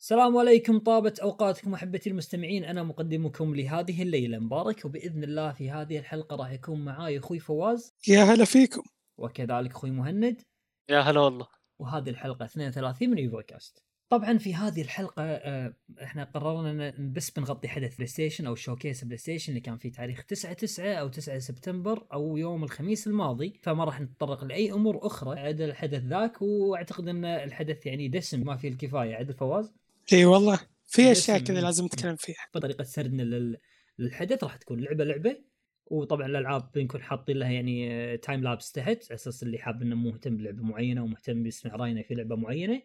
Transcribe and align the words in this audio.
السلام 0.00 0.36
عليكم 0.36 0.78
طابت 0.78 1.18
أوقاتكم 1.18 1.74
أحبتي 1.74 2.10
المستمعين. 2.10 2.64
أنا 2.64 2.82
مقدمكم 2.82 3.54
لهذه 3.54 4.02
الليلة. 4.02 4.38
مبارك 4.38 4.84
وبإذن 4.84 5.24
الله 5.24 5.52
في 5.52 5.70
هذه 5.70 5.98
الحلقة 5.98 6.36
راح 6.36 6.50
يكون 6.50 6.84
معاي 6.84 7.18
أخوي 7.18 7.38
فواز. 7.38 7.94
يا 8.08 8.22
هلا 8.22 8.44
فيكم. 8.44 8.82
وكذلك 9.18 9.70
أخوي 9.70 9.90
مهند. 9.90 10.42
يا 10.90 11.00
هلا 11.00 11.20
والله. 11.20 11.46
وهذه 11.78 12.10
الحلقة 12.10 12.44
32 12.44 13.10
من 13.10 13.18
ايفوكاست 13.18 13.84
طبعا 14.08 14.38
في 14.38 14.54
هذه 14.54 14.82
الحلقة 14.82 15.22
آه، 15.22 15.74
إحنا 16.02 16.24
قررنا 16.24 16.88
ان 16.88 17.12
بس 17.12 17.30
بنغطي 17.30 17.68
حدث 17.68 17.94
PlayStation 17.94 18.46
أو 18.46 18.54
showcase 18.54 19.04
PlayStation 19.04 19.52
اللي 19.52 19.60
كان 19.60 19.76
في 19.76 19.90
تاريخ 19.90 20.24
9 20.24 20.52
9 20.52 20.94
أو 20.94 21.08
9 21.08 21.38
سبتمبر 21.38 22.06
أو 22.12 22.36
يوم 22.36 22.64
الخميس 22.64 23.06
الماضي. 23.06 23.60
فما 23.62 23.84
راح 23.84 24.00
نتطرق 24.00 24.44
لأي 24.44 24.72
أمور 24.72 25.06
أخرى 25.06 25.40
عدا 25.40 25.64
الحدث 25.64 26.02
ذاك. 26.02 26.42
وأعتقد 26.42 27.08
إن 27.08 27.24
الحدث 27.24 27.86
يعني 27.86 28.08
دسم. 28.08 28.40
ما 28.46 28.56
فيه 28.56 28.68
الكفاية. 28.68 29.14
عدل 29.14 29.34
فواز. 29.34 29.72
إي 30.12 30.24
والله 30.24 30.60
في 30.86 31.12
أشياء 31.12 31.38
كذا 31.38 31.60
لازم 31.60 31.84
نتكلم 31.84 32.16
فيها 32.16 32.46
طريقه 32.52 32.84
سردنا 32.84 33.22
لل- 33.22 33.56
للحدث 33.98 34.44
راح 34.44 34.56
تكون 34.56 34.80
لعبة 34.80 35.04
لعبة 35.04 35.36
وطبعا 35.86 36.26
الألعاب 36.26 36.70
بنكون 36.74 37.02
حاطين 37.02 37.36
لها 37.36 37.50
يعني 37.50 38.16
time 38.16 38.42
lapse 38.42 38.72
تحت 38.72 38.88
على 38.88 39.14
أساس 39.14 39.42
اللي 39.42 39.58
حاب 39.58 39.82
إنه 39.82 39.96
مهتم 39.96 40.36
بلعبة 40.36 40.62
معينة 40.62 41.02
ومهتم 41.04 41.42
بيسمع 41.42 41.76
رأينا 41.76 42.02
في 42.02 42.14
لعبة 42.14 42.36
معينة 42.36 42.82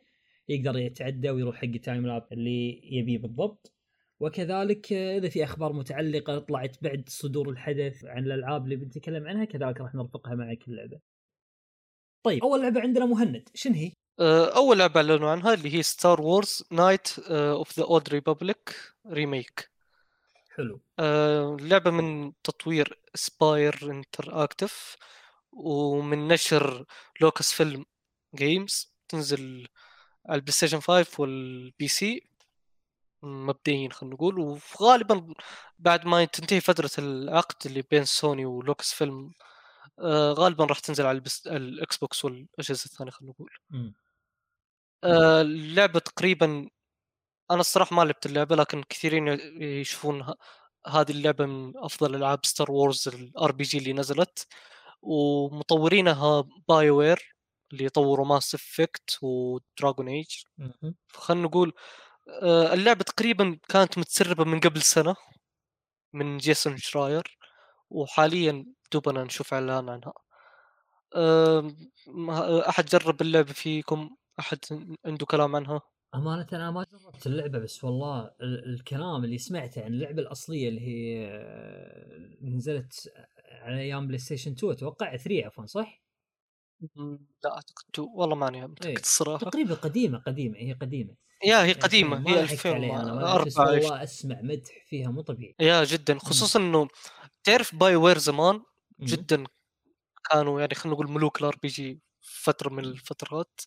يقدر 0.49 0.77
يتعدى 0.77 1.29
ويروح 1.29 1.55
حق 1.55 1.63
ال 1.63 1.72
time 1.72 2.07
lapse 2.07 2.27
اللي 2.31 2.81
يبيه 2.97 3.17
بالضبط 3.17 3.73
وكذلك 4.19 4.93
إذا 4.93 5.29
في 5.29 5.43
أخبار 5.43 5.73
متعلقة 5.73 6.39
طلعت 6.39 6.83
بعد 6.83 7.03
صدور 7.09 7.49
الحدث 7.49 8.05
عن 8.05 8.23
الألعاب 8.25 8.63
اللي 8.63 8.75
بنتكلم 8.75 9.27
عنها 9.27 9.45
كذلك 9.45 9.81
راح 9.81 9.95
نرفقها 9.95 10.35
مع 10.35 10.53
كل 10.53 10.75
لعبة. 10.75 10.99
طيب 12.23 12.43
أول 12.43 12.61
لعبة 12.61 12.81
عندنا 12.81 13.05
مهند 13.05 13.49
شنو 13.53 13.73
هي؟ 13.73 13.91
آه، 14.19 14.55
أول 14.55 14.79
لعبة 14.79 14.99
إعلنوا 14.99 15.31
عنها 15.31 15.53
اللي 15.53 15.75
هي 15.75 15.83
Star 15.83 16.21
Wars 16.21 16.63
Knights 16.71 17.19
of 17.29 17.79
the 17.79 17.83
Old 17.85 18.09
Republic 18.09 18.93
remake 19.07 19.69
حلو. 20.55 20.81
لعبة 21.61 21.91
من 21.91 22.33
تطوير 22.43 22.99
Aspyr 23.15 23.79
Interactive 23.91 24.95
ومن 25.51 26.27
نشر 26.27 26.85
Lucasfilm 27.21 27.85
Games 28.35 28.93
تنزل 29.09 29.67
على 30.25 30.35
ال 30.35 30.51
PlayStation 30.53 30.79
5 30.79 31.21
وال 31.21 31.87
PC 31.87 32.27
مبدئيا 33.23 33.89
خلينا 33.89 34.15
نقول 34.15 34.39
وغالبا 34.39 35.33
بعد 35.79 36.05
ما 36.05 36.25
تنتهي 36.25 36.61
فترة 36.61 36.89
العقد 36.97 37.55
اللي 37.65 37.81
بين 37.91 38.05
سوني 38.05 38.45
و 38.45 38.93
Lucasfilm 38.93 39.31
آه، 39.99 40.31
غالبا 40.33 40.65
راح 40.65 40.79
تنزل 40.79 41.05
على 41.05 41.15
البس- 41.15 41.47
ال 41.47 41.97
Xbox 41.97 42.25
والأجهزة 42.25 42.85
الثانية 42.85 43.11
خلينا 43.11 43.33
نقول. 43.33 43.49
آه، 45.03 45.41
اللعبة 45.41 45.99
تقريبا 45.99 46.69
أنا 47.51 47.59
الصراحة 47.61 47.95
ما 47.95 48.01
لعبت 48.01 48.25
اللعبة 48.25 48.55
لكن 48.55 48.83
كثيرين 48.89 49.27
يشوفون 49.61 50.33
هذه 50.87 51.11
اللعبة 51.11 51.45
من 51.45 51.73
أفضل 51.77 52.15
ألعاب 52.15 52.45
Star 52.45 52.71
Wars 52.71 53.07
ال 53.07 53.51
RPG 53.51 53.77
اللي 53.77 53.93
نزلت. 53.93 54.47
ومطورينها 55.01 56.43
BioWare 56.69 57.35
اللي 57.73 57.89
طوروا 57.89 58.25
Mass 58.27 58.55
Effect 58.55 59.19
و 59.23 59.35
Dragon 59.35 60.07
Age. 60.09 60.31
فخلنا 61.07 61.43
نقول 61.43 61.73
آه، 62.43 62.73
اللعبة 62.73 63.03
تقريبا 63.03 63.59
كانت 63.69 63.97
متسربة 63.97 64.43
من 64.45 64.59
قبل 64.59 64.81
سنة 64.81 65.15
من 66.13 66.37
Jason 66.37 66.77
Schreier. 66.77 67.37
وحاليا 67.89 68.65
دوبنا 68.93 69.23
نشوف 69.23 69.53
إعلان 69.53 69.89
عنها. 69.89 70.13
أحد 72.69 72.85
جرب 72.85 73.21
اللعبة 73.21 73.53
فيكم؟ 73.53 74.15
أحد 74.39 74.57
عنده 75.05 75.25
كلام 75.25 75.55
عنها؟ 75.55 75.81
أمانة 76.15 76.47
أنا 76.53 76.71
ما 76.71 76.85
جربت 76.91 77.27
اللعبة 77.27 77.59
بس 77.59 77.83
والله 77.83 78.31
ال- 78.41 78.73
الكلام 78.73 79.23
اللي 79.23 79.37
سمعته 79.37 79.83
عن 79.83 79.93
اللعبة 79.93 80.21
الأصلية 80.21 80.69
اللي 80.69 80.81
هي 80.81 81.27
آه، 81.31 82.29
نزلت 82.41 83.13
على 83.51 83.79
أيام 83.81 84.07
PlayStation 84.07 84.51
2 84.51 84.71
أتوقع 84.73 85.15
3 85.15 85.45
عفوا 85.45 85.65
صح؟ 85.65 86.03
لا 87.43 87.53
أعتقد 87.55 87.83
two 87.93 88.07
والله 88.15 88.35
ماني 88.35 88.67
متأكد 88.67 88.87
إيه. 88.89 88.97
الصراحة. 88.99 89.45
تقريبا 89.49 89.73
قديمة 89.73 90.17
قديمة 90.17 90.57
هي 90.57 90.73
قديمة. 90.73 91.15
yeah 91.45 91.55
هي 91.63 91.67
يعني 91.67 91.71
قديمة. 91.73 92.19
ما 92.19 92.31
هي 92.31 92.43
لحقت 92.43 92.65
عليها 92.67 93.01
أنا 93.01 93.13
ولا 93.13 93.43
بس 93.43 93.57
2004 93.57 93.71
والله 93.73 94.03
أسمع 94.03 94.41
مدح 94.41 94.85
فيها 94.87 95.09
مو 95.09 95.21
طبيعي. 95.21 95.55
yeah 95.59 95.83
جدا. 95.83 96.19
خصوصا 96.19 96.59
إنه 96.59 96.87
تعرف 97.43 97.75
BioWare 97.75 98.17
زمان. 98.17 98.61
جدا 99.01 99.43
كانوا 100.31 100.59
يعني 100.61 100.75
خلينا 100.75 100.95
نقول 100.95 101.11
ملوك 101.11 101.41
ال 101.41 101.55
RPG 101.61 102.01
فترة 102.21 102.69
من 102.69 102.85
الفترات. 102.85 103.59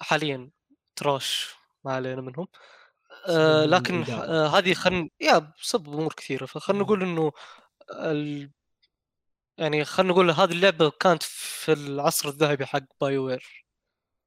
حاليا 0.00 0.50
trash 0.96 1.54
ما 1.84 1.92
علينا 1.92 2.20
منهم. 2.20 2.48
آه 3.28 3.64
لكن. 3.64 4.04
آه 4.10 4.46
هذه 4.48 4.74
خلينا 4.74 5.08
yeah 5.20 5.38
بسبب 5.38 5.88
أمور 5.88 6.12
كثيرة. 6.12 6.46
فخلنا 6.46 6.78
مم. 6.78 6.84
نقول 6.84 7.02
إنه 7.02 7.32
ال... 7.90 8.50
يعني 9.58 9.84
خلينا 9.84 10.12
نقول 10.12 10.30
هذه 10.30 10.52
اللعبة 10.52 10.90
كانت 10.90 11.22
في 11.22 11.72
العصر 11.72 12.28
الذهبي 12.28 12.66
حق 12.66 12.82
BioWare 13.00 13.66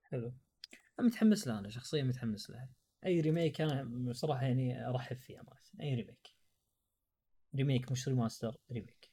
حلو. 0.03 0.33
متحمس 0.99 1.47
لها 1.47 1.59
أنا 1.59 1.69
شخصيا 1.69 2.03
متحمس 2.03 2.49
لها. 2.49 2.69
أي 3.05 3.21
remake 3.21 3.61
أنا 3.61 3.83
بصراحة 4.09 4.41
يعني 4.41 4.89
أرحب 4.89 5.17
فيه 5.17 5.39
أمانة 5.39 5.59
أي 5.81 5.95
remake 5.95 6.29
remake 7.55 7.91
مش 7.91 8.07
remaster 8.07 8.55
remake 8.71 9.08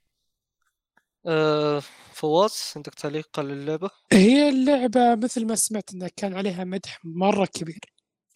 آه 1.26 1.82
فواز 2.12 2.72
عندك 2.76 2.94
تعليق 2.94 3.28
على 3.38 3.52
اللعبة؟ 3.52 3.90
هي 4.12 4.48
اللعبة 4.48 5.14
مثل 5.14 5.46
ما 5.46 5.54
سمعت 5.54 5.94
انه 5.94 6.10
كان 6.16 6.34
عليها 6.34 6.64
مدح 6.64 6.98
مرة 7.04 7.46
كبير 7.46 7.80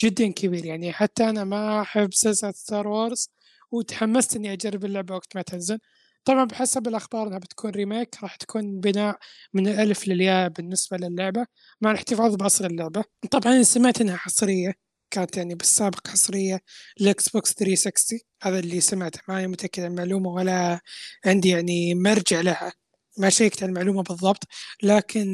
جدا 0.02 0.32
كبير. 0.32 0.64
يعني 0.64 0.92
حتى 0.92 1.24
أنا 1.30 1.44
ما 1.44 1.80
أحب 1.80 2.14
سلسلة 2.14 2.52
Star 2.52 2.88
Wars 2.88 3.30
وتحمست 3.70 4.36
إني 4.36 4.52
أجرب 4.52 4.84
اللعبة 4.84 5.14
وقت 5.14 5.36
ما 5.36 5.42
تنزل. 5.42 5.78
طبعا 6.24 6.44
بحسب 6.44 6.88
الأخبار 6.88 7.26
إنها 7.28 7.38
بتكون 7.38 7.70
remake 7.70 8.16
راح 8.22 8.36
تكون 8.36 8.80
بناء 8.80 9.18
من 9.54 9.68
الألف 9.68 10.08
للياء 10.08 10.48
بالنسبة 10.48 10.96
للعبة 10.96 11.46
مع 11.80 11.90
الاحتفاظ 11.90 12.34
بأصل 12.34 12.64
اللعبة. 12.66 13.04
طبعا 13.30 13.62
سمعت 13.62 14.00
إنها 14.00 14.16
حصرية 14.16 14.74
كانت 15.10 15.36
يعني 15.36 15.54
بالسابق 15.54 16.08
حصرية 16.08 16.60
لل 17.00 17.28
Xbox 17.28 17.54
360 17.54 18.18
هذا 18.42 18.58
اللي 18.58 18.80
سمعته 18.80 19.20
ماني 19.28 19.46
متأكد 19.46 19.82
عن 19.82 19.90
المعلومة 19.90 20.30
ولا 20.30 20.80
عندي 21.26 21.48
يعني 21.48 21.94
مرجع 21.94 22.40
لها. 22.40 22.72
ما 23.20 23.30
شيكت 23.30 23.62
على 23.62 23.70
المعلومة 23.70 24.02
بالضبط 24.02 24.44
لكن 24.82 25.26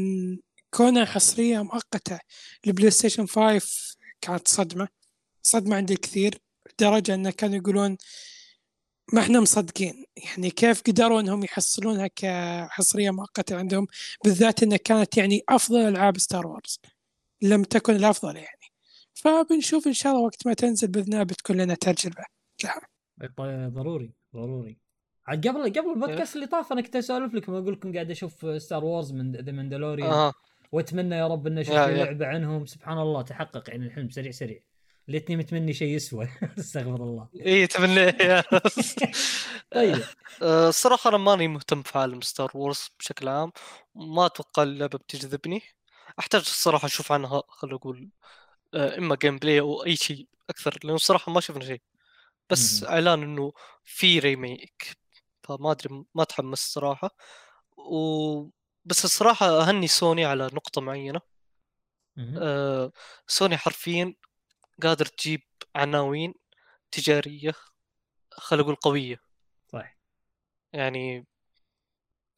كونها 0.70 1.04
حصرية 1.04 1.62
مؤقتة 1.62 2.18
ل 2.66 2.90
PlayStation 2.90 3.26
5 3.26 3.96
كانت 4.20 4.48
صدمة 4.48 4.88
صدمة 5.42 5.76
عند 5.76 5.90
الكثير 5.90 6.38
لدرجة 6.72 7.14
أنه 7.14 7.30
كانوا 7.30 7.56
يقولون 7.56 7.96
ما 9.12 9.20
إحنا 9.20 9.40
مصدقين. 9.40 10.04
يعني 10.16 10.50
كيف 10.50 10.82
قدروا 10.82 11.20
إنهم 11.20 11.44
يحصلونها 11.44 12.06
كحصرية 12.06 13.10
مؤقتة 13.10 13.56
عندهم؟ 13.56 13.86
بالذات 14.24 14.62
انها 14.62 14.76
كانت 14.76 15.16
يعني 15.16 15.42
أفضل 15.48 15.88
ألعاب 15.88 16.18
Star 16.18 16.46
Wars 16.46 16.80
لم 17.42 17.64
تكن 17.64 17.96
الأفضل 17.96 18.36
يعني. 18.36 18.66
فبنشوف 19.14 19.86
إن 19.86 19.92
شاء 19.92 20.12
الله 20.12 20.24
وقت 20.24 20.46
ما 20.46 20.54
تنزل 20.54 20.88
بإذن 20.88 21.12
الله 21.12 21.24
بتكون 21.24 21.56
لنا 21.56 21.74
تجربة 21.74 22.24
لها. 22.64 22.80
طيب 23.36 23.72
ضروري 23.72 24.12
ضروري. 24.34 24.85
قبل 25.28 25.72
قبل 25.72 25.90
البودكاست 25.94 26.36
اللي 26.36 26.46
طاف 26.46 26.72
أنا 26.72 26.80
كنت 26.80 26.96
أسولف 26.96 27.34
لكم 27.34 27.54
أقول 27.54 27.72
لكم 27.72 27.92
قاعد 27.94 28.10
أشوف 28.10 28.46
Star 28.62 28.84
Wars 28.84 29.12
من 29.12 29.32
The 29.36 29.52
Mandalorian 29.52 30.10
آه 30.10 30.32
وأتمنى 30.72 31.14
يا 31.16 31.26
رب 31.26 31.46
اني 31.46 31.60
أشوف. 31.60 31.74
لعبة 31.74 32.26
عنهم. 32.26 32.66
سبحان 32.66 32.98
الله 32.98 33.22
تحقق 33.22 33.70
يعني 33.70 33.86
الحلم 33.86 34.10
سريع 34.10 34.30
سريع. 34.30 34.60
ليتني 35.08 35.36
متمني 35.36 35.72
شيء 35.72 35.88
يسوى. 35.88 36.28
استغفر 36.58 36.94
الله. 36.94 37.28
اي 37.46 37.66
تمنى 37.66 38.00
يا 38.00 38.44
طيب. 39.74 40.02
آه، 40.42 40.68
الصراحة 40.68 41.10
أنا 41.10 41.16
ماني 41.18 41.48
مهتم 41.48 41.82
في 41.82 41.98
عالم 41.98 42.20
Star 42.20 42.50
Wars 42.54 42.88
بشكل 42.98 43.28
عام. 43.28 43.52
ما 43.94 44.26
أتوقع 44.26 44.62
اللعبة 44.62 44.98
بتجذبني. 44.98 45.62
أحتاج 46.18 46.40
الصراحة 46.40 46.86
أشوف 46.86 47.12
عنها 47.12 47.42
خلينا 47.48 47.76
نقول 47.76 48.08
آه، 48.74 48.98
إما 48.98 49.16
gameplay 49.22 49.60
أو 49.60 49.84
أي 49.84 49.96
شيء 49.96 50.26
أكثر 50.50 50.78
لأنه 50.84 50.94
الصراحة 50.94 51.32
ما 51.32 51.40
شفنا 51.40 51.64
شيء. 51.64 51.80
بس 52.50 52.82
مهم. 52.82 52.92
إعلان 52.92 53.22
إنه 53.22 53.52
في 53.84 54.18
remake 54.18 54.96
فما 55.48 55.70
أدري 55.72 56.04
ما 56.14 56.24
تحمس 56.24 56.60
الصراحة. 56.66 57.10
و 57.78 58.42
بس 58.84 59.04
الصراحة 59.04 59.46
أهني 59.62 59.86
سوني 59.88 60.24
على 60.24 60.44
نقطة 60.46 60.80
معينة. 60.80 61.20
مهم. 62.16 62.38
آه، 62.42 62.92
سوني 63.26 63.56
حرفيا 63.56 64.14
قادر 64.82 65.06
تجيب 65.06 65.42
عناوين 65.76 66.34
تجارية 66.92 67.54
خلينا 68.32 68.62
نقول 68.64 68.76
قوية. 68.76 69.16
صح 69.72 69.96
يعني 70.72 71.26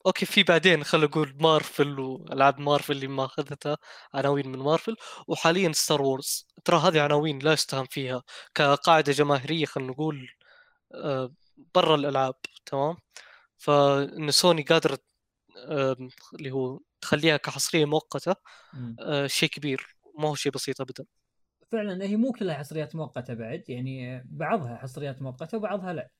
okay 0.07 0.27
في 0.27 0.43
بعدين 0.43 0.85
خلينا 0.85 1.07
نقول 1.07 1.37
مارفل 1.41 2.01
وألعاب 2.01 2.61
مارفل 2.61 2.93
اللي 2.93 3.07
ما 3.09 3.25
أخذتها 3.25 3.79
عناوين 4.15 4.49
من 4.49 4.59
مارفل 4.59 4.97
وحاليا 5.29 5.73
Star 5.73 6.03
Wars. 6.03 6.47
ترى 6.65 6.77
هذه 6.79 7.03
عناوين 7.03 7.39
لا 7.39 7.53
يستهان 7.53 7.87
فيها. 7.87 8.23
كقاعدة 8.55 9.13
جماهيرية 9.13 9.67
خلينا 9.67 9.91
نقول 9.93 10.29
آه، 10.95 11.33
برا 11.75 11.95
الألعاب. 11.95 12.35
تمام؟ 12.71 12.97
فإن 13.59 14.31
سوني 14.31 14.63
قادرة 14.63 14.99
آم، 15.69 16.11
اللي 16.35 16.51
هو 16.51 16.81
تخليها 17.01 17.37
كحصرية 17.37 17.85
مؤقتة. 17.85 18.37
آه، 19.01 19.27
شيء 19.27 19.49
كبير 19.49 19.97
ما 20.19 20.29
هو 20.29 20.35
شيء 20.35 20.53
بسيط 20.53 20.81
ابدا. 20.81 21.05
فعلا 21.73 22.05
هي 22.05 22.17
مو 22.17 22.33
كلها 22.33 22.55
حصريات 22.55 22.97
مؤقتة 22.97 23.35
بعد 23.35 23.71
يعني 23.71 24.23
بعضها 24.27 24.77
حصريات 24.77 25.23
مؤقتة 25.23 25.59
وبعضها 25.59 25.93
لا. 25.93 26.11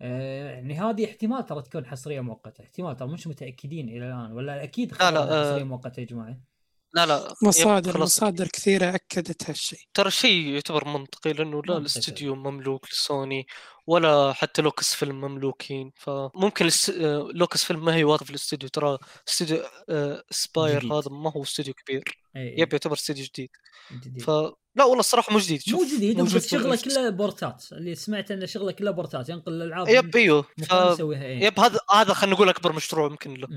آه، 0.00 0.50
يعني 0.50 0.74
هذه 0.80 1.04
احتمال 1.04 1.46
ترى 1.46 1.62
تكون 1.62 1.86
حصرية 1.86 2.20
مؤقتة 2.20 2.62
احتمال 2.64 2.96
ترى 2.96 3.08
مش 3.08 3.26
متأكدين 3.26 3.88
إلى 3.88 3.98
الآن 4.08 4.32
ولا 4.32 4.62
أكيد 4.64 4.92
لا، 5.00 5.10
لا، 5.10 5.22
إنها 5.22 5.32
آه، 5.32 5.40
حصريه 5.40 5.64
مؤقتة 5.64 6.00
يا 6.00 6.06
جماعة؟ 6.06 6.40
لا 6.94 7.06
لا 7.06 7.34
مصادر 7.42 8.00
مصادر 8.00 8.46
كثيرة 8.48 8.94
أكدت 8.94 9.50
هالشيء. 9.50 9.78
ترى 9.94 10.10
شيء 10.10 10.46
يعتبر 10.46 10.88
منطقي 10.88 11.32
لأنه 11.32 11.62
لا 11.62 11.76
الاستوديو 11.76 12.34
مملوك 12.34 12.86
لسوني 12.92 13.46
ولا 13.86 14.32
حتى 14.32 14.62
Lucasfilm 14.62 15.20
مملوكين 15.20 15.92
فممكن 15.96 16.64
الاست... 16.64 16.90
Lucasfilm 17.34 17.84
ما 17.84 17.94
هي 17.94 18.04
واقف 18.04 18.30
الاستوديو 18.30 18.68
ترى 18.68 18.98
استوديو 19.28 19.62
آه، 19.88 20.24
Aspyr. 20.30 20.84
هذا 20.94 21.10
ما 21.10 21.32
هو 21.32 21.42
استوديو 21.42 21.74
كبير. 21.74 22.23
إي 22.36 22.54
yep 22.58 22.72
يعتبر 22.72 22.94
استوديو 22.94 23.24
جديد 23.24 23.50
جديد. 23.92 24.22
فلا 24.22 24.84
والله 24.84 25.00
الصراحة 25.00 25.32
مو 25.32 25.38
جديد 25.38 25.62
مو 25.68 25.78
شوف 25.78 25.94
جديد 25.96 26.18
موجود 26.18 26.34
بس 26.34 26.50
شغلة 26.50 26.76
في- 26.76 26.84
كله 26.90 27.10
port 27.10 27.53
ات 27.53 27.64
اللي 27.72 27.94
سمعت 27.94 28.30
انه 28.30 28.46
شغلة 28.46 28.72
كله 28.72 28.90
port 28.90 29.20
ات 29.20 29.28
ينقل 29.28 29.52
الألعاب 29.52 29.88
yep 29.88 30.16
إيوه 30.16 30.42
ف... 30.42 30.72
يسويها 30.72 31.24
إيه 31.24 31.44
yep 31.44 31.60
هذا 31.60 31.78
هذا 31.94 32.14
خلينا 32.14 32.34
نقول 32.36 32.48
أكبر 32.48 32.72
مشروع 32.72 33.06
يمكن 33.10 33.34
له. 33.34 33.48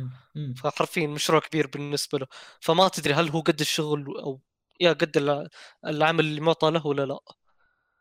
فحرفيا 0.53 1.07
مشروع 1.07 1.39
كبير 1.39 1.67
بالنسبة 1.67 2.19
له 2.19 2.27
فما 2.59 2.87
تدري 2.87 3.13
هل 3.13 3.29
هو 3.29 3.39
قد 3.39 3.59
الشغل 3.59 4.05
أو 4.07 4.41
يا 4.79 4.93
قد 4.93 5.17
الع- 5.17 5.47
العمل 5.85 6.25
اللي 6.25 6.41
معطى 6.41 6.71
له 6.71 6.87
ولا 6.87 7.05
لا 7.05 7.19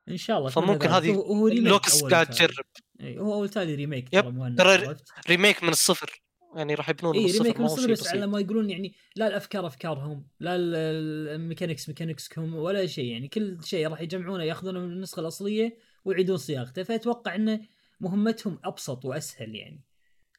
إن 0.08 0.16
شاء 0.16 0.38
الله 0.38 0.50
فممكن. 0.50 0.88
هذه 0.88 1.14
هو 1.14 1.22
هو 1.22 1.46
remake 1.46 1.68
لوكس 1.68 2.04
قاعد. 2.04 2.26
تجرب 2.30 2.64
هو 3.02 3.34
أول 3.34 3.48
تالي 3.48 3.74
remake 3.74 4.08
yep، 4.12 4.54
ترى؟ 4.58 4.96
remake 5.28 5.62
من 5.62 5.68
الصفر 5.68 6.22
يعني 6.56 6.74
راح 6.74 6.88
يبنون 6.88 7.16
الصفر 7.24 7.58
من 7.58 7.64
الصفر 7.64 7.90
بس 7.90 8.08
على 8.08 8.26
ما 8.26 8.40
يقولون 8.40 8.70
يعني 8.70 8.94
لا 9.16 9.26
الأفكار 9.26 9.66
أفكارهم 9.66 10.26
لا 10.40 10.56
ال- 10.56 10.74
ال- 10.74 11.28
ال 11.28 11.34
mechanics 11.34 11.88
mechanics 11.88 12.42
كم 12.42 12.54
ولا 12.54 12.86
شيء 12.86 13.04
يعني 13.12 13.28
كل 13.28 13.58
شيء 13.64 13.88
راح 13.88 14.00
يجمعونه 14.00 14.44
ياخذونه 14.44 14.80
من 14.80 14.92
النسخة 14.92 15.20
الأصلية 15.20 15.78
ويعيدون 16.04 16.36
صياغته 16.36 16.82
فأتوقع 16.82 17.34
انه 17.34 17.60
مهمتهم 18.00 18.58
أبسط 18.64 19.04
وأسهل 19.04 19.54
يعني 19.54 19.80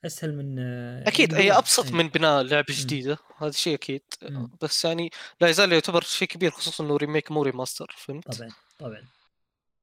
أسهل 0.06 0.36
من 0.38 0.60
آه، 0.60 1.08
أكيد 1.08 1.34
هي 1.34 1.52
أبسط 1.52 1.86
إيه. 1.86 1.94
من 1.94 2.08
بناء 2.08 2.42
لعبة. 2.44 2.66
جديدة 2.70 3.18
هذا 3.38 3.52
شيء 3.52 3.74
أكيد 3.76 4.02
مم. 4.30 4.50
بس 4.62 4.86
يعني 4.86 5.12
لا 5.42 5.48
يزال 5.48 5.74
يعتبر 5.74 6.02
شيء 6.02 6.28
كبير 6.28 6.52
خصوصا 6.52 6.84
إنه 6.84 6.98
remake 6.98 7.32
مو 7.32 7.44
remaster 7.44 7.96
فهمت؟ 7.98 8.38
طبعا 8.38 8.50
طبعا 8.80 9.04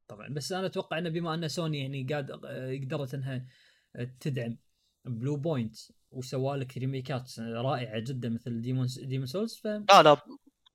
طبعا 0.09 0.29
بس 0.29 0.53
أنا 0.53 0.67
أتوقع 0.67 0.99
انه 0.99 1.09
بما 1.09 1.35
أن 1.35 1.49
سوني 1.49 1.79
يعني 1.81 2.07
قاد 2.13 2.31
آه، 2.45 2.79
قدرت 2.85 3.15
انها 3.15 3.47
آه، 3.97 4.11
تدعم 4.21 4.57
Bluepoint 5.05 5.77
وسوى 6.17 6.57
لك 6.57 6.79
remake 6.79 7.30
ات 7.30 7.39
رائعة 7.39 7.99
جدا 7.99 8.29
مثل 8.29 8.61
Demon 8.61 8.87
Demon's 9.03 9.27
Souls 9.27 9.55
ف 9.55 9.67
لا 9.67 10.03
لا 10.03 10.17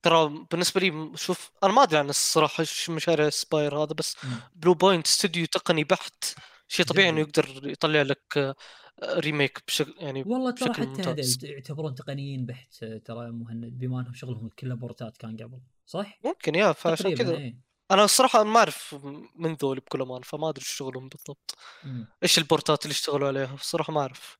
ترى 0.02 0.46
بالنسبة 0.52 0.82
لي 0.82 1.12
شوف 1.18 1.52
أنا 1.64 1.74
ما 1.74 1.84
أدري 1.84 1.98
عن 2.00 2.10
الصراحة 2.10 2.62
إيش 2.62 2.90
مشاريع 2.90 3.30
Aspyr 3.30 3.78
هذا 3.78 3.94
بس. 3.94 4.16
Bluepoint 4.56 5.06
استوديو 5.06 5.46
تقني 5.46 5.84
بحت 5.84 6.24
شيء 6.68 6.86
طبيعي 6.86 7.10
إنه. 7.10 7.20
يقدر 7.20 7.70
يطلع 7.70 8.02
لك 8.02 8.38
آه، 8.38 8.56
remake 9.04 9.64
بشكل 9.68 9.94
يعني 9.98 10.24
والله 10.24 10.52
ترى 10.52 10.74
حتى. 10.74 11.16
يعتبرون 11.44 11.96
تقنيين 11.96 12.46
بحت 12.46 12.84
آه، 12.84 12.98
ترى 12.98 13.32
مهند 13.32 13.80
بما 13.80 14.00
إنهم 14.00 14.14
شغلهم 14.14 14.50
كله 14.60 14.76
port 14.76 15.09
ات 15.09 15.18
كان 15.18 15.38
قبل 15.38 15.60
صح؟ 15.86 16.20
ممكن 16.26 16.56
يا 16.56 16.72
فعشان 16.72 17.16
كذا 17.16 17.38
إيه 17.38 17.70
أنا 17.92 18.04
الصراحة 18.04 18.44
ما 18.44 18.60
أعرف 18.60 18.96
من 19.36 19.54
ذول 19.54 19.80
بكل 19.80 20.02
أمان 20.02 20.22
فما 20.22 20.50
أدري 20.50 20.66
شغلهم 20.66 21.10
بالضبط 21.10 21.58
مم. 21.84 22.08
إيش 22.24 22.38
ال 22.38 22.46
port 22.46 22.78
ات 22.78 22.86
اللي 22.86 22.92
اشتغلوا 22.92 23.28
عليها 23.28 23.54
الصراحة 23.54 23.94
ما 23.94 24.02
أعرف. 24.02 24.38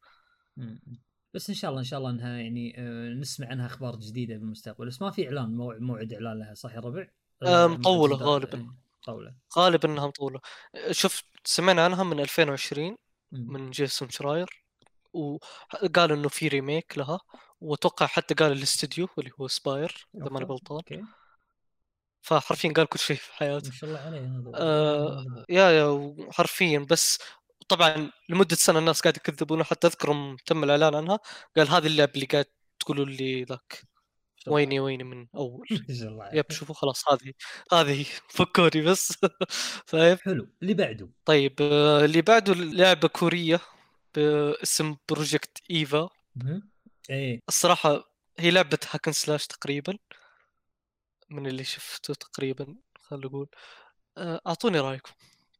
بس 1.34 1.50
إن 1.50 1.56
شاء 1.56 1.70
الله 1.70 1.80
إن 1.80 1.86
شاء 1.86 2.00
الله 2.00 2.10
إنها 2.10 2.38
يعني 2.38 2.76
آه، 2.78 3.10
نسمع 3.14 3.48
عنها 3.48 3.66
أخبار 3.66 3.96
جديدة 3.96 4.36
بالمستقبل. 4.38 4.88
بس 4.88 5.02
ما 5.02 5.12
في 5.12 5.26
إعلان 5.28 5.56
موع- 5.58 5.78
موعد 5.80 6.14
إعلان 6.14 6.40
لها 6.40 6.54
صح 6.54 6.74
يا 6.74 6.80
ربع؟ 6.80 7.08
آه، 7.44 7.64
آه، 7.64 7.68
مطولة 7.68 8.18
أجداد- 8.18 8.22
غالباً. 8.22 8.58
إيه، 8.58 8.68
مطوله 9.04 9.36
غالبا 9.58 9.90
إنها 9.90 10.08
مطولة. 10.08 10.40
شفت 10.92 11.26
سمعنا 11.46 11.86
عنها 11.86 12.04
من 12.04 12.20
2020 12.20 12.98
مم. 13.32 13.54
من 13.54 13.72
جيسون 13.72 14.10
شراير 14.10 14.66
وقال 15.14 16.12
إنه 16.12 16.28
في 16.30 16.48
remake 16.48 16.98
لها 16.98 17.20
وأتوقع 17.62 18.06
حتى 18.06 18.34
قال 18.34 18.52
الاستديو 18.52 19.08
اللي 19.18 19.32
هو 19.42 19.48
Aspyr 19.48 20.08
إذا 20.16 20.30
ماني 20.30 20.46
غلطان. 20.46 20.82
فحرفيا 22.22 22.74
قال 22.74 22.86
كل 22.86 23.00
شيء 23.00 23.16
في 23.18 23.34
حياته. 23.34 23.68
ما 23.70 23.74
شاء 23.76 23.90
الله 23.90 24.00
عليه 24.02 24.20
هذا 24.20 24.52
آه 24.56 25.46
يا 25.50 25.70
يا 25.72 26.16
حرفيا 26.32 26.80
بس 26.90 27.20
طبعا 27.70 28.12
لمدة 28.30 28.56
سنة 28.56 28.80
الناس 28.80 29.02
قاعد 29.02 29.18
يكذبون 29.18 29.64
حتى 29.64 29.88
اذكر 29.88 30.36
تم 30.46 30.64
الإعلان 30.64 30.96
عنها. 30.96 31.20
قال 31.58 31.68
هذه 31.70 31.88
اللعبه 31.88 32.12
اللي 32.16 32.26
قاعد 32.26 32.46
تقولوا 32.80 33.06
لي 33.06 33.44
ذاك. 33.44 33.84
ويني 34.48 34.80
ويني 34.80 35.04
من 35.04 35.28
أول. 35.36 35.68
yep 36.34 36.52
شوفوا 36.52 36.76
خلاص 36.76 37.04
هذه 37.10 37.34
هذه 37.74 38.06
فكوني 38.30 38.82
بس. 38.82 39.14
فاهم 39.86 40.18
حلو. 40.26 40.48
اللي 40.62 40.74
بعده. 40.74 41.10
طيب 41.26 41.54
آه، 41.62 42.06
اللي 42.06 42.22
بعده 42.22 42.54
لعبة 42.54 43.08
كورية 43.08 43.60
باسم 44.16 44.96
Project 45.10 45.58
Eve. 45.72 46.10
إيه. 47.10 47.40
الصراحة 47.48 48.12
هي 48.40 48.52
لعبة 48.52 48.80
hack 48.92 49.03
and 49.03 49.12
slash 49.12 49.48
تقريبا. 49.48 49.98
من 51.30 51.48
اللي 51.48 51.64
شفته 51.64 52.14
تقريبا 52.14 52.76
خلينا 53.02 53.26
نقول. 53.26 53.50
آه، 54.18 54.42
أعطوني 54.48 54.80
رأيكم. 54.80 55.12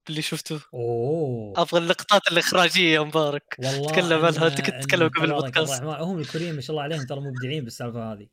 باللي 0.10 0.22
شفته. 0.22 0.60
أوه. 0.74 1.54
أبغى 1.62 1.82
اللقطات 1.82 2.22
الإخراجية 2.32 2.94
يا 2.94 3.00
مبارك. 3.00 3.56
والله 3.60 3.92
تكلم 3.92 4.26
عنها 4.26 4.48
انت 4.48 4.62
كنت 4.62 4.84
تتكلم 4.84 5.08
قبل 5.08 5.26
البودكاست. 5.26 5.84
هم 5.84 6.20
الكوريين 6.20 6.56
ما 6.56 6.62
شاء 6.62 6.72
الله 6.72 6.84
عليهم 6.84 7.06
ترى 7.06 7.20
مبدعين 7.20 7.64
بالسالفة 7.64 8.14
هذه. 8.14 8.28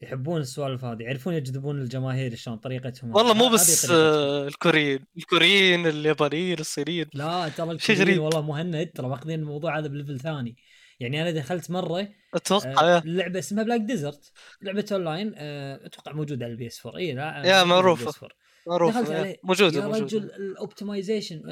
يحبون 0.00 0.40
السوالف 0.40 0.84
هذه 0.84 1.02
يعرفون 1.02 1.34
يجذبون 1.34 1.80
الجماهير 1.80 2.34
شلون 2.34 2.56
طريقتهم. 2.56 3.14
والله 3.14 3.34
مو 3.34 3.48
بس. 3.48 3.90
آه، 3.90 4.48
الكوريين 4.48 5.04
الكوريين 5.16 5.86
اليابانيين 5.86 6.58
الصينيين. 6.58 7.06
لا 7.14 7.48
ترى 7.48 7.70
الكوريين. 7.70 8.18
والله 8.18 8.42
مهند 8.42 8.90
ترى 8.94 9.08
ماخذين 9.08 9.40
الموضوع 9.40 9.78
هذا 9.78 9.88
ب 9.88 9.93
level 9.93 10.20
ثاني. 10.20 10.56
يعني 11.00 11.22
أنا 11.22 11.30
دخلت 11.30 11.70
مرة 11.70 12.08
أتوقع 12.34 12.96
آه، 12.96 13.02
لعبة 13.04 13.38
اسمها 13.38 13.64
Black 13.64 13.80
Desert 13.80 14.32
لعبة 14.62 14.86
اون 14.92 15.04
لاين 15.04 15.32
آه، 15.36 15.86
أتوقع 15.86 16.12
موجودة 16.12 16.44
على 16.44 16.52
ال 16.52 16.66
PS4 16.66 16.98
إي 16.98 17.12
لا 17.12 17.42
يا. 17.44 17.94
PS4. 17.96 18.43
معروف 18.66 18.94
دخلت. 18.94 19.10
عليه. 19.10 19.36
موجودة 19.42 19.80
يا 19.80 19.86
موجودة. 19.86 20.04
رجل 20.04 20.24
ال 20.24 20.33
optimization 20.33 21.42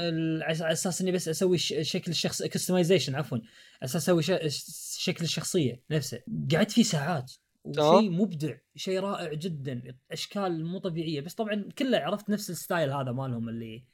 على 0.42 0.72
أساس 0.72 1.00
إني 1.00 1.12
بس 1.12 1.28
أسوي 1.28 1.58
شكل 1.58 2.10
الشخص 2.10 2.42
customization 2.42 3.14
عفوا 3.14 3.38
أساس 3.82 3.96
أسوي 3.96 4.22
شكل 4.98 5.24
الشخصية 5.24 5.82
نفسه. 5.90 6.20
قعدت 6.54 6.70
فيه 6.70 6.82
ساعات. 6.82 7.32
وشيء 7.64 8.10
مبدع 8.10 8.54
شيء 8.76 9.00
رائع 9.00 9.32
جدا 9.32 9.82
أشكال 10.12 10.64
مو 10.64 10.78
طبيعية 10.78 11.20
بس 11.20 11.34
طبعا 11.34 11.68
كله 11.78 11.98
عرفت 11.98 12.30
نفس 12.30 12.50
الستايل 12.50 12.90
هذا 12.92 13.12
مالهم 13.12 13.48
اللي 13.48 13.84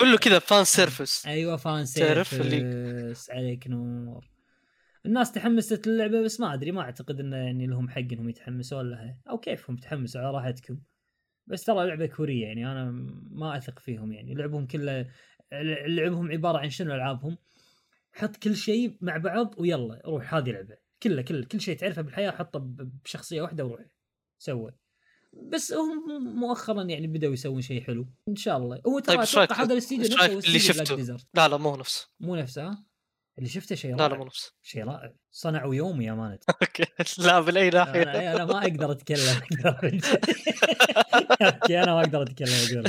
كله 0.00 0.18
كذا 0.18 0.38
fan 0.38 0.64
service 0.64 1.26
أيوه 1.26 1.56
fan 1.56 1.84
service 1.86 2.34
اللي- 2.34 3.14
عليك 3.30 3.66
نور. 3.68 4.28
الناس 5.06 5.32
تحمست 5.32 5.86
للعبه 5.86 6.22
بس 6.22 6.40
ما 6.40 6.54
أدري 6.54 6.72
ما 6.72 6.80
أعتقد 6.80 7.20
إنه 7.20 7.36
يعني 7.36 7.66
لهم 7.66 7.88
حق 7.88 7.98
إنهم 7.98 8.28
يتحمسون 8.28 8.90
لها. 8.90 9.18
أو 9.30 9.38
كيفهم 9.38 9.76
تحمسوا 9.76 10.20
على 10.20 10.30
راحتكم. 10.30 10.78
بس 11.46 11.64
ترى 11.64 11.86
لعبة 11.86 12.06
كورية 12.06 12.46
يعني 12.46 12.72
أنا 12.72 12.90
ما 13.30 13.56
أثق 13.56 13.78
فيهم 13.78 14.12
يعني. 14.12 14.34
لعبهم 14.34 14.66
كله 14.66 15.10
لعبهم 15.86 16.30
عبارة 16.32 16.58
عن 16.58 16.70
شنو 16.70 16.94
ألعابهم؟ 16.94 17.38
حط 18.12 18.36
كل 18.36 18.56
شيء 18.56 18.96
مع 19.00 19.16
بعض 19.16 19.54
ويلا 19.58 20.02
روح 20.06 20.34
هذه 20.34 20.50
لعبة. 20.50 20.76
كله 21.02 21.22
كل 21.22 21.44
كل 21.44 21.60
شيء 21.60 21.76
تعرفه 21.76 22.02
بالحياة 22.02 22.30
حطه 22.30 22.58
بشخصية 23.04 23.42
واحدة 23.42 23.64
وروح 23.64 23.86
سوى 24.38 24.72
بس 25.32 25.72
هم 25.72 26.24
مؤخرا 26.40 26.82
يعني 26.82 27.06
بدأوا 27.06 27.32
يسوون 27.32 27.60
شيء 27.60 27.82
حلو. 27.82 28.06
إن 28.28 28.36
شاء 28.36 28.56
الله. 28.56 28.80
هو 28.86 28.98
ترى 28.98 29.16
طيب، 29.16 29.20
أتوقع 29.20 29.62
هذا 29.62 29.72
الاستديو 29.72 30.04
نفسه 30.04 30.38
استديو 30.38 30.58
شفته؟ 30.58 31.16
لا 31.34 31.48
لا 31.48 31.56
مو 31.56 31.76
نفسه 31.76 32.08
مو 32.20 32.36
نفسه 32.36 32.62
ها؟ 32.62 32.84
اللي 33.38 33.48
شفته 33.48 33.74
شيء 33.74 33.90
لا 33.90 33.96
لا 33.96 34.06
رائع 34.06 34.18
مو 34.18 34.24
نفسه 34.24 34.52
شيء 34.62 34.84
رائع 34.84 35.12
صنعوا 35.30 35.74
يومي 35.74 36.04
يا 36.04 36.12
مانت. 36.12 36.44
أوكي. 36.62 36.84
لا 37.18 37.40
بالأي 37.40 37.70
ناحية. 37.70 38.02
أنا 38.02 38.36
أنا 38.36 38.44
ما 38.44 38.62
أقدر 38.62 38.92
أتكلم 38.92 39.18
okay 41.42 41.82
أنا 41.82 41.94
ما 41.94 42.00
أقدر 42.00 42.22
أتكلم. 42.22 42.84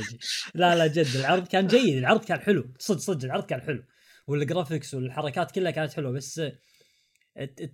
لا 0.55 0.75
لا 0.75 0.87
جد 0.87 1.15
العرض 1.15 1.47
كان 1.47 1.67
جيد 1.67 1.97
العرض 1.97 2.25
كان 2.25 2.39
حلو. 2.39 2.73
صدق 2.79 2.99
صدق 2.99 3.25
العرض 3.25 3.45
كان 3.45 3.61
حلو. 3.61 3.83
وال 4.27 4.40
graphics 4.40 4.93
والحركات 4.93 5.51
كلها 5.51 5.71
كانت 5.71 5.93
حلوة 5.93 6.11
بس 6.11 6.41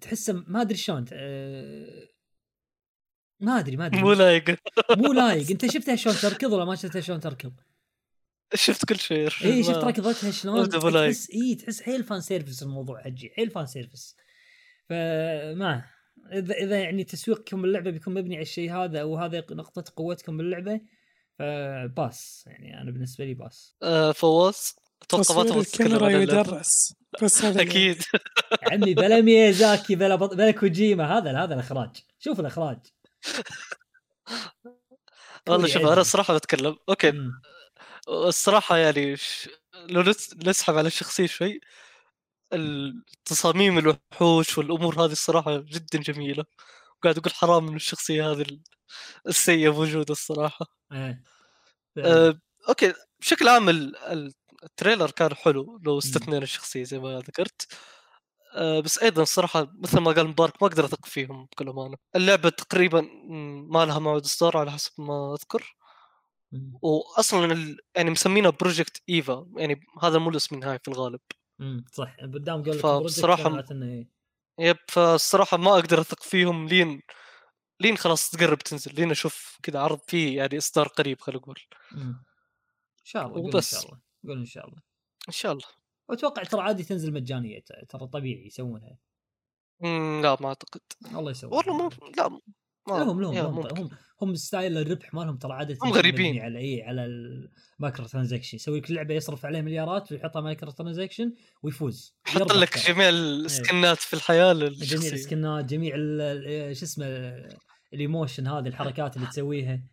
تحسه 0.01 0.33
ما 0.47 0.61
أدري 0.61 0.77
شلون 0.77 1.05
ما 3.39 3.59
أدري 3.59 3.77
ما 3.77 3.85
أدري. 3.85 4.01
مو 4.01 4.13
لايق. 4.13 4.57
مو 4.91 5.13
لايق. 5.13 5.49
أنت 5.51 5.71
شفتها 5.71 5.95
شلون 5.95 6.15
تركض 6.15 6.51
ولا 6.51 6.65
ما 6.65 6.75
شفتها 6.75 7.01
شلون 7.01 7.19
تركض؟ 7.19 7.53
شفت 8.55 8.85
كل 8.85 8.99
شيء 8.99 9.29
اي 9.43 9.63
شفت 9.63 9.75
ركضتها 9.77 10.31
شلون. 10.31 10.69
تحس 10.69 11.29
اي 11.29 11.55
تحس 11.55 11.81
حيل 11.81 12.03
fan 12.03 12.21
service 12.21 12.63
الموضوع 12.63 13.01
حجي 13.03 13.29
حيل 13.35 13.49
fan 13.49 13.65
service 13.65 14.15
فما 14.89 15.83
اذا 16.33 16.53
إذا 16.53 16.79
يعني 16.79 17.03
تسويقكم 17.03 17.61
باللعبة 17.61 17.91
بيكون 17.91 18.13
مبني 18.13 18.35
على 18.35 18.41
الشيء 18.41 18.71
هذا 18.73 19.01
أو 19.01 19.17
هذا 19.17 19.43
نقطة 19.51 19.93
قوتكم 19.95 20.37
باللعبة 20.37 20.81
ف 21.39 21.60
pass 21.60 22.43
يعني 22.47 22.81
أنا 22.81 22.91
بالنسبة 22.91 23.25
لي 23.25 23.33
pass 23.33 23.75
آه، 23.83 24.11
فواز 24.11 24.75
أتوقع 25.01 25.35
ما 25.35 25.43
تبغى 25.43 25.63
تتكلم 25.63 26.03
عن. 26.03 26.21
يدرس. 26.21 26.95
بس 27.23 27.45
هذا 27.45 27.61
اللي- 27.61 27.71
أكيد. 27.71 28.03
عمي 28.71 28.93
بلا 28.93 29.21
ميازاكي 29.21 29.95
بلا 29.95 30.15
بط... 30.15 30.33
بلا 30.33 30.51
كوجيما 30.51 31.17
هذا 31.17 31.43
هذا 31.43 31.53
الإخراج. 31.53 31.89
شوف 32.19 32.39
الإخراج. 32.39 32.79
والله 35.47 35.67
شوف 35.67 35.81
أنا. 35.81 36.01
الصراحه 36.01 36.33
بتكلم. 36.37 36.75
okay. 36.89 37.13
الصراحة 38.09 38.77
يعني. 38.77 39.15
لو 39.75 40.03
نس- 40.03 40.47
نسحب 40.47 40.77
على 40.77 40.87
الشخصيه 40.87 41.27
شوي 41.27 41.59
التصاميم 42.53 43.77
الوحوش 43.77 44.57
والأمور 44.57 45.05
هذه 45.05 45.11
الصراحة 45.11 45.57
جدا 45.57 45.99
جميلة 45.99 46.45
وقاعد 46.99 47.17
أقول 47.17 47.33
حرام 47.33 47.65
من 47.65 47.75
الشخصية 47.75 48.31
هذه 48.31 48.41
ال- 48.41 48.61
السيئة 49.27 49.69
موجودة 49.73 50.11
الصراحة 50.11 50.65
إيه. 50.93 51.23
أه... 51.97 52.39
okay 52.69 52.93
بشكل 53.21 53.47
عام 53.49 53.69
ال... 53.69 53.97
ال- 53.97 54.33
ال 54.63 54.69
trailer 54.69 55.11
كان 55.11 55.35
حلو 55.35 55.79
لو 55.85 55.97
استثنينا 55.99 56.43
الشخصية 56.43 56.83
زي 56.83 56.99
ما 56.99 57.19
ذكرت 57.19 57.67
أه 58.55 58.79
بس 58.79 58.99
أيضا 58.99 59.23
الصراحة 59.23 59.67
مثل 59.75 59.99
ما 59.99 60.11
قال 60.11 60.27
مبارك 60.27 60.63
ما 60.63 60.67
أقدر 60.67 60.85
أثق 60.85 61.05
فيهم 61.05 61.45
بكل 61.45 61.69
أمانة 61.69 61.97
اللعبة 62.15 62.49
تقريبا 62.49 63.01
ما 63.71 63.85
لها 63.85 63.99
موعد 63.99 64.21
إصدار 64.25 64.57
على 64.57 64.71
حسب 64.71 64.91
ما 64.99 65.33
أذكر. 65.33 65.75
واصلا 66.81 67.53
ال... 67.53 67.77
يعني 67.95 68.09
مسمينها 68.09 68.49
Project 68.49 69.01
Eve 69.09 69.47
يعني 69.57 69.81
هذا 70.01 70.19
مو 70.19 70.29
الاسم 70.29 70.55
النهائي 70.55 70.79
في 70.79 70.87
الغالب 70.87 71.19
مم. 71.59 71.85
صح 71.93 72.15
قدام 72.19 72.63
قال 72.63 72.77
لك 72.77 73.25
معناته 73.29 73.73
إنه 73.73 73.85
إيه. 73.85 74.09
yep 74.59 74.77
فالصراحه 74.87 75.57
ما 75.57 75.73
أقدر 75.73 76.01
أثق 76.01 76.23
فيهم 76.23 76.67
لين 76.67 77.01
لين 77.81 77.97
خلاص 77.97 78.29
تقرب 78.29 78.57
تنزل 78.57 78.95
لين 78.95 79.11
أشوف 79.11 79.57
كذا 79.63 79.79
عرض 79.79 79.99
فيه 80.07 80.37
يعني 80.37 80.57
إصدار 80.57 80.87
قريب 80.87 81.21
خلينا 81.21 81.41
نقول. 81.41 81.59
إن 81.93 82.15
شاء 83.03 83.25
الله 83.25 83.35
قول 83.35 83.43
إن 83.49 83.55
وبس. 83.55 83.71
شاء 83.71 83.85
الله 83.85 84.01
قول 84.27 84.37
إن 84.37 84.45
شاء 84.45 84.67
الله 84.67 84.81
إن 85.27 85.33
شاء 85.33 85.51
الله 85.51 85.67
واتوقع 86.09 86.43
ترى 86.43 86.61
عادي 86.61 86.83
تنزل 86.83 87.13
مجانية 87.13 87.63
ترى 87.89 88.07
طبيعي 88.07 88.45
يسوونها 88.45 88.97
لا 90.21 90.37
ما 90.41 90.47
أعتقد 90.47 90.81
والله 91.13 91.31
يسوونها 91.31 91.57
والله 91.57 91.83
مو 91.83 91.89
لا 92.17 92.27
ما 92.27 92.39
لهم 92.87 93.21
لهم 93.21 93.55
ممكن. 93.55 93.81
هم 93.81 93.89
هم 94.21 94.35
ستايل 94.35 94.77
الربح 94.77 95.13
مالهم 95.13 95.37
ترى 95.37 95.53
عادة 95.53 95.77
هم 95.83 95.93
غريبين. 95.93 96.39
على 96.39 96.59
اي 96.59 96.83
على 96.83 97.05
ال 97.05 98.05
microtransaction 98.05 98.55
يسوي 98.55 98.79
لك 98.79 98.91
لعبة 98.91 99.13
يصرف 99.13 99.45
عليها 99.45 99.61
مليارات 99.61 100.11
ويحطها 100.11 100.41
microtransaction 100.41 101.33
ويفوز. 101.63 102.17
حط 102.25 102.41
يربح 102.41 102.55
لك. 102.55 102.77
جميع 102.77 103.09
السكنات 103.09 103.97
في 103.97 104.13
الحياة 104.13 104.53
للشخصيه 104.53 104.97
جميع 104.97 105.13
السكنات 105.13 105.65
جميع 105.65 105.95
شو 106.73 106.85
اسمه 106.85 107.05
الإيموشن 107.93 108.47
هذه 108.47 108.67
الحركات 108.67 109.15
اللي 109.15 109.27
تسويها. 109.27 109.83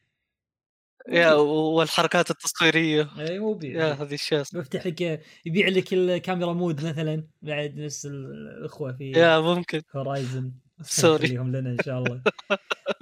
يا 1.08 1.32
والحركات 1.34 2.30
التصويرية. 2.30 3.10
اي 3.18 3.38
مو 3.38 3.54
بي 3.54 3.72
يا 3.72 3.92
هذه 3.92 4.14
الشيء 4.14 4.42
بيفتح 4.52 4.86
لك 4.86 5.22
يبيع 5.46 5.68
لك 5.68 5.92
الكاميرا 5.92 6.52
مود 6.52 6.84
مثلا 6.84 7.26
بعد 7.42 7.76
نفس 7.76 8.06
الأخوة 8.06 8.92
في 8.92 9.10
يا 9.10 9.40
ممكن. 9.40 9.82
هورايزن 9.96 10.52
سوري. 10.82 11.28
خليهم 11.28 11.56
لنا 11.56 11.70
إن 11.70 11.78
شاء 11.84 11.98
الله. 11.98 12.22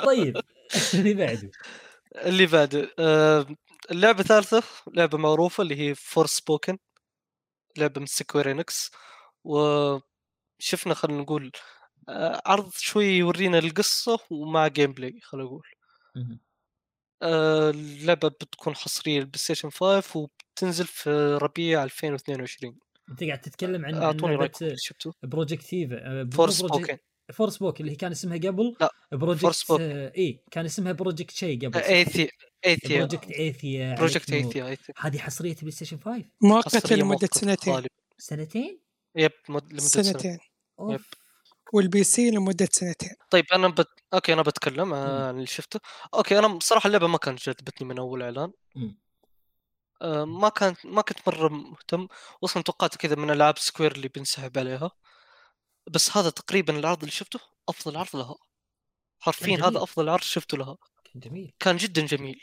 طيب 0.07 0.37
اللي 0.95 1.15
بعده؟ 1.15 1.51
اللي 2.17 2.47
بعده 2.47 2.91
آه، 2.99 3.47
اللعبة 3.91 4.21
الثالثه 4.21 4.63
لعبة 4.95 5.19
معروفة 5.19 5.63
اللي 5.63 5.77
هي 5.81 5.95
Forspoken 5.95 6.79
لعبة 7.79 8.01
من 8.01 8.07
سكوير 8.07 8.51
انكس 8.51 8.91
وشفنا 9.45 10.95
خلينا 10.95 11.23
نقول 11.23 11.53
آه، 12.09 12.43
عرض 12.47 12.71
شوي 12.73 13.05
يورينا 13.05 13.59
القصة 13.59 14.19
ومع 14.31 14.67
gameplay 14.69 15.21
خلينا 15.23 15.47
نقول. 15.47 15.67
آه، 17.23 17.71
اللعبة 17.71 18.29
بتكون 18.29 18.75
حصرية 18.75 19.19
للبلاي 19.19 19.39
ستيشن 19.39 19.71
5 19.71 20.19
وبتنزل 20.21 20.87
في 20.87 21.39
ربيع 21.43 21.85
2022 21.85 22.79
أنت 23.11 23.25
قاعد 23.25 23.41
تتكلم 23.41 23.87
عن 23.87 23.95
أعطوني 23.95 24.37
رأيكم 24.37 24.65
اللي 24.65 24.77
شفتوا 24.79 25.13
Project 25.23 25.85
Athia 25.85 26.29
Forspoken 26.33 26.99
Forspoken 27.33 27.81
اللي 27.81 27.93
هي 27.93 27.97
كان 27.97 28.11
اسمها 28.11 28.39
قبل 28.39 28.77
لا، 28.81 28.91
Project 29.13 29.47
Forspoken. 29.47 29.81
اي 30.19 30.41
كان 30.51 30.65
اسمها 30.65 30.93
Project 30.93 31.31
شيء 31.31 31.67
قبل. 31.67 31.81
Athia 31.81 32.29
Athia 32.67 32.99
Project 32.99 33.31
Athia 33.31 33.95
Project. 33.95 34.33
Athia 34.33 34.67
Athia 34.67 34.95
هذه 34.99 35.19
حصرية 35.19 35.57
بلاي 35.57 35.71
ستيشن 35.71 35.99
5 35.99 36.25
مؤقتة 36.41 36.79
حصرية 36.79 36.97
لمدة 36.97 37.09
مؤقتة 37.09 37.41
سنتين. 37.41 37.87
سنتين؟ 38.19 38.81
yep 39.17 39.33
سنة. 39.77 40.03
سنتين. 40.03 40.39
أوف. 40.81 41.09
وال 41.73 42.05
PC 42.05 42.31
لمدة 42.31 42.69
سنتين. 42.73 43.15
طيب 43.31 43.45
أنا 43.53 43.69
بت... 43.69 43.89
okay 44.15 44.33
أنا 44.33 44.43
بتكلم 44.43 44.95
عن. 44.95 45.35
اللي 45.35 45.47
شفته. 45.47 45.81
okay 46.15 46.39
أنا 46.39 46.49
بصراحة 46.49 46.87
اللعبة 46.87 47.07
ما 47.07 47.19
كانت 47.19 47.47
جذبتني 47.47 47.89
من 47.89 47.99
أول 47.99 48.23
إعلان. 48.23 48.53
آه 50.03 50.25
ما 50.25 50.49
كانت 50.49 50.87
ما 50.87 51.03
كنت 51.03 51.19
مرة 51.27 51.49
مهتم. 51.49 52.09
أصلا 52.45 52.63
توقعت 52.63 52.97
كذا 52.97 53.15
من 53.15 53.31
ألعاب 53.31 53.59
سكوير 53.59 53.93
اللي 53.93 54.09
بنسحب 54.09 54.59
عليها. 54.59 54.91
بس 55.89 56.17
هذا 56.17 56.31
تقريبا 56.31 56.79
العرض 56.79 56.99
اللي 56.99 57.11
شفته 57.11 57.41
أفضل 57.69 57.97
عرض 57.97 58.17
لها. 58.17 58.37
حرفيا. 59.21 59.57
هذا 59.57 59.83
أفضل 59.83 60.09
عرض 60.09 60.23
شفته 60.23 60.59
لها. 60.59 60.77
كان 61.05 61.21
جميل. 61.21 61.53
كان 61.59 61.77
جدا 61.77 62.07
جميل. 62.07 62.41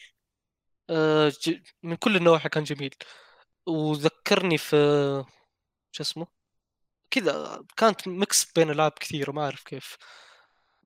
آه 0.89 1.29
ج... 1.29 1.61
من 1.83 1.95
كل 1.95 2.15
النواحي 2.15 2.49
كان 2.49 2.63
جميل. 2.63 2.95
وذكرني 3.65 4.57
في 4.57 4.75
شو 5.91 6.03
اسمه؟ 6.03 6.27
كذا 7.11 7.63
كانت 7.77 8.07
ميكس 8.07 8.51
بين 8.55 8.69
ألعاب 8.69 8.91
كثيرة 8.91 9.31
ما 9.31 9.43
أعرف 9.43 9.63
كيف. 9.63 9.97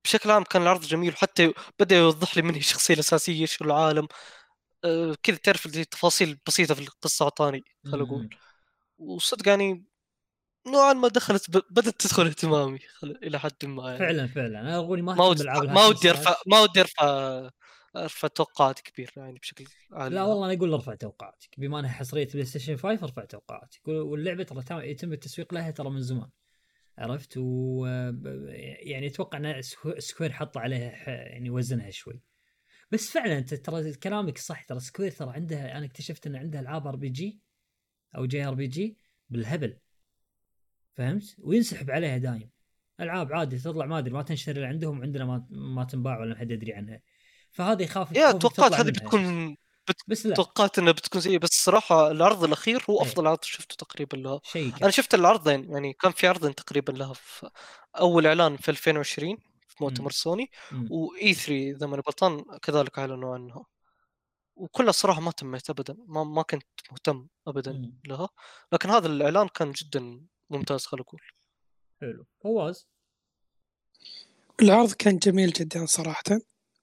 بشكل 0.03 0.31
عام 0.31 0.43
كان 0.43 0.61
العرض 0.61 0.81
جميل 0.81 1.13
وحتى 1.13 1.53
بدأ 1.79 1.95
يوضح 1.95 2.37
لي 2.37 2.41
من 2.41 2.53
هي 2.53 2.59
الشخصيه 2.59 2.93
الأساسية 2.93 3.45
شو 3.45 3.65
العالم. 3.65 4.07
آه 4.83 5.15
كذا 5.23 5.35
تعرف 5.35 5.65
التفاصيل 5.65 6.29
البسيطه 6.29 6.73
في 6.73 6.81
القصة 6.81 7.23
أعطاني 7.23 7.63
خلينا 7.83 7.97
نقول. 7.97 8.21
مم. 8.21 8.29
وصدق 8.97 9.47
يعني 9.47 9.85
نوعا 10.67 10.93
ما 10.93 11.07
دخلت 11.07 11.57
ب... 11.57 11.61
بدأت 11.69 12.01
تدخل 12.01 12.25
اهتمامي 12.27 12.79
خل... 12.79 13.19
إلى 13.23 13.39
حد 13.39 13.65
ما 13.65 13.83
يعني. 13.87 13.99
فعلا 13.99 14.27
فعلا. 14.27 14.59
أنا 14.59 14.75
أقول 14.75 15.03
ما 15.03 15.13
ما 15.13 15.25
ودي 15.25 15.43
ما 15.43 15.85
ودي 15.85 16.09
ارفع 16.09 16.35
ما 16.47 16.59
ودي 16.61 16.79
ارفع 16.81 17.49
أرفع 17.95 18.27
توقعات 18.27 18.79
كبيرة 18.79 19.11
يعني 19.17 19.39
بشكل 19.39 19.65
عالي 19.91 20.15
لا 20.15 20.23
والله 20.23 20.45
أنا 20.45 20.53
أقول 20.57 20.73
أرفع 20.73 20.95
توقعاتك 20.95 21.49
بما 21.57 21.79
انها 21.79 21.91
حصرية 21.91 22.27
بلاي 22.33 22.45
ستيشن 22.45 22.77
5 22.77 23.03
أرفع 23.03 23.25
توقعاتك. 23.25 23.87
واللعبة 23.87 24.43
ترى 24.43 24.89
يتم 24.91 25.13
التسويق 25.13 25.53
لها 25.53 25.71
ترى 25.71 25.89
من 25.89 26.01
زمان 26.01 26.29
عرفت؟ 26.97 27.33
و 27.37 27.85
يعني 28.79 29.07
أتوقع 29.07 29.37
ان 29.37 29.61
سكو- 29.61 29.99
سكوير 29.99 30.31
حط 30.31 30.57
عليها 30.57 30.91
ح- 30.91 31.07
يعني 31.07 31.49
وزنها 31.49 31.89
شوي. 31.91 32.21
بس 32.91 33.09
فعلا 33.11 33.37
أنت 33.37 33.53
ترى 33.53 33.93
كلامك 33.93 34.37
صح 34.37 34.63
ترى 34.63 34.79
سكوير 34.79 35.11
ترى 35.11 35.31
عندها 35.33 35.77
أنا 35.77 35.85
اكتشفت 35.85 36.27
إن 36.27 36.35
عندها 36.35 36.61
ألعاب 36.61 36.87
RPG 36.87 37.39
أو 38.15 38.25
J 38.25 38.43
RPG 38.43 38.97
بالهبل. 39.29 39.77
فهمت 40.99 41.35
وينسحب 41.39 41.91
عليها 41.91 42.17
دايم 42.17 42.49
ألعاب 42.99 43.33
عادي 43.33 43.57
تطلع 43.59 43.85
ما 43.85 43.97
أدري 43.97 44.13
ما 44.13 44.21
تنشر 44.21 44.51
اللي 44.51 44.65
عندهم 44.65 45.01
عندنا 45.01 45.25
ما 45.25 45.47
ما 45.49 45.83
تنباع 45.83 46.19
ولا 46.19 46.37
حد 46.37 46.51
يدري 46.51 46.73
عنها 46.73 47.01
فهذه 47.51 47.83
يخاف 47.83 48.11
yeah 48.11 48.31
توقعت 48.31 48.73
هذه. 48.73 48.89
بتكون 48.89 49.57
بس 50.07 50.25
لا 50.25 50.35
توقعت 50.35 50.79
إنها 50.79 50.91
بتكون 50.91 51.21
زي 51.21 51.37
بس 51.37 51.49
الصراحه 51.49 52.11
العرض 52.11 52.43
الأخير 52.43 52.83
هو 52.89 53.01
إيه. 53.01 53.07
أفضل 53.07 53.27
عرض 53.27 53.43
شفته 53.43 53.75
تقريبا 53.75 54.17
لها 54.17 54.39
شيء 54.43 54.73
أنا 54.81 54.89
شفت 54.89 55.13
العرضين 55.13 55.71
يعني 55.71 55.93
كان 55.93 56.11
في 56.11 56.27
عرضين 56.27 56.55
تقريبا 56.55 56.91
لها 56.91 57.13
في 57.13 57.49
أول 57.99 58.27
إعلان 58.27 58.57
في 58.57 58.71
2020 58.71 59.37
في 59.67 59.75
مؤتمر. 59.81 60.11
سوني. 60.11 60.51
و 60.89 61.33
E3 61.33 61.71
إذا 61.71 61.87
ماني 61.87 62.03
غلطان 62.07 62.43
كذلك 62.61 62.99
أعلنوا 62.99 63.33
عنها 63.33 63.65
وكلها 64.55 64.89
الصراحه 64.89 65.21
ما 65.21 65.31
تميت 65.31 65.69
ابدا 65.69 65.95
ما, 66.07 66.23
ما 66.23 66.41
كنت 66.41 66.67
مهتم 66.91 67.27
ابدا 67.47 67.71
مم. 67.71 67.99
لها 68.07 68.29
لكن 68.73 68.89
هذا 68.89 69.07
الإعلان 69.07 69.47
كان 69.47 69.71
جدا 69.71 70.21
ممتاز 70.49 70.85
خلينا 70.85 71.03
نقول 71.03 71.21
حلو. 72.01 72.25
فواز؟ 72.43 72.87
العرض 74.61 74.91
كان 74.91 75.17
جميل 75.17 75.49
جدا 75.51 75.85
صراحة 75.85 76.39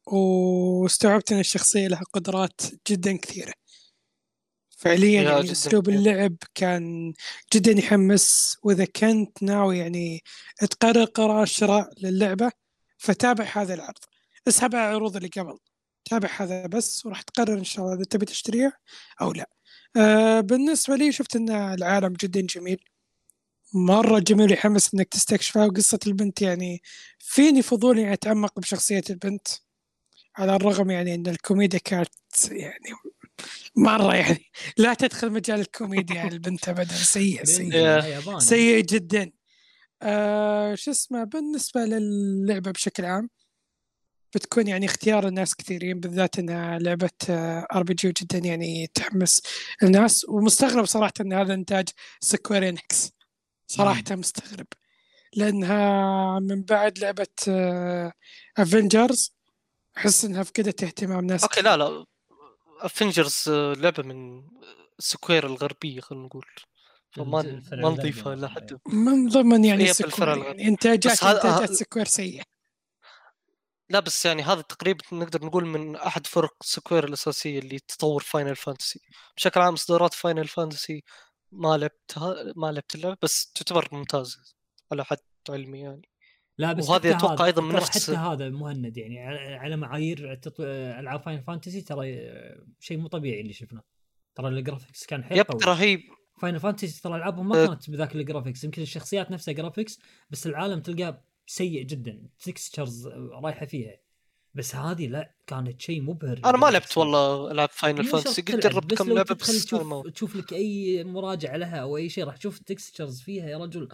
واستوعبت 0.06 1.32
أن 1.32 1.38
الشخصية 1.38 1.88
لها 1.88 2.02
قدرات 2.12 2.60
جدا 2.88 3.16
كثيرة. 3.16 3.52
فعليا 4.78 5.22
يا 5.22 5.30
يعني 5.30 5.42
جداً 5.42 5.52
أسلوب. 5.52 5.88
اللعب 5.88 6.36
كان 6.54 7.14
جدا 7.54 7.72
يحمس 7.72 8.56
وإذا 8.62 8.84
كنت 8.84 9.42
ناوي 9.42 9.78
يعني 9.78 10.22
تقرر 10.58 11.04
قرار 11.04 11.46
شراء 11.46 11.90
للعبة 12.02 12.52
فتابع 12.98 13.44
هذا 13.44 13.74
العرض. 13.74 13.98
اسحب 14.48 14.76
على 14.76 14.88
العروض 14.90 15.16
اللي 15.16 15.28
قبل. 15.28 15.58
تابع 16.04 16.28
هذا 16.36 16.66
بس 16.66 17.06
وراح 17.06 17.22
تقرر 17.22 17.58
إن 17.58 17.64
شاء 17.64 17.84
الله 17.84 17.96
إذا 17.96 18.04
تبي 18.04 18.26
تشتريها 18.26 18.72
أو 19.20 19.32
لا. 19.32 19.50
آه 19.96 20.40
بالنسبة 20.40 20.96
لي 20.96 21.12
شفت 21.12 21.36
أن 21.36 21.50
العالم 21.50 22.12
جدا 22.12 22.40
جميل. 22.40 22.84
مرة 23.74 24.18
جميل 24.18 24.52
يحمس 24.52 24.94
إنك 24.94 25.08
تستكشفها 25.08 25.66
وقصة 25.66 25.98
البنت 26.06 26.42
يعني 26.42 26.82
فيني 27.18 27.62
فضول 27.62 27.98
إني 27.98 28.12
أتعمق 28.12 28.60
بشخصية 28.60 29.02
البنت 29.10 29.48
على 30.36 30.56
الرغم 30.56 30.90
يعني 30.90 31.14
إن 31.14 31.26
الكوميديا 31.26 31.78
كانت 31.78 32.08
يعني 32.50 32.96
مرة 33.76 34.14
يعني 34.14 34.44
لا 34.78 34.94
تدخل 34.94 35.30
مجال 35.30 35.60
الكوميديا 35.60 36.16
يعني 36.16 36.32
البنت 36.32 36.68
ابدا 36.68 36.94
سيء 36.94 37.44
سيء 37.44 38.38
سيء 38.38 38.80
جدا. 38.84 39.32
آه 40.02 40.74
شو 40.74 40.90
اسمه 40.90 41.24
بالنسبة 41.24 41.80
للعبة 41.80 42.70
بشكل 42.70 43.04
عام 43.04 43.30
بتكون 44.34 44.66
يعني 44.66 44.86
اختيار 44.86 45.28
الناس 45.28 45.54
كثيرين 45.54 46.00
بالذات 46.00 46.38
انها 46.38 46.78
لعبة 46.78 47.10
RPG 47.30 48.12
جدا 48.22 48.38
يعني 48.38 48.90
تحمس 48.94 49.42
الناس 49.82 50.26
ومستغرب 50.28 50.84
صراحة 50.84 51.12
إن 51.20 51.32
هذا 51.32 51.54
إنتاج 51.54 51.88
سكوير 52.20 52.68
انكس 52.68 53.15
صراحة 53.66 54.04
مستغرب 54.10 54.66
لأنها 55.32 56.38
من 56.38 56.62
بعد 56.62 56.98
لعبة 56.98 57.26
افنجرز 58.58 59.36
أحس 59.96 60.24
إنها 60.24 60.42
فقدت 60.42 60.82
اهتمام 60.82 61.24
ناس 61.24 61.42
okay 61.42 61.60
لا 61.60 61.76
لا 61.76 62.04
افنجرز 62.80 63.44
لعبة 63.48 64.02
من 64.02 64.42
سكوير 64.98 65.46
الغربية 65.46 66.00
خلينا 66.00 66.24
نقول. 66.24 66.46
فما 67.10 67.62
ما 67.72 67.88
نضيفها 67.90 68.34
لحد 68.34 68.72
إيه. 68.72 68.94
من 68.94 69.28
ضمن 69.28 69.64
يعني 69.64 69.92
سكوير. 69.92 70.28
يعني 70.28 70.68
إنتاجات 70.68 71.22
إنتاجات 71.22 71.72
سكوير 71.72 72.04
سيئة. 72.04 72.42
لا 73.90 74.00
بس 74.00 74.26
يعني 74.26 74.42
هذا 74.42 74.60
تقريبا 74.60 75.04
نقدر 75.12 75.44
نقول 75.44 75.66
من 75.66 75.96
أحد 75.96 76.26
فرق 76.26 76.54
سكوير 76.62 77.04
الأساسية 77.04 77.58
اللي 77.58 77.78
تطور 77.78 78.22
فاينل 78.22 78.56
فانتسي 78.56 79.00
بشكل 79.36 79.60
عام 79.60 79.72
إصدارات 79.72 80.14
فاينل 80.14 80.48
فانتسي 80.48 81.02
ما 81.56 81.76
لعبتها 81.76 82.52
ما 82.56 82.72
لعبت 82.72 82.94
اللعبة 82.94 83.16
بس 83.22 83.52
تعتبر 83.52 83.88
ممتازه 83.92 84.38
على 84.92 85.04
حد 85.04 85.18
علمي 85.50 85.80
يعني. 85.80 86.08
لا 86.58 86.72
بس 86.72 86.88
وهذه 86.88 87.00
حتى 87.00 87.16
أتوقع 87.16 87.34
هذا- 87.34 87.44
أيضاً 87.44 87.62
من 87.62 87.74
نفس- 87.74 88.08
حتى 88.10 88.16
هذا 88.18 88.48
مهند 88.48 88.96
يعني 88.96 89.18
على 89.56 89.76
معايير 89.76 90.34
تط- 90.34 90.60
ألعاب 90.60 91.20
فاينل 91.20 91.42
فانتسي 91.42 91.80
ترى 91.82 92.14
آه، 92.14 92.66
شيء 92.80 92.98
مو 92.98 93.08
طبيعي 93.08 93.40
اللي 93.40 93.52
شفناه. 93.52 93.82
ترى 94.34 94.48
ال 94.48 94.55
graphics 94.55 95.06
كان 95.06 95.24
حيل 95.24 95.38
yep 95.38 95.46
ترى 95.46 95.74
هي 95.74 95.98
فاينل 96.40 96.60
فانتسي 96.60 97.02
ترى 97.02 97.16
ألعابهم 97.16 97.48
ما 97.48 97.62
أه. 97.64 97.66
كانت 97.66 97.90
بذاك 97.90 98.14
ال 98.16 98.22
graphics 98.22 98.64
يمكن 98.64 98.82
الشخصيات 98.82 99.30
نفسها 99.30 99.52
graphics 99.54 99.98
بس 100.30 100.46
العالم 100.46 100.80
تلقاه 100.80 101.24
سيء 101.46 101.82
جدا. 101.82 102.22
textures 102.44 103.08
رايحة 103.08 103.66
فيها. 103.66 103.96
بس 104.56 104.74
هذه 104.74 105.06
لا 105.06 105.34
كانت 105.46 105.80
شيء 105.80 106.02
مبهر 106.02 106.40
أنا 106.44 106.58
ما 106.58 106.66
لعبت. 106.66 106.98
والله 106.98 107.50
العاب 107.50 107.68
فاينل 107.72 108.04
فانتسي 108.04 108.42
قد 108.42 108.60
جربت 108.60 108.94
كم 108.94 109.12
لعبة 109.12 109.34
بس 109.34 109.64
تشوف 109.64 110.08
تشوف 110.08 110.36
لك 110.36 110.52
أي 110.52 111.04
مراجعة 111.04 111.56
لها 111.56 111.76
أو 111.76 111.96
أي 111.96 112.08
شيء 112.08 112.24
راح 112.24 112.36
تشوف 112.36 112.58
ال 112.58 112.65
textures 112.65 113.20
فيها 113.20 113.48
يا 113.48 113.58
رجل 113.58 113.88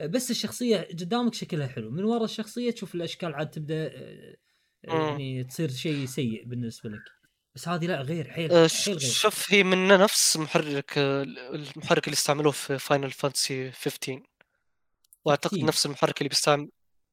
بس 0.00 0.30
الشخصية 0.30 0.88
قدامك 1.00 1.34
شكلها 1.34 1.66
حلو 1.66 1.90
من 1.90 2.04
ورا 2.04 2.24
الشخصية 2.24 2.70
تشوف 2.70 2.94
الأشكال 2.94 3.34
عاد 3.34 3.50
تبدأ 3.50 3.92
آه،. 3.94 4.36
يعني 4.88 5.44
تصير 5.44 5.70
شيء 5.70 6.06
سيء 6.06 6.44
بالنسبة 6.44 6.90
لك 6.90 7.02
بس 7.54 7.68
هذه 7.68 7.86
لا 7.86 8.02
غير 8.02 8.30
حيل 8.30 8.52
آه، 8.52 8.68
حيل 8.68 8.98
غير 8.98 9.10
شوف 9.10 9.52
هي 9.52 9.62
من 9.62 9.88
نفس 9.88 10.36
محرك 10.36 10.98
آه، 10.98 11.22
المحرك 11.22 12.04
اللي 12.06 12.14
استعملوه 12.14 12.52
في 12.52 12.78
فاينل 12.78 13.10
فانتسي 13.10 13.72
15 13.72 14.22
وأعتقد 15.24 15.50
15. 15.50 15.66
نفس 15.66 15.86
المحرك 15.86 16.18
اللي 16.18 16.28
بيستعمل 16.28 16.70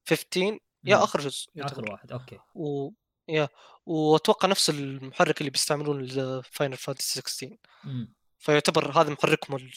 15 0.10 0.60
yeah 0.84 0.98
مم. 0.98 1.04
آخر 1.04 1.20
جزء 1.20 1.48
آخر 1.50 1.60
يعتبر. 1.60 1.92
واحد 1.92 2.12
okay 2.12 2.40
و 2.56 2.90
yeah 3.30 3.50
وأتوقع 3.86 4.48
نفس 4.48 4.70
المحرك 4.70 5.40
اللي 5.42 5.50
بيستعملون 5.50 6.02
لفاينل 6.02 6.78
فانتسي 6.78 7.22
16 7.22 7.58
مم. 7.84 8.14
فيعتبر 8.38 9.02
هذا 9.02 9.10
محركهم 9.10 9.56
ال- 9.56 9.72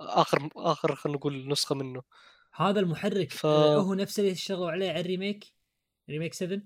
آخر 0.00 0.48
آخر 0.56 0.94
خلينا 0.96 1.18
نقول 1.18 1.48
نسخة 1.48 1.74
منه 1.74 2.02
هذا 2.54 2.80
المحرك 2.80 3.32
ف- 3.32 3.46
آه، 3.46 3.76
هو 3.80 3.94
نفسه 3.94 4.20
اللي 4.20 4.32
اشتغلوا 4.32 4.70
عليه 4.70 4.90
على 4.90 5.00
ال 5.00 5.06
remake 5.06 5.44
remake 6.10 6.34
7 6.34 6.60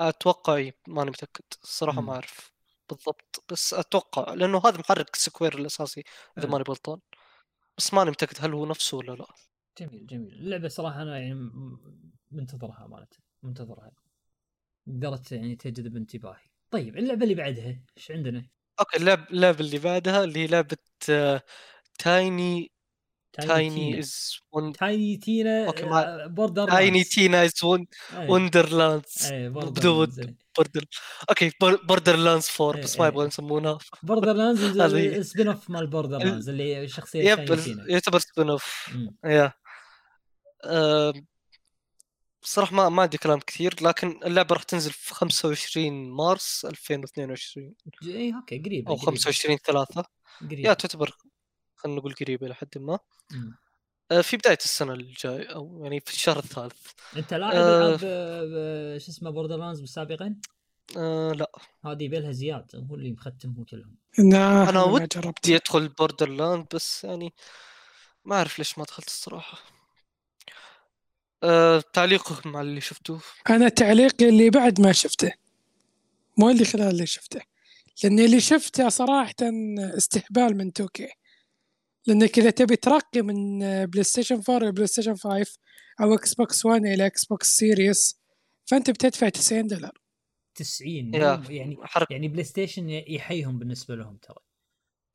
أتوقع 0.00 0.70
ماني 0.88 1.10
متأكد 1.10 1.44
الصراحة. 1.62 2.00
ما 2.00 2.12
أعرف 2.14 2.52
بالضبط 2.88 3.44
بس 3.52 3.74
أتوقع 3.74 4.34
لأنه 4.34 4.62
هذا 4.64 4.78
محرك 4.78 5.16
سكوير 5.16 5.58
الأساسي 5.58 6.00
إذا 6.38 6.42
حلو. 6.46 6.52
ماني 6.52 6.64
غلطان 6.68 7.00
بس 7.78 7.94
ماني 7.94 8.10
متأكد 8.10 8.44
هل 8.44 8.52
هو 8.52 8.66
نفسه 8.66 8.96
ولا 8.96 9.12
لا 9.12 9.26
جميل 9.80 10.06
جميل. 10.06 10.32
اللعبة 10.34 10.68
صراحة 10.68 11.02
أنا 11.02 11.18
يعني 11.18 11.50
منتظرها 12.30 12.86
مالتها 12.90 13.18
منتظرها. 13.42 13.90
قدرت 14.86 15.32
يعني 15.32 15.56
تجذب 15.56 15.96
انتباهي. 15.96 16.46
طيب 16.70 16.96
اللعبة 16.96 17.22
اللي 17.22 17.34
بعدها 17.34 17.80
إيش 17.96 18.10
عندنا؟ 18.10 18.46
okay 18.80 18.96
اللعب 18.96 19.26
اللعبة 19.30 19.60
اللي 19.60 19.78
بعدها 19.78 20.24
اللي 20.24 20.38
هي 20.38 20.46
لعبة 20.46 20.76
تايني 21.98 22.72
تايني 23.32 23.98
از 23.98 24.38
تايني 24.78 25.16
تينا 25.16 25.66
أوكي، 25.66 25.82
ما- 25.84 26.26
بوردر 26.26 26.68
تايني 26.68 27.04
تينا 27.04 27.44
از. 27.44 27.52
وندرلاندز 28.14 29.32
بدون 29.32 30.36
بوردر 30.56 30.84
أوكي 31.30 31.52
بوردر 31.60 32.16
لاندز 32.16 32.48
4 32.60 32.76
إيه، 32.76 32.82
بس 32.82 32.98
ما 32.98 33.04
إيه. 33.04 33.10
يبغون 33.10 33.26
يسمونها 33.26 33.78
بوردر 34.02 34.32
لاندز 34.32 34.80
السبين 34.80 35.48
اوف 35.48 35.70
مال 35.70 35.86
بوردر 35.86 36.18
لاندز 36.18 36.48
اللي 36.48 36.84
الشخصيه 36.84 37.30
يب 37.30 37.44
تايني 37.44 37.62
تينا 37.62 37.90
يعتبر 37.90 38.18
سبين 38.18 38.50
اوف. 38.50 38.90
يا 39.24 39.52
أم، 40.64 41.26
صراحة 42.42 42.74
ما 42.76 42.88
ما 42.88 43.02
عندي 43.02 43.18
كلام 43.18 43.38
كثير 43.40 43.74
لكن 43.82 44.20
اللعبة 44.24 44.54
راح 44.54 44.62
تنزل 44.62 44.90
في 44.92 45.14
25 45.14 46.10
مارس 46.10 46.64
2022 46.64 47.74
ج- 48.02 48.08
اي 48.08 48.34
okay 48.34 48.58
قريبه 48.58 48.90
أو 48.90 48.94
قريبة، 48.94 49.06
25 49.06 49.58
3 49.58 50.04
قريبة. 50.40 50.68
yeah 50.68 50.74
تعتبر 50.74 51.16
خلينا 51.76 51.98
نقول 51.98 52.14
قريبة 52.14 52.48
لحد 52.48 52.78
ما 52.78 52.98
مم. 53.32 53.54
أه، 54.10 54.20
في 54.20 54.36
بداية 54.36 54.58
السنة 54.64 54.92
الجاية 54.92 55.46
أو 55.46 55.80
يعني 55.82 56.00
في 56.00 56.12
الشهر 56.12 56.38
الثالث 56.38 56.90
أنت 57.16 57.34
لاعب 57.34 57.54
آه. 57.54 57.86
العاب 57.86 58.00
آه، 58.04 58.98
شو 58.98 59.10
اسمه 59.10 59.30
بوردر 59.30 59.56
لاندز 59.56 59.84
سابقا؟ 59.84 60.36
أه 60.96 61.32
لا 61.32 61.50
هذه 61.84 62.02
يبيلها 62.02 62.32
زياد 62.32 62.86
هو 62.90 62.94
اللي 62.94 63.12
مختمهم 63.12 63.64
كلهم 63.64 63.96
أنا 64.18 64.72
ما 64.72 64.82
ودي 64.82 65.56
ادخل 65.56 65.88
بوردر 65.88 66.28
لاند 66.28 66.66
بس 66.74 67.04
يعني 67.04 67.34
ما 68.24 68.36
أعرف 68.36 68.58
ليش 68.58 68.78
ما 68.78 68.84
دخلت 68.84 69.06
الصراحة 69.06 69.58
أه 71.42 71.82
تعليقك 71.92 72.46
مع 72.46 72.60
اللي 72.60 72.80
شفتوه 72.80 73.20
أنا 73.50 73.68
تعليقي 73.68 74.28
اللي 74.28 74.50
بعد 74.50 74.80
ما 74.80 74.92
شفته 74.92 75.32
مو 76.38 76.50
اللي 76.50 76.64
خلال 76.64 76.88
اللي 76.88 77.06
شفته. 77.06 77.40
لأن 78.04 78.18
اللي 78.18 78.40
شفته 78.40 78.88
صراحة 78.88 79.34
استهبال 79.96 80.56
من 80.56 80.70
2K 80.82 81.04
لانك 82.06 82.38
اذا 82.38 82.50
تبي 82.50 82.76
ترقي 82.76 83.22
من 83.22 83.58
PlayStation 83.86 84.34
4 84.48 84.56
إلى 84.56 84.72
PlayStation 84.72 85.16
5 85.16 85.58
أو 86.00 86.14
Xbox 86.14 86.66
One 86.66 86.84
إلى 86.86 87.06
Xbox 87.06 87.48
Series 87.48 88.18
فأنت 88.66 88.90
بتدفع 88.90 89.28
90 89.28 89.66
دولار. 89.66 89.98
90 90.54 91.14
يا 91.14 91.36
مو- 91.36 91.50
يعني 91.50 91.76
حركة 91.82 92.12
يعني 92.12 92.28
PlayStation 92.28 92.88
يحيهم 92.90 93.58
بالنسبة 93.58 93.94
لهم 93.94 94.16
ترى. 94.16 94.38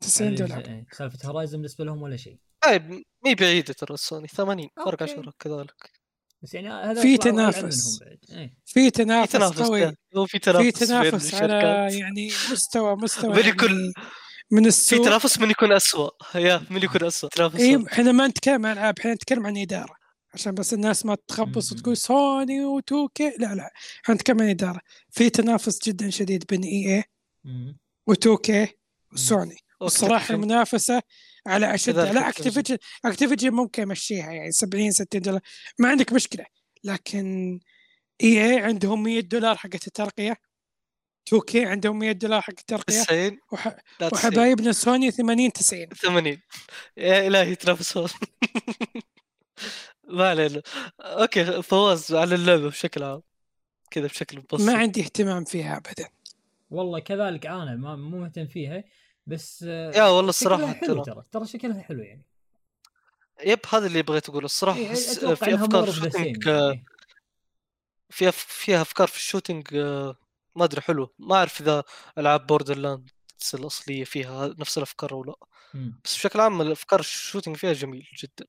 90 0.02 0.34
يعني 0.34 0.42
دولار. 0.48 0.84
سالفه 0.92 1.30
Horizon 1.30 1.58
بالنسبة 1.58 1.86
لهم 1.86 2.02
ولا 2.02 2.18
شيء. 2.18 2.38
طيب 2.64 3.04
مي 3.26 3.36
بعيدة 3.36 3.74
ترى 3.74 3.98
سوني 3.98 4.28
80 4.28 4.70
فرق 4.76 5.02
okay. 5.02 5.04
10 5.04 5.34
كذلك. 5.40 6.01
بس 6.44 6.54
يعني 6.54 6.70
هذا 6.70 7.02
في 7.02 7.18
تنافس. 7.18 8.00
إيه. 8.32 8.54
في 8.66 8.74
في 8.74 8.92
تنافس 8.92 9.62
قوي. 9.62 9.96
في 10.28 10.40
تنافس 10.40 10.80
في 10.80 10.86
تنافس 10.86 11.34
على 11.34 11.46
الشركات. 11.46 11.94
يعني 11.94 12.32
مستوى 12.52 12.96
مستوى 12.96 13.30
من 13.30 13.38
يعني 13.38 13.50
يكون 13.50 13.94
من 14.52 14.62
في 14.62 14.68
السوق. 14.68 15.06
تنافس 15.06 15.40
من 15.40 15.50
يكون 15.50 15.72
اسوء 15.72 16.12
يا 16.36 16.66
من 16.70 16.84
يكون 16.84 17.04
اسوء 17.04 17.30
تنافس. 17.30 17.60
اي. 17.60 17.86
إحنا 17.92 18.12
ما 18.12 18.28
نتكلم 18.28 18.66
عن 18.66 18.74
ألعاب 18.74 19.00
إحنا 19.00 19.14
نتكلم 19.14 19.46
عن 19.46 19.58
إدارة. 19.58 19.96
عشان 20.34 20.56
بس 20.56 20.74
الناس 20.74 21.06
ما 21.06 21.18
تخبص. 21.28 21.72
وتقول 21.72 21.98
سوني 21.98 22.66
و 22.66 22.82
2K. 22.82 23.30
لا 23.40 23.56
لا. 23.56 23.70
إحنا 24.04 24.16
نتكلم 24.16 24.42
عن 24.42 24.50
إدارة. 24.50 24.80
في 25.10 25.30
تنافس 25.30 25.88
جدا 25.88 26.10
شديد 26.10 26.44
بين 26.50 26.64
EA. 26.64 26.96
و 26.96 27.04
2K 28.08 28.68
وسوني. 29.14 29.58
والصراحه 29.82 30.24
okay. 30.24 30.34
المنافسة 30.34 31.02
على 31.48 31.78
كذلك 31.86 32.16
لا 32.16 32.30
Activision. 32.30 32.60
Activision 32.60 32.78
Activision 33.06 33.52
ممكن 33.52 33.84
يمشيها 33.84 34.32
يعني 34.32 34.52
70 34.52 34.92
60 34.92 35.22
دولار. 35.22 35.42
ما 35.80 35.90
عندك 35.90 36.14
مشكلة 36.14 36.46
لكن 36.84 37.60
EA 38.24 38.60
عندهم 38.60 39.04
100 39.04 39.20
دولار 39.20 39.56
حقت 39.56 39.88
الترقية. 39.88 40.36
2K 41.34 41.68
عندهم 41.68 42.00
100 42.00 42.12
دولار 42.12 42.42
حق 42.42 42.54
الترقية. 42.60 43.04
90 43.04 43.38
وح... 43.52 43.68
لا 43.68 44.10
90 44.10 44.12
وحبايبنا 44.14 44.72
سوني 44.72 45.12
80 45.12 45.54
90 45.54 45.88
80 45.88 46.38
يا 46.98 47.28
إلهي 47.28 47.56
تنافسون. 47.56 48.10
ما 50.10 50.30
علينا. 50.30 50.62
okay 51.00 51.62
فواز 51.62 52.14
على 52.14 52.36
اللعبة 52.36 52.70
بشكل 52.70 53.04
عام. 53.04 53.22
كذا 53.92 54.08
بشكل 54.08 54.38
مبسط 54.38 54.62
ما 54.62 54.78
عندي 54.78 55.02
اهتمام 55.02 55.44
فيها 55.44 55.78
ابدا. 55.78 56.10
والله 56.70 57.00
كذلك 57.00 57.46
أنا 57.46 57.76
ما 57.76 57.96
مو 57.96 58.18
مهتم 58.18 58.48
فيها. 58.48 58.84
بس 59.26 59.62
يا 59.62 60.08
والله 60.08 60.30
الصراحة 60.30 60.74
حلو 60.74 61.04
ترى. 61.04 61.24
ترى 61.32 61.46
شكلها 61.46 61.82
حلو 61.82 62.04
يعني. 62.04 62.26
yep 63.46 63.60
هذا 63.70 63.88
اللي 63.88 64.02
بغيت 64.02 64.30
أقوله. 64.30 64.46
الصراحة 64.46 64.78
إيه، 64.78 64.92
أتوقع 64.92 65.36
في 65.36 65.56
أفكار 65.56 65.80
more 65.80 65.88
of 65.88 66.00
the 66.00 66.10
same 66.10 66.24
shooting 66.24 66.48
آه، 66.48 66.84
في 68.10 68.30
أف... 68.30 68.36
فيها 68.36 68.82
أفكار 68.82 69.08
في 69.08 69.16
ال 69.16 69.22
shooting 69.22 69.76
ما 70.56 70.64
أدري 70.64 70.82
حلو 70.82 71.14
ما 71.20 71.36
أعرف 71.36 71.62
إذا 71.62 71.84
ألعاب 72.18 72.48
Borderland 72.48 73.10
الأصلية 73.54 74.04
فيها 74.04 74.48
نفس 74.48 74.78
الأفكار 74.78 75.12
أو 75.12 75.24
لا. 75.24 75.36
بس 76.04 76.16
بشكل 76.16 76.40
عام 76.40 76.62
الأفكار 76.62 77.00
ال 77.00 77.06
shooting 77.06 77.56
فيها 77.56 77.74
جميل 77.74 78.08
جدا. 78.18 78.46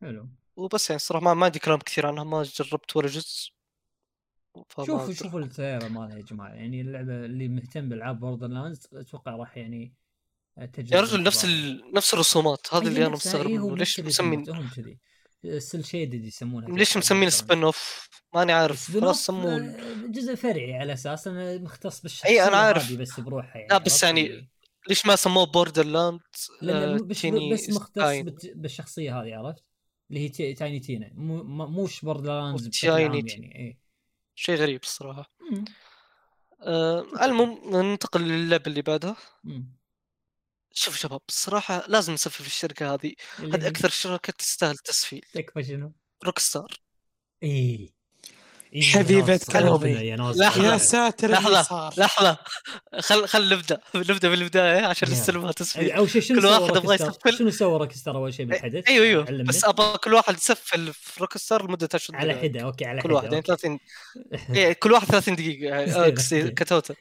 حلو. 0.00 0.28
وبس 0.56 0.90
يعني 0.90 0.96
الصراحة 0.96 1.24
ما, 1.24 1.34
ما 1.34 1.44
عندي 1.44 1.58
كلام 1.58 1.78
كثير 1.78 2.06
عنها 2.06 2.24
ما 2.24 2.42
جربت 2.42 2.96
ولا 2.96 3.06
جزء. 3.06 3.50
شوفوا. 4.86 5.12
شوفوا 5.12 5.40
ال 5.40 5.46
trailer 5.46 5.88
مالها 5.88 6.16
يا 6.16 6.22
جماعة. 6.22 6.54
يعني 6.54 6.80
اللعبة 6.80 7.24
اللي 7.24 7.48
مهتم 7.48 7.88
بألعاب 7.88 8.20
Borderlands 8.20 8.88
أتوقع 8.92 9.36
راح 9.36 9.56
يعني 9.56 9.94
يا 10.78 11.00
رجل 11.00 11.22
نفس. 11.22 11.44
ال... 11.44 11.82
نفس 11.94 12.14
الرسومات. 12.14 12.74
هذا 12.74 12.88
اللي 12.88 13.06
أنا 13.06 13.14
مستغرب 13.14 13.50
منه. 13.50 13.76
ليش 13.76 14.00
مسمين؟ 14.00 14.44
كذي. 14.76 14.98
ال 15.44 15.54
cel 15.54 15.84
shaded 15.84 16.24
يسمونها 16.24 16.78
ليش 16.78 16.96
مسمين. 16.96 17.30
spin-off 17.30 18.08
ماني 18.34 18.52
عارف. 18.52 18.92
خلاص 18.92 19.26
سموه. 19.26 19.56
آه، 19.56 20.06
جزء 20.08 20.34
فرعي 20.34 20.74
على 20.74 20.92
أساس 20.92 21.28
إنه 21.28 21.58
مختص 21.58 22.00
بالشخصية 22.00 22.28
أي، 22.28 22.48
أنا 22.48 22.56
عارف. 22.56 22.92
بس 22.92 23.20
بروحها 23.20 23.56
يعني 23.56 23.68
لا، 23.70 23.78
بس 23.78 24.02
يعني 24.02 24.48
ليش 24.88 25.06
ما 25.06 25.16
سموه 25.16 25.46
Borderland 25.46 26.20
لأنه 26.62 27.04
بس, 27.04 27.26
بس 27.26 27.70
مختص 27.70 28.22
بالشخصية 28.54 29.20
هذه 29.20 29.34
عرفت؟ 29.34 29.64
اللي 30.10 30.20
هي 30.40 30.54
Tiny 30.54 30.80
Tina 30.80 31.10
مو 31.14 31.66
موش 31.66 32.04
Borderlands 32.04 32.66
بشكل 32.66 32.88
تايني 32.88 33.24
يعني 33.30 33.56
إيه. 33.56 33.85
شيء 34.36 34.56
غريب 34.56 34.82
الصراحة. 34.82 35.30
آه 36.62 37.06
المهم 37.22 37.76
ننتقل 37.76 38.20
للعبه 38.20 38.66
اللي 38.66 38.82
بعدها. 38.82 39.16
شوف 40.72 40.96
شباب 40.96 41.20
الصراحة 41.28 41.84
لازم 41.88 42.12
نسفل 42.12 42.44
في 42.44 42.50
الشركة 42.50 42.94
هذه. 42.94 43.12
هذه 43.38 43.68
أكثر 43.68 43.88
شركة 43.88 44.32
تستاهل 44.32 44.76
تسفيل 44.76 45.26
تكفى 45.32 45.64
شنو؟ 45.64 45.92
Rockstar 46.24 46.80
اي 47.42 47.94
حبيبة 48.82 49.40
قلبي. 49.54 50.08
يا 50.08 50.16
ناس 50.16 50.36
لحظة. 50.36 50.44
يا 50.44 50.50
قلبنا. 50.62 50.78
ساتر 50.78 51.62
صار 51.62 51.94
لحظة 51.98 52.36
خل 53.00 53.28
خل 53.28 53.54
نبدأ 53.54 53.80
نبدأ 53.94 54.28
بالبداية 54.28 54.86
عشان. 54.86 55.10
نستلمها 55.10 55.52
تسفيل 55.52 55.92
أو 55.92 56.06
شيء 56.06 56.22
شنو 56.22 56.40
كل 56.40 56.46
واحد 56.46 56.62
Rockstar؟ 56.62 57.08
يسفل. 57.10 57.38
شنو 57.38 57.50
سوى 57.50 57.78
Rockstar 57.78 58.16
أول 58.16 58.34
شيء 58.34 58.46
بالحدث؟ 58.46 58.88
أيوه 58.88 59.06
أيوه 59.06 59.26
علمني. 59.26 59.44
بس 59.44 59.64
أبغى 59.64 59.98
كل 59.98 60.14
واحد 60.14 60.34
يسفل 60.34 60.92
في 60.92 61.20
Rockstar 61.20 61.68
لمدة 61.68 61.88
10 61.94 62.16
على 62.16 62.32
دقائق 62.32 62.50
حدة 62.50 62.60
okay 62.60 62.84
على 62.84 63.02
كل 63.02 63.08
حدة 63.08 63.14
واحد 63.14 63.32
يعني 63.32 63.36
okay. 63.36 63.46
30 63.46 63.78
إيه، 64.56 64.72
كل 64.72 64.92
واحد 64.92 65.06
30 65.06 65.36
دقيقة 65.36 65.66
يعني، 65.76 65.92
آه، 65.92 66.04
okay. 66.06 66.50
ك 66.50 66.57
total 66.57 66.94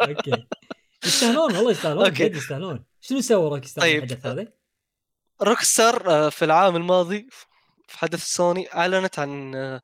okay 0.00 0.46
يستاهلون 1.04 1.56
والله 1.56 1.70
يستاهلون 1.70 2.04
okay. 2.04 2.24
جد 2.24 2.36
يستاهلون 2.36 2.84
شنو 3.00 3.20
سوى 3.20 3.50
Rockstar 3.50 3.84
طيب. 3.84 4.00
بالحدث 4.00 4.26
هذا؟ 4.26 4.46
Rockstar 5.42 6.10
آه، 6.10 6.28
في 6.28 6.44
العام 6.44 6.76
الماضي 6.76 7.28
في 7.88 7.98
حدث 7.98 8.24
سوني 8.24 8.74
أعلنت 8.74 9.18
عن 9.18 9.54
آه، 9.54 9.82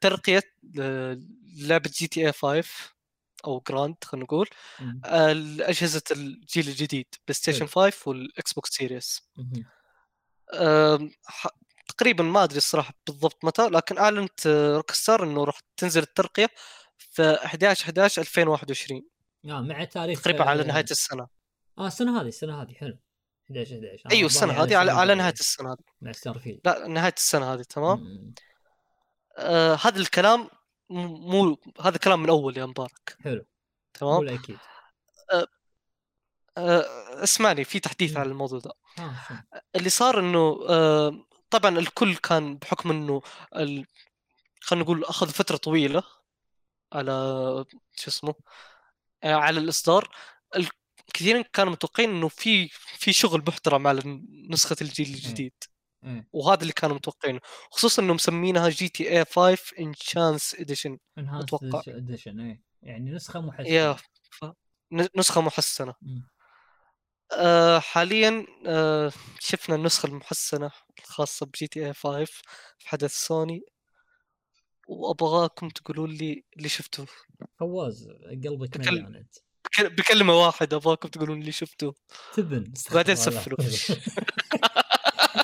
ترقية 0.00 0.42
آه، 0.80 1.20
لعبة 1.56 1.90
GTA 1.94 2.32
5 2.32 2.64
أو 3.44 3.62
Grand 3.68 3.96
خلينا 4.04 4.24
نقول. 4.24 4.48
آه، 5.04 5.32
لأجهزة 5.32 6.02
الجيل 6.10 6.68
الجديد 6.68 7.06
PlayStation 7.26 7.66
5 7.66 8.08
وال 8.08 8.52
Xbox 8.52 8.70
Series 8.70 9.30
تقريبا 11.88 12.24
ما 12.24 12.44
أدري 12.44 12.56
الصراحة 12.56 12.94
بالضبط 13.06 13.44
متى 13.44 13.68
لكن 13.68 13.98
أعلنت 13.98 14.46
Rockstar 14.76 15.24
إنه 15.24 15.44
راح 15.44 15.60
تنزل 15.76 16.02
الترقية 16.02 16.48
في 16.98 17.38
11 17.44 17.84
11 17.84 18.22
2021 18.22 19.02
آه 19.44 19.60
مع 19.60 19.84
تاريخ 19.84 20.20
تقريبا 20.20 20.44
على 20.44 20.62
آه، 20.62 20.66
نهاية 20.66 20.84
السنة. 20.90 21.26
آه 21.78 21.86
السنة 21.86 22.20
هذه 22.20 22.28
السنة 22.28 22.62
هذه 22.62 22.72
حلو. 22.72 22.98
11 23.50 23.76
11 23.76 24.02
آه، 24.06 24.10
أيوه 24.10 24.26
السنة 24.26 24.52
هذه 24.52 24.76
على, 24.76 24.92
على 24.92 25.14
نهاية 25.14 25.32
السنة 25.32 25.72
هذه. 25.72 25.78
مع 26.00 26.12
Starfield 26.12 26.60
لا 26.64 26.88
نهاية 26.88 27.14
السنة 27.16 27.54
هذه 27.54 27.62
تمام؟ 27.62 27.98
مم. 27.98 28.34
آه 29.36 29.74
هذا 29.82 29.98
الكلام 30.00 30.48
م- 30.90 31.30
مو 31.30 31.58
هذا 31.80 31.96
كلام 31.98 32.22
من 32.22 32.28
أول 32.28 32.56
يا 32.58 32.66
مبارك. 32.66 33.16
حلو. 33.24 33.44
تمام؟ 33.94 34.28
أكيد 34.28 34.58
آه 35.32 37.22
اسمعني 37.24 37.64
في 37.64 37.80
تحديث. 37.80 38.16
على 38.16 38.28
الموضوع 38.28 38.58
ده. 38.58 38.72
شلون؟ 38.96 39.14
اللي 39.76 39.88
صار 39.90 40.20
إنه 40.20 40.60
آه 40.68 41.26
طبعا 41.50 41.78
الكل 41.78 42.16
كان 42.16 42.56
بحكم 42.56 42.90
إنه 42.90 43.22
ال... 43.56 43.86
خلينا 44.60 44.84
نقول 44.84 45.04
أخذ 45.04 45.28
فترة 45.28 45.56
طويلة 45.56 46.02
على 46.92 47.12
شو 47.96 48.10
اسمه 48.10 48.34
آه، 49.24 49.34
على 49.34 49.60
الإصدار. 49.60 50.16
الكثيرين 50.56 51.42
كانوا 51.52 51.72
متوقعين 51.72 52.10
إنه 52.10 52.28
في 52.28 52.68
في 52.98 53.12
شغل 53.12 53.44
محترم 53.48 53.86
على 53.86 54.20
نسخة 54.50 54.76
الجيل 54.82 55.06
الجديد. 55.14 55.52
إيه 55.62 55.75
وهذا 56.32 56.62
اللي 56.62 56.72
كانوا 56.72 56.96
متوقعينه 56.96 57.40
خصوصا 57.70 58.02
انه 58.02 58.14
مسمينها 58.14 58.68
GTA 58.68 59.24
5 59.24 59.58
enhanced 59.80 60.54
edition. 60.54 60.98
enhanced 61.18 61.54
edition 61.88 62.40
إيه. 62.40 62.62
يعني 62.82 63.10
نسخة 63.10 63.40
محسنة. 63.40 63.68
يا 63.68 63.96
ف... 64.30 64.44
نسخة 65.16 65.40
محسنة. 65.40 65.94
مم. 66.02 66.28
آه 67.32 67.78
حاليا 67.78 68.46
آه 68.66 69.12
شفنا 69.40 69.74
النسخة 69.76 70.06
المحسنة 70.06 70.70
الخاصة 70.98 71.46
ب 71.46 71.66
GTA 71.66 71.94
5 71.94 72.24
في 72.78 72.88
حدث 72.88 73.12
سوني. 73.12 73.62
وأبغاكم 74.88 75.68
تقولوا 75.68 76.06
لي 76.06 76.44
اللي 76.56 76.68
شفتوه. 76.68 77.06
فواز 77.58 78.08
قلبك 78.44 78.78
بكل- 78.78 78.92
مليان 78.92 79.14
أنت. 79.16 79.34
بكلمة 79.80 80.34
واحدة 80.34 80.76
أبغاكم 80.76 81.08
تقولون 81.08 81.40
اللي 81.40 81.52
شفتوه. 81.52 81.94
تبن 82.34 82.72
بعدين 82.94 83.16
سفلوا. 83.16 83.58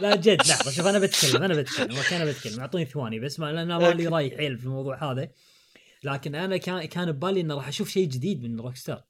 لا 0.01 0.17
جد 0.17 0.47
لحظة 0.47 0.71
شوف 0.71 0.87
أنا 0.87 0.99
بتكلم 0.99 1.43
أنا 1.43 1.55
بتكلم 1.55 1.97
okay 1.97 2.17
أنا 2.17 2.25
بتكلم 2.25 2.61
اعطوني 2.61 2.85
ثواني 2.85 3.21
بس 3.21 3.41
ما 3.41 3.53
لأن 3.53 3.69
ما 3.69 3.91
لي. 3.91 4.07
راي 4.07 4.37
حيل 4.37 4.59
في 4.59 4.65
الموضوع 4.65 5.13
هذا. 5.13 5.31
لكن 6.05 6.35
أنا 6.35 6.57
كان 6.57 6.85
كان 6.85 7.13
ببالي 7.13 7.41
انه 7.41 7.55
راح 7.55 7.69
أشوف 7.69 7.89
شيء 7.89 8.09
جديد 8.09 8.43
من 8.43 8.61
Rockstar 8.61 9.05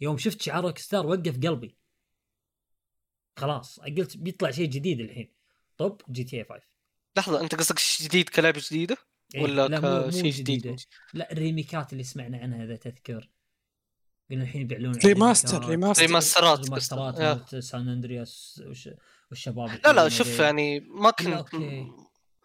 يوم 0.00 0.18
شفت 0.18 0.42
شعار 0.42 0.64
Rockstar 0.64 1.06
وقف 1.06 1.36
قلبي. 1.46 1.76
خلاص 3.36 3.80
قلت 3.80 4.16
بيطلع 4.16 4.50
شيء 4.50 4.68
جديد 4.68 5.00
الحين. 5.00 5.32
طب 5.78 6.00
GTA 6.10 6.44
5 6.44 6.62
لحظة 7.16 7.40
أنت 7.40 7.54
قصدك 7.54 7.78
شيء 7.78 8.06
جديد 8.06 8.28
كلعبة 8.28 8.62
جديدة؟ 8.70 8.96
إيه، 9.34 9.42
ولا 9.42 10.08
كشيء 10.08 10.32
جديد؟ 10.32 10.60
جديدة. 10.60 10.76
لا 11.14 11.32
ال 11.32 11.40
remake 11.40 11.85
ات 11.85 11.92
اللي 11.92 12.04
سمعنا 12.04 12.38
عنها 12.38 12.64
إذا 12.64 12.76
تذكر. 12.76 13.30
قلنا 14.30 14.42
الحين 14.42 14.60
يبيعون 14.60 14.94
remaster 15.04 15.66
remaster. 15.66 16.06
remaster 16.06 16.58
ات 16.58 16.64
remaster 16.64 17.09
ات. 17.09 17.20
مالت 17.20 17.56
سان 17.56 17.88
أندرياس 17.88 18.62
وش 18.66 18.88
والشباب 19.32 19.68
لا 19.84 19.92
لا 19.92 20.08
شوف. 20.08 20.38
يعني 20.40 20.80
ما 20.80 21.10
كنت. 21.10 21.54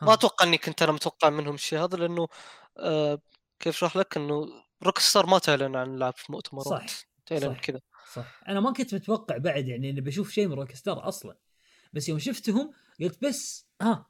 ما 0.02 0.14
أتوقع 0.14 0.46
إني 0.46 0.58
كنت 0.58 0.82
أنا 0.82 0.92
متوقع 0.92 1.30
منهم 1.30 1.56
الشيء 1.56 1.80
هذا 1.80 1.98
لأنه 1.98 2.28
آه 2.78 3.22
كيف 3.60 3.76
أشرح 3.76 3.98
لك؟ 3.98 4.18
إنه 4.18 4.48
Rockstar 4.84 5.26
ما 5.26 5.40
تعلن 5.40 5.76
عن 5.76 6.00
لعب 6.00 6.14
في 6.18 6.32
مؤتمرات. 6.32 6.68
صح، 6.68 6.86
تعلن. 7.26 7.56
كذا. 7.56 7.80
صح 8.14 8.42
أنا 8.48 8.60
ما 8.60 8.74
كنت 8.74 8.96
متوقع 8.96 9.38
بعد 9.38 9.68
يعني 9.68 9.90
إني 9.90 10.02
بشوف 10.02 10.32
شيء 10.32 10.48
من 10.48 10.54
Rockstar 10.54 11.08
أصلا. 11.08 11.38
بس 11.94 12.10
يوم 12.10 12.20
شفتهم 12.20 12.72
قلت 13.02 13.26
بس 13.26 13.68
ها 13.82 14.06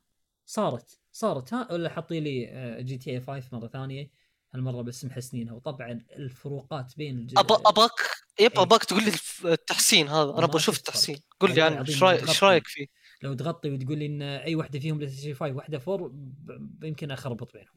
صارت 0.46 1.00
صارت 1.12 1.54
ها 1.54 1.72
ولا 1.72 1.90
حطي 1.90 2.20
لي 2.20 2.50
آه، 2.50 2.82
GTA 2.82 3.22
5 3.22 3.50
مرة 3.52 3.68
ثانية. 3.68 4.12
هالمرة 4.54 4.82
بس 4.82 5.06
محسنينها. 5.06 5.54
وطبعا 5.54 6.06
الفروقات 6.16 6.98
بين 6.98 7.18
الج... 7.18 7.34
أب... 7.38 7.52
ابغاك 7.52 8.17
yep 8.40 8.52
إيه. 8.52 8.62
ابغاك 8.62 8.84
تقول 8.84 9.04
لي 9.04 9.12
التحسين 9.46 10.08
هذا 10.08 10.30
أنا 10.32 10.44
أبغى 10.44 10.58
أشوف. 10.58 10.78
التحسين 10.78 11.20
قول 11.40 11.56
لي 11.56 11.62
عنه 11.62 11.80
إيش 11.88 12.04
رايك 12.04 12.16
متغطي. 12.18 12.32
إيش 12.32 12.44
رايك 12.44 12.68
فيه؟ 12.68 12.86
لو 13.22 13.34
تغطي 13.34 13.70
وتقول 13.70 13.98
لي 13.98 14.06
إن 14.06 14.22
أي 14.22 14.56
واحدة 14.56 14.80
فيهم 14.80 14.98
PlayStation 14.98 15.34
5 15.36 15.56
واحدة 15.56 15.82
4 15.88 16.10
ب- 16.14 16.84
يمكن 16.84 17.12
اخربط 17.12 17.54
بينهم 17.54 17.76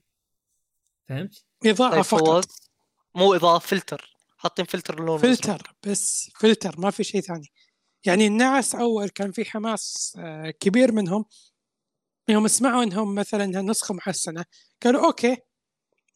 فهمت؟ 1.09 1.45
اضاءه 1.67 1.93
طيب 1.95 2.01
فقط 2.03 2.47
مو 3.15 3.35
اضاءه 3.35 3.59
فلتر 3.59 4.17
حاطين 4.37 4.65
فلتر 4.65 5.05
لون. 5.05 5.19
فلتر 5.19 5.73
بس 5.87 6.31
فلتر 6.41 6.81
ما 6.81 6.91
في 6.91 7.05
شيء 7.05 7.21
ثاني 7.21 7.53
يعني 8.05 8.27
الناس 8.27 8.75
أول 8.75 9.09
كان 9.09 9.33
في 9.33 9.45
حماس 9.45 10.15
آه، 10.19 10.51
كبير 10.51 10.93
منهم 10.93 11.25
يوم 12.29 12.49
سمعوا 12.49 12.83
إنهم 12.83 13.15
مثلا 13.15 13.47
نسخة 13.47 13.95
محسنة 13.95 14.45
قالوا 14.83 15.07
okay 15.07 15.37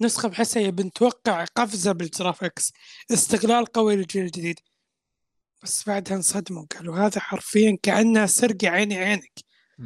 نسخة 0.00 0.28
محسنه 0.28 0.70
بنتوقع 0.70 1.44
قفزة 1.44 1.92
بال 1.92 2.08
graphics 2.08 2.72
استغلال 3.12 3.66
قوي 3.66 3.96
للجيل 3.96 4.24
الجديد. 4.24 4.60
بس 5.62 5.88
بعدها 5.88 6.16
انصدموا 6.16 6.66
قالوا 6.76 6.98
هذا 6.98 7.20
حرفيا 7.20 7.78
كانها 7.82 8.26
سرقه 8.26 8.68
عيني 8.68 8.96
عينك. 8.96 9.32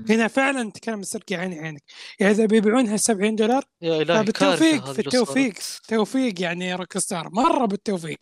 هنا 0.09 0.29
فعلا 0.29 0.71
تكلم 0.71 1.03
سرقه 1.03 1.37
عيني 1.37 1.59
عينك. 1.59 1.83
يعني 2.21 2.33
إذا 2.33 2.47
بيبيعونها 2.47 2.97
70 2.97 3.37
دولار 3.37 3.65
يا 3.83 4.03
إلهي 4.03 4.25
بالتوفيق، 4.25 4.93
في 4.93 4.99
التوفيق. 4.99 5.55
توفيق 5.89 6.43
يعني 6.43 6.75
روك 6.75 6.99
ستار 6.99 7.31
مرة 7.31 7.67
بالتوفيق. 7.67 8.19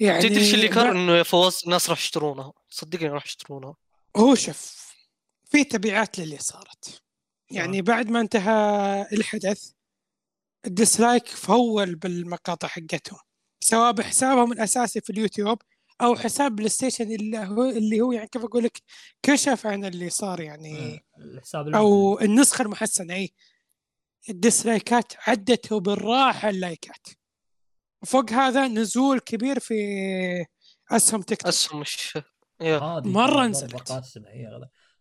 يعني 0.00 0.22
تدري 0.22 0.40
إيش 0.40 0.54
اللي 0.54 0.68
كان؟ 0.68 0.96
إنه 0.96 1.16
يا 1.16 1.22
فواز 1.22 1.60
الناس 1.64 1.90
راح 1.90 1.98
يشترونها. 1.98 2.52
صدقني 2.70 3.08
راح 3.08 3.26
يشترونها. 3.26 3.76
هو 4.16 4.34
شوف 4.34 4.92
في 5.44 5.64
تبعات 5.64 6.18
للي 6.18 6.38
صارت. 6.38 7.02
يعني 7.50 7.82
بعد 7.82 8.10
ما 8.10 8.20
انتهى 8.20 9.06
الحدث 9.12 9.70
ال 10.66 10.74
dislike 10.74 11.26
full 11.26 11.94
بالمقاطع 11.94 12.68
حقتهم 12.68 13.18
سواء 13.60 13.92
بحسابهم 13.92 14.52
الأساسي 14.52 15.00
في 15.00 15.10
اليوتيوب 15.10 15.62
أو 16.00 16.16
حساب 16.16 16.56
بلاي 16.56 16.68
ستيشن 16.68 17.12
اللي 17.12 17.38
هو 17.38 17.64
اللي 17.64 18.00
هو 18.00 18.12
يعني 18.12 18.28
كيف 18.28 18.44
أقول 18.44 18.64
لك 18.64 18.82
كشف 19.22 19.66
عن 19.66 19.84
اللي 19.84 20.10
صار 20.10 20.40
يعني 20.40 21.04
الحساب 21.18 21.74
أو 21.74 22.20
النسخة 22.20 22.62
المحسنة 22.62 23.14
إي. 23.14 23.34
الديسلايكات 24.28 25.12
عدت 25.26 25.72
بالراحة 25.72 26.48
اللايكات. 26.50 27.06
وفوق 28.02 28.32
هذا 28.32 28.68
نزول 28.68 29.20
كبير 29.20 29.58
في 29.58 29.74
أسهم 30.90 31.22
تيك 31.22 31.38
تو. 31.38 31.48
أسهم 31.48 31.80
مش 31.80 32.18
ضربة 32.62 33.46
نزلت. 33.46 33.92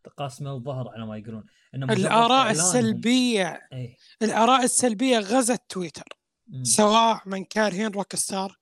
قاسمه 0.10 0.54
الظهر 0.54 0.90
على 0.90 1.06
ما 1.06 1.18
يقولون 1.18 1.44
مجرد 1.74 2.00
الآراء 2.00 2.52
السلبيه 2.52 3.62
إيه 3.74 3.98
الآراء 4.22 4.64
السلبية 4.64 5.20
غزت 5.20 5.62
تويتر 5.70 6.08
مم. 6.48 6.64
سواء 6.64 7.22
من 7.26 7.44
كارهين 7.46 7.88
روك 7.88 8.16
ستار 8.16 8.58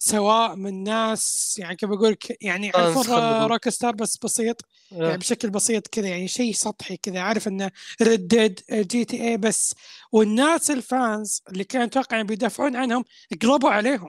سواء 0.00 0.56
من 0.56 0.82
ناس 0.82 1.56
يعني 1.58 1.76
كيف 1.76 1.88
بقول 1.90 2.14
ك- 2.14 2.36
يعني 2.44 2.66
يعرفون 2.66 3.06
نقول. 3.06 3.50
روك 3.50 3.68
ستار 3.68 3.94
بس 3.94 4.18
بسيط 4.24 4.56
يعني 4.90 5.04
yeah. 5.10 5.16
بشكل 5.16 5.50
بسيط 5.50 5.86
كذا 5.88 6.08
يعني 6.08 6.28
شيء 6.28 6.52
سطحي 6.52 6.96
كذا 6.96 7.20
عارف 7.20 7.48
انه 7.48 7.70
ردد 8.02 8.60
جي 8.70 9.04
تي 9.04 9.28
اي 9.28 9.36
بس 9.36 9.74
والناس 10.12 10.70
الفانز 10.70 11.42
اللي 11.48 11.64
كانوا 11.64 11.86
أتوقع 11.86 12.22
بيدافعون 12.22 12.76
عنهم 12.76 13.04
قلبوا 13.42 13.70
عليهم 13.70 14.08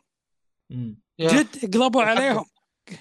مم. 0.70 1.00
جد 1.20 1.76
قلبوا. 1.76 2.04
عليهم 2.04 2.46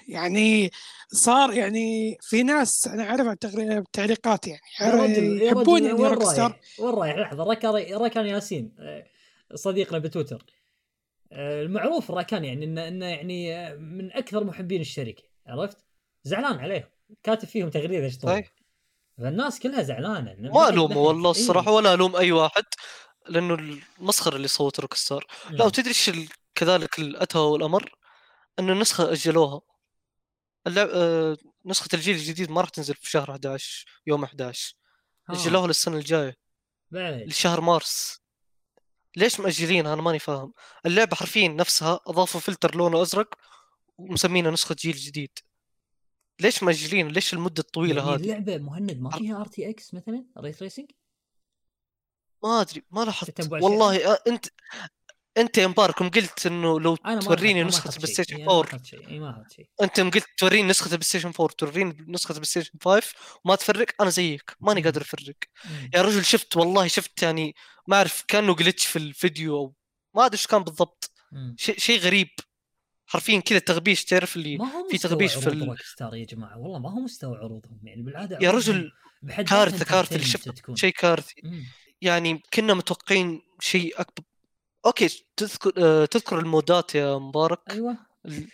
يعني 0.07 0.71
صار 1.13 1.53
يعني 1.53 2.17
في 2.21 2.43
ناس 2.43 2.87
أنا 2.87 3.09
اعرفها 3.09 3.33
تغري- 3.33 3.77
التعليقات 3.77 4.47
يعني 4.47 4.61
يحبون 5.45 5.83
يعني 5.85 6.07
روك 6.07 6.23
ستار؟ 6.23 6.59
وين 6.79 6.93
رايح؟ 6.93 7.17
لحظة 7.17 7.43
ركان 7.43 8.01
ركان 8.01 8.25
ياسين 8.25 8.75
صديقنا 9.55 9.99
بتويتر 9.99 10.45
المعروف 11.31 12.11
راكان 12.11 12.45
يعني 12.45 12.65
انه 12.65 12.87
انه 12.87 13.05
يعني 13.05 13.75
من 13.77 14.11
أكثر 14.11 14.43
محبين 14.43 14.81
الشركة 14.81 15.23
عرفت؟ 15.47 15.77
زعلان 16.23 16.59
عليهم 16.59 16.89
كاتب 17.23 17.47
فيهم 17.47 17.69
تغريدة 17.69 18.05
إيش 18.05 18.17
طول 18.17 18.31
طيب. 18.31 18.45
فالناس 19.17 19.59
كلها 19.59 19.83
زعلانة 19.83 20.35
ما 20.39 20.69
الومه 20.69 20.97
والله 20.97 21.31
إيه. 21.33 21.39
الصراحة 21.41 21.71
ولا 21.71 21.93
الوم 21.93 22.15
أي 22.15 22.31
واحد 22.31 22.63
لأنه 23.29 23.53
المسخرة 23.99 24.35
اللي 24.35 24.47
سوت 24.47 24.79
روك 24.79 24.93
ستار 24.93 25.25
لا 25.49 25.55
مم. 25.57 25.65
وتدري 25.65 25.89
إيش 25.89 26.11
كذلك 26.55 26.99
الأدهى 26.99 27.41
والأمر 27.41 27.91
إنه 28.59 28.73
النسخة 28.73 29.11
أجلوها 29.11 29.61
اللعب... 30.69 30.89
آه... 30.93 31.37
نسخة 31.65 31.89
الجيل 31.93 32.15
الجديد 32.15 32.51
ما 32.51 32.61
راح 32.61 32.69
تنزل 32.69 32.95
في 32.95 33.09
شهر 33.09 33.31
11 33.31 33.85
يوم 34.07 34.23
11 34.23 34.73
ها، 35.29 35.33
اجلوها 35.35 35.67
للسنة 35.67 35.97
الجاية. 35.97 36.37
لشهر 36.91 37.61
مارس. 37.61 38.19
ليش 39.15 39.39
مأجلينها؟ 39.39 39.93
أنا 39.93 40.01
ماني 40.01 40.19
فاهم. 40.19 40.53
اللعبة 40.85 41.15
حرفيا 41.15 41.47
نفسها 41.47 41.99
أضافوا 42.07 42.39
فلتر 42.41 42.75
لونه 42.75 43.01
أزرق 43.01 43.33
ومسمينها 43.97 44.51
نسخة 44.51 44.75
جيل 44.79 44.95
جديد. 44.95 45.31
ليش 46.39 46.63
مأجلين؟ 46.63 47.07
ليش 47.07 47.33
المدة 47.33 47.61
الطويلة 47.61 48.01
يعني 48.01 48.15
هذه؟ 48.15 48.21
اللعبة 48.21 48.57
مهند 48.57 48.99
ما 48.99 49.09
فيها 49.09 49.41
RTX 49.41 49.93
مثلا؟ 49.93 50.25
ray 50.37 50.51
tracing 50.51 50.91
ما 52.43 52.61
أدري 52.61 52.83
ما 52.91 53.01
لاحظت؟ 53.05 53.51
والله 53.51 54.13
آه، 54.13 54.19
أنت 54.27 54.45
انت 55.39 55.57
يا 55.57 55.67
مبارك 55.67 56.03
قلت 56.03 56.45
انه 56.45 56.79
لو 56.79 56.95
توريني 56.95 57.63
نسخة 57.63 57.89
البلاي. 57.89 58.13
ستيشن 58.13 58.35
إيه، 58.35 58.43
أنا 58.43 58.51
ما 58.53 58.59
4 58.59 58.69
أخذت 58.69 58.85
شيء. 58.85 59.07
إي 59.09 59.19
ما 59.19 59.29
أخذت 59.29 59.51
شيء. 59.51 59.69
انت 59.81 59.99
قلت 59.99 60.25
توريني 60.37 60.67
نسخة 60.69 60.85
البلاي 60.85 61.03
ستيشن 61.03 61.31
4 61.39 61.47
توريني 61.57 62.05
نسخة 62.07 62.29
البلاي 62.31 62.45
ستيشن 62.45 62.71
5 62.83 63.13
وما 63.45 63.55
تفرق 63.55 63.87
أنا 64.01 64.09
زيك. 64.09 64.55
ماني. 64.59 64.81
قادر 64.81 65.01
أفرق. 65.01 65.35
يا 65.95 66.01
رجل 66.01 66.25
شفت 66.25 66.57
والله 66.57 66.87
شفت 66.87 67.23
يعني 67.23 67.55
ما 67.87 67.97
أعرف 67.97 68.23
كأنه 68.27 68.55
glitch 68.55 68.85
في 68.85 68.95
الفيديو 68.95 69.57
أو 69.57 69.73
ما 70.15 70.25
أدري 70.25 70.37
إيش 70.37 70.47
كان 70.47 70.63
بالضبط. 70.63 71.11
شيء 71.57 71.77
شيء 71.79 71.99
غريب. 71.99 72.27
حرفيا 73.05 73.39
كذا 73.39 73.59
تغبيش. 73.59 74.05
تعرف 74.05 74.35
اللي 74.35 74.57
في 74.91 74.97
تغبيش 74.97 75.33
في 75.33 75.47
ال- 75.49 75.77
ستار 75.85 76.15
يا 76.15 76.25
جماعة؟ 76.25 76.57
والله 76.57 76.79
ما 76.79 76.89
هو 76.91 76.99
مستوى 76.99 77.37
عروضهم. 77.37 77.79
يعني 77.83 78.01
بالعادة 78.01 78.37
يا 78.41 78.51
رجل 78.51 78.91
كارثة 79.47 79.85
كارثة 79.85 80.15
اللي 80.15 80.53
تكون. 80.53 80.75
شيء 80.75 80.93
كارثي. 80.93 81.41
يعني 82.01 82.41
كنا 82.53 82.73
متوقعين 82.73 83.41
شيء 83.59 84.01
أكبر. 84.01 84.23
okay 84.85 85.25
تذكر 85.37 85.73
آه، 85.77 86.05
تذكر 86.05 86.39
المودات 86.39 86.95
يا 86.95 87.17
مبارك؟ 87.17 87.59
أيوه. 87.69 87.97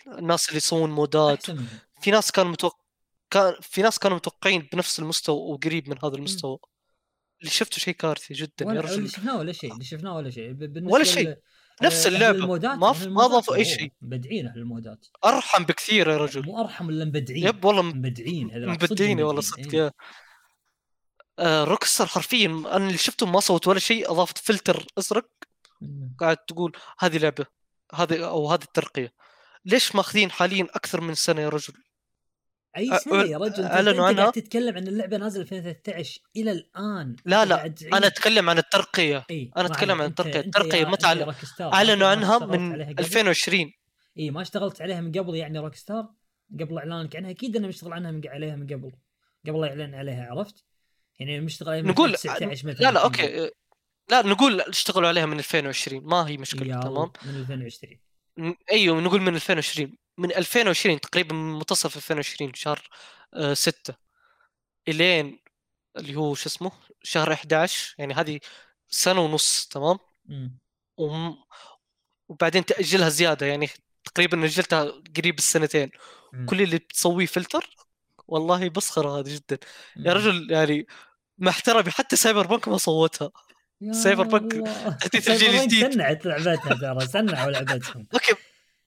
الناس 0.06 0.48
اللي 0.48 0.56
يسوون 0.56 0.90
مودات. 0.90 1.50
منهم 1.50 1.66
في 2.00 2.10
ناس 2.10 2.32
كانوا 2.32 2.50
متوقع 2.50 2.86
كان 3.30 3.54
في 3.60 3.82
ناس 3.82 3.98
كانوا 3.98 4.16
متوقعين 4.16 4.68
بنفس 4.72 4.98
المستوى 4.98 5.36
وقريب 5.36 5.88
من 5.88 5.96
هذا 6.04 6.14
المستوى. 6.14 6.58
اللي 7.40 7.50
شفته 7.50 7.78
شيء 7.78 7.94
كارثي 7.94 8.34
جدا 8.34 8.52
يا 8.60 8.66
ولا 8.66 8.80
رجل. 8.80 8.94
اللي 8.94 9.08
شفناه 9.08 9.38
ولا 9.38 9.52
شيء 9.52 9.72
اللي 9.72 9.84
شفناه 9.84 10.16
ولا 10.16 10.30
شيء. 10.30 10.56
ولا 10.82 11.04
شيء. 11.04 11.36
نفس 11.82 12.06
آه، 12.06 12.08
اللعبة. 12.08 12.38
المودات 12.38 12.78
ما 12.78 12.92
ما 12.92 13.22
أي 13.22 13.32
أوه، 13.48 13.62
شيء. 13.62 13.92
مبدعين 14.02 14.46
أهل 14.46 14.58
المودات. 14.58 15.06
أرحم 15.24 15.64
بكثير 15.64 16.08
يا 16.08 16.16
رجل. 16.16 16.42
مو 16.42 16.60
أرحم 16.60 16.90
إلا 16.90 17.04
مبدعين. 17.04 17.46
yep 17.46 17.64
والله 17.64 17.82
مبدعين 17.82 18.46
مبدعين 18.68 19.22
والله 19.22 19.42
مبدعين. 19.42 19.66
صدق 19.66 19.74
إيه. 19.74 19.84
yeah. 19.84 19.92
آه 21.38 21.64
روك 21.64 21.85
ستار 21.85 22.06
حرفيا 22.06 22.46
أنا 22.46 22.86
اللي 22.86 22.98
شفته 22.98 23.26
ما 23.26 23.40
سوت 23.40 23.68
ولا 23.68 23.78
شيء 23.78 24.10
أضافت 24.10 24.38
فلتر 24.38 24.86
أزرق. 24.98 25.30
قاعد 26.18 26.36
تقول 26.36 26.76
هذه 26.98 27.18
لعبة 27.18 27.46
هذه 27.94 28.26
أو 28.26 28.50
هذه 28.50 28.62
الترقية. 28.62 29.12
ليش 29.64 29.94
ماخذين 29.94 30.30
حاليا 30.30 30.64
أكثر 30.74 31.00
من 31.00 31.14
سنة 31.14 31.42
يا 31.42 31.48
رجل؟ 31.48 31.74
أي 32.76 32.98
سنة 32.98 33.22
يا 33.22 33.38
رجل؟ 33.38 33.64
انت, 33.64 33.98
عنها. 34.00 34.22
قاعد 34.22 34.32
تتكلم 34.32 34.76
عن 34.76 34.88
اللعبة 34.88 35.16
نازلة 35.16 35.42
2013 35.42 36.20
إلى 36.36 36.52
الآن. 36.52 37.16
لا 37.24 37.44
لا. 37.44 37.74
أنا 37.92 38.06
أتكلم 38.06 38.50
عن 38.50 38.58
الترقية. 38.58 39.26
إيه، 39.30 39.50
أنا 39.56 39.68
ما 39.68 39.74
أتكلم 39.74 40.00
عليك. 40.00 40.20
عن 41.04 41.18
روك 41.18 41.44
ستار، 41.44 41.70
ما 41.70 41.74
أعلنوا 41.74 42.08
عنها 42.08 42.38
من 42.38 42.72
عليها 42.72 42.86
قبل؟ 42.86 42.98
2020 42.98 43.72
إي 44.18 44.30
ما 44.30 44.42
اشتغلت 44.42 44.82
عليها 44.82 45.00
من 45.00 45.12
قبل 45.12 45.34
يعني 45.34 45.58
روك 45.58 45.74
ستار 45.74 46.08
قبل 46.60 46.78
إعلانك 46.78 47.16
عنها. 47.16 47.30
أكيد 47.30 47.56
أنا 47.56 47.68
مشتغل 47.68 47.92
عنها 47.92 48.10
من 48.10 48.28
عليها 48.28 48.56
من 48.56 48.66
قبل. 48.66 48.92
قبل 49.46 49.60
لا 49.60 49.66
يعلن 49.66 49.94
عليها 49.94 50.26
عرفت؟ 50.30 50.64
يعني 51.18 51.40
مشتغل 51.40 51.68
عليها 51.68 51.82
من 51.82 51.90
نقول 51.90 52.10
2019 52.10 52.68
مثلا 52.68 52.84
لا 52.84 52.92
لا 52.92 53.04
okay. 53.04 53.50
لا 54.10 54.22
نقول 54.26 54.60
اشتغلوا 54.60 55.08
عليها 55.08 55.26
من 55.26 55.38
2020 55.38 56.04
ما 56.04 56.28
هي 56.28 56.36
مشكلة 56.36 56.76
يا 56.76 56.80
تمام؟ 56.80 57.12
من 57.24 57.34
2020 57.40 57.98
ن- 58.38 58.54
أيوه 58.72 59.00
نقول 59.00 59.20
من 59.20 59.34
2020 59.34 59.96
من 60.18 60.32
2020 60.32 61.00
تقريبا 61.00 61.34
من 61.34 61.52
منتصف 61.58 61.96
2020 61.96 62.54
شهر 62.54 62.88
6 63.52 63.94
إلين 64.88 65.38
اللي 65.96 66.16
هو 66.16 66.34
شو 66.34 66.48
اسمه؟ 66.48 66.72
شهر 67.02 67.32
11 67.32 67.94
يعني 67.98 68.14
هذه 68.14 68.40
سنة 68.88 69.20
ونص 69.20 69.66
تمام. 69.66 69.98
وم... 70.96 71.44
وبعدين 72.28 72.64
تأجلها 72.64 73.08
زيادة 73.08 73.46
يعني 73.46 73.68
تقريبا 74.04 74.44
أجلتها 74.44 74.84
قريب 75.16 75.38
السنتين. 75.38 75.90
مم. 76.32 76.46
كل 76.46 76.62
اللي 76.62 76.78
بتسويه 76.78 77.26
فلتر 77.26 77.76
والله 78.28 78.70
مسخره 78.76 79.18
هذه 79.18 79.34
جدا. 79.34 79.58
يا 79.96 80.02
مم. 80.02 80.10
رجل 80.10 80.50
يعني 80.52 80.86
مع 81.38 81.50
احترامي 81.50 81.90
حتى 81.90 82.16
سايبر 82.16 82.46
بنك 82.46 82.68
ما 82.68 82.76
سوتها. 82.76 83.24
يا 83.24 83.45
سايبر 83.90 84.24
بنك. 84.24 84.52
تحديث 85.00 85.28
الجيل 85.30 85.50
الجديد. 85.50 85.92
سنعت 85.92 86.26
لعبتها 86.26 86.74
ترى 86.74 87.06
سنعوا 87.06 87.50
لعبتهم. 87.50 88.06
okay. 88.14 88.34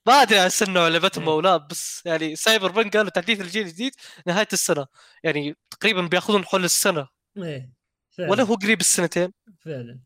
ما 0.07 0.13
أدري 0.13 0.39
عن 0.39 0.49
سنعوا 0.49 0.87
لعبتهم. 0.87 1.29
أو 1.29 1.41
لا 1.41 1.57
بس 1.57 2.01
يعني 2.05 2.35
سايبر 2.35 2.71
بنك 2.71 2.97
قالوا 2.97 3.11
تحديث 3.11 3.41
الجيل 3.41 3.65
الجديد 3.65 3.91
نهاية 4.25 4.47
السنة. 4.53 4.85
يعني 5.23 5.55
تقريبا 5.71 6.01
بيأخذون 6.01 6.45
حول 6.45 6.63
السنة. 6.63 7.07
إيه 7.37 7.69
فعلا. 8.11 8.31
ولا 8.31 8.43
هو 8.43 8.55
قريب 8.55 8.79
السنتين. 8.79 9.33
فعلا. 9.65 9.99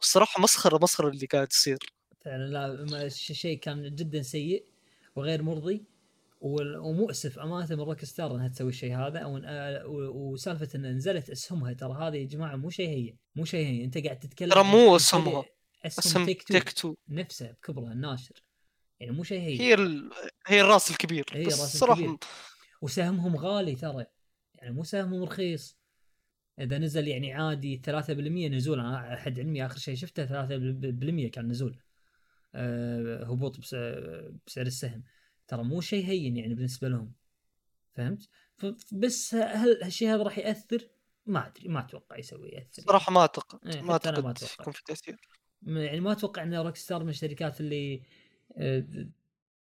الصراحه 0.00 0.40
مسخرة 0.42 0.78
مسخرة 0.82 1.08
اللي 1.08 1.26
قاعد 1.26 1.46
تصير. 1.46 1.78
فعلا 2.24 2.76
لا 2.84 3.08
شيء 3.08 3.58
كان 3.58 3.94
جدا 3.94 4.22
سيء 4.22 4.64
وغير 5.16 5.42
مرضي. 5.42 5.84
ومؤسف 6.42 7.38
أمانة 7.38 7.66
من 7.70 7.80
روك 7.80 8.04
ستار 8.04 8.34
إنها 8.34 8.48
تسوي 8.48 8.68
الشيء 8.68 8.96
هذا 8.96 9.18
أو 9.18 9.36
آه، 9.44 9.86
وسالفة 9.86 10.68
إن 10.74 10.96
نزلت 10.96 11.30
اسهمها 11.30 11.72
ترى 11.72 11.92
هذه 11.92 12.16
يا 12.16 12.26
جماعة 12.26 12.56
مو 12.56 12.70
شيء 12.70 12.88
هي 12.88 13.14
مو 13.34 13.44
شيء 13.44 13.66
هي. 13.66 13.84
أنت 13.84 13.98
قاعد 13.98 14.18
تتكلم 14.18 14.50
ترى 14.50 14.64
مو 14.64 14.96
أسهمها. 14.96 15.44
اسهم 15.86 16.26
تيك 16.26 16.42
تو 16.42 16.54
تيك 16.54 16.72
تو. 16.72 16.94
نفسها 17.08 17.52
بكبرها 17.52 17.92
الناشر. 17.92 18.44
يعني 19.00 19.12
مو 19.12 19.22
شيء 19.22 19.40
هين, 19.40 19.60
هي 19.60 19.74
ال... 19.74 20.10
هي 20.46 20.60
الراس 20.60 20.90
الكبير 20.90 21.24
هي 21.32 21.44
بس 21.44 21.82
الراس 21.82 21.98
الكبير. 22.00 22.16
وسهمهم 22.82 23.36
غالي 23.36 23.74
ترى. 23.74 24.06
يعني 24.54 24.74
مو 24.74 24.84
سهمهم 24.84 25.22
رخيص. 25.22 25.78
إذا 26.60 26.78
نزل 26.78 27.08
يعني 27.08 27.32
عادي 27.32 27.82
3% 27.86 28.10
نزول. 28.10 28.80
أنا 28.80 29.16
حد 29.16 29.40
علمي 29.40 29.66
آخر 29.66 29.78
شيء 29.78 29.94
شفته 29.94 30.26
3% 30.26 31.30
كان 31.30 31.48
نزول. 31.48 31.78
أه 32.54 33.24
هبوط 33.24 33.58
بس 33.58 33.74
بسعر 34.46 34.66
السهم. 34.66 35.02
ترى 35.52 35.62
مو 35.64 35.80
شيء 35.80 36.06
هين 36.06 36.36
يعني 36.36 36.54
بالنسبة 36.54 36.88
لهم. 36.88 37.12
فهمت؟ 37.94 38.28
بس 38.92 39.34
هل 39.34 39.82
هالشيء 39.82 40.08
هذا 40.08 40.22
راح 40.22 40.38
يأثر؟ 40.38 40.88
ما 41.26 41.46
أدري 41.46 41.68
ما 41.68 41.80
أتوقع 41.80 42.18
يسوي 42.18 42.48
يأثر 42.48 42.82
صراحة 42.82 43.12
ما 43.12 43.20
اعتقد 43.20 43.68
إيه، 43.68 43.82
ما 43.82 43.94
حتى 43.94 44.08
أنا 44.08 44.20
ما 44.20 44.26
أعتقد 44.28 44.44
أتوقع. 44.44 44.62
يكون 44.62 44.72
في 44.72 44.84
تأثير. 44.84 45.16
يعني 45.66 46.00
ما 46.00 46.12
أتوقع 46.12 46.42
إن 46.42 46.54
روك 46.54 46.76
ستار 46.76 47.04
من 47.04 47.08
الشركات 47.10 47.60
اللي 47.60 48.02
آه، 48.56 48.84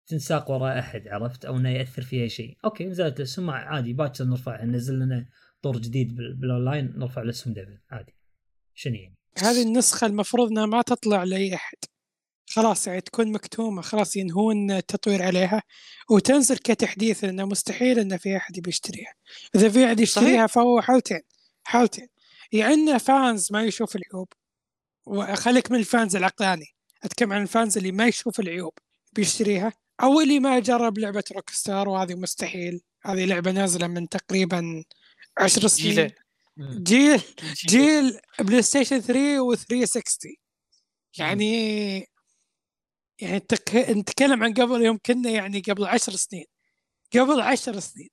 تنساق 0.06 0.50
وراء 0.50 0.78
أحد 0.78 1.08
عرفت؟ 1.08 1.44
أو 1.44 1.56
إنه 1.56 1.68
يأثر 1.70 2.02
فيها 2.02 2.28
شيء. 2.28 2.56
okay 2.64 2.84
نزلت 2.84 3.16
الاسهم 3.20 3.50
عادي 3.50 3.92
باكر 3.92 4.24
نرفع 4.24 4.64
نزل 4.64 4.98
لنا 4.98 5.26
طور 5.62 5.78
جديد 5.78 6.16
بال- 6.16 6.34
بالأونلاين 6.34 6.92
نرفع 6.98 7.22
الاسهم 7.22 7.52
double 7.52 7.78
عادي. 7.90 8.14
شنو 8.74 8.94
يعني؟ 8.94 9.14
هذه 9.38 9.62
النسخة 9.62 10.06
المفروض 10.06 10.50
إنها 10.50 10.66
ما 10.66 10.82
تطلع 10.82 11.24
لأي 11.24 11.54
أحد. 11.54 11.78
خلاص 12.50 12.86
يعني 12.86 13.00
تكون 13.00 13.32
مكتومة 13.32 13.82
خلاص 13.82 14.16
ينهون 14.16 14.70
التطوير 14.70 15.22
عليها 15.22 15.62
وتنزل 16.10 16.56
كتحديث 16.56 17.24
لأنه 17.24 17.44
مستحيل 17.44 17.98
أن 17.98 18.16
في 18.16 18.36
أحد 18.36 18.60
بيشتريها. 18.60 19.12
إذا 19.54 19.68
في 19.68 19.86
أحد 19.86 20.00
يشتريها 20.00 20.46
فهو 20.46 20.80
حالتين 20.80 21.20
حالتين. 21.64 22.08
يا 22.52 22.74
إن 22.74 22.98
fans 22.98 23.52
ما 23.52 23.62
يشوف 23.64 23.96
العيوب 23.96 24.28
وخليك 25.06 25.70
من 25.70 25.78
ال 25.78 25.86
fans 25.86 26.16
العقلاني 26.16 26.66
أتكلم 27.02 27.32
عن 27.32 27.42
ال 27.42 27.49
fans 27.49 27.76
اللي 27.76 27.92
ما 27.92 28.06
يشوف 28.06 28.40
العيوب 28.40 28.72
بيشتريها 29.12 29.72
أو 30.02 30.20
اللي 30.20 30.40
ما 30.40 30.58
جرب 30.58 30.98
لعبة 30.98 31.24
Rockstar 31.32 31.88
وهذه 31.88 32.14
مستحيل. 32.14 32.80
هذه 33.04 33.24
لعبة 33.24 33.50
نازلة 33.50 33.86
من 33.86 34.08
تقريبا 34.08 34.84
عشر 35.38 35.66
سنين. 35.66 35.94
جيل. 35.98 36.12
جيلين. 36.58 37.20
جيل 37.66 38.20
PlayStation 38.40 39.00
3 39.00 39.40
و 39.40 39.54
360 39.54 40.36
يعني 41.18 42.08
يعني 43.20 43.40
تك... 43.40 43.74
نتكلم 43.74 44.44
عن 44.44 44.54
قبل 44.54 44.84
يمكن 44.84 45.24
يعني 45.24 45.60
قبل 45.60 45.84
عشر 45.84 46.12
سنين. 46.12 46.44
قبل 47.14 47.40
عشر 47.40 47.80
سنين. 47.80 48.10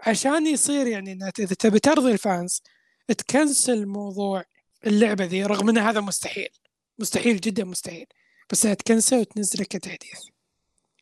عشان 0.00 0.46
يصير 0.46 0.86
يعني 0.86 1.12
إذا 1.38 1.54
تبي 1.54 1.78
ترضي 1.78 2.12
الفانز 2.12 2.62
تكنسل 3.08 3.86
موضوع 3.86 4.44
اللعبة 4.86 5.24
ذي 5.24 5.44
رغم 5.44 5.68
ان 5.68 5.78
هذا 5.78 6.00
مستحيل. 6.00 6.48
مستحيل 6.98 7.40
جدا 7.40 7.64
مستحيل. 7.64 8.06
بس 8.52 8.64
إنها 8.64 8.74
تكنسل 8.74 9.18
وتنزله 9.18 9.64
كتحديث. 9.64 10.20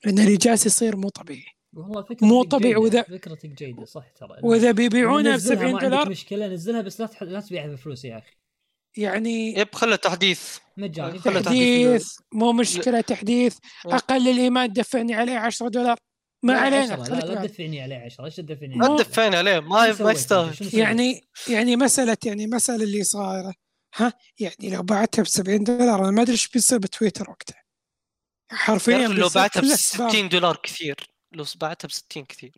لأن 0.04 0.18
اللي 0.18 0.36
جالس 0.36 0.66
يصير 0.66 0.96
مو 0.96 1.08
طبيعي. 1.08 1.46
والله 1.72 2.02
فكرتك 2.02 2.22
مو 2.22 2.42
طبيعي. 2.42 2.74
وإذا- 2.90 3.02
فكرتك 3.10 3.46
جيدة 3.48 3.84
صح 3.84 4.08
ترى. 4.10 4.36
وإذا 4.42 4.70
بيبيعونها 4.70 5.32
ب 5.32 5.34
نزلها، 5.34 5.56
70 5.56 5.72
ما 5.72 5.78
عندك 5.78 5.90
دولار. 5.90 6.08
مشكلة 6.10 6.46
نزلها 6.46 6.80
بس 6.80 7.00
لا 7.00 7.06
تح... 7.06 7.22
لا 7.22 7.40
تبيعها 7.40 7.66
بفلوس 7.66 8.04
يا 8.04 8.18
أخي. 8.18 8.32
يعني 8.96 9.58
يب 9.58 9.74
خلى 9.74 9.96
تحديث. 9.96 10.58
مجاني 10.76 11.18
خلى 11.18 11.42
تحديث. 11.42 12.16
مو 12.32 12.52
مشكلة 12.52 13.00
تحديث. 13.00 13.56
أقل 13.86 14.28
الإيمان 14.28 14.72
دفعني 14.72 15.14
عليه 15.14 15.38
10 15.38 15.68
دولار. 15.68 15.96
ما 16.42 16.52
لا، 16.52 16.58
علينا 16.58 16.94
لا 16.94 17.14
لا. 17.20 17.46
تدفعني 17.46 17.82
عليه 17.82 17.96
10 17.96 18.24
إيش 18.24 18.36
تدفعني؟ 18.36 18.74
عليه؟ 18.74 18.96
لا 18.96 19.02
تدفعين 19.02 19.34
عليه 19.34 19.60
ما 19.60 19.92
ما 20.02 20.12
يستاهل؟ 20.12 20.54
يعني 20.74 21.28
يعني 21.48 21.76
مسألة 21.76 22.16
يعني 22.24 22.46
مسألة 22.46 22.84
اللي 22.84 23.04
صايرة. 23.04 23.54
ها؟ 23.96 24.12
يعني 24.38 24.70
لو 24.76 24.82
بعتها 24.82 25.22
ب 25.22 25.26
70 25.26 25.64
دولار 25.64 26.02
أنا 26.02 26.10
ما 26.10 26.22
أدري 26.22 26.32
إيش 26.32 26.48
بيصير 26.48 26.78
بتويتر 26.78 27.30
وقتها. 27.30 27.62
حرفيا 28.50 29.08
لو 29.08 29.28
بعتها 29.34 29.60
ب 29.60 29.64
كله 29.64 29.76
سبام. 29.76 30.08
60 30.10 30.28
دولار 30.28 30.56
كثير 30.56 30.96
لو 31.32 31.44
بعتها 31.60 31.88
ب 31.88 31.92
60 31.92 32.24
كثير. 32.24 32.52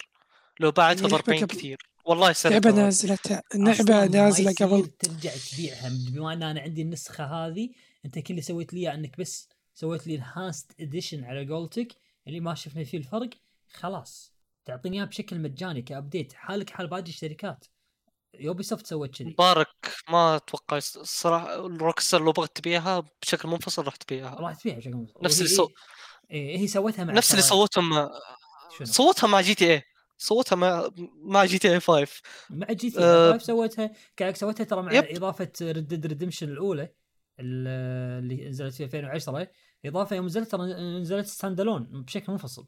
لو 0.60 0.70
بعتها 0.70 1.00
ب 1.02 1.04
يعني 1.04 1.14
40 1.14 1.38
لعبة 1.38 1.46
قبل- 1.46 1.58
كثير. 1.58 1.78
والله 2.06 2.32
سنة 2.32 2.52
لعبة. 2.52 2.70
نازلتها 2.70 3.42
اللعبه 3.54 3.94
ما 3.94 4.06
نازلة 4.06 4.52
قبل. 4.52 4.86
ترجع 4.86 5.32
تبيعها 5.52 5.90
بما 6.10 6.32
ان 6.32 6.42
أنا 6.42 6.60
عندي 6.60 6.82
النسخة 6.82 7.24
هذه 7.24 7.70
أنت 8.04 8.18
كل 8.18 8.30
اللي 8.30 8.42
سويت 8.42 8.74
لي 8.74 8.94
إنك 8.94 9.20
بس 9.20 9.48
سويت 9.74 10.06
لي 10.06 10.14
ال 10.14 10.21
enhanced 10.21 10.72
edition 10.80 11.24
على 11.24 11.48
قولتك 11.48 11.88
اللي 12.28 12.40
ما 12.40 12.54
شفنا 12.54 12.84
فيه 12.84 12.98
الفرق 12.98 13.30
خلاص. 13.72 14.32
تعطيني 14.64 14.96
اياه 14.96 15.04
بشكل 15.04 15.38
مجاني 15.38 15.82
ك 15.82 15.89
update 15.89 16.32
حالك 16.32 16.70
حال 16.70 16.86
باقي 16.86 17.02
الشركات. 17.02 17.64
Ubisoft 18.34 18.86
سوت 18.86 19.18
كذي. 19.18 19.28
مبارك. 19.28 19.68
ما 20.08 20.36
أتوقع 20.36 20.76
الصراحة 20.76 21.56
Rockstar 21.56 22.24
لو 22.24 22.32
بغت 22.32 22.56
تبيعها 22.56 23.04
بشكل 23.22 23.48
منفصل 23.48 23.84
راح 23.84 23.96
تبيعها. 23.96 24.34
راح 24.34 24.54
تبيع 24.54 24.76
بشكل 24.76 24.96
مفصل. 24.96 25.20
نفس 25.22 25.38
اللي 25.38 25.50
سو... 25.50 25.68
إيه 26.30 26.58
هي 26.58 26.66
سوتها 26.66 27.04
مع 27.04 27.14
نفس 27.14 27.30
اللي 27.30 27.42
مع 27.76 28.10
شنو؟ 28.78 28.86
صوتها 28.86 29.26
مع 29.26 29.40
جي 29.40 29.54
تي 29.54 29.74
اي 29.74 29.82
صوتها 30.18 30.56
مع 30.56 30.88
مع 31.14 31.44
جي 31.44 31.58
تي 31.58 31.72
اي 31.74 31.80
5 31.80 32.08
مع 32.50 32.66
جي 32.72 32.90
تي 32.90 32.98
أه، 33.04 33.32
اي 33.34 33.38
سوتها 33.38 33.90
كانك 34.16 34.36
سوتها 34.36 34.64
ترى 34.64 34.82
مع 34.82 34.92
yep. 34.92 35.04
إضافة 35.04 35.52
Red 35.62 35.88
Dead 35.88 36.06
Redemption 36.06 36.48
الأولى 36.48 36.82
ال- 37.40 37.68
اللي 38.24 38.48
نزلت 38.48 38.74
في 38.74 38.84
2010 38.84 39.50
إضافة 39.84 40.16
يوم 40.16 40.26
نزلت 40.26 40.50
ترى 40.50 40.62
نزلت 41.00 41.26
stand 41.26 41.60
alone 41.60 42.02
بشكل 42.02 42.32
منفصل. 42.32 42.66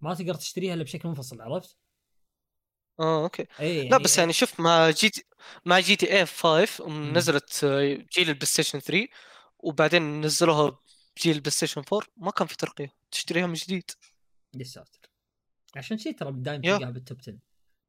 ما 0.00 0.14
تقدر 0.14 0.34
تشتريها 0.34 0.74
إلا 0.74 0.82
بشكل 0.84 1.08
منفصل 1.08 1.40
عرفت؟ 1.40 1.76
آه 3.00 3.22
okay. 3.22 3.46
إي 3.60 3.88
لا 3.88 3.96
بس 3.98 4.18
يعني 4.18 4.32
شوف 4.32 4.60
مع 4.60 4.90
جي 4.90 5.10
تي 5.10 5.24
مع 5.64 5.80
GTA 5.80 6.26
5 6.26 6.88
مم. 6.88 7.12
نزلت 7.16 7.64
آه، 7.64 8.06
جيل 8.12 8.28
ال 8.28 8.46
PlayStation 8.46 8.78
3 8.78 9.08
وبعدين 9.58 10.20
نزلوها 10.20 10.78
بجيل 11.16 11.34
ال 11.36 11.50
PlayStation 11.50 11.82
4 11.92 12.06
ما 12.16 12.30
كان 12.30 12.46
في 12.46 12.56
ترقية 12.56 12.92
تشتريها 13.10 13.46
من 13.46 13.54
جديد. 13.54 13.90
يا 14.54 14.64
ساتر. 14.64 15.00
عشان 15.76 15.98
شي 15.98 16.12
ترى 16.12 16.32
دائما. 16.32 16.62
تلقاها 16.78 16.90
بالتوب 16.90 17.18
10 17.20 17.38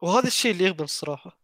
وهذا 0.01 0.27
الشيء 0.27 0.51
اللي 0.51 0.63
يغبن 0.63 0.83
الصراحة. 0.83 1.39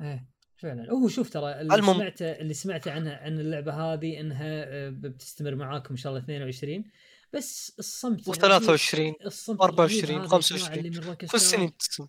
إيه 0.00 0.28
فعلا. 0.56 0.90
هو 0.92 1.08
شوف 1.08 1.30
ترى 1.30 1.60
اللي 1.60 1.74
المهم- 1.74 1.96
سمعته 1.96 2.24
اللي 2.32 2.54
سمعته 2.54 2.92
عنها 2.92 3.16
عن 3.16 3.40
اللعبة 3.40 3.72
هذه 3.72 4.20
إنها 4.20 4.64
آه، 4.64 4.88
بتستمر 4.90 5.54
معاكم 5.54 5.88
إن 5.90 5.96
شاء 5.96 6.12
الله 6.12 6.24
22 6.24 6.84
بس 7.32 7.74
الصمت 7.78 8.30
و23 8.30 9.24
الصمت 9.26 9.60
24 9.60 10.04
الغريب 10.04 10.18
هذا 10.20 10.28
25 10.28 10.78
اللي 10.78 10.90
من 10.90 10.98
روك 11.06 11.24
كل 11.24 11.40
سنة 11.40 11.66
بتسمع. 11.66 12.06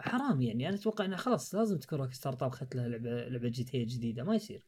حرام 0.00 0.42
يعني. 0.42 0.68
أنا 0.68 0.76
أتوقع 0.76 1.04
إنه 1.04 1.16
خلاص 1.16 1.54
لازم 1.54 1.78
تكون 1.78 1.98
روك 2.00 2.12
ستار 2.14 2.32
طبخت 2.32 2.74
لها 2.74 2.88
لعبه 2.88 3.28
لعبة 3.28 3.48
جي 3.48 3.64
تي 3.64 3.84
جديدة. 3.84 4.24
ما 4.24 4.34
يصير. 4.34 4.66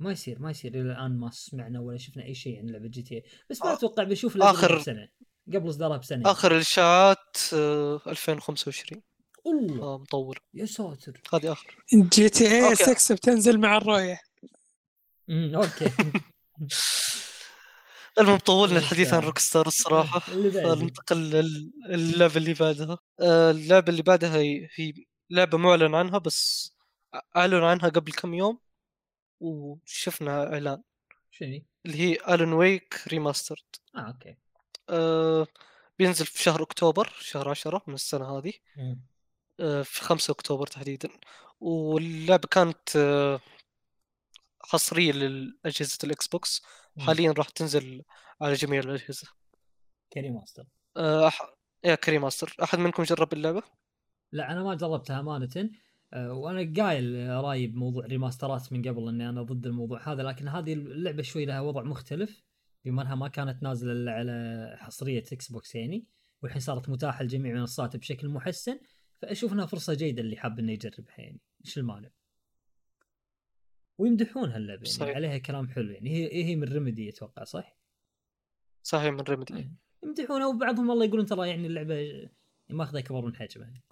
ما 0.00 0.12
يصير 0.12 0.38
ما 0.38 0.50
يصير 0.50 0.74
إلى 0.74 0.92
الآن 0.92 1.16
ما 1.18 1.30
سمعنا 1.30 1.80
ولا 1.80 1.96
شفنا 1.98 2.24
أي 2.24 2.34
شيء 2.34 2.58
عن 2.58 2.66
لعبة 2.66 2.88
جي 2.88 3.02
تي 3.02 3.22
بس 3.50 3.62
ما 3.62 3.72
أتوقع 3.72 4.02
قبل 4.02 4.16
آخر- 4.56 4.78
بسنة. 4.80 5.08
قبل 5.54 5.68
إصدارها 5.68 5.96
بسنة. 5.96 6.30
آخر 6.30 6.52
الاشاعات 6.52 7.36
آه، 7.54 8.00
2025 8.06 9.02
الله. 9.46 9.82
آه 9.82 9.98
مطول 9.98 10.38
يا 10.54 10.66
ساتر. 10.66 11.20
هذه 11.34 11.52
آخر. 11.52 11.76
GTA 11.94 12.46
okay. 12.50 12.94
6 12.94 13.14
بتنزل 13.14 13.58
مع 13.60 13.76
الرؤية. 13.76 14.20
امم 15.30 15.54
okay. 15.54 15.90
المهم 18.18 18.38
طولنا 18.38 18.78
الحديث 18.78 19.14
عن. 19.14 19.20
Rockstar 19.20 19.66
الصراحة. 19.66 20.18
فننتقل 20.64 21.16
للعبة 21.88 22.36
اللي 22.36 22.54
بعدها. 22.54 22.98
آه، 23.20 23.50
اللعبة 23.50 23.88
اللي 23.90 24.02
بعدها 24.02 24.36
هي 24.36 24.68
هي 24.76 24.92
لعبة 25.30 25.58
معلن 25.58 25.94
عنها 25.94 26.18
بس 26.18 26.72
أعلنوا 27.36 27.68
عنها 27.68 27.88
قبل 27.88 28.12
كم 28.12 28.34
يوم 28.34 28.58
وشفنا 29.40 30.52
إعلان. 30.52 30.82
شنو 31.30 31.60
اللي 31.86 31.98
هي 32.00 32.18
Alan 32.34 32.52
Wake 32.52 33.00
Remastered 33.08 33.76
آه 33.96 34.00
okay. 34.00 34.36
آه 34.90 35.46
بينزل 35.98 36.26
في 36.26 36.42
شهر 36.42 36.62
أكتوبر 36.62 37.12
شهر 37.20 37.48
عشرة 37.48 37.82
من 37.86 37.94
السنة 37.94 38.38
هذه. 38.38 38.52
آه 39.60 39.82
في 39.82 40.02
خمسة 40.02 40.32
أكتوبر 40.32 40.66
تحديدا. 40.66 41.08
واللعبة 41.60 42.48
كانت 42.50 42.96
آه 42.96 43.40
حصرية 44.62 45.12
لأجهزة 45.12 45.98
ال 46.04 46.28
Xbox. 46.28 46.62
حاليا 46.98 47.32
راح 47.32 47.48
تنزل 47.48 48.02
على 48.40 48.54
جميع 48.54 48.80
الأجهزة. 48.80 49.28
ك 50.12 50.34
remaster. 50.34 50.64
آه 50.96 51.28
أح... 51.28 51.54
يا 51.84 51.94
ك 51.94 52.01
remaster 52.01 52.56
أحد 52.62 52.78
منكم 52.78 53.02
جرب 53.02 53.32
اللعبة؟ 53.32 53.62
لا 54.32 54.52
أنا 54.52 54.62
ما 54.62 54.74
جربتها 54.74 55.20
أمانة. 55.20 55.70
وأنا 56.16 56.82
قايل 56.82 57.30
رايي 57.30 57.66
بموضوع 57.66 58.06
ريماسترات 58.06 58.72
من 58.72 58.88
قبل 58.88 59.08
إني 59.08 59.28
أنا 59.28 59.42
ضد 59.42 59.66
الموضوع 59.66 60.12
هذا 60.12 60.22
لكن 60.22 60.48
هذه 60.48 60.72
اللعبة 60.72 61.22
شوي 61.22 61.44
لها 61.44 61.60
وضع 61.60 61.82
مختلف. 61.82 62.42
بما 62.84 63.02
انها 63.02 63.14
ما 63.14 63.28
كانت 63.28 63.62
نازلة 63.62 63.92
إلا 63.92 64.12
على 64.12 64.76
حصرية 64.78 65.24
Xbox 65.32 65.74
يعني 65.74 66.06
والحين 66.42 66.60
صارت 66.60 66.88
متاحة 66.88 67.24
لجميع 67.24 67.52
المنصات 67.52 67.96
بشكل 67.96 68.28
محسن 68.28 68.80
فأشوف 69.22 69.52
إنها 69.52 69.66
فرصة 69.66 69.94
جيدة 69.94 70.22
اللي 70.22 70.36
حاب 70.36 70.58
إنه 70.58 70.72
يجربها 70.72 71.14
يعني. 71.18 71.40
إيش 71.64 71.78
المانع 71.78 72.10
ويمدحون 73.98 74.50
هاللعبة 74.50 74.82
يعني 74.82 74.98
صحيح. 74.98 75.16
عليها 75.16 75.38
كلام 75.38 75.68
حلو 75.68 75.90
يعني. 75.90 76.10
هي 76.10 76.44
هي 76.44 76.56
من 76.56 76.68
Remedy 76.68 77.08
أتوقع 77.08 77.44
صح؟ 77.44 77.78
صحيح 78.82 79.12
من 79.12 79.20
Remedy 79.20 79.70
يمدحونها 80.04 80.46
وبعضهم 80.46 80.90
والله 80.90 81.04
يقولون 81.04 81.26
ترى 81.26 81.48
يعني 81.48 81.66
اللعبة 81.66 82.28
ماخذة 82.70 82.98
أكبر 82.98 83.26
من 83.26 83.36
حجمها. 83.36 83.82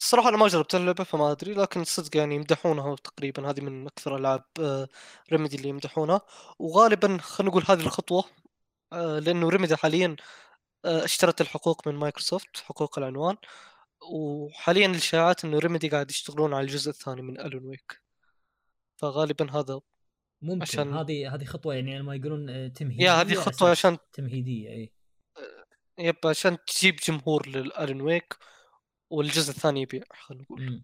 الصراحة 0.00 0.28
أنا 0.28 0.36
ما 0.36 0.48
جربت 0.48 0.74
اللعبة 0.74 1.04
فما 1.04 1.32
أدري 1.32 1.54
لكن 1.54 1.84
صدق 1.84 2.16
يعني 2.16 2.34
يمدحونها 2.34 2.96
تقريبا. 2.96 3.50
هذه 3.50 3.60
من 3.60 3.86
أكثر 3.86 4.16
ألعاب 4.16 4.44
Remedy 5.32 5.56
اللي 5.56 5.68
يمدحونها. 5.68 6.20
وغالبا 6.58 7.18
خلينا 7.20 7.50
نقول 7.50 7.64
هذه 7.68 7.80
الخطوة 7.80 8.24
آه، 8.92 9.18
لأنه 9.18 9.48
Remedy 9.48 9.76
حاليا 9.76 10.16
آه، 10.84 11.04
اشترت 11.04 11.40
الحقوق 11.40 11.88
من 11.88 11.94
مايكروسوفت 11.94 12.56
حقوق 12.56 12.98
العنوان. 12.98 13.36
وحاليا 14.12 14.86
الإشاعات 14.86 15.44
إنه 15.44 15.58
Remedy 15.58 15.88
قاعد 15.88 16.10
يشتغلون 16.10 16.54
على 16.54 16.62
الجزء 16.64 16.90
الثاني 16.90 17.22
من 17.22 17.40
Alan 17.40 17.64
Wake 17.66 18.02
فغالبا 18.96 19.50
هذا 19.52 19.80
ممكن. 20.42 20.62
عشان- 20.62 20.94
هذه 20.94 21.34
هذه 21.34 21.44
خطوة 21.44 21.74
يعني 21.74 22.02
ما 22.02 22.14
يقولون 22.14 22.50
آه، 22.50 22.68
تمهيدية 22.68 23.04
يا 23.04 23.12
هذه 23.12 23.34
خطوة 23.34 23.72
أساس. 23.72 23.78
عشان 23.86 23.98
تمهيدية 24.12 24.70
إي. 24.70 24.92
yep 25.98 26.16
عشان 26.24 26.58
تجيب 26.66 26.96
جمهور 26.96 27.48
لل 27.48 27.65
Alan 27.65 28.00
Wake 28.00 28.36
والجزء 29.10 29.50
الثاني 29.50 29.82
يبيع 29.82 30.02
خلينا 30.12 30.42
نقول. 30.42 30.82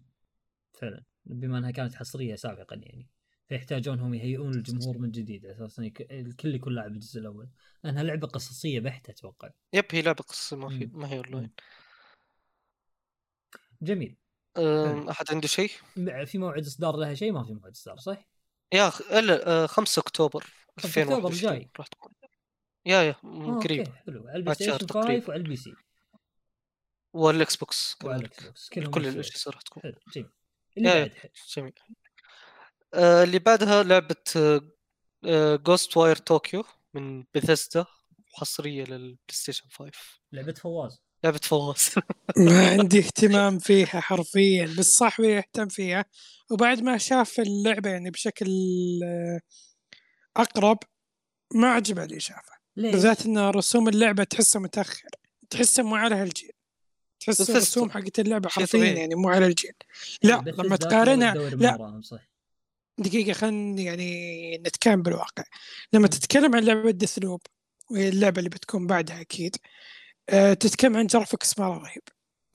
فعلا. 0.73 1.03
بما 1.25 1.57
أنها 1.57 1.71
كانت 1.71 1.95
حصرية 1.95 2.35
سابقا 2.35 2.75
يعني. 2.75 3.07
فيحتاجونهم 3.49 4.13
يهيئون 4.13 4.53
الجمهور 4.55 4.97
من 4.97 5.11
جديد 5.11 5.45
على 5.45 5.55
أساس 5.55 5.79
إن 5.79 5.85
يك- 5.85 6.11
الكل 6.11 6.55
يكون 6.55 6.75
لاعب 6.75 6.91
الجزء 6.91 7.19
الأول. 7.19 7.49
لأنها 7.83 8.03
لعبة 8.03 8.27
قصصية 8.27 8.79
بحتة 8.79 9.11
أتوقع. 9.11 9.49
yep 9.73 9.85
هي 9.91 10.01
لعبة 10.01 10.23
قصة 10.23 10.57
ما 10.57 10.69
في. 10.69 10.89
ما 10.93 11.07
هي 11.09 11.17
أونلاين. 11.17 11.49
جميل. 13.81 14.15
أحد 15.09 15.25
عنده 15.31 15.47
شيء؟ 15.47 15.71
في 16.25 16.37
موعد 16.37 16.65
إصدار 16.65 16.95
لها 16.97 17.13
شيء؟ 17.13 17.31
ما 17.31 17.43
في 17.43 17.53
موعد 17.53 17.71
إصدار 17.71 17.97
صح؟ 17.97 18.27
يا 18.73 18.87
أخ 18.87 19.01
إلا 19.11 19.47
آه، 19.47 19.65
5 19.65 19.99
أكتوبر 19.99 20.41
5 20.41 21.01
أكتوبر 21.01 21.27
2021 21.29 21.53
الجاي. 21.53 21.69
راح 21.79 21.87
تكون. 21.87 22.11
يا 22.85 23.01
يا 23.01 23.15
آه، 23.23 23.59
قريب. 23.63 23.87
حلو. 23.87 24.27
على 24.27 24.37
ال 24.37 24.55
PlayStation 24.55 24.77
تقريبا. 24.77 25.19
5 25.19 25.29
وعلى 25.29 25.41
ال 25.41 25.55
PC. 25.55 25.73
وال 27.15 27.55
Xbox 27.55 27.95
وعلى 28.03 28.27
كذلك 28.27 28.41
ال 28.41 28.69
Xbox 28.69 28.89
كل. 28.89 29.07
الاجهزه 29.07 29.51
راح 29.51 29.61
تكون. 29.61 29.83
حلو 29.83 29.93
جميل. 30.77 31.11
جميل. 31.57 31.73
آه، 32.93 33.23
اللي 33.23 33.39
بعدها 33.39 33.83
لعبة 33.83 34.15
Ghostwire 35.55 36.15
Tokyo 36.15 36.63
من 36.93 37.23
بيثيسدا 37.33 37.85
حصريه 38.33 38.83
لل 38.83 39.17
PlayStation 39.31 39.69
5 39.69 39.91
لعبة 40.31 40.53
فواز. 40.53 41.01
لعبة 41.23 41.39
فواز. 41.43 41.89
ما 42.37 42.69
عندي 42.79 42.99
اهتمام 42.99 43.59
فيها 43.59 43.99
حرفيا 43.99 44.75
بس 44.77 44.85
صاحبي 44.85 45.27
يهتم 45.27 45.67
فيها. 45.67 46.05
وبعد 46.51 46.81
ما 46.81 46.97
شاف 46.97 47.39
اللعبة 47.39 47.89
يعني 47.89 48.11
بشكل 48.11 48.47
آه، 49.05 49.39
أقرب 50.37 50.77
ما 51.53 51.67
عجبه 51.67 52.03
اللي 52.03 52.19
شافه؟ 52.19 52.55
بالذات 52.75 53.25
ان 53.25 53.37
رسوم 53.37 53.89
اللعبة 53.89 54.23
تحسها 54.23 54.59
متأخر 54.61 55.09
تحسها 55.49 55.83
مو 55.85 55.95
على 55.95 56.15
هالجيل. 56.15 56.51
تحس 57.19 57.49
الرسوم 57.49 57.91
حقت 57.91 58.19
اللعبة 58.19 58.49
شيء 58.49 58.59
حرفيا. 58.63 58.85
يعني 58.85 59.15
مو 59.15 59.29
على 59.29 59.45
الجيل. 59.45 59.73
لا 60.23 60.43
لما 60.57 60.75
تقارنها 60.75 61.33
لا. 61.33 62.01
دقيقة 62.97 63.33
خلينا 63.33 63.81
يعني 63.81 64.57
نتكلم 64.57 65.01
بالواقع. 65.01 65.43
لما 65.93 66.07
تتكلم 66.07 66.55
عن 66.55 66.63
لعبة 66.63 66.91
Deathloop 66.91 67.41
وهي 67.91 68.09
اللعبة 68.09 68.39
اللي 68.39 68.49
بتكون 68.49 68.87
بعدها 68.87 69.21
أكيد 69.21 69.55
أه 70.29 70.53
تتكلم 70.53 70.97
عن 70.97 71.07
graphics 71.07 71.59
مرة 71.59 71.77
رهيب. 71.77 72.01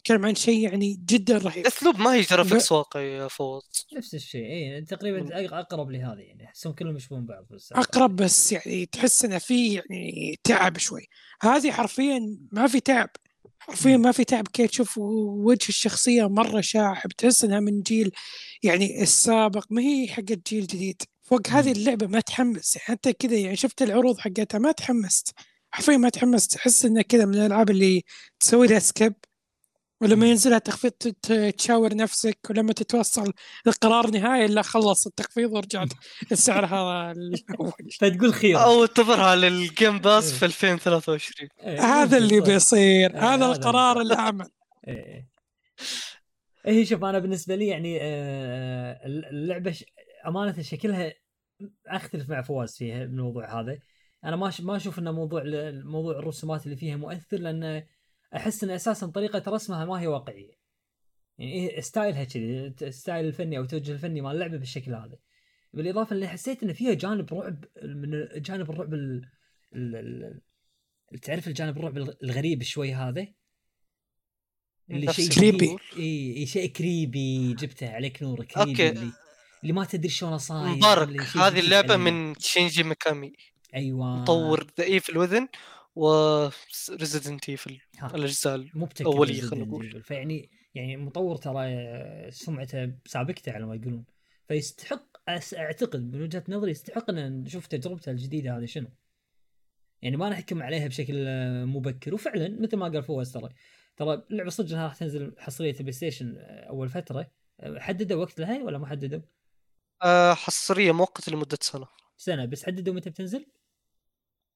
نتكلم 0.01 0.27
عن 0.27 0.35
شيء 0.35 0.59
يعني 0.69 1.01
جدا 1.05 1.39
رهيب. 1.39 1.67
اسلوب 1.67 1.99
ما 1.99 2.15
هي 2.15 2.21
graphics 2.21 2.73
واقعي 2.73 3.13
يا 3.13 3.29
فوز. 3.29 3.87
نفس 3.97 4.15
الشيء 4.15 4.45
اي 4.45 4.81
تقريبا 4.83 5.29
أق- 5.29 5.53
أقرب 5.53 5.91
لهذه 5.91 6.19
يعني. 6.19 6.45
احسهم 6.45 6.73
كلهم 6.73 6.97
يشبهون 6.97 7.27
بعض 7.27 7.47
بس 7.51 7.73
أقرب 7.73 8.17
بس 8.17 8.53
يعني 8.53 8.87
تحس 8.87 9.25
إنه 9.25 9.39
في 9.39 9.75
يعني 9.75 10.39
تعب 10.45 10.79
شوي. 10.79 11.09
هذه 11.43 11.73
حرفيا 11.73 12.39
ما 12.53 12.67
في 12.67 12.81
تعب. 12.81 13.11
حرفيا 13.61 13.97
ما 13.97 14.13
في 14.13 14.25
تعب. 14.25 14.49
كي 14.49 14.67
تشوف 14.67 14.99
وجه 14.99 15.69
الشخصية 15.69 16.29
مرة 16.29 16.61
شاحب. 16.61 17.11
تحس 17.13 17.45
إنها 17.45 17.61
من 17.61 17.83
جيل 17.83 18.13
يعني 18.63 19.03
السابق. 19.03 19.67
ما 19.71 19.83
هي 19.83 20.09
حقت 20.09 20.49
جيل 20.49 20.67
جديد. 20.67 21.03
فوق 21.23 21.49
هذه 21.49 21.67
مم. 21.67 21.73
اللعبة 21.73 22.07
ما 22.07 22.21
تحمس. 22.21 22.79
حتى 22.79 23.13
كذا 23.13 23.37
يعني 23.37 23.57
شفت 23.57 23.83
العروض 23.83 24.19
حقتها 24.19 24.59
ما 24.59 24.73
تحمست. 24.73 25.33
حرفيا 25.71 25.97
ما 25.97 26.09
تحمست. 26.09 26.55
تحس 26.55 26.85
انه 26.85 27.03
كذا 27.03 27.25
من 27.25 27.35
الألعاب 27.35 27.71
اللي 27.71 28.05
تسوي 28.41 28.67
لها 28.67 28.79
skip 28.79 29.15
ولما. 30.01 30.27
ينزلها 30.27 30.59
تخفيض 30.59 30.93
تشاور 31.59 31.95
نفسك 31.95 32.39
ولما 32.51 32.73
تتوصل 32.73 33.33
لقرار 33.67 34.11
نهائي 34.11 34.45
الا 34.45 34.63
خلص 34.63 35.07
التخفيض 35.07 35.53
ورجعت 35.53 35.89
السعر 36.33 36.65
هذا 36.67 37.11
الأول 37.13 37.73
فتقول 38.01 38.35
خير 38.35 38.63
أو 38.63 38.83
انتظرها 38.85 39.37
لل 39.37 39.58
Game 39.58 39.99
Pass 39.99 40.33
إيه. 40.33 40.39
في 40.39 40.45
2023 40.47 41.49
إيه، 41.63 41.81
هذا 41.81 42.05
ممكن 42.21 42.35
اللي. 42.35 42.41
بيصير 42.41 43.11
إيه، 43.15 43.19
هذا 43.35 43.35
هذا 43.35 43.47
القرار 43.47 44.01
اللي- 44.01 44.15
الآمن 44.15 44.47
إيه 46.67 46.85
شوف 46.85 47.05
أنا 47.05 47.19
بالنسبة 47.19 47.55
لي 47.55 47.67
يعني 47.67 47.99
آه، 48.03 49.01
اللعبة. 49.07 49.77
أمانة 50.27 50.63
شكلها 50.63 51.13
أختلف 51.87 52.31
مع 52.31 52.43
فواز 52.43 52.77
فيها 52.77 53.03
الموضوع 53.03 53.61
هذا 53.61 53.79
أنا 54.25 54.37
ما. 54.37 54.53
ما 54.61 54.77
أشوف 54.77 54.99
ان 54.99 55.11
موضوع 55.15 55.43
ال- 55.43 55.87
موضوع 55.87 56.19
الرسومات 56.19 56.65
اللي 56.67 56.77
فيها 56.77 56.97
مؤثر 56.97 57.37
لأن 57.37 57.83
أحس 58.37 58.65
إن 58.65 58.71
أساسا 58.71 59.07
طريقة 59.07 59.43
رسمها 59.53 59.85
ما 59.85 60.01
هي 60.01 60.07
واقعية 60.07 60.61
يعني 61.39 61.53
إيه 61.53 61.81
style 61.81 62.18
ها 62.18 62.25
كذي 62.25 62.75
style 62.91 63.27
الفني 63.27 63.59
أو 63.59 63.63
التوجه 63.63 63.93
الفني 63.93 64.21
مال 64.21 64.35
اللعبه 64.35 64.57
بالشكل 64.57 64.95
هذا 64.95 65.19
بالإضافة 65.73 66.15
اللي 66.15 66.29
حسيت 66.29 66.63
إن 66.63 66.73
فيها 66.73 66.95
جانب 66.95 67.35
رعب 67.35 67.65
من 67.83 68.29
جانب 68.37 68.71
الرعب 68.71 68.95
ال... 68.95 69.29
ال... 69.75 69.97
ال... 71.13 71.21
تعرف 71.21 71.49
الجانب 71.49 71.79
الرعب 71.79 71.99
الغريب 72.23 72.63
شوي 72.63 72.95
هذا 72.95 73.27
اللي 74.91 75.13
شيء 75.13 75.29
creepy. 75.29 75.57
جديد. 75.57 75.79
اي 75.97 76.37
إي 76.37 76.47
شيء 76.47 76.73
creepy 76.73 77.55
جبته 77.55 77.91
عليك 77.91 78.23
نور 78.23 78.45
creepy 78.45 78.71
okay. 78.71 78.89
اللي 78.89 79.13
اللي 79.63 79.73
ما 79.73 79.85
تدري 79.85 80.09
شلونه 80.09 80.37
صاير 80.37 80.77
مبارك 80.77 81.21
هذه 81.21 81.61
اللعبة. 81.61 81.97
من 81.97 82.35
شينجي 82.39 82.83
ميكامي 82.83 83.33
أيوه 83.75 84.17
مطور 84.17 84.67
The 84.79 84.85
Evil 84.85 85.19
Within 85.19 85.49
و 85.97 86.07
Resident 86.91 87.49
Evil. 87.49 87.81
الأجزاء 88.15 88.67
Resident 89.37 89.51
خلينا 89.51 89.65
نقول. 89.65 90.03
فيعني 90.03 90.51
يعني 90.75 90.97
مطور 90.97 91.37
ترى 91.37 92.31
سمعته 92.31 92.93
سابقته 93.07 93.53
على 93.53 93.67
ما 93.67 93.75
يقولون 93.75 94.05
فيستحق 94.49 95.11
أعتقد 95.57 96.15
من 96.15 96.23
وجهة 96.23 96.45
نظري 96.49 96.71
يستحق 96.71 97.11
إن 97.11 97.43
نشوف 97.43 97.67
تجربته 97.67 98.11
الجديدة 98.11 98.59
هذه 98.59 98.65
شنو 98.65 98.89
يعني 100.03 100.17
ما 100.17 100.29
نحكم 100.29 100.63
عليها 100.63 100.89
بشكل 100.89 101.25
آه، 101.29 101.65
مبكر 101.65 102.15
وفعلا 102.15 102.61
مثل 102.61 102.77
ما 102.77 102.89
قال 102.89 103.03
فواز 103.03 103.33
ترى 103.33 103.49
ترى 103.97 104.23
اللعبه 104.31 104.51
صدق 104.51 104.71
انها 104.71 104.85
راح 104.85 104.95
تنزل 104.95 105.35
حصرية 105.39 105.71
ال 105.71 105.93
PlayStation 105.93 106.37
آه، 106.39 106.69
أول 106.69 106.89
فترة 106.89 107.31
آه، 107.61 107.79
حددوا 107.79 108.23
وقت 108.23 108.41
لها 108.41 108.63
ولا 108.63 108.79
ما 108.79 108.87
حددوا؟ 108.87 109.21
آه 110.03 110.35
حصرية 110.35 110.93
مؤقته 110.93 111.33
لمدة 111.33 111.59
سنة 111.61 111.87
سنة 112.17 112.45
بس 112.45 112.65
حددوا 112.67 112.95
متى 112.95 113.11
بتنزل؟ 113.11 113.47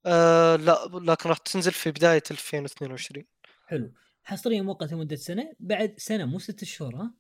آه 0.07 0.57
لا 0.57 0.89
لكن 0.93 1.29
راح 1.29 1.39
تنزل 1.39 1.73
في 1.73 1.91
بداية 1.91 2.23
2022 2.31 3.25
حلو. 3.67 3.93
حصريه 4.25 4.61
مؤقته 4.61 4.97
مده 4.97 5.17
سنة 5.17 5.53
بعد 5.61 5.95
سنة 5.99 6.25
مو 6.25 6.39
ست 6.39 6.65
شهور 6.65 6.97
ها؟ 6.97 7.15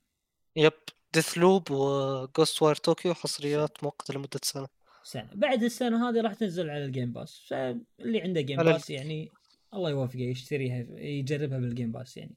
yep. 0.57 0.73
Deathloop 1.15 1.71
و 1.71 1.86
Ghost 1.86 2.63
wire 2.63 2.75
Tokyo 2.77 3.15
حصريات 3.15 3.85
مؤقته 3.85 4.15
لمدة 4.15 4.41
سنة. 4.43 4.67
سنة. 5.03 5.31
بعد 5.35 5.63
السنة 5.63 6.09
هذه 6.09 6.21
راح 6.21 6.35
تنزل 6.35 6.71
على 6.71 6.85
ال 6.85 6.90
Game 6.90 7.13
Pass 7.13 7.45
فاللي 7.49 8.21
عنده 8.21 8.41
Game 8.41 8.63
Pass 8.63 8.91
يعني 8.91 9.31
الله 9.75 9.91
يوفقه 9.91 10.19
يشتريها 10.21 10.87
يجربها 10.99 11.59
بال 11.59 11.70
Game 11.70 11.93
Pass 11.93 12.17
يعني. 12.17 12.35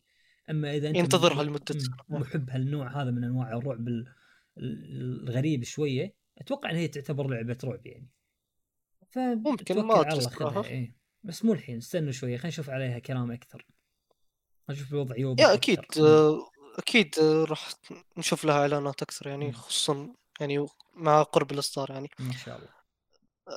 أما 0.49 0.75
إذا 0.75 0.87
أنت 0.89 0.97
ينتظرها 0.97 1.43
سنة. 1.67 1.95
محب 2.09 2.49
هالنوع 2.49 3.01
هذا 3.01 3.11
من 3.11 3.23
أنواع 3.23 3.53
الرعب 3.57 3.87
ال- 3.87 4.07
ال- 4.57 5.23
الغريب 5.29 5.63
شوية 5.63 6.13
أتوقع 6.37 6.71
إن 6.71 6.75
هي 6.75 6.87
تعتبر 6.87 7.27
لعبة 7.27 7.57
رعب 7.63 7.85
يعني. 7.87 8.07
ممكن، 9.15 9.65
فتوكل 9.65 9.83
ما 9.83 10.49
الله. 10.49 10.65
إيه 10.65 10.95
بس 11.23 11.45
مو 11.45 11.53
الحين 11.53 11.77
استنوا 11.77 12.11
شوية 12.11 12.37
خلينا 12.37 12.47
نشوف 12.47 12.69
عليها 12.69 12.99
كلام 12.99 13.31
أكثر 13.31 13.65
نشوف 14.69 14.93
الوضع 14.93 15.17
يوضح 15.17 15.43
يا 15.43 15.53
أكيد 15.53 15.79
أكثر. 15.79 16.39
أكيد 16.77 17.15
آه 17.19 17.43
راح 17.43 17.69
نشوف 18.17 18.45
لها 18.45 18.59
إعلانات 18.59 19.01
أكثر 19.01 19.27
يعني. 19.27 19.53
خصوصا 19.53 20.13
يعني 20.39 20.65
مع 20.93 21.23
قرب 21.23 21.51
الإصدار 21.51 21.91
يعني 21.91 22.09
إن 22.19 22.31
شاء 22.31 22.57
الله 22.57 22.69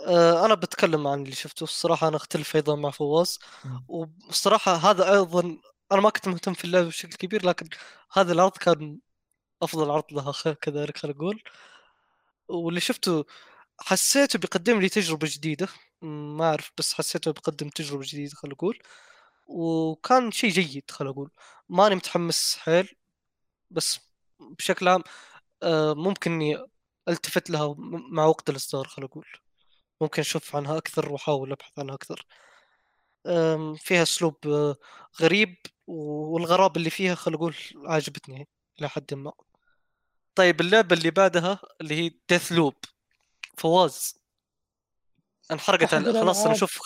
آه 0.06 0.46
أنا 0.46 0.54
بتكلم 0.54 1.06
عن 1.06 1.22
اللي 1.22 1.34
شفته 1.34 1.64
الصراحة 1.64 2.08
أنا 2.08 2.16
أختلف 2.16 2.56
أيضا 2.56 2.76
مع 2.76 2.90
فواز. 2.90 3.38
والصراحه 3.88 4.74
هذا 4.74 5.12
أيضا 5.12 5.58
أنا 5.92 6.00
ما 6.00 6.10
كنت 6.10 6.28
مهتم 6.28 6.54
في 6.54 6.64
اللعبة 6.64 6.86
بشكل 6.86 7.16
كبير 7.16 7.46
لكن 7.46 7.68
هذا 8.12 8.32
العرض 8.32 8.56
كان 8.56 8.98
أفضل 9.62 9.90
عرض 9.90 10.12
لها 10.12 10.32
كذلك 10.62 10.98
خلينا 10.98 11.18
نقول 11.18 11.42
واللي 12.48 12.80
شفته 12.80 13.24
حسيته 13.80 14.38
بيقدم 14.38 14.80
لي 14.80 14.88
تجربة 14.88 15.28
جديدة. 15.30 15.68
ما 16.02 16.44
أعرف 16.50 16.72
بس 16.78 16.94
حسيته 16.94 17.32
بيقدم 17.32 17.68
تجربة 17.68 18.02
جديدة 18.06 18.34
خلينا 18.36 18.54
نقول 18.54 18.78
وكان 19.46 20.32
شيء 20.32 20.50
جيد 20.50 20.90
خلينا 20.90 21.12
نقول 21.12 21.30
ماني 21.68 21.94
متحمس 21.94 22.56
حيل. 22.58 22.96
بس 23.70 24.00
بشكل 24.40 24.88
عام 24.88 25.02
آه، 25.62 25.94
ممكن 25.94 26.32
إني 26.32 26.58
ألتفت 27.08 27.50
لها 27.50 27.74
مع 28.12 28.24
وقت 28.26 28.50
الإصدار 28.50 28.88
خلينا 28.88 29.06
نقول 29.10 29.26
ممكن 30.00 30.20
أشوف 30.22 30.56
عنها 30.56 30.78
أكثر 30.78 31.12
وأحاول 31.12 31.52
أبحث 31.52 31.78
عنها 31.78 31.94
أكثر. 31.94 32.26
فيها 33.76 34.02
أسلوب 34.02 34.36
آه، 34.46 34.76
غريب 35.20 35.56
والغرابه 35.86 36.76
اللي 36.76 36.90
فيها 36.90 37.14
خلينا 37.14 37.36
نقول 37.38 37.56
عجبتني 37.86 38.48
إلى 38.80 38.88
حد 38.88 39.14
ما. 39.14 39.32
طيب 40.34 40.60
اللعبة 40.60 40.96
اللي 40.96 41.10
بعدها 41.10 41.60
اللي 41.80 41.94
هي 41.94 42.10
Deathloop 42.28 42.74
فواز 43.60 44.14
انحرقت 45.50 45.94
خلاص 45.94 46.44
أنا. 46.44 46.52
أشوف 46.54 46.78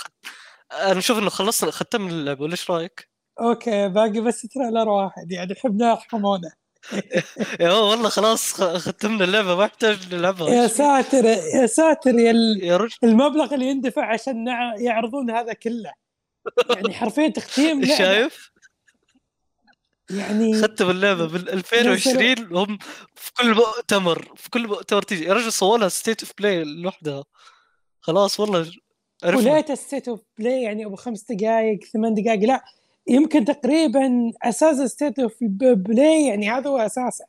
أنا 0.72 0.98
أشوف 0.98 1.18
إنه 1.18 1.30
خلصنا 1.30 1.70
ختمنا 1.70 2.10
اللعبة 2.10 2.42
ولا 2.42 2.52
إيش 2.52 2.70
رأيك؟ 2.70 3.08
okay 3.40 3.88
باقي 3.88 4.20
بس 4.20 4.42
trailer 4.42 4.88
واحد 4.88 5.32
يعني 5.32 5.54
حبنا 5.54 5.90
يرحمونا 5.90 6.52
yeah 7.60 7.72
والله 7.72 8.08
خلاص 8.08 8.52
ختمنا 8.62 9.24
اللعبة 9.24 9.56
ما 9.56 9.64
يحتاج 9.64 10.14
نلعبها 10.14 10.50
يا؟ 10.50 10.66
ساتر 10.66 11.24
يا 11.24 11.66
ساتر 11.66 12.14
يا 12.18 12.30
ال- 12.30 12.60
يا 12.64 12.76
رجل 12.76 12.96
المبلغ 13.04 13.54
اللي 13.54 13.66
يندفع 13.66 14.12
عشان 14.12 14.44
نع- 14.44 14.80
يعرضون 14.80 15.30
هذا 15.30 15.52
كله 15.52 15.92
يعني 16.74 16.94
حرفيا 16.94 17.28
تختيم. 17.28 17.84
شايف؟ 17.98 18.50
يعني 20.10 20.62
ختم 20.62 20.90
اللعبه 20.90 21.26
بال 21.28 21.50
2020 21.50 22.56
هم 22.56 22.78
في 23.14 23.32
كل 23.34 23.54
مؤتمر 23.54 24.32
في 24.36 24.50
كل 24.50 24.66
مؤتمر 24.68 25.02
تيجي. 25.02 25.24
يا 25.24 25.32
رجل 25.32 25.52
صورها 25.52 25.88
State 25.88 26.22
of 26.22 26.32
Play 26.38 26.64
لوحدها. 26.64 27.24
خلاص 28.00 28.40
والله 28.40 28.70
عرفنا 29.24 29.52
وليت 29.52 29.72
State 29.72 30.08
of 30.08 30.20
Play 30.38 30.62
يعني 30.62 30.86
أبو 30.86 30.96
خمس 30.96 31.24
دقائق 31.32 31.84
ثمان 31.84 32.14
دقائق 32.14 32.40
لا 32.40 32.64
يمكن 33.08 33.44
تقريبا 33.44 34.32
أساس 34.42 34.90
State 34.92 35.18
of 35.18 35.34
Play 35.72 36.26
يعني 36.26 36.50
هذا 36.50 36.70
هو 36.70 36.78
اساسه 36.78 37.24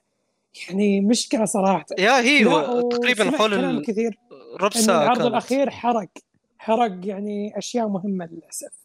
يعني 0.69 1.01
مشكله 1.01 1.45
صراحة. 1.45 1.85
يا 1.99 2.19
هي 2.21 2.43
لا، 2.43 2.51
و- 2.69 2.89
تقريبا 2.89 3.37
حول 3.37 3.53
ال- 3.53 3.85
كثير 3.85 4.17
ربع 4.61 4.69
ساعة 4.69 5.03
العرض 5.03 5.17
كانت. 5.17 5.27
الأخير 5.29 5.69
حرق 5.69 6.09
حرق 6.57 6.99
يعني 7.03 7.57
أشياء 7.57 7.87
مهمة 7.87 8.25
للأسف. 8.31 8.84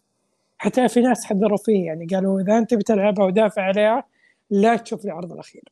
حتى 0.61 0.89
في 0.89 1.01
ناس 1.01 1.25
حذروا 1.25 1.57
فيه 1.59 1.87
يعني 1.87 2.07
قالوا 2.07 2.41
إذا 2.41 2.59
أنت 2.59 2.75
بتلعبها 2.75 3.25
ودافع 3.25 3.63
عليها 3.63 4.05
لا 4.51 4.77
تشوف 4.77 5.05
العرض 5.05 5.33
الأخير. 5.33 5.63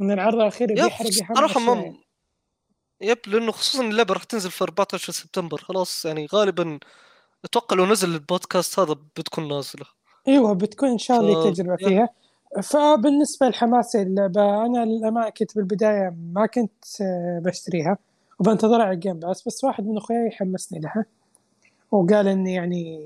إن 0.00 0.10
العرض 0.10 0.34
الأخير 0.34 0.74
بيحرق 0.74 1.06
اهم 1.22 1.34
صراحة 1.36 1.60
ما 1.60 1.94
يب 3.00 3.18
لأنه 3.26 3.52
خصوصا 3.52 3.84
اللعبة 3.84 4.14
راح 4.14 4.24
تنزل 4.24 4.50
في 4.50 4.64
14 4.64 5.12
سبتمبر 5.12 5.58
خلاص 5.58 6.04
يعني 6.04 6.26
غالبا 6.34 6.78
أتوقع 7.44 7.76
لو 7.76 7.86
نزل 7.86 8.14
البودكاست 8.14 8.78
هذا 8.78 8.92
بتكون 9.16 9.48
نازلة. 9.48 9.86
إيوه 10.28 10.52
بتكون 10.54 10.88
إن 10.88 10.98
شاء 10.98 11.20
الله 11.20 11.50
ف- 11.50 11.54
تجربة. 11.54 11.76
فيها. 11.76 12.08
فبالنسبة 12.62 13.48
لحماسي 13.48 14.02
اللعبة 14.02 14.66
أنا 14.66 14.84
للأمانة 14.84 15.30
كنت 15.30 15.56
بالبداية 15.56 16.14
ما 16.32 16.46
كنت 16.46 16.84
آه، 17.00 17.42
بشتريها 17.44 17.98
وبنتظرها 18.38 18.84
على 18.84 18.94
الجيم 18.94 19.18
باس 19.18 19.48
بس 19.48 19.64
واحد 19.64 19.86
من 19.86 19.96
اخوياي 19.96 20.30
حمسني 20.30 20.78
لها 20.80 21.04
وقال 21.90 22.28
إني 22.28 22.54
يعني 22.54 23.00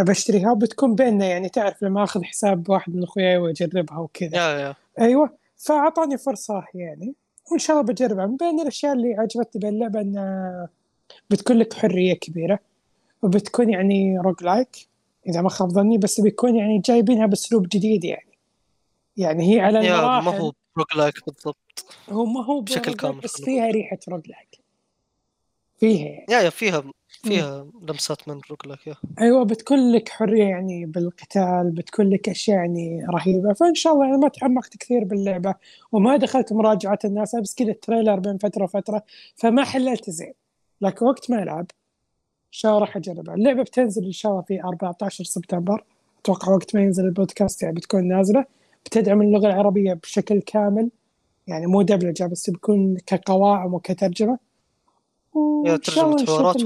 بشتريها 0.00 0.52
وبتكون 0.52 0.94
بيننا 0.94 1.26
يعني 1.26 1.48
تعرف 1.48 1.82
لما 1.82 2.04
أخذ 2.04 2.22
حساب 2.22 2.70
واحد 2.70 2.96
من 2.96 3.02
أخوياي 3.02 3.36
وأجربها 3.36 3.98
وكذا. 3.98 4.36
يا 4.36 4.58
يا. 4.58 4.74
أيوه. 5.00 5.30
فأعطاني 5.56 6.18
فرصة 6.18 6.64
يعني 6.74 7.14
وإن 7.50 7.58
شاء 7.58 7.80
الله 7.80 7.92
بجربها. 7.92 8.26
من 8.26 8.36
بين 8.36 8.60
الأشياء 8.60 8.92
اللي 8.92 9.14
عجبتني 9.14 9.60
باللعبه 9.60 10.00
انها 10.00 10.68
بتكون 11.30 11.56
لك 11.56 11.74
حرية 11.74 12.14
كبيرة 12.14 12.58
وبتكون 13.22 13.70
يعني 13.70 14.18
roguelike 14.18 14.88
إذا 15.26 15.40
ما 15.40 15.48
خاب 15.48 15.68
ظني 15.68 15.98
بس 15.98 16.20
بيكون 16.20 16.56
يعني 16.56 16.78
جايبينها 16.78 17.26
بأسلوب 17.26 17.68
جديد 17.68 18.04
يعني. 18.04 18.38
يعني 19.16 19.54
هي 19.54 19.60
على 19.60 19.86
yeah 19.86 20.00
ما 20.00 20.38
هو 20.38 20.52
roguelike 20.78 21.14
بالضبط. 21.26 21.86
هو 22.10 22.24
ما 22.24 22.44
هو 22.44 22.60
بشكل 22.60 22.94
كامل 22.94 23.20
بس 23.20 23.42
فيها 23.42 23.66
ريحة 23.66 23.98
roguelike 24.08 24.58
فيها 25.80 26.06
يعني. 26.08 26.26
yeah 26.30 26.40
yeah 26.40 26.50
فيها 26.50 26.84
فيها 27.22 27.66
لمسات 27.88 28.28
من 28.28 28.40
roguelike 28.66 28.86
yeah. 28.86 28.94
أيوه 29.20 29.44
بتكون 29.44 29.92
لك 29.92 30.08
حرية 30.08 30.44
يعني 30.44 30.86
بالقتال 30.86 31.70
بتكون 31.70 32.10
لك 32.10 32.28
أشياء 32.28 32.56
يعني 32.56 33.06
رهيبة. 33.10 33.52
فإن 33.52 33.74
شاء 33.74 33.92
الله 33.92 34.04
يعني 34.04 34.18
ما 34.18 34.28
تعمقت 34.28 34.76
كثير 34.76 35.04
باللعبة 35.04 35.54
وما 35.92 36.16
دخلت 36.16 36.52
مراجعة 36.52 36.98
الناس 37.04 37.36
بس 37.36 37.54
كذا 37.54 37.70
ال 37.70 37.76
trailer 37.76 38.18
بين 38.18 38.38
فترة 38.38 38.64
وفترة 38.64 39.02
فما 39.36 39.64
حللت 39.64 40.10
زين. 40.10 40.32
لكن 40.80 41.06
وقت 41.06 41.30
ما 41.30 41.42
ألعب 41.42 41.66
إن 42.48 42.52
شاء 42.52 42.72
الله 42.72 42.84
راح 42.84 42.96
أجربها. 42.96 43.34
اللعبة 43.34 43.62
بتنزل 43.62 44.04
إن 44.04 44.12
شاء 44.12 44.32
الله 44.32 44.42
في 44.42 44.62
14 44.62 45.24
سبتمبر. 45.24 45.84
أتوقع 46.20 46.52
وقت 46.52 46.74
ما 46.74 46.82
ينزل 46.82 47.04
البودكاست 47.04 47.62
يعني 47.62 47.74
بتكون 47.74 48.08
نازلة. 48.08 48.44
بتدعم 48.84 49.22
اللغة 49.22 49.46
العربية 49.46 49.94
بشكل 49.94 50.40
كامل. 50.40 50.90
يعني 51.46 51.66
مو 51.66 51.82
دبلجة 51.82 52.24
بس 52.24 52.50
بيكون 52.50 52.96
كقواعد 53.06 53.72
وكترجمة. 53.72 54.47
ترجمة 55.82 56.26
حوارات. 56.26 56.56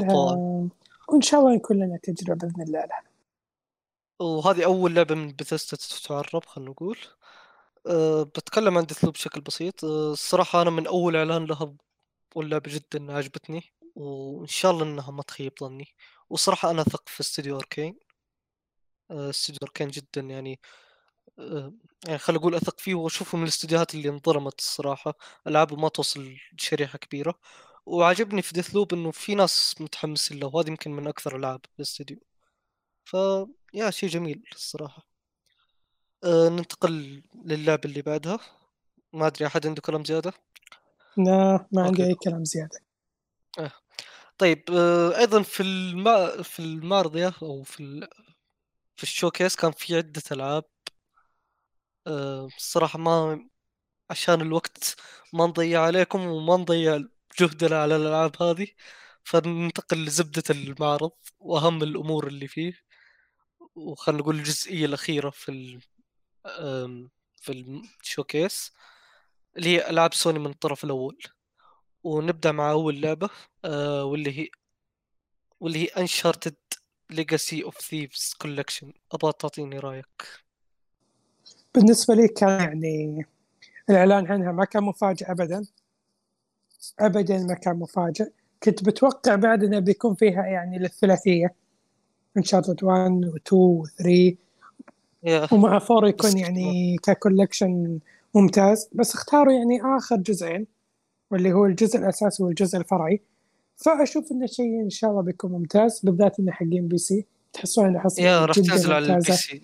وإن 1.08 1.20
شاء 1.20 1.40
الله 1.40 1.54
يكون 1.54 1.76
لنا 1.76 1.98
تجربة 2.02 2.48
بإذن 2.48 2.62
الله 2.62 2.84
لها. 2.84 3.02
وهذه 4.20 4.64
أول 4.64 4.94
لعبة 4.94 5.14
من 5.14 5.28
بثيستا 5.28 6.08
تعرب 6.08 6.44
خلينا 6.44 6.70
نقول. 6.70 6.98
أه 7.86 8.22
بتكلم 8.22 8.78
عن 8.78 8.86
ديثلوب 8.86 9.12
بشكل 9.14 9.40
بسيط. 9.40 9.84
أه 9.84 10.12
الصراحة 10.12 10.62
أنا 10.62 10.70
من 10.70 10.86
أول 10.86 11.16
إعلان 11.16 11.44
لها 11.44 11.74
واللعبة 12.34 12.70
جدا 12.74 13.12
عجبتني 13.12 13.72
وإن 13.94 14.46
شاء 14.46 14.72
الله 14.72 14.84
إنها 14.84 15.10
ما 15.10 15.22
تخيب 15.22 15.52
ظني. 15.60 15.88
وصراحة 16.30 16.70
أنا 16.70 16.82
أثق 16.82 17.08
في 17.08 17.20
استوديو 17.20 17.56
أركين 17.56 17.98
أه 19.10 19.30
استوديو 19.30 19.58
أركين 19.62 19.88
جدا 19.88 20.20
يعني 20.20 20.60
أه 21.38 21.72
يعني 22.06 22.18
خلينا 22.18 22.40
نقول 22.40 22.54
أثق 22.54 22.80
فيه 22.80 22.94
وأشوفه 22.94 23.38
من 23.38 23.44
الاستديوهات 23.44 23.94
اللي 23.94 24.08
انظلمت 24.08 24.58
الصراحة. 24.58 25.14
ألعابه 25.46 25.76
ما 25.76 25.88
توصل 25.88 26.36
شريحة 26.56 26.98
كبيرة. 26.98 27.38
وعجبني 27.87 28.43
في 28.43 28.53
ديثلوب 28.53 28.95
إنه 28.95 29.11
في 29.11 29.35
ناس 29.35 29.74
متحمسين 29.80 30.41
له 30.41 30.47
وهذه 30.47 30.68
يمكن 30.68 30.91
من 30.91 31.07
أكثر 31.07 31.37
ألعاب 31.37 31.61
الاستوديو 31.76 32.18
ف 33.05 33.16
يا 33.74 33.91
شيء 33.91 34.09
جميل 34.09 34.43
الصراحة. 34.55 35.07
أه 36.24 36.49
ننتقل 36.49 37.22
للعبة 37.45 37.80
اللي 37.85 38.03
بعدها. 38.03 38.39
ما 39.12 39.26
أدري 39.26 39.47
أحد 39.47 39.66
عنده 39.66 39.83
كلام 39.83 40.05
زيادة؟ 40.05 40.33
لا 41.16 41.66
ما 41.72 41.83
عندي. 41.83 42.05
أي 42.05 42.14
كلام 42.14 42.45
زيادة. 42.45 42.80
طيب 44.39 44.64
آه، 44.70 45.18
أيضا 45.18 45.43
في 45.43 45.62
الما 45.62 46.43
في 46.43 46.59
المعرضيه 46.61 47.35
أو 47.43 47.62
في 47.62 47.80
ال... 47.80 48.09
في 48.97 49.03
الشوكيس 49.03 49.57
كان 49.57 49.72
في 49.72 49.97
عدة 49.97 50.22
ألعاب. 50.33 50.64
آه، 52.07 52.47
الصراحة 52.57 52.99
ما 52.99 53.49
عشان 54.11 54.41
الوقت 54.41 54.97
ما 55.33 55.47
نضيع 55.47 55.83
عليكم 55.83 56.20
وما 56.26 56.57
نضيع 56.57 57.05
جهدنا 57.39 57.83
على 57.83 57.97
الألعاب 57.97 58.43
هذه 58.43 58.66
فننتقل 59.24 60.05
لزبدة 60.05 60.43
المعرض 60.51 61.12
وأهم 61.41 61.83
الأمور 61.83 62.26
اللي 62.26 62.49
فيه 62.49 62.74
وخلنا 63.74 64.18
نقول 64.18 64.37
الجزئية 64.37 64.87
الأخيرة 64.87 65.30
في 65.30 65.49
ال... 65.49 65.80
في 67.37 67.83
ال 68.03 68.10
showcase 68.10 68.72
اللي 69.57 69.68
هي 69.68 69.91
ألعاب 69.91 70.14
سوني 70.14 70.39
من 70.39 70.51
الطرف 70.51 70.85
الأول. 70.85 71.18
ونبدأ 72.05 72.53
مع 72.53 72.70
أول 72.70 73.01
لعبة 73.01 73.30
آه، 73.64 74.05
واللي 74.05 74.39
هي 74.39 74.49
واللي 75.61 75.78
هي 75.78 75.87
Uncharted 75.86 76.55
Legacy 77.11 77.64
of 77.64 77.80
Thieves 77.80 78.34
Collection 78.38 78.92
أبغى 79.12 79.33
تعطيني 79.39 79.78
رأيك. 79.78 80.22
بالنسبة 81.74 82.14
لي 82.14 82.28
كان 82.28 82.61
يعني 82.61 83.26
الإعلان 83.91 84.26
عنها 84.26 84.53
ما 84.53 84.64
كان 84.64 84.85
مفاجئ 84.85 85.30
ابدا. 85.30 85.66
ابدا 87.01 87.39
ما 87.39 87.55
كان 87.55 87.76
مفاجئ. 87.78 88.30
كنت 88.62 88.85
بتوقع 88.85 89.35
بعد 89.35 89.64
انه 89.64 89.78
بيكون 89.78 90.14
فيها 90.14 90.47
يعني 90.47 90.76
الثلاثيه 90.85 91.55
Uncharted 92.36 92.84
1 92.85 93.11
و2 93.24 93.53
و3 93.55 94.35
yeah 95.24 95.55
ومع 95.55 95.78
four 95.78 96.07
يكون 96.07 96.30
بس- 96.30 96.37
يعني 96.37 96.97
ك 97.03 97.11
collection 97.11 97.98
ممتاز. 98.35 98.89
بس 98.93 99.14
اختاروا 99.14 99.53
يعني 99.53 99.80
آخر 99.97 100.16
جزئين 100.16 100.66
واللي 101.30 101.53
هو 101.53 101.66
الجزء 101.66 101.99
الأساسي 101.99 102.43
والجزء 102.43 102.78
الفرعي. 102.78 103.20
فأشوف 103.76 104.33
انه 104.33 104.47
شيء 104.47 104.80
إن 104.83 104.91
شاء 104.91 105.11
الله 105.11 105.22
بيكون 105.22 105.53
ممتاز 105.53 106.01
بالذات 106.01 106.39
إنه 106.41 106.53
حقين 106.53 106.89
PC 106.88 107.24
تحسون 107.53 107.87
إنه 107.87 107.99
راح 108.45 108.55
جدا 108.59 108.68
تنزل 108.70 108.93
على 108.93 109.07
ال 109.14 109.32
PC. 109.32 109.62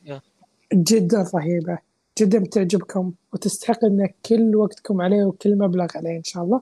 جدا 0.74 1.30
رهيبة. 1.34 1.78
جدا 2.18 2.38
بتعجبكم 2.38 3.12
وتستحق 3.32 3.84
إن 3.84 4.08
كل 4.26 4.56
وقتكم 4.56 5.00
عليه 5.00 5.24
وكل 5.24 5.58
مبلغ 5.58 5.86
عليه 5.94 6.16
إن 6.18 6.24
شاء 6.24 6.44
الله. 6.44 6.60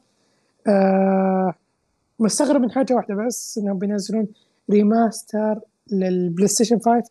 آه 0.68 1.54
مستغرب 2.18 2.60
من 2.60 2.70
حاجة 2.70 2.94
واحدة 2.94 3.14
بس 3.14 3.58
إنهم 3.58 3.78
بينزلون 3.78 4.28
remaster 4.70 5.60
لل 5.92 6.48
PlayStation 6.48 6.78
5 6.78 7.02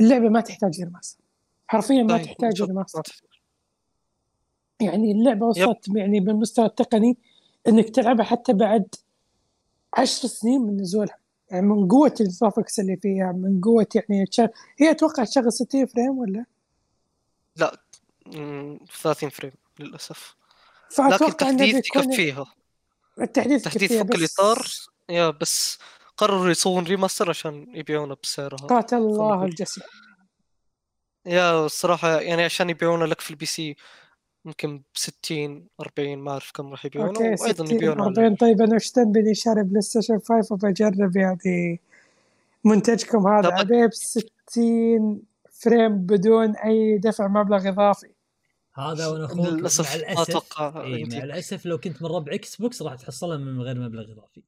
اللعبة 0.00 0.28
ما 0.28 0.40
تحتاج 0.40 0.80
remaster 0.80 1.24
حرفيا 1.66 2.02
ما 2.02 2.16
طيب، 2.16 2.26
تحتاج 2.26 2.62
remaster. 2.62 3.22
يعني 4.80 5.12
اللعبة 5.12 5.46
وصلت 5.46 5.88
يعني 5.96 6.20
بالمستوى 6.20 6.66
التقني 6.66 7.16
إنك 7.68 7.90
تلعبها 7.90 8.24
حتى 8.24 8.52
بعد 8.52 8.94
عشر 9.98 10.28
سنين 10.28 10.60
من 10.60 10.76
نزولها. 10.76 11.16
يعني 11.50 11.66
من 11.66 11.88
قوة 11.88 12.14
ال 12.20 12.27
graphics 12.27 12.80
اللي 12.80 12.96
فيها 12.96 13.32
من 13.32 13.60
قوة 13.60 13.86
يعني 13.94 14.26
تشغل 14.26 14.48
هي 14.78 14.90
أتوقع 14.90 15.24
تشغل 15.24 15.52
60 15.52 15.86
frame 15.86 16.18
ولا؟ 16.18 16.44
لا 17.56 17.80
مم، 18.26 18.78
30 19.02 19.28
frame 19.28 19.52
للأسف. 19.80 20.36
لكن 20.90 21.08
فاتوقع 21.10 21.48
إنه 21.48 21.58
تحديث 21.58 21.74
بيكون 21.74 22.12
يكفيها. 22.12 22.46
التحديث 23.20 23.62
تحديث 23.62 23.92
فك 23.92 24.14
الإطار. 24.14 24.66
yeah 25.08 25.30
بس 25.30 25.78
قرروا 26.16 26.50
يسوون 26.50 26.84
remaster 26.84 27.30
عشان 27.30 27.66
يبيعونه 27.74 28.16
بسعرها. 28.22 28.66
قاتل 28.66 28.96
الله. 28.96 29.44
الجشع 29.44 29.84
yeah 31.26 31.66
الصراحة 31.66 32.20
يعني 32.20 32.44
عشان 32.44 32.70
يبيعونه 32.70 33.06
لك 33.06 33.20
في 33.20 33.30
ال 33.30 33.46
PC 33.46 33.76
يمكن 34.44 34.78
ب 34.78 34.82
60 34.94 35.68
40 35.80 36.18
ما 36.18 36.30
أعرف 36.30 36.50
كم 36.54 36.70
راح 36.70 36.84
يبيعونه 36.84 37.10
okay 37.10 37.42
وأيضا 37.42 37.64
60 37.64 37.70
يبيعونه 37.70 38.04
على 38.04 38.12
40 38.12 38.36
طيب 38.36 38.62
أنا 38.62 38.74
وش 38.74 38.92
ذنبي 38.98 39.34
شاري 39.34 39.62
PlayStation 39.62 40.18
5 40.18 40.54
وبجرب 40.54 41.16
يعني 41.16 41.80
منتجكم 42.64 43.26
هذا؟ 43.26 43.60
ابيه 43.60 43.86
ب 43.86 43.92
60 43.92 45.22
frame 45.52 45.96
بدون 45.96 46.56
أي 46.56 46.98
دفع 46.98 47.28
مبلغ 47.28 47.68
إضافي. 47.68 48.13
هذا 48.76 49.06
وأنا 49.06 49.24
أخوك 49.24 49.38
مع 49.40 49.48
للاسف 49.48 49.90
ما 49.90 49.96
الأسف 49.96 50.20
أتوقع 50.30 50.84
إي 50.84 51.04
مع. 51.04 51.16
الأسف 51.18 51.66
لو 51.66 51.78
كنت 51.78 52.02
من 52.02 52.08
ربع 52.08 52.34
Xbox 52.34 52.82
راح 52.82 52.94
تحصلها 52.94 53.36
من 53.36 53.60
غير 53.60 53.80
مبلغ 53.80 54.12
إضافي. 54.12 54.42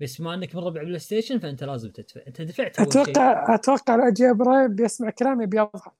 بس 0.00 0.20
بما 0.20 0.34
إنك 0.34 0.54
من 0.54 0.62
ربع 0.62 0.82
PlayStation 0.82 1.38
فأنت 1.38 1.64
لازم 1.64 1.90
تدفع. 1.90 2.20
أنت 2.26 2.42
دفعت 2.42 2.78
أول 2.78 2.92
شيء. 2.92 3.02
أتوقع 3.02 3.54
أتوقع 3.54 3.96
لو 3.96 4.08
أجي 4.08 4.30
إبراهيم 4.30 4.74
بيسمع 4.74 5.10
كلامي 5.10 5.46
بيضحك. 5.46 5.92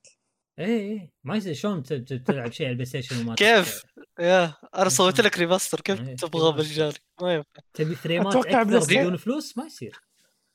إي 0.59 0.65
إي 0.91 1.11
ما 1.25 1.37
يصير 1.37 1.55
شلون 1.55 1.83
ت- 1.83 1.93
ت- 1.93 2.13
تلعب 2.27 2.53
شيء 2.53 2.67
على 2.67 2.71
ال 2.73 2.87
PlayStation 2.87 3.21
وما 3.21 3.35
كيف؟ 3.35 3.83
يا 4.19 4.55
أنا 4.77 4.89
سويت 4.89 5.21
لك 5.21 5.39
remaster 5.39 5.81
كيف 5.81 6.01
إيه، 6.01 6.17
تبغى. 6.17 6.59
مجاني 6.59 6.93
ما 7.23 7.35
ينفع. 7.35 7.49
تبي 7.75 7.95
frame 7.95 8.30
ات 8.30 8.37
أكثر 8.37 8.63
بدون 8.63 9.17
فلوس؟ 9.17 9.59
ما 9.59 9.65
يصير. 9.67 10.01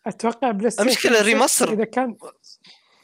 أتوقع 0.07 0.51
PlayStation 0.51 0.87
المشكلة 0.89 1.13
6 1.17 1.25
remaster. 1.25 1.73
إذا 1.73 1.83
كان 1.85 2.17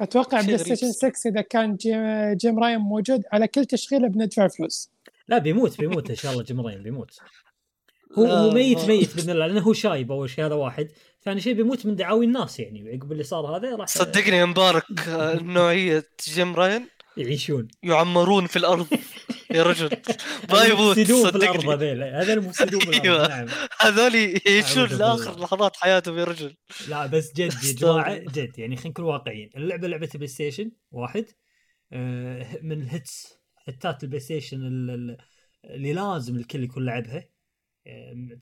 أتوقع 0.02 0.42
PlayStation 0.42 0.88
الصراحة. 0.88 1.16
6 1.16 1.30
إذا 1.30 1.42
كان 1.42 1.76
جيم, 1.76 2.34
جيم 2.34 2.60
راين 2.60 2.78
موجود 2.80 3.24
على 3.32 3.48
كل 3.48 3.66
تشغيله 3.66 4.08
بندفع 4.08 4.48
فلوس. 4.48 4.90
لا 5.28 5.38
بيموت 5.38 5.80
بيموت 5.80 6.10
إن 6.10 6.16
شاء 6.16 6.32
الله 6.32 6.44
جيم 6.44 6.64
راين 6.64 6.84
بيموت. 6.84 7.18
هو 8.20 8.26
هو 8.26 8.52
ميت 8.52 8.78
ما- 8.80 8.88
ميت 8.88 9.16
بإذن 9.16 9.30
الله 9.30 9.48
لأنه 9.48 9.62
هو 9.62 9.74
شايب 9.74 10.12
أول 10.12 10.30
شيء 10.30 10.46
هذا 10.46 10.56
واحد. 10.56 10.88
ثاني 11.26 11.42
شيء 11.42 11.54
بيموت 11.54 11.86
من 11.86 11.96
دعاوي 11.96 12.26
الناس 12.26 12.60
يعني 12.60 12.90
عقب 12.94 13.12
اللي 13.12 13.24
صار 13.24 13.58
هذا 13.58 13.76
راح 13.76 13.88
صدقني 13.88 14.38
يا 14.38 14.46
مبارك 14.46 14.84
آه، 15.08 15.36
نوعية 15.42 16.04
جيم 16.28 16.56
راين 16.56 16.88
يعيشون. 17.18 17.68
يعمرون 17.84 18.48
في 18.48 18.56
الأرض. 18.56 18.88
يا 19.54 19.64
رجل. 19.64 19.90
ما 20.52 20.64
يموت 20.64 21.00
صدقني 21.00 21.74
هذيل. 21.74 22.04
هذا 22.04 22.34
المفسدون 22.34 22.80
في 22.80 22.90
الأرض. 22.90 23.06
أيوة. 23.06 23.28
نعم. 23.28 23.48
هذول 23.80 24.16
يعيشون 24.46 24.86
لآخر. 24.90 25.40
لحظات 25.40 25.76
حياتهم 25.78 26.18
يا 26.18 26.24
رجل. 26.24 26.56
لا 26.90 27.06
بس 27.06 27.34
جد 27.34 27.54
يا 27.64 27.74
جماعة. 27.74 28.18
جد 28.18 28.60
يعني 28.60 28.76
خلينا 28.76 28.90
نكون 28.90 29.06
واقعيين. 29.06 29.50
اللعبة 29.56 29.88
لعبة 29.88 30.10
بلاي 30.16 30.28
ستيشن 30.28 30.72
واحد. 30.92 31.26
آه، 31.94 32.60
من 32.62 32.82
ال 32.82 32.93
hits 32.93 33.40
هتات 33.68 34.04
البلاي 34.04 34.20
ستيشن 34.20 34.58
ال- 34.62 34.90
ال- 34.90 35.18
اللي 35.66 35.94
لازم 35.94 36.36
الكل 36.36 36.64
يكون 36.64 36.86
لعبها. 36.86 37.26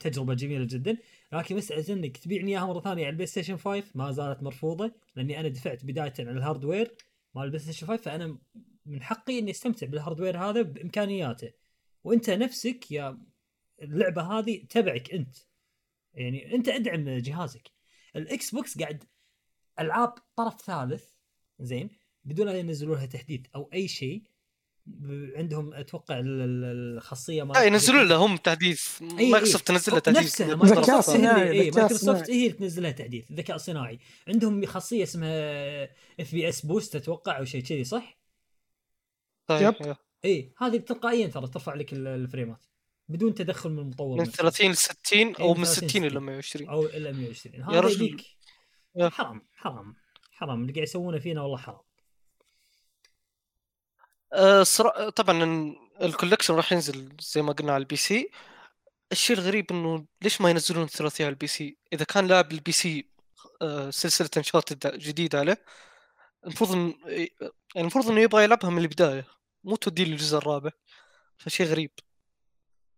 تجربة 0.00 0.34
جميلة 0.34 0.64
جدا. 0.64 0.96
لكن 1.32 1.56
مساله 1.56 1.84
انك 1.94 2.16
تبيعني 2.16 2.50
إياها 2.50 2.66
مرة 2.66 2.80
ثانية 2.80 3.02
على 3.02 3.10
البلاي 3.10 3.26
ستيشن 3.26 3.56
5 3.56 3.84
ما 3.94 4.12
زالت 4.12 4.42
مرفوضة 4.42 4.92
لأني 5.16 5.40
أنا 5.40 5.48
دفعت 5.48 5.84
بداية 5.84 6.12
على 6.18 6.30
ال 6.30 6.37
hardware 6.37 6.94
مال 7.34 7.44
البلاي 7.44 7.62
ستيشن 7.62 7.86
5 7.86 8.02
فأنا 8.02 8.38
من 8.86 9.02
حقي 9.02 9.38
إني 9.38 9.50
أستمتع 9.50 9.86
بال 9.86 9.96
hardware 9.96 10.38
هذا 10.38 10.62
بإمكانياته. 10.62 11.52
وأنت 12.04 12.30
نفسك 12.30 12.92
يا 12.92 13.18
اللعبة 13.82 14.22
هذه 14.22 14.64
تبعك 14.70 15.14
أنت. 15.14 15.36
يعني 16.14 16.54
أنت 16.54 16.68
أدعم 16.68 17.08
جهازك. 17.08 17.70
الإكس 18.16 18.50
بوكس 18.50 18.78
قاعد 18.78 19.04
ألعاب 19.80 20.14
طرف 20.36 20.62
ثالث 20.62 21.04
زين 21.60 21.90
بدون 22.24 22.48
أن 22.48 22.56
ينزلوا 22.56 22.96
لها 22.96 23.06
تحديث 23.06 23.40
أو 23.54 23.70
أي 23.74 23.88
شيء. 23.88 24.22
عندهم 25.36 25.74
أتوقع 25.74 26.18
ال- 26.18 26.40
ال- 26.40 26.96
الخاصية 26.96 27.42
لا 27.42 27.62
ينزلون 27.62 28.08
له 28.08 28.16
هم 28.16 28.36
تحديث 28.36 29.02
مايكروسوفت 29.02 29.68
تنزل 29.68 29.92
له 29.92 29.98
تحديث. 29.98 30.22
نفسها 30.22 30.54
مايكروسوفت. 30.54 31.10
هي 31.10 31.70
مايكروسوفت. 31.70 32.30
هي 32.30 32.46
اللي 32.46 32.58
تنزل 32.58 32.82
لها 32.82 32.90
تحديث 32.90 33.32
ذكاء 33.32 33.56
صناعي. 33.56 33.98
عندهم 34.28 34.66
خاصية 34.66 35.02
اسمها 35.02 35.84
FPS 36.20 36.66
boost 36.66 36.96
أتوقع 36.96 37.38
أو 37.38 37.44
شيء 37.44 37.62
كذي 37.62 37.84
صح؟ 37.84 38.21
طيب، 39.58 39.74
yep. 39.88 39.96
إي 40.24 40.52
هذه 40.58 40.76
تلقائيا 40.76 41.26
ترى 41.26 41.46
ترفع 41.46 41.74
لك 41.74 41.92
ال- 41.92 42.06
الفريمات 42.06 42.64
بدون 43.08 43.34
تدخل 43.34 43.70
من 43.70 43.78
المطور 43.78 44.16
من 44.18 44.22
نفسه. 44.22 44.36
30 44.36 44.70
ل 44.70 44.76
60 44.76 45.34
أو 45.36 45.54
من 45.54 45.58
من 45.60 45.64
60 45.64 45.88
30 45.88 46.04
إلى 46.04 46.20
120 46.20 46.68
أو 46.68 46.86
الا 46.86 47.12
120 47.12 47.54
yeah 47.54 47.64
هذا 47.64 48.16
yeah. 48.96 49.08
حرام 49.08 49.48
حرام 49.56 49.96
حرام. 50.32 50.62
اللي 50.62 50.72
قاعد 50.72 50.86
يسوونه 50.86 51.18
فينا 51.18 51.42
والله 51.42 51.56
حرام. 51.56 51.80
آه، 54.32 54.62
صرا... 54.62 55.10
طبعا 55.10 55.44
ال- 55.44 55.76
ال 56.02 56.07
collection 56.07 56.54
راح 56.54 56.72
ينزل 56.72 57.16
زي 57.20 57.42
ما 57.42 57.52
قلنا 57.52 57.72
على 57.72 57.80
ال 57.82 57.96
PC. 57.96 58.30
الشيء 59.12 59.36
الغريب 59.38 59.66
إنه 59.70 60.06
ليش 60.22 60.40
ما 60.40 60.50
ينزلون 60.50 60.84
الثلاثيه 60.84 61.24
على 61.24 61.32
ال 61.32 61.46
PC؟ 61.46 61.76
إذا 61.92 62.04
كان 62.04 62.26
لاعب 62.26 62.52
ال 62.52 62.72
PC 62.72 63.08
آه، 63.62 63.90
سلسلة 63.90 64.30
Uncharted 64.36 64.98
جديدة 64.98 65.38
عليه 65.38 65.64
المفروض 66.46 66.72
ان 66.72 66.94
يعني 67.06 67.30
المفروض 67.76 68.08
إنه 68.10 68.20
يبغى 68.20 68.44
يلعبها 68.44 68.70
من 68.70 68.78
البداية. 68.82 69.24
مو 69.64 69.76
تودي 69.76 70.04
له 70.04 70.12
الجزء 70.12 70.38
الرابع. 70.38 70.70
فشيء 71.38 71.66
غريب. 71.66 71.90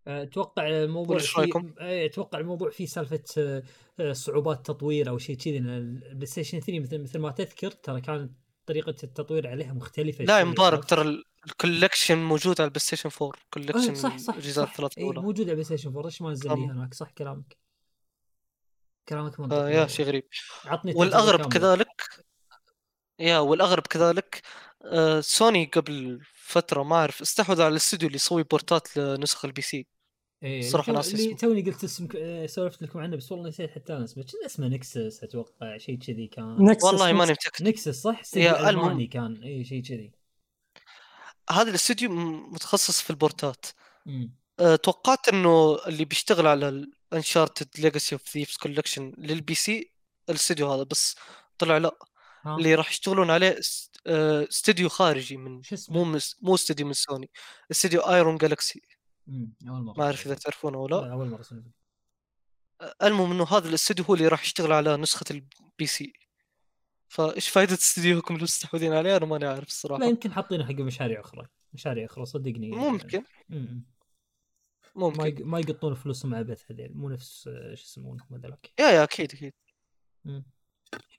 أتوقع 0.06 0.68
الموضوع 0.68 1.18
فيه 1.18 1.38
رأيكم؟ 1.38 1.74
إيه، 1.80 2.06
أتوقع 2.06 2.38
الموضوع 2.38 2.70
فيه 2.70 2.86
سالفة 2.86 3.22
آه، 3.38 3.62
آه، 4.00 4.12
صعوبات 4.12 4.66
تطوير 4.66 5.08
أو 5.08 5.18
شيء 5.18 5.36
كذي. 5.36 5.58
البلاي 5.58 6.26
ستيشن 6.26 6.60
3 6.60 6.80
مثل 6.80 6.98
مثل 6.98 7.18
ما 7.18 7.30
تذكر 7.30 7.70
ترى 7.70 8.00
كانت 8.00 8.32
طريقة 8.66 8.94
التطوير 9.04 9.48
عليها 9.48 9.72
مختلفة 9.72 10.24
لا 10.24 10.38
يا 10.38 10.44
مبارك؟ 10.44 10.84
ترى 10.84 11.02
ال- 11.02 11.24
ال 11.46 11.53
collection 11.53 12.18
موجود 12.18 12.60
على 12.60 12.68
البلاي 12.68 12.80
ستيشن 12.80 13.10
4 13.22 13.28
آه، 13.38 13.40
collection 13.50 13.94
صح 13.94 14.16
صح 14.16 14.34
الاجزاء 14.34 14.64
صح. 14.66 14.70
الثلاث 14.70 14.98
الاولى 14.98 15.20
موجود 15.20 15.40
على 15.44 15.52
بلاي 15.52 15.64
ستيشن 15.64 15.88
4 15.88 16.02
ليش 16.04 16.22
ما 16.22 16.30
نزل 16.30 16.48
لي. 16.48 16.54
هناك؟ 16.66 16.94
صح 16.94 17.10
كلامك. 17.10 17.56
كلامك 19.08 19.38
آه، 19.38 19.42
منطقي 19.42 19.72
yeah 19.72 19.86
شيء 19.86 20.06
غريب. 20.06 20.28
عطني 20.64 20.94
والأغرب. 20.94 21.52
كذلك 21.52 22.02
يا 23.18 23.38
والأغرب 23.38 23.86
كذلك 23.86 24.42
آه، 24.84 25.20
سوني 25.20 25.64
قبل 25.64 26.20
فترة 26.44 26.82
ما 26.82 26.96
أعرف 26.96 27.20
استحوذ 27.22 27.62
على 27.62 27.70
الاستوديو 27.70 28.06
اللي 28.06 28.16
يسوي 28.16 28.42
بورتات 28.42 28.96
لنسخ 28.96 29.44
ال 29.44 29.62
PC 29.62 29.86
إيه 30.42 30.60
اللي, 30.60 30.92
ناسي 30.92 31.12
اللي 31.12 31.26
اسمه. 31.26 31.36
توني 31.36 31.62
قلت 31.62 31.84
اسم 31.84 32.08
آه، 32.16 32.46
سولفت 32.46 32.82
لكم 32.82 32.98
عنه 32.98 33.16
بس 33.16 33.32
والله 33.32 33.48
نسيت 33.48 33.70
حتى 33.70 33.96
أنا 33.96 34.04
اسمه 34.04 34.24
كان 34.24 34.44
اسمه 34.46 34.68
Nixxes 34.68 35.24
أتوقع 35.24 35.76
شيء 35.76 35.98
كذي 35.98 36.26
كان 36.26 36.56
Nixxes 36.60 36.84
والله 36.84 37.12
ماني. 37.12 37.32
متأكد 37.32 37.68
Nixxes 37.68 38.02
صح؟ 38.02 38.22
yeah. 38.36 38.70
ألماني 38.70 39.06
كان 39.06 39.42
اي 39.42 39.64
شيء 39.64 39.82
كذي 39.82 40.12
هذا 41.50 41.70
الاستوديو 41.70 42.10
متخصص 42.50 43.00
في 43.00 43.10
البورتات. 43.10 43.66
أه، 44.60 44.76
توقعت 44.76 45.28
إنه 45.28 45.78
اللي 45.86 46.04
بيشتغل 46.04 46.46
على 46.46 46.86
ال 47.12 47.18
Uncharted 47.18 47.68
Legacy 47.78 48.14
of 48.14 48.22
Thieves 48.28 48.56
Collection 48.56 49.03
لل 49.03 49.12
PC 49.18 49.90
الاستوديو 50.28 50.72
هذا 50.72 50.82
بس 50.82 51.16
طلع 51.58 51.78
لا 51.78 51.98
اللي 52.46 52.74
راح 52.74 52.90
يشتغلون 52.90 53.30
عليه 53.30 53.58
أه، 54.06 54.48
استوديو 54.48 54.88
خارجي 54.88 55.36
من 55.36 55.62
شو 55.62 55.74
اسمه؟ 55.74 55.96
مو 55.96 56.04
مس- 56.04 56.36
مو 56.42 56.54
استوديو 56.54 56.86
من 56.86 56.92
سوني 56.92 57.30
استوديو 57.70 58.00
Iron 58.00 58.36
Galaxy 58.36 58.82
أول 59.28 59.82
مرة 59.82 59.94
ما 59.98 60.04
أعرف 60.04 60.26
إذا 60.26 60.34
تعرفونه 60.34 60.78
أو 60.78 60.88
لا 60.88 60.96
لا 60.96 61.12
أول 61.12 61.28
مرة 61.28 61.44
المهم 63.02 63.32
إنه 63.32 63.44
هذا 63.44 63.68
الاستوديو 63.68 64.04
هو 64.04 64.14
اللي 64.14 64.28
راح 64.28 64.42
يشتغل 64.42 64.72
على 64.72 64.96
نسخة 64.96 65.24
ال 65.30 65.86
PC 65.86 66.12
فايش 67.08 67.48
فائدة 67.48 67.74
استديوكم 67.74 68.34
اللي 68.34 68.44
مستحوذين 68.44 68.92
عليه؟ 68.92 69.16
أنا 69.16 69.26
ماني 69.26 69.44
عارف 69.46 69.58
لا 69.60 69.66
الصراحة 69.66 70.04
يمكن 70.04 70.32
حاطينه 70.32 70.64
حق 70.64 70.74
مشاريع 70.74 71.20
أخرى. 71.20 71.46
مشاريع 71.72 72.04
أخرى 72.04 72.24
صدقني. 72.24 72.70
ممكن. 72.70 73.22
ما 73.48 73.74
ممكن. 74.94 75.26
يق- 75.26 75.46
ما 75.46 75.58
يقطون 75.58 75.94
فلوسهم 75.94 76.34
عبث 76.34 76.70
هذيل. 76.70 76.96
مو 76.96 77.08
نفس 77.08 77.48
آه، 77.48 77.74
شو 77.74 77.82
يسمونهم 77.82 78.26
هذولاك. 78.34 78.70
yeah 78.80 78.90
yeah 78.90 79.04
أكيد 79.04 79.32
أكيد. 79.32 79.52
أمم. 80.26 80.44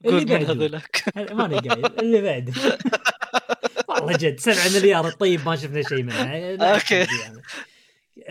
اللي 0.06 0.26
بعده 0.26 0.52
هذولاك 0.52 1.04
ماني 1.16 1.60
قايل 1.60 1.86
اللي 1.86 2.22
بعده 2.22 2.54
والله 3.90 4.18
جد 4.18 4.40
7 4.40 4.80
مليار 4.80 5.12
طيب 5.12 5.46
ما 5.46 5.56
شفنا 5.56 5.82
شيء 5.82 6.04
منها 6.04 6.36
يعني. 6.36 6.80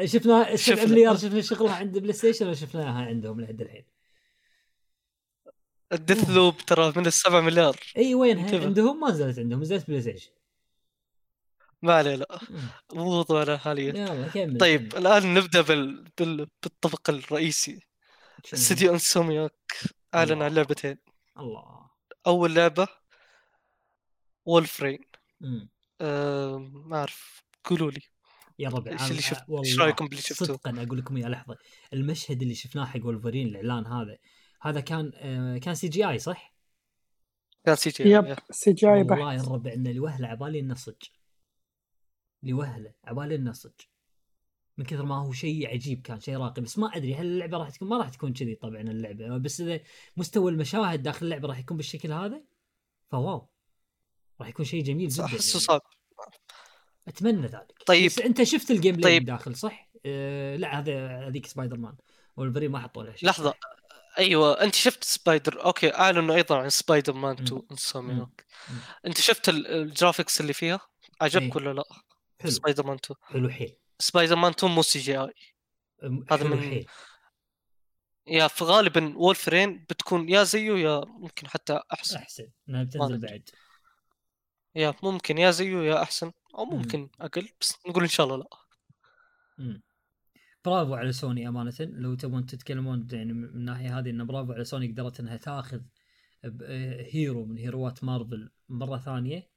شفنا 0.04 0.56
7 0.56 0.56
شفنا. 0.56 0.86
مليار 0.86 1.16
شفنا 1.16 1.40
شغلها 1.40 1.74
عند 1.74 1.98
بلاي 1.98 2.12
ستيشن 2.12 2.46
ولا 2.46 2.54
شفناها 2.54 3.04
عندهم 3.04 3.40
لحد 3.40 3.60
الحين 3.60 3.84
ال 5.92 6.30
Deathloop 6.30 6.56
ترى 6.56 6.92
من 6.96 7.06
السبع 7.06 7.40
مليار 7.40 7.76
إي 7.96 8.32
انتبه. 8.32 8.64
عندهم 8.64 9.00
ما 9.00 9.10
نزلت 9.10 9.38
عندهم 9.38 9.60
نزلت 9.60 9.88
بلاي 9.88 10.00
ستيشن 10.00 10.30
ما 11.82 12.02
مم. 12.02 12.24
مو 12.94 13.04
موضوعنا 13.04 13.56
حاليا 13.56 13.94
يلا 13.94 14.28
كمل 14.28 14.58
طيب. 14.58 14.96
الآن 14.96 15.34
نبدأ 15.34 15.60
بال... 15.60 16.04
بال... 16.18 16.46
بالطبق 16.62 17.10
الرئيسي؟ 17.10 17.80
استديو 18.54 18.92
Insomniac 18.92 19.52
أعلن. 20.14 20.42
عن 20.42 20.54
لعبتين 20.54 20.98
الله. 21.38 21.90
أول 22.26 22.54
لعبة 22.54 22.88
وولفرين. 24.44 24.98
أه... 26.00 26.58
ما 26.58 26.96
أعرف 26.96 27.44
قولوا 27.64 27.90
لي. 27.90 28.00
يا 28.58 28.68
ربع 28.68 28.96
أنا- 28.96 29.02
اللي 29.02 29.22
شفت- 29.22 29.44
والله 29.48 29.68
إيش 29.70 29.78
رأيكم 29.78 30.06
باللي 30.08 30.22
شفتوه؟ 30.22 30.48
صدقا 30.48 30.82
أقول 30.82 30.98
لكم 30.98 31.16
yeah 31.16 31.28
لحظة. 31.28 31.58
المشهد 31.92 32.42
اللي 32.42 32.54
شفناه 32.54 32.84
حق 32.84 33.00
ولفرين 33.06 33.46
الإعلان 33.46 33.86
هذا 33.86 34.18
هذا 34.62 34.80
كان 34.80 35.12
آه 35.14 35.58
كان 35.58 35.74
CGI 35.74 36.18
صح؟ 36.18 36.54
كان 37.64 37.76
سي 37.76 37.90
جي 37.90 38.10
يب 38.10 38.36
سي 38.50 38.72
جي 38.72 38.86
اي 38.86 38.92
والله 38.92 39.36
بحت. 39.36 39.46
الربع 39.46 39.72
إن 39.72 39.88
لوهلة 39.88 40.28
عبالي 40.28 40.58
إنه 40.60 40.81
صج 40.81 41.02
لوهلة 42.42 42.94
عبالي 43.04 43.34
إنه 43.34 43.53
صج 43.53 43.72
من 44.78 44.84
كثر 44.84 45.02
ما 45.04 45.18
هو 45.18 45.32
شيء 45.32 45.68
عجيب 45.68 46.02
كان 46.02 46.20
شيء 46.20 46.36
راقي 46.36 46.62
بس 46.62 46.78
ما 46.78 46.96
أدري 46.96 47.14
هل 47.14 47.26
اللعبة 47.26 47.58
راح 47.58 47.70
تكون 47.70 47.88
ما 47.88 47.98
راح 47.98 48.08
تكون 48.08 48.32
كذي 48.32 48.54
طبعا 48.54 48.80
اللعبة 48.80 49.36
بس 49.36 49.60
إذا 49.60 49.80
مستوى 50.16 50.52
المشاهد 50.52 51.02
داخل 51.02 51.26
اللعبة 51.26 51.48
راح 51.48 51.58
يكون 51.58 51.76
بالشكل 51.76 52.12
هذا 52.12 52.42
ف 53.10 53.20
wow 53.20 53.48
راح 54.40 54.48
يكون 54.48 54.64
شيء 54.64 54.82
جميل 54.84 55.08
جدا 55.08 55.24
احسه 55.24 55.50
يعني. 55.56 55.64
صعب 55.64 55.80
أتمنى 57.08 57.46
ذلك 57.46 57.82
طيب. 57.86 58.06
بس 58.06 58.18
أنت 58.18 58.42
شفت 58.42 58.70
ال 58.70 58.96
gameplay 58.96 59.12
طيب. 59.18 59.24
داخل 59.24 59.56
صح؟ 59.56 59.90
آه 60.06 60.56
لا 60.56 60.78
هذا 60.78 61.08
هذيك 61.28 61.46
سبايدر 61.46 61.76
مان 61.76 61.94
وولفرين 62.36 62.70
ما 62.70 62.78
حطوا 62.78 63.02
لها 63.02 63.16
شيء 63.16 63.28
لحظة. 63.28 63.50
صح؟ 63.50 63.58
أيوه 64.18 64.62
أنت 64.62 64.74
شفت 64.74 65.04
سبايدر 65.04 65.64
okay 65.64 65.94
اعلنوا 65.94 66.34
أيضا 66.34 66.58
عن 66.58 66.70
سبايدر 66.70 67.12
مان 67.12 67.36
مم. 67.38 67.44
2 67.44 67.62
Insomniac 67.70 68.44
مم. 68.70 68.76
أنت 69.06 69.20
شفت 69.20 69.48
ال- 69.48 69.66
ال 69.66 69.74
graphics 69.74 70.40
اللي 70.40 70.52
فيها 70.52 70.80
عجبك 71.20 71.42
إيه. 71.42 71.52
ولا 71.56 71.72
لا 71.72 71.84
حلو 72.40 72.50
سبايدر 72.50 72.86
مان 72.86 72.96
2 73.04 73.16
حلو 73.22 73.48
حيل 73.48 73.76
سبايدر 73.98 74.36
مان 74.36 74.50
2 74.52 74.72
مو 74.74 74.82
CGI 74.82 75.34
هذا 76.30 76.44
من- 76.48 76.60
حيل 76.60 76.86
yeah 78.26 78.48
في 78.48 78.64
غالبا 78.64 79.18
وولفرين 79.18 79.78
بتكون 79.90 80.28
يا 80.28 80.42
زيه 80.44 80.72
يا 80.72 81.00
ممكن 81.06 81.48
حتى 81.48 81.80
أحسن 81.92 82.16
أحسن 82.16 82.48
انها 82.68 82.82
بتنزل. 82.84 83.18
بعد 83.18 83.50
يا 84.74 84.94
ممكن 85.02 85.38
يا 85.38 85.50
زيه 85.50 85.76
يا 85.78 86.02
أحسن 86.02 86.32
أو 86.54 86.64
مم. 86.64 86.76
ممكن 86.76 87.10
أقل 87.20 87.48
بس 87.60 87.74
نقول 87.88 88.02
إن 88.02 88.08
شاء 88.08 88.26
الله 88.26 88.36
لا 88.36 88.48
مم. 89.58 89.82
برافو 90.64 90.94
على 90.94 91.12
سوني 91.12 91.48
أمانة 91.48 91.74
لو 91.80 92.14
تبون 92.14 92.46
تتكلمون 92.46 93.08
يعني 93.12 93.32
من 93.32 93.44
الناحيه 93.44 93.98
هذه 93.98 94.10
إنه 94.10 94.24
برافو 94.24 94.52
على 94.52 94.64
سوني 94.64 94.86
قدرت 94.92 95.20
إنها 95.20 95.36
تاخذ 95.36 95.80
آه، 96.44 97.06
hero 97.12 97.44
من 97.44 97.58
هيروات 97.58 98.04
مارفل 98.04 98.50
مرة 98.68 98.98
ثانية 98.98 99.50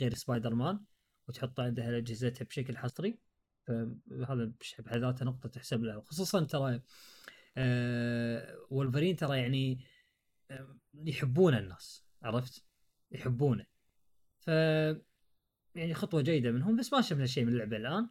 غير 0.00 0.14
سبايدر 0.14 0.54
مان 0.54 0.80
وتحطه 1.28 1.62
عندها 1.62 1.98
اجهزتها 1.98 2.44
بشكل 2.44 2.76
حصري 2.78 3.18
فهذا 3.66 4.52
بحد 4.78 4.98
ذاته 4.98 5.24
نقطة 5.24 5.48
تحسب 5.48 5.82
له. 5.84 6.00
خصوصا 6.00 6.44
ترى 6.44 6.80
آه 7.56 8.58
وولفرين 8.70 9.16
ترى 9.16 9.38
يعني 9.38 9.84
آه، 10.50 10.76
يحبونه 10.94 11.58
الناس 11.58 12.04
عرفت؟ 12.22 12.64
يحبونه. 13.10 13.66
ف 14.38 14.48
يعني 15.74 15.94
خطوة 15.94 16.22
جيدة 16.22 16.50
منهم 16.50 16.76
بس 16.76 16.92
ما 16.92 17.00
شفنا 17.00 17.26
شيء 17.26 17.44
من 17.44 17.52
اللعبة 17.52 17.76
الآن. 17.76 18.08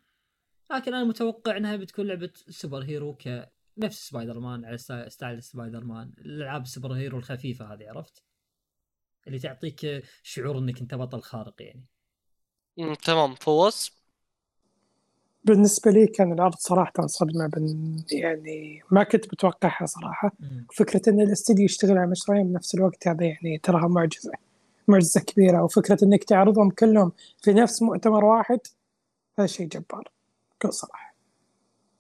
لكن 0.71 0.93
أنا 0.93 1.03
متوقع 1.03 1.57
إنها 1.57 1.75
بتكون 1.75 2.07
لعبة 2.07 2.31
super 2.49 2.83
hero 2.83 3.15
ك 3.15 3.49
نفس 3.77 4.09
سبايدر 4.09 4.39
مان 4.39 4.65
على 4.65 4.77
sty- 4.77 5.09
style 5.09 5.43
سبايدر 5.43 5.83
مان 5.83 6.13
الألعاب 6.17 6.61
ال 6.61 6.67
super 6.67 6.93
hero 6.93 7.17
الخفيفة 7.17 7.73
هذه 7.73 7.89
عرفت؟ 7.89 8.23
اللي 9.27 9.39
تعطيك 9.39 10.05
شعور 10.23 10.57
إنك 10.57 10.81
أنت 10.81 10.95
بطل 10.95 11.21
خارق 11.21 11.61
يعني. 11.61 11.85
تمام. 13.05 13.35
فواز؟ 13.35 13.98
بالنسبة 15.45 15.91
لي 15.91 16.07
كان 16.07 16.33
العرض 16.33 16.55
صراحة 16.55 17.07
صدمة 17.07 17.47
بن 17.47 17.95
يعني 18.11 18.81
ما 18.91 19.03
كنت 19.03 19.25
متوقعها 19.25 19.85
صراحة. 19.85 20.31
فكرة 20.75 21.01
إن 21.09 21.21
الاستديو 21.21 21.65
يشتغل 21.65 21.97
على 21.97 22.07
مشروعين 22.07 22.47
بنفس 22.47 22.75
الوقت 22.75 23.07
هذا 23.07 23.25
يعني 23.25 23.57
تراها 23.63 23.87
معجزة 23.87 24.31
معجزة 24.87 25.21
كبيرة. 25.21 25.63
وفكرة 25.63 25.97
إنك 26.03 26.23
تعرضهم 26.23 26.69
كلهم 26.69 27.11
في 27.41 27.53
نفس 27.53 27.81
مؤتمر 27.81 28.25
واحد 28.25 28.59
هذا 29.39 29.47
شيء 29.47 29.67
جبار 29.67 30.11
بكل 30.55 30.73
صراحة. 30.73 31.15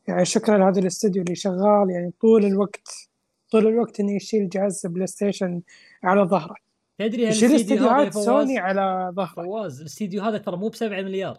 يعني 0.07 0.25
شكرا 0.25 0.57
لهذا 0.57 0.79
الاستديو 0.79 1.23
اللي 1.23 1.35
شغال 1.35 1.89
يعني 1.89 2.13
طول 2.21 2.45
الوقت 2.45 3.09
طول 3.51 3.67
الوقت 3.67 3.99
إنه 3.99 4.15
يشيل 4.15 4.49
جهاز 4.49 4.85
بلاي 4.85 5.07
ستيشن 5.07 5.61
على 6.03 6.21
ظهره. 6.21 6.55
تدري 6.99 7.23
يشيل 7.23 7.49
هالاستديو 7.49 7.77
هذا 7.77 8.01
يا 8.03 8.07
استديوهات 8.07 8.13
فواز؟ 8.13 8.25
سوني 8.25 8.57
على 8.59 9.11
ظهره؟ 9.15 9.43
فواز 9.43 9.79
الاستديو 9.81 10.21
هذا 10.23 10.37
ترى 10.37 10.57
مو 10.57 10.67
ب 10.69 10.75
7 10.75 11.01
مليار 11.01 11.37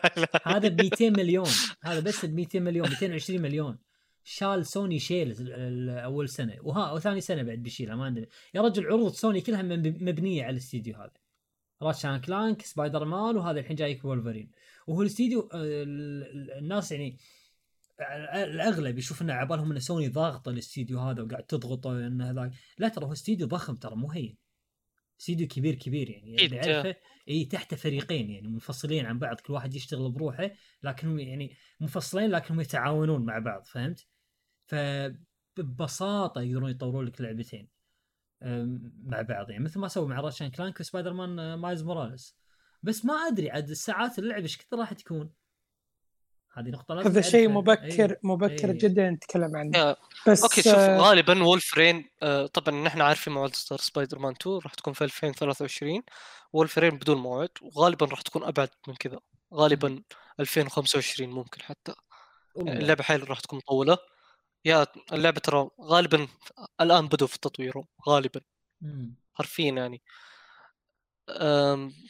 هذا 0.44 0.68
ب 0.68 0.80
200 0.82 1.10
مليون. 1.10 1.48
هذا 1.82 2.00
بس 2.00 2.24
ب 2.24 2.34
200 2.34 2.60
مليون 2.60 2.88
220 2.88 3.40
مليون. 3.42 3.78
شال 4.24 4.66
سوني 4.66 4.98
شيل 4.98 5.50
أول 5.90 6.28
سنة. 6.28 6.56
وها 6.62 6.92
وثاني 6.92 7.20
سنة 7.20 7.42
بعد 7.42 7.58
بيشيلها 7.58 7.96
ما 7.96 8.04
عندنا 8.04 8.26
يا 8.54 8.60
رجل 8.62 8.86
عروض 8.86 9.12
سوني 9.12 9.40
كلها 9.40 9.62
مب- 9.62 10.02
مبنية 10.02 10.42
على 10.44 10.52
الاستديو 10.52 10.96
هذا. 10.96 11.10
راتشت 11.82 12.03
آند 12.03 12.16
كلانك 12.20 12.62
سبايدر 12.62 13.04
مان 13.04 13.36
وهذا 13.36 13.60
الحين 13.60 13.76
جايك 13.76 14.04
وولفرين. 14.04 14.50
وهو 14.86 15.02
الاستديو 15.02 15.40
آه، 15.40 15.56
ال- 15.56 16.22
ال- 16.22 16.52
الناس 16.58 16.92
يعني 16.92 17.16
الأغلب 18.34 18.98
يشوف 18.98 19.22
إنه 19.22 19.32
عبالهم 19.32 19.72
إن 19.72 19.78
سوني 19.80 20.08
ضاغطة 20.08 20.50
الاستديو 20.50 20.98
هذا 20.98 21.22
وقاعد 21.22 21.42
تضغطه 21.42 22.06
إنه 22.06 22.30
ذاك. 22.30 22.50
لا 22.78 22.88
ترى 22.88 23.04
هو 23.06 23.12
استديو 23.12 23.46
ضخم 23.46 23.74
ترى 23.74 23.96
مو 23.96 24.10
هين. 24.10 24.36
استديو 25.20 25.48
كبير 25.48 25.74
كبير 25.74 26.10
يعني 26.10 26.44
اللي 26.44 26.56
يعرفه 26.56 26.96
إي 27.28 27.44
تحته 27.44 27.76
فريقين 27.76 28.30
يعني 28.30 28.48
منفصلين 28.48 29.06
عن 29.06 29.18
بعض 29.18 29.40
كل 29.40 29.52
واحد 29.52 29.74
يشتغل 29.74 30.10
بروحه 30.10 30.50
لكنهم 30.82 31.18
يعني 31.18 31.56
منفصلين 31.80 32.30
لكنهم 32.30 32.60
يتعاونون 32.60 33.24
مع 33.26 33.38
بعض 33.38 33.64
فهمت؟ 33.64 34.06
فببساطه 34.66 36.40
يقدرون 36.40 36.70
يطورون 36.70 37.04
لك 37.04 37.20
لعبتين 37.20 37.68
مع 39.04 39.22
بعض 39.22 39.50
يعني 39.50 39.64
مثل 39.64 39.80
ما 39.80 39.88
سووا 39.88 40.08
مع 40.08 40.20
راتشت 40.20 40.39
آند 40.39 40.50
كلانك 40.50 40.80
وسبايدر 40.80 41.12
مان 41.12 41.38
آه، 41.38 41.56
مايلز 41.56 41.82
موراليس. 41.82 42.36
بس 42.82 43.04
ما 43.04 43.14
أدري 43.14 43.50
عاد 43.50 43.70
الساعات 43.70 44.18
اللعب 44.18 44.42
إيش 44.42 44.58
كثر 44.58 44.78
راح 44.78 44.92
تكون؟ 44.92 45.32
هذه 46.56 46.68
نقطة 46.68 46.94
لازم 46.94 47.10
هذا 47.10 47.20
شيء. 47.20 47.48
مبكر 47.48 48.10
إيه. 48.10 48.20
مبكر 48.22 48.70
إيه. 48.70 48.78
جدا 48.78 49.10
نتكلم 49.10 49.56
عنه 49.56 49.78
yeah 49.78 49.96
بس 50.28 50.42
okay 50.42 50.62
شوف 50.62 50.74
آه، 50.74 50.98
غالبا 50.98 51.44
وولفرين 51.44 52.10
آه 52.22 52.46
طبعا 52.46 52.82
نحن 52.82 53.00
عارفين 53.00 53.32
موعد 53.32 53.50
اصدار 53.50 53.78
سبايدر 53.78 54.18
مان 54.18 54.34
2 54.40 54.58
راح 54.64 54.74
تكون 54.74 54.92
في 54.92 55.04
2023 55.04 56.02
وولفرين 56.52 56.90
بدون 56.98 57.16
موعد 57.18 57.50
وغالبا 57.62 58.06
راح 58.06 58.20
تكون 58.20 58.44
أبعد 58.44 58.68
من 58.88 58.94
كذا 58.94 59.20
غالبا 59.54 60.02
2025 60.40 61.30
ممكن 61.30 61.62
حتى 61.62 61.94
والله. 62.54 62.72
يعني 62.72 62.82
اللعبة 62.82 63.02
حيل 63.02 63.30
راح 63.30 63.40
تكون 63.40 63.58
مطوله 63.58 63.98
يا 64.64 64.86
اللعبة 65.12 65.40
ترى 65.40 65.68
غالبا 65.80 66.28
الآن 66.80 67.08
بدوا 67.08 67.26
في 67.26 67.34
التطوير 67.34 67.74
غالبا. 68.08 68.40
حرفيا 69.34 69.72
يعني 69.72 70.02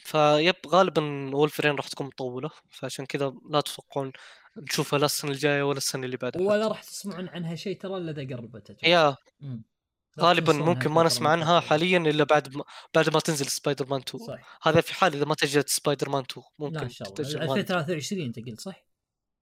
yep 0.05 0.55
غالبا 0.67 1.35
وولفرين 1.35 1.75
راح 1.75 1.87
تكون 1.87 2.07
مطولة 2.07 2.49
فعشان 2.69 3.05
كذا 3.05 3.33
لا 3.49 3.61
تتوقعون 3.61 4.11
نشوفها 4.57 4.99
لا 4.99 5.05
السنة 5.05 5.31
الجاية 5.31 5.63
ولا 5.63 5.77
السنة 5.77 6.05
اللي 6.05 6.17
بعدها 6.17 6.41
ولا. 6.41 6.67
راح 6.67 6.83
تسمعون 6.83 7.29
عنها 7.29 7.55
شيء 7.55 7.77
ترى 7.77 7.97
إلا 7.97 8.11
إذا 8.11 8.35
قربت. 8.35 8.77
yeah. 8.83 9.15
لا 9.41 10.23
غالبا 10.23 10.53
ممكن 10.53 10.89
ما 10.89 11.03
نسمع 11.03 11.29
عنها. 11.29 11.59
حاليا 11.59 11.97
إلا 11.97 12.23
بعد 12.23 12.55
ما 12.55 12.63
بعد 12.95 13.13
ما 13.13 13.19
تنزل 13.19 13.45
سبايدر 13.45 13.85
مان 13.89 14.01
2 14.01 14.23
صح 14.23 14.59
هذا 14.63 14.81
في 14.81 14.93
حال 14.93 15.13
إذا 15.13 15.25
ما 15.25 15.35
تأجلت 15.35 15.69
سبايدر 15.69 16.09
مان 16.09 16.23
2 16.31 16.45
لا 16.59 16.65
ممكن 16.65 16.79
إن 16.79 16.89
شاء 16.89 17.07
الله 17.07 17.15
تتأجل 17.15 17.39
غالباً. 17.39 17.53
2023 17.53 18.25
انت 18.25 18.39
قلت 18.39 18.61
صح؟ 18.61 18.85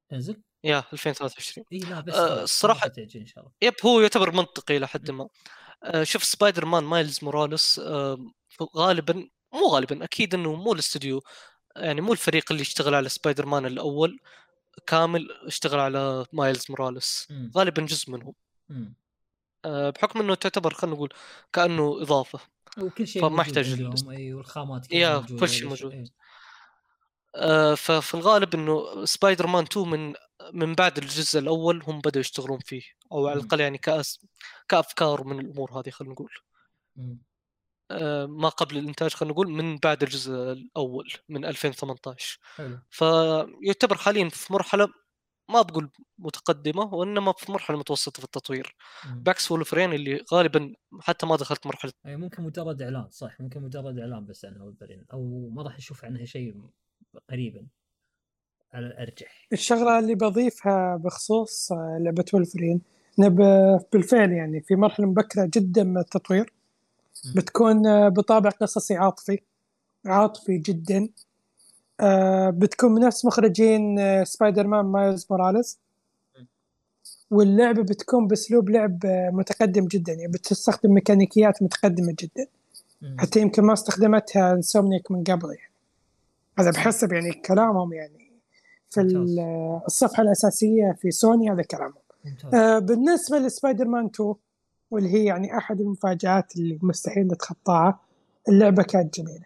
تنزل؟ 0.09 0.41
yeah 0.63 0.83
2023 0.93 1.65
إي 1.73 1.79
لا 1.79 1.99
بس 2.01 2.13
آه، 2.13 2.67
ما 2.67 2.73
تأجل 2.87 3.19
إن 3.19 3.25
شاء 3.25 3.39
الله 3.39 3.51
yep 3.61 3.73
هو 3.85 4.01
يعتبر 4.01 4.31
منطقي 4.31 4.77
إلى 4.77 4.87
حد 4.87 5.11
ما 5.11 5.27
آه، 5.83 6.03
شوف 6.03 6.23
سبايدر 6.23 6.65
مان 6.65 6.83
مايلز 6.83 7.19
موراليس 7.23 7.79
آه، 7.79 8.17
غالبا 8.77 9.29
مو 9.55 9.67
غالبا 9.67 10.03
أكيد 10.03 10.33
إنه 10.33 10.53
مو 10.55 10.73
الاستوديو 10.73 11.23
يعني 11.75 12.01
مو 12.01 12.11
الفريق 12.11 12.51
اللي 12.51 12.61
اشتغل 12.61 12.95
على 12.95 13.09
سبايدر 13.09 13.45
مان 13.45 13.65
الأول 13.65 14.19
كامل 14.87 15.27
اشتغل 15.31 15.79
على 15.79 16.25
مايلز 16.33 16.65
موراليس. 16.69 17.27
غالبا 17.57 17.81
جزء 17.81 18.11
منهم. 18.11 18.33
آه، 19.65 19.89
بحكم 19.89 20.19
إنه 20.19 20.35
تعتبر 20.35 20.73
خلينا 20.73 20.95
نقول 20.95 21.13
كأنه 21.53 22.01
إضافة 22.01 22.39
وكل 22.77 23.07
شيء 23.07 23.21
فما 23.21 23.41
يحتاج 23.41 23.81
اي 24.09 24.33
والخامات 24.33 24.91
yeah، 24.91 25.25
كل 25.39 25.49
شيء. 25.49 25.67
موجود. 25.67 25.91
إيه. 25.91 26.05
آه، 27.35 27.75
ففي 27.75 28.13
الغالب 28.13 28.55
إنه 28.55 29.05
سبايدر 29.05 29.47
مان 29.47 29.63
2 29.63 29.87
من 29.89 30.13
من 30.53 30.75
بعد 30.75 30.97
الجزء 30.97 31.39
الأول 31.39 31.83
هم 31.87 31.99
بدأوا 31.99 32.21
يشتغلون 32.21 32.59
فيه 32.59 32.81
أو 33.11 33.27
على. 33.27 33.39
الأقل 33.39 33.59
يعني 33.59 33.77
كأس 33.77 34.25
كأفكار 34.69 35.23
من 35.23 35.39
الأمور 35.39 35.79
هذه 35.79 35.89
خلينا 35.89 36.13
نقول 36.13 36.31
مم. 36.95 37.17
آه، 37.91 38.25
ما 38.25 38.49
قبل 38.49 38.77
الإنتاج 38.77 39.13
خلينا 39.13 39.33
نقول 39.33 39.51
من 39.51 39.77
بعد 39.77 40.03
الجزء 40.03 40.33
الأول 40.33 41.11
من 41.29 41.45
2018 41.45 42.39
حلو. 42.55 42.79
فيعتبر 42.89 43.97
حاليا 43.97 44.29
في 44.29 44.53
مرحلة 44.53 44.87
ما 45.49 45.61
بقول 45.61 45.89
متقدمة 46.17 46.93
وإنما 46.93 47.33
في 47.37 47.51
مرحلة 47.51 47.77
متوسطة 47.77 48.19
في 48.19 48.23
التطوير. 48.23 48.75
مم. 49.05 49.23
بعكس 49.23 49.51
وولفرين 49.51 49.93
اللي 49.93 50.23
غالبا 50.33 50.73
حتى 51.01 51.25
ما 51.25 51.35
دخلت 51.35 51.67
مرحلة 51.67 51.91
أي 52.05 52.15
ممكن 52.17 52.43
مجرد 52.43 52.81
إعلان 52.81 53.09
صح 53.11 53.41
ممكن 53.41 53.61
مجرد 53.61 53.99
إعلان 53.99 54.25
بس 54.25 54.45
عنها 54.45 54.63
وولفرين 54.63 55.05
أو 55.13 55.49
ما 55.49 55.63
راح 55.63 55.77
نشوف 55.77 56.05
عنها 56.05 56.25
شيء 56.25 56.55
قريبا 57.29 57.67
على 58.73 58.87
الارجح 58.87 59.47
الشغلة 59.53 59.99
اللي 59.99 60.15
بضيفها 60.15 60.97
بخصوص 60.97 61.71
لعبة 61.99 62.25
ولفرين 62.33 62.81
نب 63.19 63.35
بالفعل 63.93 64.31
يعني 64.31 64.61
في 64.61 64.75
مرحلة 64.75 65.05
مبكرة 65.05 65.49
جدا 65.53 65.83
من 65.83 65.97
التطوير. 65.97 66.53
بتكون 67.33 67.87
آه، 67.87 68.09
بطابع 68.09 68.49
قصصي 68.49 68.95
عاطفي. 68.95 69.39
عاطفي 70.05 70.57
جدا. 70.57 71.09
آه، 71.99 72.49
بتكون 72.49 72.91
من 72.91 73.01
نفس 73.01 73.25
مخرجين 73.25 73.99
آه، 73.99 74.23
سبايدر 74.23 74.67
مان 74.67 74.85
مايلز 74.85 75.27
موراليس. 75.29 75.79
واللعبة 77.31 77.83
بتكون 77.83 78.27
بأسلوب 78.27 78.69
لعب 78.69 79.05
متقدم 79.33 79.87
جدا. 79.87 80.13
يعني 80.13 80.31
بتستخدم 80.31 80.93
ميكانيكيات 80.93 81.63
متقدمة 81.63 82.15
جدا. 82.19 82.47
حتى 83.19 83.39
يمكن 83.39 83.63
ما 83.63 83.73
استخدمتها 83.73 84.53
انسومنيك 84.53 85.11
من 85.11 85.23
قبل 85.23 85.47
يعني. 85.47 85.71
هذا 86.59 86.71
بحسب 86.71 87.13
يعني 87.13 87.33
كلامهم 87.33 87.93
يعني. 87.93 88.25
في 88.89 89.01
الصفحة 89.87 90.23
الأساسية 90.23 90.95
في 91.01 91.11
سوني 91.11 91.51
هذا 91.51 91.61
كلامهم. 91.61 92.05
بالنسبة 92.79 93.39
لسبايدر 93.39 93.85
مان 93.85 94.05
2 94.05 94.35
واللي 94.91 95.09
هي 95.13 95.25
يعني 95.25 95.57
أحد 95.57 95.81
المفاجآت 95.81 96.55
اللي 96.55 96.79
مستحيل 96.81 97.27
نتخطاها 97.27 97.99
اللعبة 98.49 98.83
كانت 98.83 99.19
جميلة. 99.19 99.45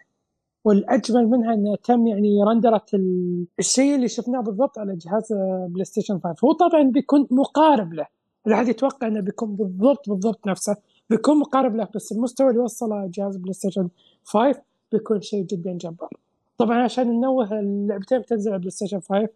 والأجمل 0.64 1.26
منها 1.26 1.54
انها 1.54 1.76
تم 1.84 2.06
يعني 2.06 2.42
رندرت 2.44 2.94
ال- 2.94 3.46
الشيء 3.58 3.94
اللي 3.94 4.08
شفناه 4.08 4.40
بالضبط 4.40 4.78
على 4.78 4.96
جهاز 4.96 5.32
بلاي 5.68 5.84
ستيشن 5.84 6.18
5 6.18 6.34
هو 6.44 6.52
طبعا 6.52 6.82
بيكون 6.82 7.26
مقارب 7.30 7.92
له. 7.94 8.06
الواحد 8.46 8.68
يتوقع 8.68 9.06
إنه 9.06 9.20
بيكون 9.20 9.56
بالضبط 9.56 10.08
بالضبط 10.10 10.46
نفسه. 10.46 10.76
بيكون 11.10 11.38
مقارب 11.38 11.76
له 11.76 11.88
بس 11.94 12.12
المستوى 12.12 12.50
اللي 12.50 12.60
وصله 12.60 13.06
جهاز 13.14 13.36
بلاي 13.36 13.52
ستيشن 13.52 13.88
5 14.24 14.60
بيكون 14.92 15.20
شيء 15.20 15.44
جدا 15.44 15.72
جبار. 15.72 16.10
طبعا 16.58 16.82
عشان 16.82 17.06
ننوه 17.18 17.60
اللعبتين 17.60 18.18
بتنزل 18.18 18.50
على 18.50 18.58
بلاي 18.58 18.70
ستيشن 18.70 19.00
5 19.00 19.28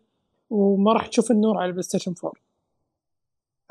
وما 0.51 0.93
راح 0.93 1.07
تشوف 1.07 1.31
النور 1.31 1.57
على 1.57 1.67
البلاي 1.67 1.83
ستيشن 1.83 2.15
4 2.25 2.33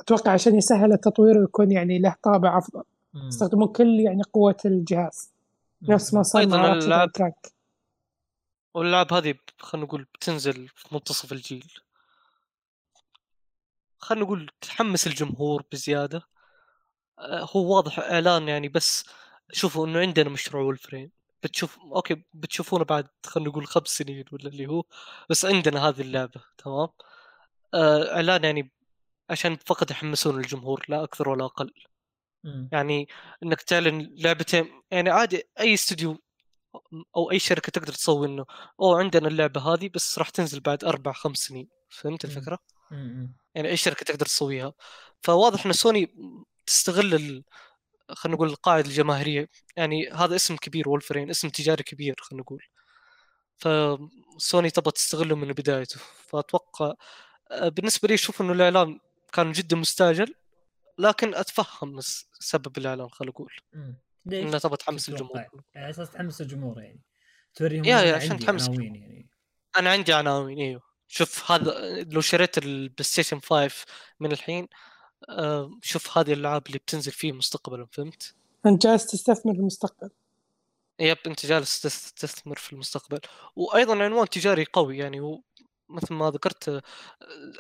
أتوقع 0.04 0.32
عشان 0.32 0.56
يسهل 0.56 0.94
التطوير 0.94 1.38
ويكون 1.38 1.72
يعني 1.72 2.00
له 2.00 2.16
طابع 2.24 2.58
أفضل. 2.58 2.84
يستخدمون 3.16 3.68
كل 3.68 4.00
يعني 4.00 4.24
قوة 4.24 4.58
الجهاز. 4.66 5.34
نفس 5.82 6.14
ما 6.14 6.24
صار 6.24 6.48
مع 6.48 6.80
كلانك 6.80 7.54
والألعاب 8.74 9.14
هذه 9.14 9.36
خلينا 9.60 9.86
نقول 9.88 10.08
بتنزل 10.14 10.68
في 10.68 10.86
منتصف 10.92 11.32
الجيل. 11.32 11.74
خلينا 14.00 14.26
نقول 14.26 14.50
تحمس 14.62 15.08
الجمهور 15.08 15.64
بزيادة. 15.72 16.22
آه، 17.20 17.48
هو 17.56 17.76
واضح 17.76 18.00
إعلان 18.00 18.48
يعني 18.48 18.70
بس 18.70 19.06
شوفوا 19.52 19.88
إنه 19.88 20.00
عندنا 20.00 20.30
مشروع 20.30 20.64
ولفرين 20.64 21.12
بتشوف 21.44 21.80
أوكي 21.80 22.24
بتشوفونه 22.34 22.86
بعد 22.86 23.08
خلينا 23.26 23.50
نقول 23.50 23.68
خمس 23.68 23.88
سنين 23.88 24.26
ولا 24.32 24.48
اللي 24.50 24.68
هو 24.68 24.84
بس 25.30 25.46
عندنا 25.46 25.90
هذه 25.90 26.02
اللعبة 26.02 26.42
تمام؟ 26.58 26.88
آه، 27.74 28.16
إعلان 28.16 28.44
يعني 28.44 28.72
عشان 29.30 29.58
فقط 29.66 29.92
يحمسون 29.92 30.38
الجمهور 30.38 30.86
لا 30.90 31.04
أكثر 31.04 31.30
ولا 31.30 31.46
أقل. 31.46 31.74
يعني 32.72 33.08
إنك 33.44 33.62
تعلن 33.62 34.10
لعبتين 34.18 34.82
يعني 34.92 35.10
عادي 35.10 35.44
أي 35.60 35.74
استوديو 35.74 36.20
أو 37.16 37.32
أي 37.32 37.40
شركة 37.40 37.70
تقدر 37.72 37.94
تسوي 37.94 38.28
إنه 38.28 38.46
أوه 38.80 39.00
عندنا 39.00 39.28
اللعبة 39.28 39.62
هذه 39.62 39.90
بس 39.94 40.20
راح 40.20 40.30
تنزل 40.30 40.60
بعد 40.60 40.84
أربع 40.84 41.12
خمس 41.14 41.38
سنين. 41.38 41.70
فهمت. 41.90 42.26
الفكرة؟ 42.26 42.60
يعني 43.56 43.70
أي 43.70 43.78
شركة 43.78 44.06
تقدر 44.06 44.26
تسويها. 44.26 44.74
فواضح 45.22 45.66
إن 45.66 45.74
سوني 45.74 46.16
تستغل 46.66 47.14
ال... 47.16 47.44
خلينا 48.10 48.36
نقول 48.36 48.50
القاعدة 48.50 48.88
الجماهيرية. 48.88 49.50
يعني 49.78 50.10
هذا 50.10 50.36
اسم 50.36 50.56
كبير 50.56 50.90
وولفرين 50.90 51.30
اسم 51.30 51.50
تجاري 51.50 51.84
كبير 51.84 52.16
خلينا 52.20 52.44
نقول. 52.44 52.64
فسوني 53.58 54.70
تبغى 54.70 54.92
تستغله 54.92 55.36
من 55.36 55.48
بدايته. 55.48 56.00
فأتوقع 56.28 56.94
آه، 57.52 57.70
بالنسبة 57.70 58.08
لي 58.08 58.14
أشوف 58.14 58.42
إنه 58.42 58.54
الاعلان 58.54 59.00
كان 59.34 59.52
جدا 59.52 59.76
مستعجل 59.76 60.36
لكن 60.98 61.36
أتفهم 61.36 62.00
سبب 62.40 62.78
الاعلان 62.78 63.10
خلينا 63.10 63.32
نقول 63.32 63.54
مم. 63.74 63.98
ليش؟ 64.26 64.46
انها 64.48 64.60
تبغى 64.60 64.78
تحمس؟ 64.78 65.10
الجمهور 65.10 65.46
على 65.76 65.90
أساس 65.90 66.10
تحمس 66.12 66.42
الجمهور 66.42 66.82
يعني 66.82 67.02
توريهم 67.56 67.86
يا- 67.86 68.02
يا، 68.02 68.10
أنا 68.10 68.16
عشان 68.18 68.32
عندي 68.32 68.46
تحمس 68.46 68.70
عناوين 68.70 68.96
يعني 68.96 69.30
أنا 69.78 69.92
عندي 69.92 70.14
عناوين 70.14 70.58
إيوه 70.60 70.82
شوف 71.08 71.52
هذا 71.52 72.02
لو 72.04 72.22
شريت 72.22 72.58
البلاي 72.58 73.04
ستيشن 73.04 73.40
5 73.40 73.86
من 74.20 74.32
الحين 74.32 74.68
آه، 75.30 75.72
شوف 75.82 76.18
هذه 76.18 76.34
الألعاب 76.34 76.68
اللي 76.68 76.78
بتنزل 76.78 77.12
فيه 77.12 77.32
مستقبلا 77.32 77.88
فهمت؟ 77.92 78.36
أنت 78.66 78.84
جالس 78.88 79.06
تستثمر 79.06 79.54
المستقبل 79.54 80.10
yep 81.00 81.18
أنت 81.28 81.46
جالس 81.46 81.82
تس- 81.82 82.14
تستثمر 82.14 82.56
في 82.56 82.74
المستقبل 82.74 83.20
وأيضا 83.56 84.04
عنوان 84.04 84.30
تجاري 84.30 84.66
قوي 84.74 84.98
يعني 84.98 85.22
و- 85.22 85.44
مثل 85.90 86.14
ما 86.14 86.30
ذكرت 86.30 86.70
آه، 86.70 86.82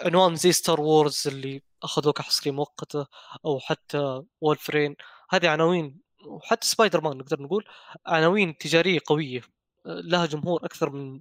عنوان 0.05 0.35
زي 0.35 0.51
ستار 0.51 0.81
وورز 0.81 1.23
اللي 1.27 1.61
أخذوه 1.83 2.13
كحصريه 2.13 2.51
مؤقتة 2.51 3.07
أو 3.45 3.59
حتى 3.59 4.21
وولفرين 4.41 4.95
هذه 5.29 5.49
عناوين 5.49 6.01
وحتى 6.27 6.67
سبايدر 6.67 7.01
مان 7.01 7.17
نقدر 7.17 7.41
نقول 7.41 7.65
عناوين 8.05 8.57
تجارية 8.57 8.99
قوية 9.05 9.41
آه، 9.85 10.01
لها 10.01 10.25
جمهور 10.25 10.65
أكثر 10.65 10.89
من 10.89 11.19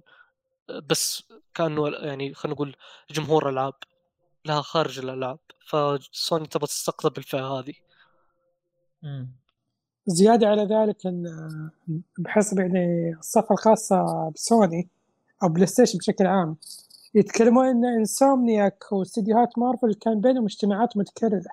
آه، 0.69 0.79
بس 0.79 1.23
كأنه 1.55 1.89
يعني 1.89 2.33
خلينا 2.33 2.55
نقول 2.55 2.75
جمهور 3.11 3.49
ألعاب 3.49 3.73
لها 4.45 4.61
خارج 4.61 4.99
الألعاب. 4.99 5.39
فسوني 5.67 6.47
تبغى 6.47 6.67
تستقطب 6.67 7.17
الفئه 7.17 7.47
هذه. 7.59 7.73
مم. 9.03 9.43
زيادة 10.07 10.47
على 10.47 10.63
ذلك 10.63 11.05
أن 11.05 11.23
بحسب 12.19 12.59
يعني 12.59 13.13
الصفحة 13.19 13.53
الخاصة 13.53 14.29
بسوني 14.35 14.89
أو 15.43 15.49
بلاي 15.49 15.67
ستيشن 15.67 15.97
بشكل 15.97 16.27
عام 16.27 16.57
يتكلمون 17.15 17.65
أن 17.65 17.85
إنسومنياك 17.85 18.91
واستديوهات 18.91 19.57
مارفل 19.57 19.93
كان 19.93 20.21
بينهم 20.21 20.43
اجتماعات 20.43 20.97
متكررة. 20.97 21.51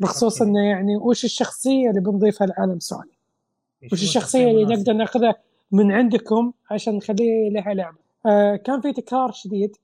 بخصوص 0.00 0.40
okay. 0.42 0.50
أنه 0.50 0.64
يعني 0.64 0.96
وش 0.96 1.24
الشخصية 1.24 1.90
اللي 1.90 2.00
بنضيفها 2.00 2.46
لعالم 2.46 2.80
سوني؟ 2.80 3.18
وش 3.92 4.00
هو 4.00 4.04
الشخصية 4.04 4.50
اللي؟ 4.50 4.64
نقدر 4.64 4.92
ناخذها 4.92 5.34
من 5.72 5.92
عندكم 5.92 6.52
عشان 6.70 6.96
نخليه 6.96 7.50
لها 7.50 7.74
لعبة. 7.74 7.98
آه 8.26 8.56
كان 8.56 8.80
في 8.80 8.92
تكرار 8.92 9.32
شديد 9.32 9.76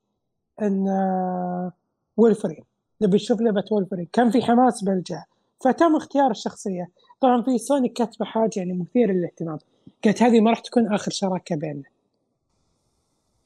إن 0.62 0.88
آه 0.88 1.72
وولفرين. 2.16 2.64
نبي 3.02 3.16
نشوف 3.16 3.40
لعبة 3.40 3.64
وولفرين. 3.70 4.08
كان 4.12 4.30
في 4.30 4.42
حماس 4.42 4.84
بالجهة 4.84 5.24
فتم 5.64 5.96
اختيار 5.96 6.30
الشخصية. 6.30 6.90
طبعا 7.20 7.42
في 7.42 7.58
سوني 7.58 7.88
كاتبة 7.88 8.24
حاجة 8.24 8.50
يعني 8.56 8.72
مثيرة 8.72 9.12
للاهتمام. 9.12 9.58
قالت 10.04 10.22
هذه 10.22 10.40
ما 10.40 10.50
راح 10.50 10.60
تكون 10.60 10.94
آخر 10.94 11.10
شراكة 11.10 11.56
بيننا. 11.56 11.93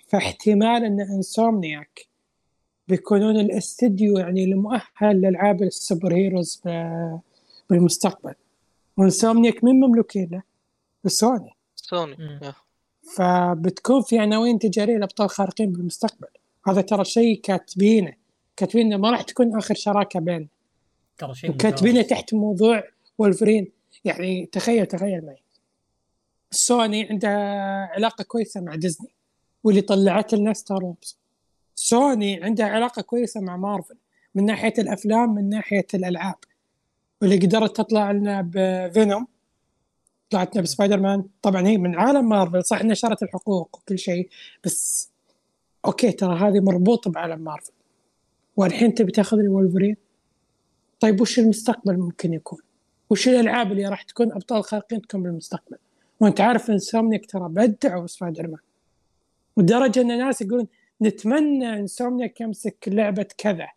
فاحتمال 0.08 0.84
ان 0.84 1.00
انسومنياك 1.00 2.06
بيكونون 2.88 3.36
الاستديو 3.36 4.18
يعني 4.18 4.44
المؤهل 4.44 5.20
لألعاب 5.20 5.62
ال 5.62 5.71
super 5.71 6.14
heroes 6.14 6.62
بالمستقبل. 7.70 8.34
وانسومنياك 8.96 9.64
من 9.64 9.80
مملوكين 9.80 10.28
له؟ 10.32 10.42
سوني 11.06 11.50
سوني. 11.76 12.40
فبتكون 13.16 14.02
في 14.02 14.18
عناوين 14.18 14.58
تجارية 14.58 14.96
لأبطال 14.96 15.30
خارقين 15.30 15.72
بالمستقبل. 15.72 16.28
هذا 16.66 16.80
ترى 16.80 17.04
شيء 17.04 17.40
كاتبينه. 17.40 18.12
كاتبينه 18.56 18.96
ما 18.96 19.10
راح 19.10 19.22
تكون 19.22 19.56
آخر 19.56 19.74
شراكة 19.74 20.20
بيننا 20.20 20.48
ترى 21.18 21.34
شيء 21.34 21.50
وكاتبينه 21.50 21.96
ممتاز. 21.96 22.10
تحت 22.10 22.34
موضوع 22.34 22.84
وولفرين 23.18 23.72
يعني 24.04 24.46
تخيل 24.46 24.86
تخيل 24.86 25.26
معي. 25.26 25.42
سوني 26.50 27.08
عندها 27.08 27.38
علاقة 27.92 28.24
كويسة 28.24 28.60
مع 28.60 28.74
ديزني 28.74 29.08
واللي 29.64 29.80
طلعت 29.80 30.34
لنا 30.34 30.52
ستار 30.52 30.84
وورز 30.84 31.18
سوني 31.74 32.44
عندها 32.44 32.66
علاقة 32.66 33.02
كويسة 33.02 33.40
مع 33.40 33.56
مارفل 33.56 33.96
من 34.34 34.44
ناحية 34.46 34.74
الأفلام 34.78 35.34
من 35.34 35.48
ناحية 35.48 35.86
الألعاب. 35.94 36.36
واللي 37.22 37.36
قدرت 37.36 37.76
تطلع 37.76 38.10
لنا 38.12 38.50
بفينوم 38.54 39.26
طلعت 40.30 40.54
لنا 40.54 40.62
بسبايدر 40.62 41.00
مان 41.00 41.24
طبعا 41.42 41.66
هي 41.66 41.78
من 41.78 41.94
عالم 41.94 42.28
مارفل 42.28 42.64
صح 42.64 42.84
نشرت 42.84 43.22
الحقوق 43.22 43.76
وكل 43.76 43.98
شيء 43.98 44.28
بس 44.64 45.10
okay 45.84 46.12
ترى 46.12 46.38
هذه 46.38 46.60
مربوطة 46.60 47.10
بعالم 47.10 47.40
مارفل. 47.40 47.72
والحين 48.56 48.94
تبي 48.94 49.12
تاخذ 49.12 49.36
لي 49.36 49.48
وولفرين 49.48 49.96
طيب 51.00 51.20
وش 51.20 51.38
المستقبل 51.38 51.98
ممكن 51.98 52.32
يكون؟ 52.32 52.58
وش 53.10 53.28
الألعاب 53.28 53.72
اللي 53.72 53.86
راح 53.88 54.02
تكون 54.02 54.32
أبطال 54.32 54.64
خارقين 54.64 55.02
تكون 55.02 55.22
بالمستقبل؟ 55.22 55.76
وأنت 56.20 56.40
عارف 56.40 56.70
إن 56.70 56.78
سومنيك 56.78 57.30
ترى 57.30 57.48
بدعوا 57.48 58.06
سبايدر 58.06 58.46
مان 58.46 58.58
ودرجة 59.58 60.00
أن 60.00 60.10
الناس 60.10 60.42
يقولون 60.42 60.66
نتمنى 61.02 61.78
ان 61.78 61.86
سومنيك 61.86 62.40
يمسك 62.40 62.76
لعبة 62.86 63.26
كذا 63.38 63.68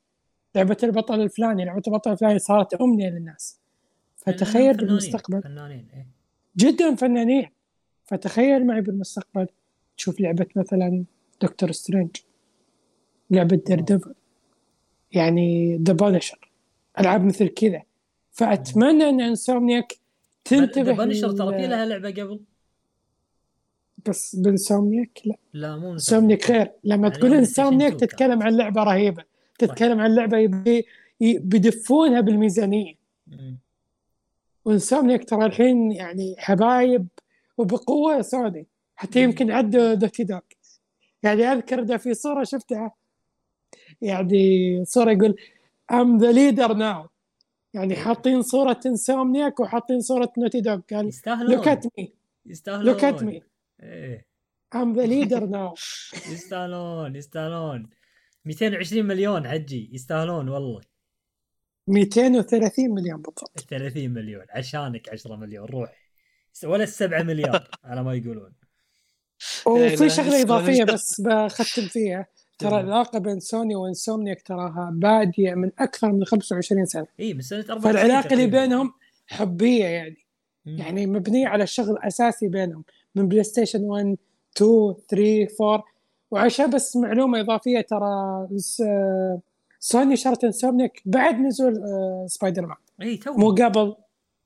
لعبة 0.56 0.78
البطل 0.84 1.22
الفلاني 1.22 1.66
لعبة 1.66 1.82
البطل 1.88 2.12
الفلاني 2.12 2.40
صارت 2.40 2.74
أمنية 2.74 3.10
للناس. 3.10 3.60
فتخيل 4.18 4.74
فنانين- 4.74 4.78
بالمستقبل. 4.78 5.42
فنانين 5.42 5.88
إيه. 5.94 6.08
جدا 6.58 6.96
فنانين. 6.96 7.50
فتخيل 8.06 8.68
معي 8.68 8.82
بالمستقبل 8.82 9.48
تشوف 9.98 10.22
لعبة 10.22 10.48
مثلا 10.56 11.04
دكتور 11.42 11.72
سترينج 11.72 12.10
لعبة 13.32 13.62
دير 13.68 13.80
ديفل 13.80 14.14
يعني 15.12 15.78
The 15.78 15.94
Punisher 15.94 16.52
ألعاب 17.00 17.26
مثل 17.26 17.48
كذا. 17.48 17.82
فأتمنى 18.32 19.10
أن 19.10 19.22
إنسومنياك 19.22 19.94
تنتبه 20.46 20.92
بانشر 21.06 21.32
ترى 21.32 21.58
في 21.62 21.68
لها 21.68 21.86
لعبة 21.86 22.10
قبل. 22.10 22.40
بس 24.10 24.36
بانسومنياك 24.36 25.22
لا. 25.26 25.36
لا 25.54 25.78
مو 25.78 25.94
انسومنياك 25.94 26.42
خير. 26.42 26.72
لما 26.84 27.08
يعني 27.08 27.20
تقول 27.20 27.34
2 27.34 27.98
تتكلم 27.98 28.44
عن 28.44 28.58
لعبة 28.58 28.84
رهيبة. 28.84 29.24
تتكلم 29.60 30.00
عن 30.00 30.16
لعبة 30.16 30.38
يبي 30.38 30.86
بيدفونها 31.22 32.22
بالميزانية. 32.22 32.94
مم. 33.28 33.58
وانسومنياك 34.66 35.30
ترى 35.30 35.46
الحين 35.46 35.92
يعني 35.92 36.36
حبايب 36.38 37.08
وبقوة 37.58 38.22
سوني. 38.22 38.68
حتى. 38.96 39.24
يمكن 39.24 39.52
عدوا 39.52 39.94
نوتي 39.94 40.24
دوغ. 40.24 40.40
يعني 41.24 41.44
أذكر 41.44 41.84
ده 41.84 41.98
في 41.98 42.14
صورة 42.14 42.44
شفتها. 42.44 42.92
يعني 44.02 44.86
صورة 44.86 45.12
يقول 45.12 45.36
I'm 45.92 46.18
the 46.18 46.32
leader 46.32 46.74
now 46.74 47.06
يعني 47.74 47.96
حاطين 47.96 48.42
صورة 48.42 48.80
انسومنياك 48.86 49.60
وحاطين 49.60 50.02
صورة 50.02 50.34
نوتي 50.38 50.62
دوغ. 50.62 50.80
قال 50.94 51.08
يستاهلون. 51.08 51.56
look 51.56 51.68
at 51.68 51.86
me 51.98 52.14
يستاهلون. 52.46 52.86
look 52.86 53.04
at 53.04 53.24
me 53.24 53.42
إيه. 53.84 54.26
I'm 54.76 54.94
the 54.94 55.06
leader 55.06 55.46
now 55.46 55.74
يستاهلون 56.32 57.16
يستاهلون. 57.16 57.90
220 58.46 59.06
مليون 59.06 59.48
حجي 59.48 59.90
يستاهلون 59.94 60.50
والله. 60.50 60.82
230 61.88 62.90
مليون 62.90 63.22
بالضبط. 63.22 63.60
30 63.60 64.10
مليون 64.10 64.46
عشانك 64.50 65.10
10 65.10 65.36
مليون 65.36 65.66
روح. 65.66 65.94
ولا 66.64 66.84
السبعة 66.84 67.24
مليار 67.24 67.70
على 67.84 68.04
ما 68.04 68.14
يقولون. 68.14 68.54
وفي 69.68 70.06
لسه 70.06 70.42
إضافية 70.42 70.84
لسه. 70.84 70.94
بس 70.94 71.22
بختم 71.22 71.88
فيها. 71.88 72.28
ترى 72.60 72.70
تمام. 72.70 72.86
العلاقة 72.86 73.20
بين 73.20 73.40
سوني 73.40 73.76
وانسومنياك 73.76 74.42
تراها 74.42 74.92
بادية 74.94 75.54
من 75.54 75.72
أكثر 75.80 76.12
من 76.12 76.26
25 76.26 76.86
سنة. 76.86 77.08
اي 77.20 77.26
إيه، 77.26 77.34
من 77.34 77.42
سنة 77.42 77.60
94 77.70 77.94
فالعلاقة 77.94 78.34
اللي. 78.34 78.48
بينهم 78.48 78.94
حبية 79.28 79.86
يعني. 79.86 80.18
يعني 80.66 81.06
مبنية 81.08 81.48
على 81.48 81.68
شغل 81.68 81.98
أساسي 81.98 82.48
بينهم. 82.48 82.84
من 83.16 83.28
بلاي 83.28 83.44
ستيشن 83.44 83.84
1 83.84 84.18
2 84.58 84.96
3 85.10 85.48
4 85.62 85.84
وعشان 86.32 86.70
بس 86.70 86.96
معلومة 86.96 87.40
إضافية 87.40 87.82
ترى 87.82 88.48
سوني 89.80 90.16
شرت 90.16 90.44
انسومنياك 90.44 91.02
بعد 91.06 91.40
نزول 91.40 91.84
آه، 91.84 92.26
سبايدر 92.28 92.66
مان. 92.66 92.78
إيه 93.02 93.18
تو 93.18 93.34
مو 93.34 93.50
قبل 93.50 93.96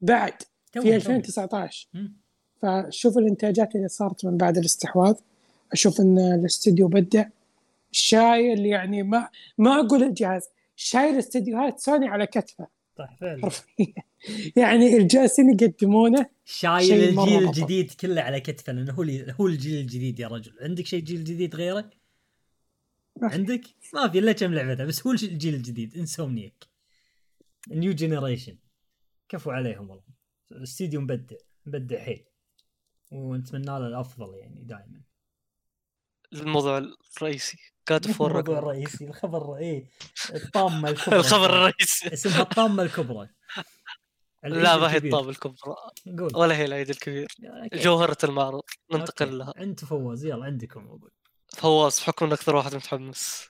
بعد 0.01 0.34
في 0.72 0.80
تو. 0.80 0.88
2019 0.88 1.88
مم. 1.93 2.13
فشوف 2.61 3.18
الإنتاجات 3.18 3.76
اللي 3.76 3.88
صارت 3.88 4.26
من 4.26 4.38
بعد 4.38 4.57
الاستحواذ. 4.57 5.16
أشوف 5.72 6.01
إن 6.01 6.20
الاستديو 6.20 6.88
بدع 6.88 7.26
شايل 7.91 8.66
يعني 8.66 9.03
ما 9.03 9.30
ما 9.57 9.80
أقول 9.80 10.03
الجهاز 10.03 10.49
شايل 10.76 11.18
استديوهات 11.18 11.80
سوني 11.80 12.07
على 12.07 12.28
كتفه. 12.28 12.68
صح 12.98 13.16
فعلا 13.22 13.50
يعني 14.58 14.98
الجالسين 14.98 15.50
يقدمونه 15.54 16.30
شايل 16.46 16.93
الجيل. 17.20 17.43
الجديد 17.48 17.91
كله 17.91 18.22
على 18.22 18.39
كتفه 18.39 18.74
لأنه 18.74 18.93
هو 18.93 19.02
اللي- 19.02 19.36
هو 19.39 19.48
الجيل 19.48 19.82
الجديد 19.82 20.20
يا 20.20 20.28
رجل. 20.28 20.54
عندك 20.62 20.86
شيء 20.86 21.00
جيل 21.04 21.24
جديد 21.24 21.56
غيره؟ 21.56 21.89
عندك؟ 23.22 23.62
ما 23.93 24.08
في 24.08 24.20
إلا 24.20 24.32
كم 24.32 24.54
لعبة 24.54 24.86
بس 24.86 25.08
هو 25.08 25.12
الجيل 25.14 25.56
الجديد 25.56 25.98
انسومنيك 25.98 26.54
new 27.72 27.93
generation 27.93 28.58
كفو 29.30 29.52
عليهم 29.52 29.89
والله. 29.89 30.04
الاستديو 30.52 31.02
مبدع 31.02 31.36
مبدع 31.66 32.00
حيل. 32.00 32.26
ونتمنى 33.12 33.66
له 33.66 33.88
الأفضل 33.88 34.36
يعني 34.38 34.64
دائما. 34.64 35.02
الموضوع 36.34 36.78
الرئيسي. 37.18 37.58
جاد 37.90 38.12
فور 38.12 38.32
الموضوع 38.32 38.58
الرئيسي 38.60 39.06
الخبر 39.06 39.58
إيه 39.58 39.86
الطامه 40.36 40.90
الكبرى. 40.90 41.20
الخبر 41.20 41.46
الرئيسي. 41.50 42.08
اسمها 42.14 42.42
الطامه 42.42 42.84
الكبرى. 42.84 43.30
لا 44.44 44.78
ما 44.78 44.92
هي. 44.94 44.98
الطامة 44.98 45.30
الكبرى. 45.30 45.76
قول. 46.20 46.36
ولا 46.36 46.56
هي 46.58 46.66
العيد 46.66 46.90
الكبير. 46.90 47.28
Okay. 47.43 47.78
جوهرة 47.80 48.18
المعرض 48.24 48.62
ننتقل 48.94 49.26
okay. 49.26 49.38
لها. 49.38 49.54
أنت 49.64 49.86
فوز 49.86 50.26
يلا 50.26 50.46
عندكم 50.46 50.88
أقول. 50.88 51.12
فواز 51.58 52.00
بحكم 52.00 52.26
إنك 52.26 52.34
أكثر 52.34 52.56
واحد 52.56 52.76
متحمس. 52.76 53.50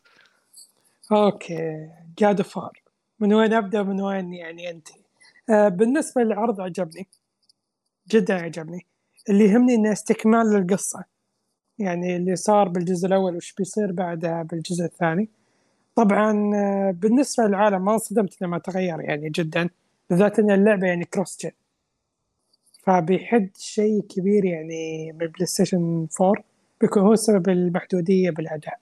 okay. 1.11 1.89
جاد 2.19 2.41
فار. 2.41 2.81
من 3.19 3.33
وين 3.33 3.53
أبدأ 3.53 3.83
من 3.83 4.01
وين 4.01 4.33
يعني 4.33 4.69
انتهي 4.69 5.01
آه 5.49 5.67
بالنسبة 5.67 6.21
للعرض 6.21 6.61
عجبني. 6.61 7.07
جدا 8.11 8.33
عجبني. 8.33 8.85
اللي 9.29 9.43
يهمني 9.45 9.75
إنه 9.75 9.91
استكمال 9.91 10.53
للقصة. 10.53 11.03
يعني 11.79 12.15
اللي 12.15 12.35
صار 12.35 12.69
بالجزء 12.69 13.07
الأول 13.07 13.35
وش 13.35 13.53
بيصير 13.53 13.91
بعدها 13.91 14.43
بالجزء 14.43 14.85
الثاني. 14.85 15.29
طبعا 15.95 16.51
آه، 16.55 16.91
بالنسبة 16.91 17.43
للعالم 17.43 17.85
ما 17.85 17.93
انصدمت 17.93 18.41
لما 18.41 18.57
تغير 18.57 19.01
يعني 19.01 19.29
جدا 19.29 19.69
بالذات 20.09 20.39
إن 20.39 20.51
اللعبة 20.51 20.87
يعني 20.87 21.05
cross-gen 21.05 21.51
فبيحده 22.83 23.49
شيء 23.57 24.01
كبير 24.01 24.45
يعني 24.45 25.11
من 25.11 25.27
بلاي 25.27 25.45
ستيشن 25.45 26.07
4 26.21 26.43
بيكون 26.81 27.03
هو 27.03 27.15
سبب 27.15 27.49
المحدودية 27.49 28.29
بالأداء. 28.29 28.79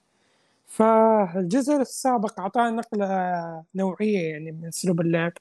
فالجزء 0.68 1.76
السابق 1.76 2.40
أعطانا 2.40 2.72
نقلة 2.72 3.08
نوعية 3.76 4.32
يعني 4.32 4.52
من 4.52 4.68
أسلوب 4.68 5.02
اللعب 5.02 5.34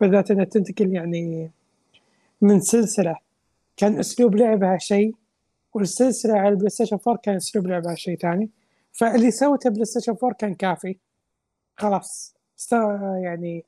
بالذات 0.00 0.30
أنها 0.30 0.44
تنتقل 0.44 0.94
يعني 0.94 1.50
من 2.42 2.60
سلسلة. 2.60 3.16
كان 3.76 3.98
أسلوب 3.98 4.36
لعبها 4.36 4.78
شيء 4.78 5.14
والسلسلة 5.78 6.34
على 6.34 6.48
البلاي 6.48 6.70
ستيشن 6.70 6.98
4 7.06 7.20
كان 7.22 7.36
أسلوب 7.36 7.66
لعبها 7.66 7.94
شيء 7.94 8.18
ثاني. 8.18 8.50
فاللي 8.92 9.30
سوته 9.30 9.70
بلاي 9.70 9.84
ستيشن 9.84 10.16
4 10.22 10.32
كان 10.32 10.54
كافي. 10.54 10.96
خلاص. 11.76 12.34
يعني 13.22 13.64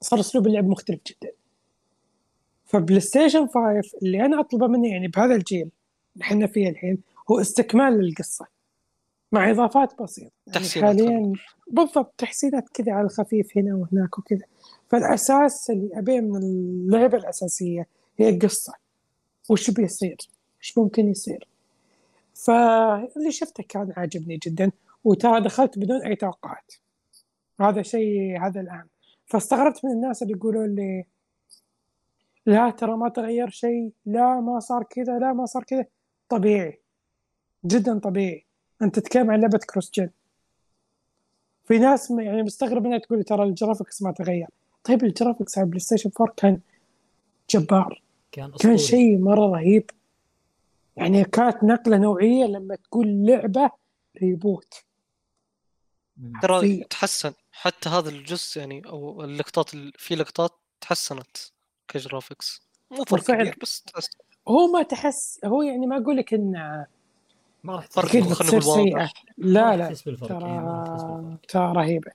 صار 0.00 0.20
أسلوب 0.20 0.46
اللعب 0.46 0.68
مختلف 0.68 1.00
جدا. 1.06 1.32
فبلاي 2.64 3.00
ستيشن 3.00 3.46
5 3.46 3.82
اللي 4.02 4.24
أنا 4.24 4.40
أطلبه 4.40 4.66
منه 4.66 4.88
يعني 4.88 5.08
بهذا 5.08 5.34
الجيل 5.34 5.70
اللي 6.14 6.24
إحنا 6.24 6.46
فيه 6.46 6.68
الحين 6.68 6.98
هو 7.30 7.40
استكمال 7.40 7.92
للقصة. 7.92 8.46
مع 9.32 9.50
إضافات 9.50 10.02
بسيطة. 10.02 10.30
يعني 10.46 10.58
تحسينات 10.58 11.00
حاليا 11.00 11.32
بالضبط 11.70 12.14
تحسينات 12.18 12.68
كذا 12.68 12.92
على 12.92 13.04
الخفيف 13.04 13.58
هنا 13.58 13.74
وهناك 13.74 14.18
وكذا. 14.18 14.44
فالأساس 14.88 15.70
اللي 15.70 15.98
أبيه 15.98 16.20
من 16.20 16.36
اللعبة 16.36 17.18
الأساسية 17.18 17.86
هي 18.18 18.28
القصة. 18.28 18.72
وش 19.50 19.70
بيصير؟ 19.70 20.16
وش 20.66 20.78
ممكن 20.78 21.08
يصير. 21.08 21.48
فاللي 22.34 23.30
شفته 23.30 23.64
كان 23.68 23.92
عاجبني 23.96 24.36
جدا 24.36 24.72
وترى 25.04 25.40
دخلت 25.40 25.78
بدون 25.78 26.02
أي 26.02 26.16
توقعات. 26.16 26.74
هذا 27.60 27.82
شيء 27.82 28.40
هذا 28.46 28.60
الآن. 28.60 28.86
فاستغربت 29.26 29.84
من 29.84 29.90
الناس 29.90 30.22
اللي 30.22 30.34
يقولون 30.34 30.74
لي 30.74 31.04
لا 32.46 32.70
ترى 32.70 32.96
ما 32.96 33.08
تغير 33.08 33.50
شيء 33.50 33.92
لا 34.06 34.40
ما 34.40 34.60
صار 34.60 34.82
كذا 34.82 35.18
لا 35.18 35.32
ما 35.32 35.46
صار 35.46 35.64
كذا. 35.64 35.84
طبيعي. 36.28 36.80
جدا 37.64 37.98
طبيعي. 37.98 38.44
أنت 38.82 38.98
تتكلم 38.98 39.30
عن 39.30 39.40
لعبة 39.40 39.58
كروس 39.58 39.90
جن 39.94 40.10
في 41.64 41.78
ناس 41.78 42.10
يعني 42.10 42.42
مستغرب 42.42 42.86
إنها 42.86 42.98
تقول 42.98 43.24
ترى 43.24 43.42
الجرافكس 43.42 44.02
ما 44.02 44.12
تغير. 44.12 44.48
طيب 44.84 45.04
ال 45.04 45.10
graphics 45.10 45.58
على 45.58 45.66
بلاي 45.66 45.80
ستيشن 45.80 46.10
4 46.20 46.34
كان 46.36 46.60
جبار. 47.50 48.02
كان 48.32 48.50
كان. 48.60 48.78
شيء 48.78 49.18
مرة 49.18 49.46
رهيب. 49.46 49.90
يعني 50.96 51.24
كانت 51.24 51.64
نقلة 51.64 51.96
نوعية 51.98 52.44
لما 52.44 52.76
تقول 52.76 53.26
لعبة 53.26 53.70
reboot. 54.22 54.74
ترى 56.42 56.84
تحسن 56.84 57.32
حتى 57.52 57.88
هذا 57.88 58.08
الجزء 58.08 58.58
يعني 58.60 58.82
أو 58.86 59.24
اللقطات 59.24 59.74
ال- 59.74 59.92
في 59.98 60.14
لقطات 60.14 60.50
تحسنت 60.80 61.36
ك 61.88 61.95
graphics. 61.95 62.60
مو 62.90 63.04
فرق. 63.04 63.20
كبير 63.24 63.56
بس 63.62 63.82
تحسن 63.82 64.18
هو 64.48 64.66
ما 64.66 64.82
تحس 64.82 65.40
هو 65.44 65.62
يعني 65.62 65.86
ما 65.86 65.96
أقول 66.02 66.16
لك 66.16 66.34
انه 66.34 66.86
ما 67.64 67.76
راح 67.76 67.86
فرق 67.86 68.06
خلينا 68.06 68.26
نقول 68.58 69.08
لا 69.38 69.76
لا 69.76 69.88
ترى 69.94 70.02
بالفرق. 70.06 71.40
ترى 71.48 71.72
رهيبة. 71.72 72.10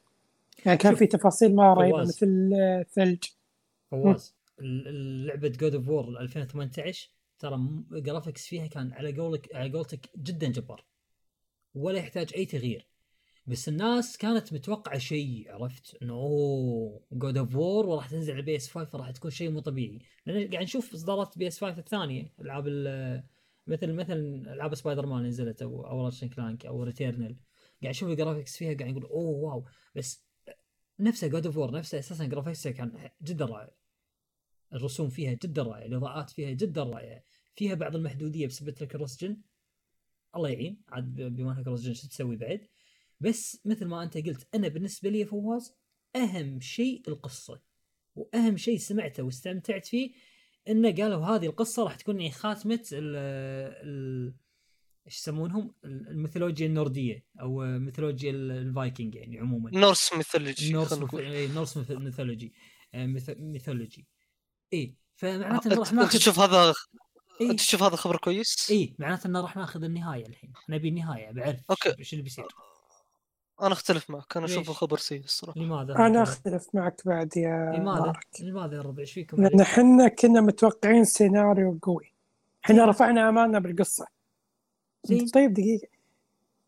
يعني 0.66 0.78
كان 0.78 0.92
شوف، 0.92 1.00
في 1.00 1.08
تفاصيل 1.08 1.56
ما 1.56 1.74
رهيبة. 1.74 2.02
مثل 2.02 2.52
آه، 2.56 2.86
ثلج. 2.94 3.24
فواز 3.92 4.36
لعبه 4.60 5.48
جود 5.48 5.76
اوف 5.76 5.88
وور 5.90 6.20
2018 6.20 7.10
ترى 7.42 7.60
graphics 7.92 8.48
فيها 8.48 8.68
كان 8.68 8.94
على 8.94 9.18
قولك 9.20 9.56
على 9.56 9.72
قولتك 9.74 10.10
جدا 10.18 10.48
جبار. 10.48 10.86
ولا 11.76 12.00
يحتاج 12.00 12.32
أي 12.36 12.46
تغيير. 12.46 12.88
بس 13.48 13.70
الناس 13.70 14.18
كانت 14.18 14.54
متوقعة 14.54 14.98
شيء 14.98 15.46
عرفت؟ 15.52 15.98
إنه 16.02 16.14
oh 16.14 17.02
جود 17.12 17.38
اوف 17.38 17.56
وور 17.56 17.86
وراح 17.86 18.10
تنزل 18.10 18.34
على 18.34 18.42
بي 18.42 18.56
إس 18.56 18.70
5 18.70 18.98
راح 18.98 19.12
تكون 19.12 19.32
شيء 19.32 19.50
مو 19.52 19.60
طبيعي. 19.60 20.00
لأن 20.26 20.52
قاعد 20.52 20.64
نشوف 20.64 20.94
إصدارات 20.94 21.38
بي 21.38 21.48
إس 21.48 21.60
5 21.64 21.80
الثانية 21.80 22.34
ألعاب 22.42 22.68
ال- 22.68 23.24
مثل 23.68 23.94
مثل 23.94 24.14
ألعاب 24.48 24.76
سبايدر 24.76 25.06
مان 25.06 25.26
نزلت 25.26 25.62
أو 25.62 25.88
أو 25.88 26.06
راشن 26.06 26.30
كلانك 26.30 26.66
أو 26.66 26.84
ريتيرنال 26.84 27.36
قاعد 27.82 27.94
نشوف 27.96 28.10
ال 28.10 28.15
graphics 28.15 28.58
فيها 28.58 28.74
قاعد 28.78 28.90
نقول 28.92 29.04
oh 29.04 29.30
wow. 29.40 29.66
بس 29.96 30.26
نفسها 31.00 31.30
جود 31.30 31.46
اوف 31.46 31.58
وور 31.58 31.72
نفسها 31.72 32.00
أساسا 32.00 32.26
graphics 32.26 32.67
ها 32.67 32.72
كان 32.72 33.10
جدا 33.24 33.46
رائع. 33.46 33.81
الرسوم 34.74 35.10
فيها 35.10 35.34
جدا 35.34 35.64
رائعة 35.64 35.86
الإضاءات 35.86 36.30
فيها 36.30 36.52
جدا 36.52 36.84
رائعة. 36.84 37.24
فيها 37.56 37.74
بعض 37.76 37.96
المحدودية 37.96 38.48
بسبب 38.48 38.70
ال 38.82 39.18
cross-gen 39.24 39.38
الله 40.36 40.50
يعين. 40.50 40.82
عاد 40.90 41.16
بما 41.22 41.52
انها 41.52 41.64
cross-gen 41.64 41.94
شو 41.94 42.08
تسوي 42.08 42.36
بعد؟ 42.36 42.68
بس 43.20 43.62
مثل 43.66 43.86
ما 43.86 44.04
أنت 44.04 44.18
قلت 44.18 44.48
أنا 44.56 44.68
بالنسبة 44.68 45.10
لي 45.10 45.26
فواز 45.26 45.74
أهم 46.16 46.60
شيء 46.60 47.04
القصة. 47.08 47.62
وأهم 48.16 48.58
شيء 48.58 48.78
سمعته 48.78 49.24
واستمتعت 49.24 49.86
فيه 49.86 50.12
إنه 50.70 50.92
قالوا 50.96 51.26
هذه 51.26 51.46
القصة 51.46 51.84
راح 51.84 51.96
تكون 51.96 52.22
يعني 52.22 52.32
خاتمة 52.32 52.84
ال 52.94 53.16
ال 53.88 54.34
إيش 55.08 55.18
يسمونهم؟ 55.18 55.76
ال- 55.86 56.08
الميثولوجيا 56.08 56.68
النوردية 56.68 57.26
أو 57.42 57.60
ميثولوجيا 57.80 58.32
ال- 58.32 58.52
الفايكنج 58.52 59.16
يعني 59.16 59.40
عموما. 59.40 59.72
Norse 59.72 60.14
mythology 60.14 60.74
Norse 60.74 60.94
إيه، 61.14 61.48
Norse 61.54 61.78
myth- 61.78 61.92
mythology. 61.92 62.54
آه، 62.94 63.06
myth- 63.06 63.38
mythology. 63.40 64.08
إي 64.74 64.94
فمعناته 65.16 65.68
إنه 65.68 65.80
راح 65.80 65.90
أنت 65.90 65.94
ناخذ 65.94 66.18
تشوف 66.18 66.40
هذا 66.40 66.74
أنت 67.42 67.60
تشوف 67.60 67.84
هذا 67.84 67.96
خبر 67.96 68.18
كويس؟ 68.18 68.72
إي 68.72 68.96
معناته 69.00 69.28
إنه 69.28 69.42
راح 69.42 69.58
ناخذ 69.58 69.84
النهاية 69.84 70.28
الحين. 70.28 70.54
نبي 70.70 70.90
النهاية 70.90 71.32
بعرف. 71.32 71.60
أوكي. 71.70 72.00
إيش 72.00 72.14
اللي 72.14 72.24
بيصير. 72.24 72.48
أنا 73.62 73.74
أختلف 73.74 74.10
معك. 74.10 74.38
أنا؟ 74.38 74.46
أشوفه 74.46 74.74
خبر 74.74 74.98
سيء 74.98 75.24
الصراحة. 75.24 75.60
لماذا؟ 75.60 75.96
أنا 75.96 76.24
أختلف 76.24 76.68
معك 76.74 77.02
بعد 77.06 77.38
يا 77.38 77.74
لماذا؟ 77.78 78.00
مبارك 78.00 78.28
لماذا 78.42 78.76
يا 78.76 78.82
ربع 78.82 79.02
إيش 79.02 79.12
فيكم 79.12 79.44
لأن؟ 79.44 79.62
إحنا 79.62 80.08
كنا 80.08 80.42
متوقعين 80.42 81.06
سيناريو 81.06 81.80
قوي. 81.82 82.14
إحنا 82.66 82.86
رفعنا 82.86 83.30
امالنا 83.30 83.60
بالقصة. 83.60 84.08
زين. 85.04 85.28
طيب 85.28 85.54
دقيقة. 85.54 85.88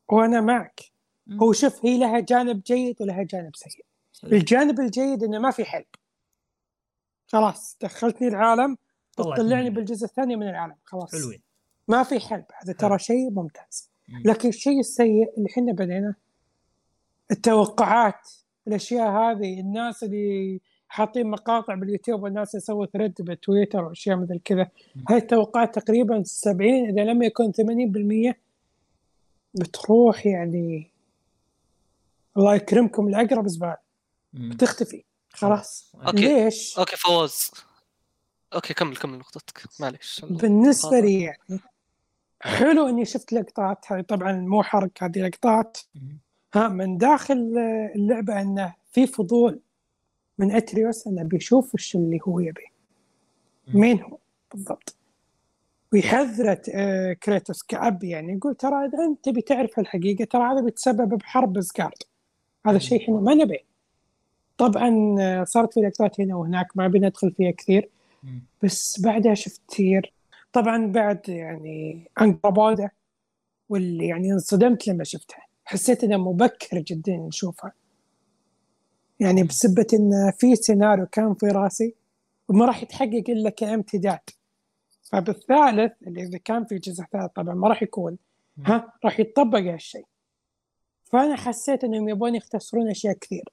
وأنا 0.07 0.41
معك. 0.41 0.81
مم. 1.27 1.39
هو 1.39 1.53
شوف 1.53 1.85
هي 1.85 1.97
لها 1.97 2.19
جانب 2.19 2.63
جيد 2.63 3.01
ولها 3.01 3.23
جانب 3.23 3.55
سيء. 3.55 3.85
الجانب 4.23 4.79
الجيد 4.79 5.23
إنه 5.23 5.39
ما 5.39 5.51
في 5.51 5.65
حلب 5.65 5.85
خلاص 7.33 7.77
دخلتني 7.81 8.27
العالم 8.27 8.77
منه. 9.63 9.75
بالجزء 9.75 10.05
الثاني 10.05 10.35
من 10.35 10.49
العالم 10.49 10.75
خلاص 10.83 11.11
حلوين 11.11 11.41
ما 11.87 12.03
في 12.03 12.19
حلب 12.19 12.45
هذا 12.63 12.73
ترى. 12.73 12.99
شيء 12.99 13.31
ممتاز 13.31 13.91
مم. 14.09 14.21
لكن 14.25 14.49
الشيء 14.49 14.79
السيء 14.79 15.33
اللي 15.37 15.49
إحنا 15.49 15.73
بدينا 15.73 16.15
التوقعات 17.31 18.29
الأشياء 18.67 19.09
هذه 19.11 19.59
الناس 19.59 20.03
اللي 20.03 20.61
حاطين 20.87 21.27
مقاطع 21.27 21.75
باليوتيوب 21.75 22.23
والناس 22.23 22.55
اللي 22.55 22.63
يسووا 22.63 22.85
thread 22.85 23.13
بالتويتر 23.19 23.83
وأشياء 23.83 24.17
مثل 24.17 24.39
كذا. 24.45 24.69
هاي 25.09 25.17
التوقعات 25.17 25.79
تقريبا 25.79 26.23
70 26.23 26.89
إذا 26.89 27.03
لم 27.03 27.23
يكن 27.23 27.51
80% 27.51 28.35
بتروح 29.53 30.25
يعني 30.25 30.91
الله 32.37 32.55
يكرمكم 32.55 33.07
الاقرب 33.07 33.47
زبال 33.47 33.75
مم. 34.33 34.49
بتختفي 34.49 35.03
خلاص 35.33 35.91
أوكي. 35.95 36.07
أوكي. 36.07 36.43
ليش؟ 36.43 36.79
أوكي 36.79 36.95
فواز 36.95 37.51
أوكي 38.53 38.73
كمل 38.73 38.97
كمل 38.97 39.17
نقطتك 39.17 39.61
معليش 39.79 40.25
بالنسبة 40.29 40.89
خاطر. 40.89 41.05
لي 41.05 41.21
يعني 41.21 41.59
حلو 42.41 42.89
إني 42.89 43.05
شفت 43.05 43.33
لقطات 43.33 43.85
هذه 43.91 44.01
طبعا 44.01 44.31
مو 44.31 44.63
حرق 44.63 45.03
هذه 45.03 45.19
لقطات. 45.19 45.77
ها 46.53 46.67
من 46.67 46.97
داخل 46.97 47.57
اللعبة 47.95 48.41
إنه 48.41 48.75
في 48.91 49.07
فضول 49.07 49.59
من 50.37 50.51
أتريوس 50.51 51.07
إنه 51.07 51.23
بيشوف 51.23 51.73
وش 51.73 51.95
اللي 51.95 52.19
هو 52.27 52.39
يبي. 52.39 52.67
مين 53.67 54.01
هو 54.01 54.17
بالضبط 54.53 54.95
ويحذر 55.93 56.57
آه، 56.73 57.13
كريتوس 57.13 57.63
كأب 57.63 58.03
يعني 58.03 58.33
يقول 58.33 58.55
ترى 58.55 58.85
إذا 58.85 59.05
أنت 59.05 59.25
تبي 59.25 59.41
تعرف 59.41 59.79
الحقيقة 59.79 60.25
ترى 60.25 60.43
هذا 60.43 60.61
بيتسبب 60.61 61.17
بحرب 61.17 61.61
سكارد 61.61 62.03
هذا 62.65 62.77
شيء 62.77 63.03
إحنا 63.03 63.15
ما 63.15 63.33
نبيه 63.33 63.72
طبعا 64.57 65.15
صارت 65.45 65.73
في 65.73 65.79
لقطات 65.79 66.21
هنا 66.21 66.35
وهناك 66.35 66.67
ما 66.75 66.87
بندخل 66.87 67.31
فيها 67.31 67.51
كثير. 67.51 67.89
بس 68.63 69.01
بعدها 69.01 69.33
شفت 69.33 69.61
كثير. 69.71 70.13
طبعا 70.53 70.91
بعد 70.91 71.29
يعني 71.29 72.07
انقربوده 72.21 72.91
واللي 73.69 74.07
يعني 74.07 74.33
انصدمت 74.33 74.87
لما 74.87 75.03
شفتها. 75.03 75.45
حسيت 75.65 76.03
إنه 76.03 76.17
مبكر 76.17 76.79
جدا 76.79 77.17
نشوفها. 77.17 77.73
يعني 79.19 79.43
بسبة 79.43 79.87
إن 79.93 80.31
في 80.37 80.55
سيناريو 80.55 81.05
كان 81.05 81.33
في 81.33 81.45
راسي 81.45 81.95
وما 82.47 82.65
راح 82.65 82.83
يتحقق 82.83 83.23
إلا 83.29 83.49
كامتداد. 83.49 84.19
فبالثالث 85.03 85.91
اللي 86.07 86.23
إذا 86.23 86.37
كان 86.37 86.65
في 86.65 86.77
جزء 86.77 87.03
ثالث 87.11 87.31
طبعا 87.35 87.55
ما 87.55 87.67
راح 87.67 87.83
يكون. 87.83 88.17
ها؟ 88.65 88.93
راح 89.05 89.19
يتطبق 89.19 89.59
هالشيء. 89.59 90.05
فأنا 91.05 91.35
حسيت 91.35 91.83
إنهم 91.83 92.09
يبون 92.09 92.35
يختصرون 92.35 92.89
أشياء 92.89 93.13
كثير. 93.13 93.43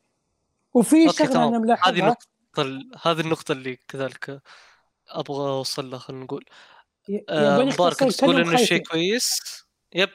وفي 0.75 1.09
شغلة. 1.13 1.33
أنا 1.33 1.57
هذه 1.57 1.61
ملاحظها 1.61 1.99
النقطة 1.99 2.27
ال- 2.59 2.91
هذه 3.03 3.21
النقطة 3.21 3.53
اللي 3.53 3.77
كذلك 3.89 4.43
أبغى 5.09 5.51
أوصل 5.51 5.91
لها 5.91 5.99
خلينا 5.99 6.25
نقول. 6.25 6.45
آه، 7.29 7.59
مبارك 7.65 7.97
تقول 7.97 8.41
إنه 8.41 8.57
شيء. 8.57 8.83
كويس؟ 8.83 9.41
Yep. 9.95 10.11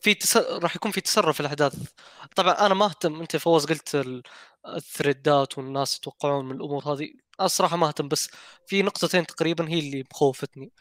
في 0.00 0.14
تس... 0.14 0.36
راح 0.36 0.76
يكون 0.76 0.90
في 0.90 1.00
تسرع 1.00 1.32
في 1.32 1.40
الأحداث. 1.40 1.74
طبعا 2.36 2.52
أنا 2.66 2.74
ما 2.74 2.84
أهتم 2.86 3.20
أنت 3.20 3.36
فواز 3.36 3.66
قلت 3.66 3.94
ال- 3.94 4.22
الثريدات 4.66 5.58
والناس 5.58 5.96
يتوقعون 5.96 6.44
من 6.44 6.56
الأمور 6.56 6.84
هذه. 6.84 7.04
أنا 7.40 7.46
الصراحه 7.46 7.76
ما 7.76 7.88
أهتم 7.88 8.08
بس 8.08 8.28
في 8.66 8.82
نقطتين 8.82 9.26
تقريبا 9.26 9.68
هي 9.68 9.78
اللي 9.78 10.04
مخوفتني. 10.10 10.72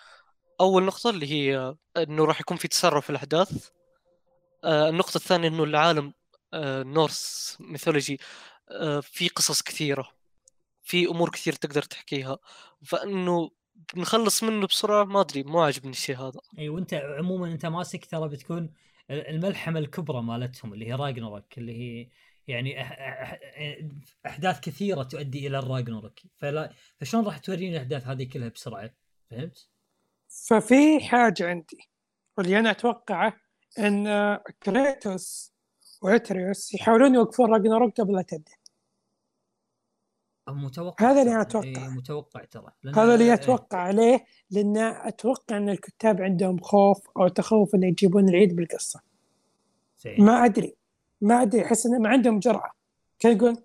أول 0.62 0.84
نقطة 0.84 1.10
اللي 1.10 1.32
هي 1.32 1.76
إنه 1.98 2.26
راح 2.26 2.42
يكون 2.42 2.58
في 2.58 2.68
تسرع 2.68 3.00
في 3.00 3.10
الأحداث. 3.10 3.70
آه، 4.64 4.90
النقطة 4.90 5.18
الثانية 5.18 5.48
إنه 5.48 5.64
العالم 5.64 6.14
آه، 6.54 6.84
Norse 6.84 7.58
mythology 7.60 8.14
آه، 8.14 8.26
في 9.02 9.28
قصص 9.28 9.62
كثيرة 9.62 10.12
في 10.84 11.08
أمور 11.08 11.30
كثير 11.30 11.54
تقدر 11.54 11.82
تحكيها. 11.82 12.38
فإنه 12.84 13.52
بنخلص 13.94 14.44
منه 14.44 14.68
بسرعة 14.68 15.04
ما 15.04 15.22
أدري 15.22 15.44
مو 15.44 15.60
عاجبني 15.60 15.92
الشيء 15.92 16.18
هذا. 16.18 16.40
اي 16.60 16.70
وأنت 16.70 16.94
عموما 16.94 17.48
أنت 17.48 17.66
ماسك 17.66 18.06
ترى 18.06 18.30
بتكون 18.30 18.74
الملحمة 19.10 19.80
الكبرى 19.80 20.22
مالتهم 20.22 20.74
اللي 20.74 20.88
هي 20.88 20.94
راجنروك 20.94 21.58
اللي 21.58 21.74
هي 21.74 22.08
يعني 22.48 22.82
أحداث 24.26 24.60
كثيرة 24.60 25.04
تؤدي 25.04 25.48
إلى 25.48 25.60
الراجنروك 25.60 26.20
فلا 26.38 26.74
فشلون 27.00 27.26
راح 27.26 27.38
توريني 27.38 27.72
الأحداث 27.76 28.08
هذه 28.08 28.24
كلها 28.24 28.50
بسرعة؟ 28.50 28.92
فهمت؟ 29.32 29.68
ففي 30.48 31.00
حاجة 31.00 31.50
عندي 31.50 31.90
واللي 32.38 32.60
أنا 32.60 32.72
أتوقعه 32.72 33.34
إن 33.80 34.36
كريتوس 34.64 35.54
وأتريوس 36.02 36.74
يحاولون 36.74 37.16
يوقفون 37.16 37.52
راجنروك 37.52 38.02
قبل 38.02 38.14
لا 38.14 38.22
تبدأ. 38.22 38.55
متوقع 40.50 41.12
هذا 41.12 41.22
اللي 41.22 41.32
أنا 41.32 41.42
أتوقع. 41.42 41.68
إيه 41.68 41.90
متوقع 41.90 42.44
ترى. 42.44 42.72
هذا 42.86 43.14
اللي 43.14 43.34
أتوقع 43.34 43.78
عليه 43.78 44.26
لأن 44.52 44.78
أتوقع 44.78 45.58
إن 45.58 45.70
الكتاب 45.70 46.22
عندهم 46.22 46.60
خوف 46.60 47.10
أو 47.18 47.28
تخوف 47.28 47.76
انه 47.76 47.88
يجيبون 47.88 48.30
العيد 48.30 48.56
بالقصة. 48.56 49.02
ما 50.20 50.46
أدري. 50.46 50.76
ما 51.22 51.42
أدري. 51.42 51.66
أحس 51.66 51.86
انه 51.86 52.00
ما 52.00 52.10
عندهم 52.10 52.40
جرأة. 52.40 52.72
كان 53.20 53.38
يقول 53.38 53.58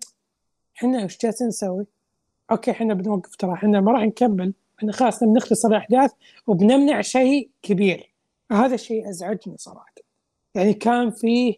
إحنا 0.77 1.05
وش 1.05 1.17
جالسين 1.17 1.47
نسوي؟ 1.47 1.85
أوكي 2.51 2.71
إحنا 2.71 2.93
بنوقف 2.93 3.35
ترى. 3.35 3.53
إحنا 3.53 3.81
ما 3.81 3.91
راح 3.91 4.01
نكمل. 4.01 4.53
إحنا 4.79 4.91
خلاص 4.91 5.23
بنختصر 5.23 5.67
الأحداث 5.67 6.11
وبنمنع 6.47 7.01
شيء 7.01 7.49
كبير. 7.61 8.13
هذا 8.51 8.75
الشيء 8.75 9.09
أزعجني 9.09 9.57
صراحة. 9.57 9.95
يعني 10.55 10.73
كان 10.73 11.11
فيه 11.11 11.55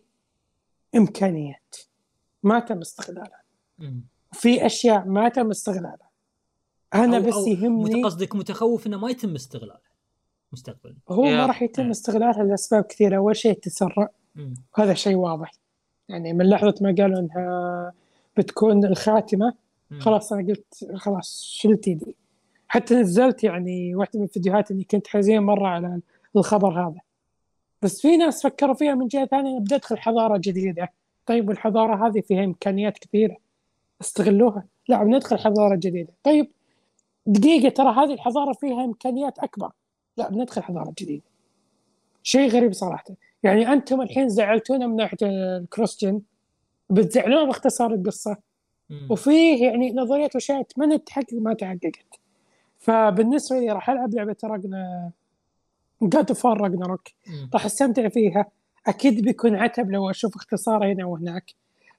إمكانيات. 0.96 1.76
ما 2.44 2.60
تم 2.60 2.80
استغلالها 2.80 3.44
في 4.34 4.66
أشياء 4.66 5.06
ما 5.06 5.30
تم 5.30 5.50
استغلالها. 5.50 6.10
أنا 6.94 7.18
أو 7.18 7.24
بس 7.24 7.34
أو 7.34 7.48
يهمني 7.48 8.04
قصدك 8.04 8.36
متخوف 8.36 8.88
إنه 8.88 8.98
ما 8.98 9.10
يتم 9.10 9.36
استغلاله 9.36 9.94
مستقبلا. 10.52 10.96
هو. 11.10 11.24
ما 11.24 11.46
راح 11.46 11.62
يتم 11.62 11.90
استغلالها 11.90 12.44
لأسباب 12.44 12.84
كثيرة. 12.84 13.18
أول 13.18 13.36
شيء 13.36 13.52
التسرع. 13.52 14.10
مم. 14.36 14.54
وهذا 14.78 14.94
شيء 14.94 15.16
واضح. 15.16 15.52
يعني 16.10 16.34
من 16.34 16.50
لحظة 16.50 16.76
ما 16.82 16.96
قالوا 16.98 17.20
إنها 17.20 17.94
بتكون 18.38 18.86
الخاتمة 18.86 19.54
مم. 19.92 20.00
خلاص 20.00 20.34
أنا 20.34 20.48
قلت 20.48 20.90
خلاص 20.96 21.44
شلت 21.46 21.88
يدي. 21.88 22.16
حتى 22.68 22.96
نزلت 22.96 23.44
يعني 23.44 23.96
واحدة 23.96 24.20
من 24.20 24.26
الفيديوهات 24.26 24.72
إني 24.72 24.84
كنت 24.84 25.08
حزين 25.08 25.40
مرة 25.40 25.68
على 25.68 26.02
الخبر 26.36 26.88
هذا. 26.88 27.00
بس 27.82 28.02
في 28.02 28.18
ناس 28.18 28.44
فكروا 28.44 28.74
فيها 28.74 28.96
من 28.96 29.08
جهة 29.08 29.26
ثانية 29.26 29.60
بدي 29.60 29.76
أدخل 29.76 29.98
حضارة 29.98 30.38
جديدة. 30.38 30.94
طيب 31.26 31.50
والحضارة 31.50 32.08
هذه 32.08 32.22
فيها 32.22 32.44
إمكانيات 32.44 32.98
كثيرة. 32.98 33.38
استغلوها. 34.04 34.64
لا 34.88 35.04
بندخل 35.04 35.38
حضارة 35.40 35.76
جديدة. 35.76 36.14
طيب 36.24 36.52
دقيقة 37.26 37.70
ترى 37.70 37.90
هذه 37.90 38.14
الحضارة 38.14 38.54
فيها 38.54 38.86
إمكانيات 38.86 39.40
أكبر. 39.40 39.72
لا 40.18 40.30
بندخل 40.30 40.64
حضارة 40.64 40.94
جديدة. 41.00 41.24
شيء 42.24 42.50
غريب 42.50 42.74
صراحة. 42.74 43.06
يعني 43.44 43.74
أنتم 43.74 44.02
الحين 44.02 44.30
زعلتونا 44.30 44.88
من 44.88 44.96
ناحية 44.96 45.18
الكروس 45.22 46.06
جن 46.06 46.22
بتزعلونا 46.90 47.46
باختصار 47.46 47.94
القصة. 47.94 48.38
وفيه 49.10 49.66
يعني 49.66 49.94
نظريات 49.94 50.36
واشياء 50.36 50.62
اتمنى 50.62 50.98
تحقق 50.98 51.34
ما 51.34 51.54
تحققت. 51.54 52.20
فبالنسبة 52.80 53.60
لي 53.60 53.72
راح 53.72 53.90
ألعب 53.90 54.14
لعبة 54.14 54.36
راجنا 54.44 55.12
جاد 56.02 56.30
اوف 56.30 56.46
راجناروك. 56.46 57.10
راح 57.54 57.66
أستمتع 57.66 58.08
فيها. 58.10 58.46
أكيد 58.88 59.22
بيكون 59.22 59.56
عتب 59.56 59.92
لو 59.92 60.10
أشوف 60.10 60.36
اختصار 60.36 60.92
هنا 60.92 61.06
وهناك. 61.06 61.54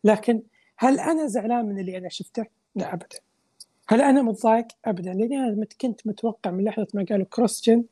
لكن 0.05 0.43
هل 0.77 1.01
أنا 1.01 1.27
زعلان 1.27 1.67
من 1.67 1.79
اللي 1.79 1.99
أنا 1.99 2.09
شفته؟ 2.09 2.45
لا 2.75 2.95
ابدا. 2.95 3.19
هل 3.89 4.01
أنا 4.01 4.23
متضايق؟ 4.23 4.67
ابدا. 4.85 5.13
لأني 5.13 5.37
أنا 5.37 5.67
كنت 5.81 6.07
متوقع 6.07 6.51
من 6.51 6.65
لحظة 6.65 6.87
ما 6.95 7.07
قالوا 7.11 7.27
كروس 7.31 7.65
جن 7.65 7.85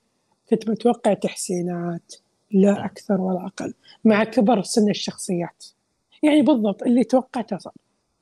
كنت 0.51 0.71
متوقع 0.71 1.15
تحسينات. 1.15 2.15
لا 2.51 2.85
أكثر 2.85 3.21
ولا 3.21 3.47
أقل. 3.47 3.75
مع 4.05 4.25
كبر 4.25 4.63
سن 4.63 4.91
الشخصيات. 4.91 5.65
يعني 6.23 6.43
بالضبط 6.43 6.83
اللي 6.83 7.05
توقعته 7.05 7.59
صار. 7.59 7.73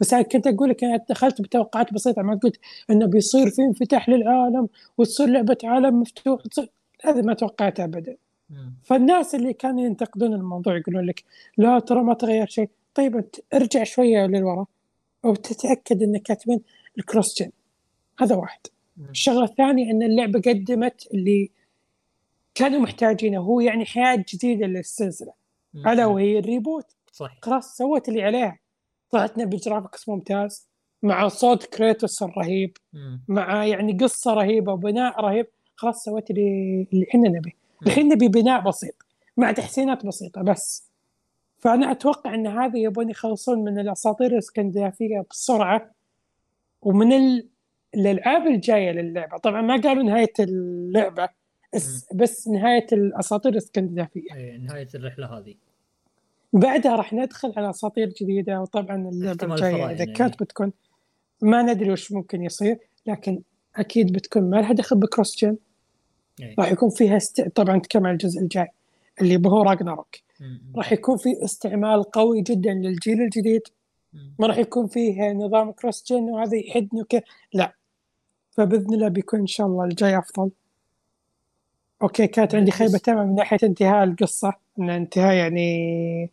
بس 0.00 0.14
أنا 0.14 0.22
كنت 0.22 0.46
أقول 0.46 0.70
لك 0.70 0.84
أنا 0.84 1.04
دخلت 1.08 1.40
بتوقعات 1.42 1.94
بسيطة. 1.94 2.22
ما 2.22 2.34
قلت 2.34 2.56
إنه 2.90 3.06
بيصير 3.06 3.50
في 3.50 3.62
انفتاح 3.62 4.08
للعالم 4.08 4.68
وتصير 4.98 5.26
لعبة 5.26 5.58
عالم 5.64 6.00
مفتوح 6.00 6.42
هذا 7.04 7.22
ما 7.22 7.34
توقعته 7.34 7.84
ابدا. 7.84 8.16
فالناس 8.82 9.34
اللي 9.34 9.52
كانوا 9.52 9.80
ينتقدون 9.80 10.34
الموضوع 10.34 10.76
يقولون 10.76 11.06
لك 11.06 11.24
لا 11.58 11.78
ترى 11.78 12.02
ما 12.02 12.14
تغير 12.14 12.46
شيء. 12.46 12.70
طيب 12.95 13.16
أنت 13.16 13.36
ارجع 13.55 13.84
شوية 13.84 14.26
للوراء 14.26 14.66
وتتاكد 15.24 16.03
ان 16.03 16.18
كاتبين 16.18 16.61
الكروس 16.99 17.43
جن 17.43 17.51
هذا 18.20 18.34
واحد. 18.36 18.61
الشغلة 19.11 19.45
الثانية 19.45 19.91
إن 19.91 20.03
اللعبة 20.03 20.41
قدمت 20.41 21.09
اللي 21.14 21.51
كانوا 22.55 22.80
محتاجينه 22.80 23.41
هو 23.41 23.61
يعني 23.61 23.84
حياة 23.86 24.24
جديدة 24.34 24.66
للسلسلة. 24.66 25.32
ألا 25.74 26.07
وهي 26.07 26.38
ال 26.38 26.44
reboot. 26.44 26.86
صح 27.12 27.38
خلاص 27.43 27.76
سوت 27.76 28.09
اللي 28.09 28.22
عليها. 28.22 28.59
طلعتنا 29.11 29.45
ب 29.44 29.52
graphics 29.52 30.08
ممتاز 30.09 30.68
مع 31.03 31.28
صوت 31.28 31.64
كريتوس 31.64 32.22
الرهيب 32.22 32.76
مم. 32.93 33.20
مع 33.28 33.64
يعني 33.66 33.93
قصة 33.93 34.34
رهيبة 34.34 34.72
وبناء 34.72 35.20
رهيب. 35.20 35.47
خلاص 35.76 36.05
سويت 36.05 36.30
اللي 36.30 36.86
اللي 36.93 37.07
إحنا 37.11 37.28
نبيه. 37.28 37.53
الحين 37.86 38.09
نبي 38.09 38.28
بناء 38.28 38.61
بسيط 38.61 38.95
مع 39.36 39.53
تحسينات 39.53 40.07
بسيطة 40.07 40.43
بس. 40.43 40.89
فأنا 41.61 41.90
أتوقع 41.90 42.34
إن 42.34 42.46
هذا 42.46 42.78
يبون 42.78 43.11
يخلصون 43.11 43.64
من 43.64 43.78
الأساطير 43.78 44.32
الإسكندنافية 44.32 45.24
بسرعة 45.30 45.90
ومن 46.82 47.12
ال... 47.12 47.48
الالعاب 47.94 48.46
الجاية 48.46 48.90
للعبة. 48.90 49.38
طبعا 49.38 49.62
ما 49.62 49.80
قالوا 49.80 50.02
نهاية 50.02 50.32
اللعبة 50.40 51.28
بس, 51.74 52.06
بس 52.14 52.48
نهاية 52.48 52.86
الأساطير 52.92 53.52
الإسكندنافية. 53.52 54.34
إيه، 54.34 54.58
نهاية 54.58 54.88
الرحلة 54.94 55.38
هذه. 55.38 55.54
بعدها 56.52 56.96
راح 56.96 57.12
ندخل 57.12 57.52
على 57.56 57.70
أساطير 57.70 58.08
جديدة 58.20 58.61
وطبعا 58.61 59.08
الجاية 59.08 59.32
الفراعنة 59.32 59.90
إذا 59.90 59.98
يعني. 59.98 60.12
كانت 60.12 60.42
بتكون. 60.42 60.72
ما 61.42 61.62
ندري 61.62 61.92
وش 61.92 62.12
ممكن 62.12 62.42
يصير 62.42 62.78
لكن 63.06 63.42
أكيد 63.76 64.12
بتكون. 64.12 64.50
ما 64.50 64.56
لها 64.56 64.72
دخل 64.72 64.96
بكروس 64.96 65.44
جن. 65.44 65.56
إيه. 66.40 66.54
راح 66.58 66.72
يكون 66.72 66.90
فيها 66.90 67.16
است... 67.16 67.40
طبعا 67.40 67.76
نتكلم 67.76 68.06
عن 68.06 68.12
الجزء 68.12 68.40
الجاي 68.40 68.68
اللي 69.20 69.48
هو 69.48 69.62
راجناروك. 69.62 70.16
راح 70.76 70.93
يكون 70.93 71.16
في 71.16 71.45
استعمال 71.45 72.03
قوي 72.03 72.42
جدا 72.42 72.75
للجيل 72.75 73.22
الجديد. 73.22 73.62
ما 74.38 74.46
راح 74.46 74.58
يكون 74.58 74.87
فيه 74.87 75.33
نظام 75.33 75.72
كروس 75.72 76.04
جن 76.12 76.22
وهذا 76.22 76.57
يحدني 76.57 77.03
وكذا. 77.03 77.22
لا. 77.53 77.75
فبإذن 78.50 78.95
الله 78.95 79.08
بيكون 79.08 79.41
إن 79.41 79.46
شاء 79.46 79.67
الله 79.67 79.84
الجاي 79.84 80.18
أفضل. 80.18 80.50
أوكي 82.03 82.26
كانت 82.26 82.54
عندي 82.54 82.71
خيبة 82.71 82.99
تمام 82.99 83.29
من 83.29 83.34
ناحية 83.34 83.58
انتهاء 83.62 84.04
القصة. 84.04 84.53
إن 84.79 84.91
انتهاء 84.91 85.34
يعني 85.34 86.30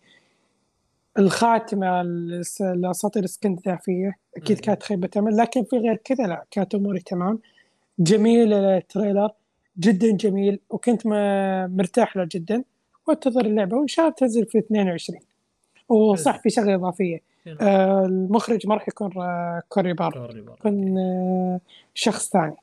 الخاتمة 1.18 2.02
الاساطير 2.02 3.20
الاسكندنافيه 3.20 4.18
أكيد. 4.38 4.60
كانت 4.60 4.84
خيبة 4.84 5.08
تمام. 5.08 5.42
لكن 5.42 5.64
في 5.64 5.78
غير 5.78 5.96
كذا 5.96 6.28
لا. 6.28 6.46
كانت 6.52 6.76
أموري 6.76 7.00
تمام. 7.00 7.40
جميل 8.00 8.54
ال 8.54 8.62
trailer. 8.62 9.30
جدا 9.80 10.12
جميل. 10.12 10.60
وكنت 10.70 11.02
مرتاح 11.78 12.18
له 12.18 12.28
جدا. 12.32 12.64
وانتظر 13.08 13.46
اللعبة 13.46 13.78
وإن 13.78 13.88
شاء 13.88 14.06
الله 14.06 14.16
تنزل 14.18 14.46
في 14.46 14.58
22 14.58 15.20
وصح 15.90 16.42
في 16.42 16.50
شغلة 16.50 16.76
إضافية؟ 16.76 17.22
آه 17.62 18.06
المخرج 18.06 18.68
ما 18.68 18.76
راح 18.76 18.88
يكون 18.88 19.18
آه 19.18 19.64
كوري 19.70 19.94
بارلوق. 19.94 20.44
يكون 20.60 20.98
آه 20.98 21.60
شخص 21.94 22.30
ثاني. 22.30 22.56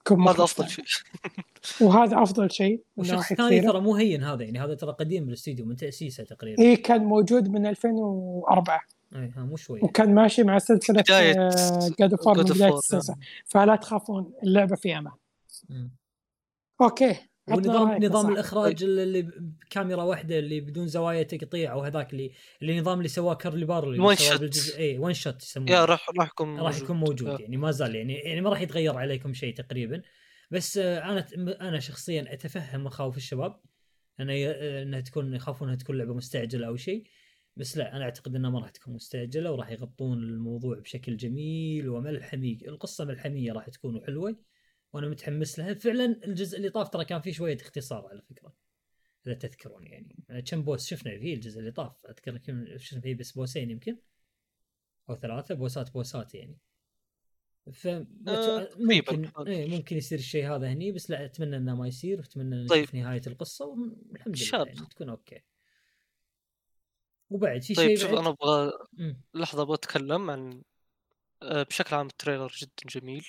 يكون 0.00 0.28
هذا 0.28 0.44
أفضل. 0.44 0.68
شيء. 0.68 0.84
وهذا 1.86 2.22
أفضل 2.22 2.50
شيء 2.50 2.80
من 2.96 3.04
وشخص 3.04 3.12
نواحي 3.14 3.34
ثاني 3.34 3.58
كثيره 3.58 3.72
ترى 3.72 3.80
مو 3.80 3.94
هين 3.94 4.22
هذا 4.24 4.44
يعني 4.44 4.58
هذا 4.60 4.74
ترى 4.74 4.92
قديم 4.92 5.24
بالاستديو 5.24 5.66
من 5.66 5.76
تأسيسه 5.76 6.24
تقريبا. 6.24 6.62
اي 6.62 6.76
كان 6.76 7.04
موجود 7.04 7.48
من 7.48 7.66
2004 7.66 8.80
اي 9.16 9.32
ها 9.36 9.44
مو 9.44 9.56
شوي. 9.56 9.80
وكان 9.82 10.14
ماشي 10.14 10.42
مع 10.42 10.58
سلسلة 10.58 11.04
God 11.98 12.12
of 12.12 12.28
من 12.28 12.34
God 12.34 12.46
of 12.46 12.52
بداية. 12.52 12.74
السلسلة. 12.74 13.16
فلا 13.44 13.76
تخافون 13.76 14.32
اللعبة 14.42 14.76
في 14.76 14.98
أمان. 14.98 15.12
أوكي. 16.80 17.29
ونظام 17.56 18.04
نظام 18.04 18.12
صاحبي. 18.22 18.32
الإخراج 18.32 18.82
اللي 18.84 19.22
بكاميرا 19.22 20.02
واحدة 20.02 20.38
اللي 20.38 20.60
بدون 20.60 20.86
زوايا 20.86 21.22
تقطيع 21.22 21.72
أو 21.72 21.80
هذاك 21.80 22.12
اللي 22.12 22.30
اللي 22.62 22.72
النظام 22.72 22.98
اللي 22.98 23.08
سواه 23.08 23.34
كارلي 23.34 23.64
بار 23.66 23.84
اللي 23.90 24.14
One 24.14 24.18
سواه 24.18 24.36
shot. 24.36 24.40
بالجزء 24.40 24.78
اي 24.78 24.98
ون 24.98 25.12
شوت 25.12 25.42
يسمونه 25.42 25.70
يا 25.72 25.84
راح 25.84 26.10
راح 26.18 26.26
يكون 26.28 26.60
راح 26.60 26.78
يكون 26.78 26.96
موجود 26.96 27.28
آه. 27.28 27.38
يعني 27.38 27.56
ما 27.56 27.70
زال 27.70 27.94
يعني 27.94 28.14
يعني 28.14 28.40
ما 28.40 28.50
راح 28.50 28.60
يتغير 28.60 28.96
عليكم 28.96 29.34
شيء 29.34 29.54
تقريبا 29.54 30.02
بس 30.50 30.78
آه، 30.78 30.98
أنا 30.98 31.26
أنا 31.60 31.80
شخصيا 31.80 32.32
أتفهم 32.32 32.84
مخاوف 32.84 33.16
الشباب 33.16 33.60
انه 34.20 34.32
ي- 34.32 34.82
إنها 34.82 35.00
تكون 35.00 35.34
يخافون 35.34 35.68
انها 35.68 35.78
تكون 35.78 35.98
لعبة 35.98 36.14
مستعجلة 36.14 36.66
أو 36.66 36.76
شيء 36.76 37.04
بس 37.56 37.76
لا 37.76 37.96
أنا 37.96 38.04
أعتقد 38.04 38.34
إنها 38.34 38.50
ما 38.50 38.58
راح 38.60 38.70
تكون 38.70 38.94
مستعجلة 38.94 39.52
وراح 39.52 39.70
يغطون 39.70 40.18
الموضوع 40.18 40.78
بشكل 40.78 41.16
جميل 41.16 41.88
وملحمي 41.88 42.58
القصة 42.68 43.04
ملحمية 43.04 43.52
راح 43.52 43.68
تكون 43.68 43.96
وحلوه 43.96 44.36
وأنا 44.92 45.08
متحمس 45.08 45.58
لها 45.58 45.74
فعلا 45.74 46.20
الجزء 46.24 46.56
اللي 46.56 46.70
طاف 46.70 46.88
ترى 46.88 47.04
كان 47.04 47.20
فيه 47.20 47.32
شوية 47.32 47.56
اختصار 47.60 48.06
على 48.06 48.22
فكرة 48.22 48.52
إذا 49.26 49.34
تذكرون 49.34 49.86
يعني 49.86 50.42
كم 50.46 50.62
boss 50.62 50.86
شفنا 50.86 51.18
فيه 51.18 51.34
الجزء 51.34 51.58
اللي 51.60 51.70
طاف 51.70 52.06
اذكر 52.08 52.38
كم 52.38 52.78
شفنا 52.78 53.00
فيه 53.00 53.14
بس 53.14 53.32
بوسين 53.32 53.70
يمكن 53.70 53.98
أو 55.10 55.16
ثلاثة 55.16 55.54
بوسات 55.54 55.92
بوسات 55.92 56.34
يعني 56.34 56.58
ف 57.72 57.86
آه، 57.86 58.68
ممكن. 58.76 59.30
إيه 59.46 59.68
ممكن 59.68 59.96
يصير 59.96 60.18
الشيء 60.18 60.54
هذا 60.54 60.72
هني 60.72 60.92
بس 60.92 61.10
لا 61.10 61.24
أتمنى 61.24 61.56
إنه 61.56 61.74
ما 61.74 61.88
يصير 61.88 62.18
وأتمنى 62.18 62.62
ان 62.62 62.66
طيب. 62.66 62.82
نشوف 62.82 62.94
نهاية 62.94 63.22
القصة 63.26 63.66
والحمد 63.66 64.36
لله. 64.38 64.66
يعني 64.66 64.86
تكون 64.90 65.08
أوكي 65.08 65.40
وبعد 67.30 67.62
في 67.62 67.74
طيب 67.74 67.88
شيء 67.88 67.96
شوف 67.96 68.18
أنا 68.18 68.28
أبغى. 68.28 68.72
لحظة 69.34 69.62
أبغى 69.62 69.74
أتكلم 69.74 70.30
عن 70.30 70.62
آه، 71.42 71.62
بشكل 71.62 71.96
عام 71.96 72.06
ال 72.06 72.12
trailer 72.12 72.52
جدا 72.58 73.00
جميل 73.00 73.26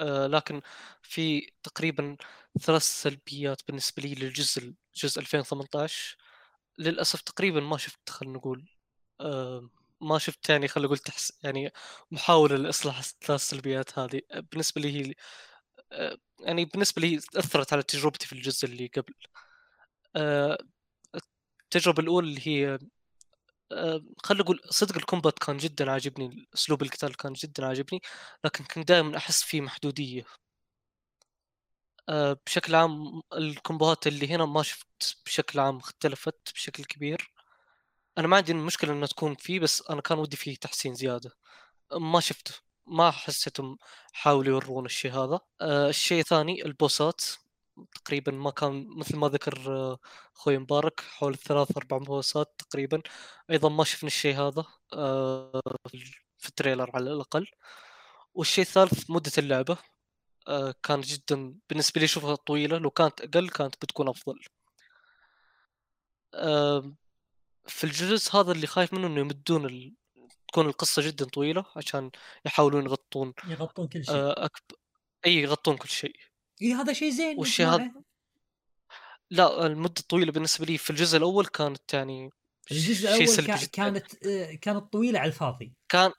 لكن 0.00 0.60
في 1.02 1.50
تقريبا 1.62 2.16
ثلاث 2.60 2.82
سلبيات 2.82 3.62
بالنسبة 3.68 4.02
لي 4.02 4.14
للجزء 4.14 4.74
جزء 4.96 5.20
2018 5.20 6.16
للأسف 6.78 7.20
تقريبا 7.20 7.60
ما 7.60 7.76
شفت 7.78 8.10
خلينا 8.10 8.36
نقول 8.38 8.68
آه، 9.20 9.70
ما 10.00 10.18
شفت 10.18 10.50
يعني 10.50 10.68
خلينا 10.68 10.86
نقول 10.86 10.98
تحس 10.98 11.32
يعني 11.42 11.72
محاولة 12.10 12.56
لإصلاح 12.56 12.98
الثلاث 12.98 13.40
سلبيات 13.40 13.98
هذه. 13.98 14.22
آه، 14.30 14.40
بالنسبة 14.40 14.80
لي 14.80 15.00
هي 15.10 15.14
آه، 15.92 16.18
يعني 16.40 16.64
بالنسبة 16.64 17.02
لي 17.02 17.16
أثرت 17.36 17.72
على 17.72 17.82
تجربتي 17.82 18.26
في 18.26 18.32
الجزء 18.34 18.66
اللي 18.68 18.86
قبل. 18.86 19.14
آه، 20.16 20.58
التجربة 21.64 22.02
الأولى 22.02 22.28
اللي 22.28 22.40
هي 22.48 22.74
آه، 22.74 22.78
خلينا 24.24 24.42
نقول 24.44 24.60
صدق 24.70 24.96
الكومبات 24.96 25.38
كان 25.38 25.56
جدا 25.56 25.90
عاجبني 25.90 26.48
أسلوب 26.54 26.82
القتال 26.82 27.16
كان 27.16 27.32
جدا 27.32 27.66
عاجبني 27.66 28.00
لكن 28.44 28.64
كنت 28.64 28.88
دائما 28.88 29.16
أحس 29.16 29.42
فيه 29.42 29.60
محدودية. 29.60 30.24
آه، 32.08 32.36
بشكل 32.46 32.74
عام 32.74 33.22
الكومبوات 33.32 34.06
اللي 34.06 34.28
هنا 34.28 34.44
ما 34.46 34.62
شفت 34.62 35.16
بشكل 35.26 35.60
عام 35.60 35.76
اختلفت 35.78 36.52
بشكل 36.54 36.84
كبير. 36.84 37.32
أنا 38.18 38.26
ما 38.28 38.36
عندي 38.36 38.54
مشكلة 38.54 38.92
إنها 38.92 39.06
تكون 39.08 39.34
فيه 39.34 39.60
بس 39.60 39.82
أنا 39.90 40.00
كان 40.00 40.18
ودي 40.18 40.36
فيه 40.36 40.56
تحسين 40.56 40.94
زيادة. 40.94 41.30
ما 41.92 42.20
شفته 42.20 42.54
ما 42.86 43.10
حسيتهم 43.10 43.78
حاولوا 44.12 44.52
يورون 44.52 44.86
الشيء 44.86 45.12
هذا. 45.12 45.40
آه، 45.60 45.88
الشيء 45.88 46.20
الثاني 46.20 46.66
البوسات. 46.66 47.22
تقريبا 47.94 48.32
ما 48.32 48.50
كان 48.50 48.86
مثل 48.98 49.16
ما 49.16 49.28
ذكر 49.28 49.76
آه، 49.76 49.98
أخوي 50.36 50.58
مبارك 50.58 51.00
حول 51.00 51.36
ثلاث 51.36 51.76
أربع 51.76 51.98
بوسات 51.98 52.54
تقريبا. 52.58 53.02
أيضا 53.50 53.68
ما 53.68 53.84
شفنا 53.84 54.06
الشيء 54.06 54.36
هذا 54.36 54.64
آه، 54.92 55.62
في 56.38 56.48
ال 56.48 56.53
trailer 56.53 56.90
على 56.94 57.12
الأقل. 57.12 57.46
والشيء 58.34 58.64
الثالث 58.64 59.10
مدة 59.10 59.32
اللعبة 59.38 59.78
آه، 60.48 60.74
كانت 60.82 61.04
جدا 61.06 61.54
بالنسبة 61.68 61.98
لي 62.00 62.04
اشوفها 62.04 62.34
طويلة 62.34 62.78
لو 62.78 62.90
كانت 62.90 63.20
أقل 63.20 63.48
كانت 63.48 63.74
بتكون 63.82 64.08
أفضل. 64.08 64.40
في 67.66 67.84
الجزء 67.84 68.36
هذا 68.36 68.52
اللي 68.52 68.66
خايف 68.66 68.92
منه 68.94 69.06
إنه 69.06 69.20
يمدون 69.20 69.66
ال... 69.66 69.94
تكون 70.48 70.66
القصة 70.66 71.02
جدا 71.02 71.24
طويلة 71.24 71.64
عشان 71.76 72.10
يحاولون 72.46 72.84
يغطون 72.84 73.32
يغطون 73.46 73.88
كل 73.88 74.04
شيء. 74.04 74.14
أكب... 74.16 74.62
إي 75.26 75.34
يغطون 75.34 75.76
كل 75.76 75.88
شيء. 75.88 76.16
اي 76.62 76.72
هذا 76.72 76.92
شيء 76.92 77.10
زين 77.10 77.38
والشيء. 77.38 77.66
هذا- 77.66 77.92
لا 79.30 79.66
المدة 79.66 79.94
الطويلة 80.00 80.32
بالنسبة 80.32 80.66
لي 80.66 80.78
في 80.78 80.90
الجزء 80.90 81.18
الأول 81.18 81.46
كانت 81.46 81.94
يعني 81.94 82.30
الجزء 82.70 83.24
شيء 83.24 83.40
الأول 83.40 83.58
كا- 83.58 83.66
كانت 83.66 84.26
آه، 84.26 84.54
كانت 84.54 84.92
طويلة 84.92 85.18
على 85.18 85.28
الفاضي. 85.28 85.72
كان 85.88 86.12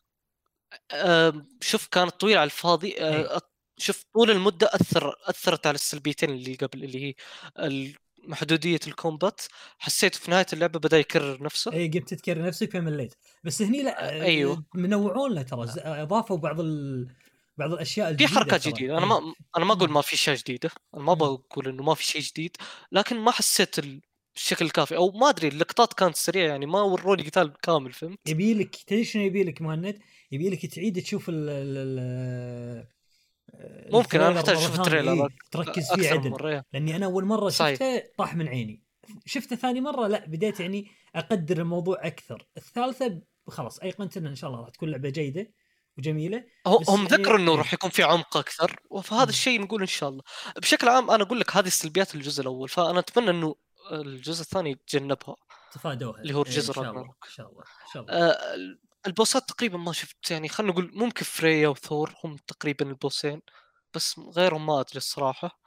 شوف 1.61 1.87
كانت 1.87 2.11
طويلة 2.11 2.39
على 2.39 2.45
الفاضي. 2.45 2.95
آه، 3.01 3.41
شوف 3.77 4.03
طول 4.13 4.31
المدة 4.31 4.69
اثر 4.73 5.15
أثرت 5.23 5.67
على 5.67 5.75
السلبيتين 5.75 6.29
اللي 6.29 6.55
قبل 6.55 6.83
اللي 6.83 7.05
هي 7.05 7.93
محدوديه 8.23 8.79
الكومبات. 8.87 9.41
حسيت 9.77 10.15
في 10.15 10.31
نهاية 10.31 10.45
اللعبة 10.53 10.79
بدأ 10.79 10.97
يكرر 10.99 11.43
نفسه. 11.43 11.73
اي 11.73 11.87
قمت 11.87 12.13
تذكر 12.13 12.41
نفسك 12.41 12.73
فمليت. 12.73 13.15
بس 13.43 13.61
هني 13.61 13.83
لا 13.83 14.23
آه، 14.25 14.45
آه،. 14.45 14.63
منوعون 14.75 15.33
له 15.33 15.41
ترى 15.41 15.67
أضافوا 15.77 16.37
بعض 16.37 16.59
ال... 16.59 17.07
بعض 17.57 17.73
الأشياء 17.73 18.07
في 18.07 18.11
الجديدة 18.11 18.39
حركات 18.39 18.61
ترى. 18.61 18.73
جديدة 18.73 18.93
أنا 18.97 19.03
إي. 19.03 19.09
ما 19.09 19.33
أنا 19.57 19.65
ما 19.65 19.73
أقول. 19.73 19.89
ما 19.91 20.01
في 20.01 20.13
اشياء 20.13 20.35
جديده 20.35 20.69
أنا 20.95 21.03
ما. 21.03 21.13
بقول 21.13 21.67
إنه 21.67 21.83
ما 21.83 21.93
في 21.93 22.05
شيء 22.05 22.21
جديد 22.21 22.57
لكن 22.91 23.19
ما 23.19 23.31
حسيت 23.31 23.79
ال- 23.79 24.01
بالشكل 24.35 24.65
الكافي 24.65 24.95
أو 24.95 25.11
ما 25.11 25.29
أدري 25.29 25.47
اللقطات 25.47 25.93
كانت 25.93 26.15
سريعة 26.15 26.47
يعني 26.47 26.65
ما 26.65 26.81
وروني 26.81 27.23
قتال 27.23 27.53
كامل 27.61 27.93
فهمت 27.93 28.19
يبي 28.27 28.53
لك 28.53 28.75
تدري 28.75 29.03
شنو 29.05 29.21
يبي 29.23 29.43
لك 29.43 29.61
مهند؟ 29.61 29.99
يبي 30.31 30.49
لك 30.49 30.65
تعيد 30.65 31.01
تشوف 31.01 31.25
ال 31.29 32.87
ممكن 33.93 34.21
أنا 34.21 34.29
محتاج 34.29 34.55
مرة 34.55 34.63
أشوف 34.63 34.79
التريلر 34.79 35.13
إيه، 35.23 35.27
تركز 35.51 35.93
فيه 35.93 36.09
عدل 36.09 36.45
إيه. 36.47 36.63
لأني 36.73 36.95
أنا 36.95 37.05
أول 37.05 37.25
مرة 37.25 37.49
صحيح. 37.49 37.73
شفته 37.73 38.03
طاح 38.17 38.35
من 38.35 38.47
عيني 38.47 38.83
شفته 39.25 39.55
ثاني 39.55 39.81
مرة 39.81 40.07
لا 40.07 40.25
بديت 40.25 40.59
يعني 40.59 40.87
أقدر 41.15 41.57
الموضوع 41.57 41.97
أكثر 42.07 42.47
الثالثة 42.57 43.21
خلاص 43.47 43.79
أيقنت 43.79 44.17
إن 44.17 44.35
شاء 44.35 44.49
الله 44.49 44.61
راح 44.61 44.69
تكون 44.69 44.89
لعبة 44.89 45.09
جيدة 45.09 45.51
وجميلة 45.97 46.43
هم 46.67 47.05
ذكروا 47.07 47.37
إنه 47.37 47.51
إيه. 47.51 47.57
راح 47.57 47.73
يكون 47.73 47.89
في 47.89 48.03
عمق 48.03 48.37
أكثر 48.37 48.79
وفهذا 48.89 49.23
مم. 49.23 49.29
الشيء 49.29 49.61
نقول 49.61 49.81
إن 49.81 49.87
شاء 49.87 50.09
الله 50.09 50.23
بشكل 50.57 50.89
عام 50.89 51.11
أنا 51.11 51.23
أقول 51.23 51.39
لك 51.39 51.55
هذه 51.57 51.67
السلبيات 51.67 52.15
الجزء 52.15 52.41
الأول 52.41 52.69
فأنا 52.69 52.99
أتمنى 52.99 53.29
إنه 53.29 53.55
الجزء 53.91 54.41
الثاني 54.41 54.71
يتجنبها 54.71 55.35
تفادوها 55.73 56.21
اللي 56.21 56.33
هو 56.33 56.41
إيه، 56.43 56.49
الجزء 56.49 56.69
إن 56.69 56.73
شاء 56.75 56.83
الله 56.83 56.91
راجناروك. 56.93 57.25
إن 57.25 57.31
شاء 57.31 57.49
الله 57.49 57.61
إن 57.61 57.91
شاء 57.93 58.03
الله 58.03 58.13
آه، 58.13 58.37
البوسات 59.07 59.49
تقريبا 59.49 59.77
ما 59.77 59.91
شفت 59.93 60.31
يعني 60.31 60.49
خلينا 60.49 60.73
نقول 60.73 60.91
ممكن 60.93 61.23
فريا 61.25 61.67
وثور 61.67 62.13
هم 62.23 62.35
تقريبا 62.47 62.85
البوسين 62.89 63.41
بس 63.93 64.19
غيرهم 64.19 64.65
ما 64.65 64.79
أدري 64.79 64.97
الصراحة 64.97 65.59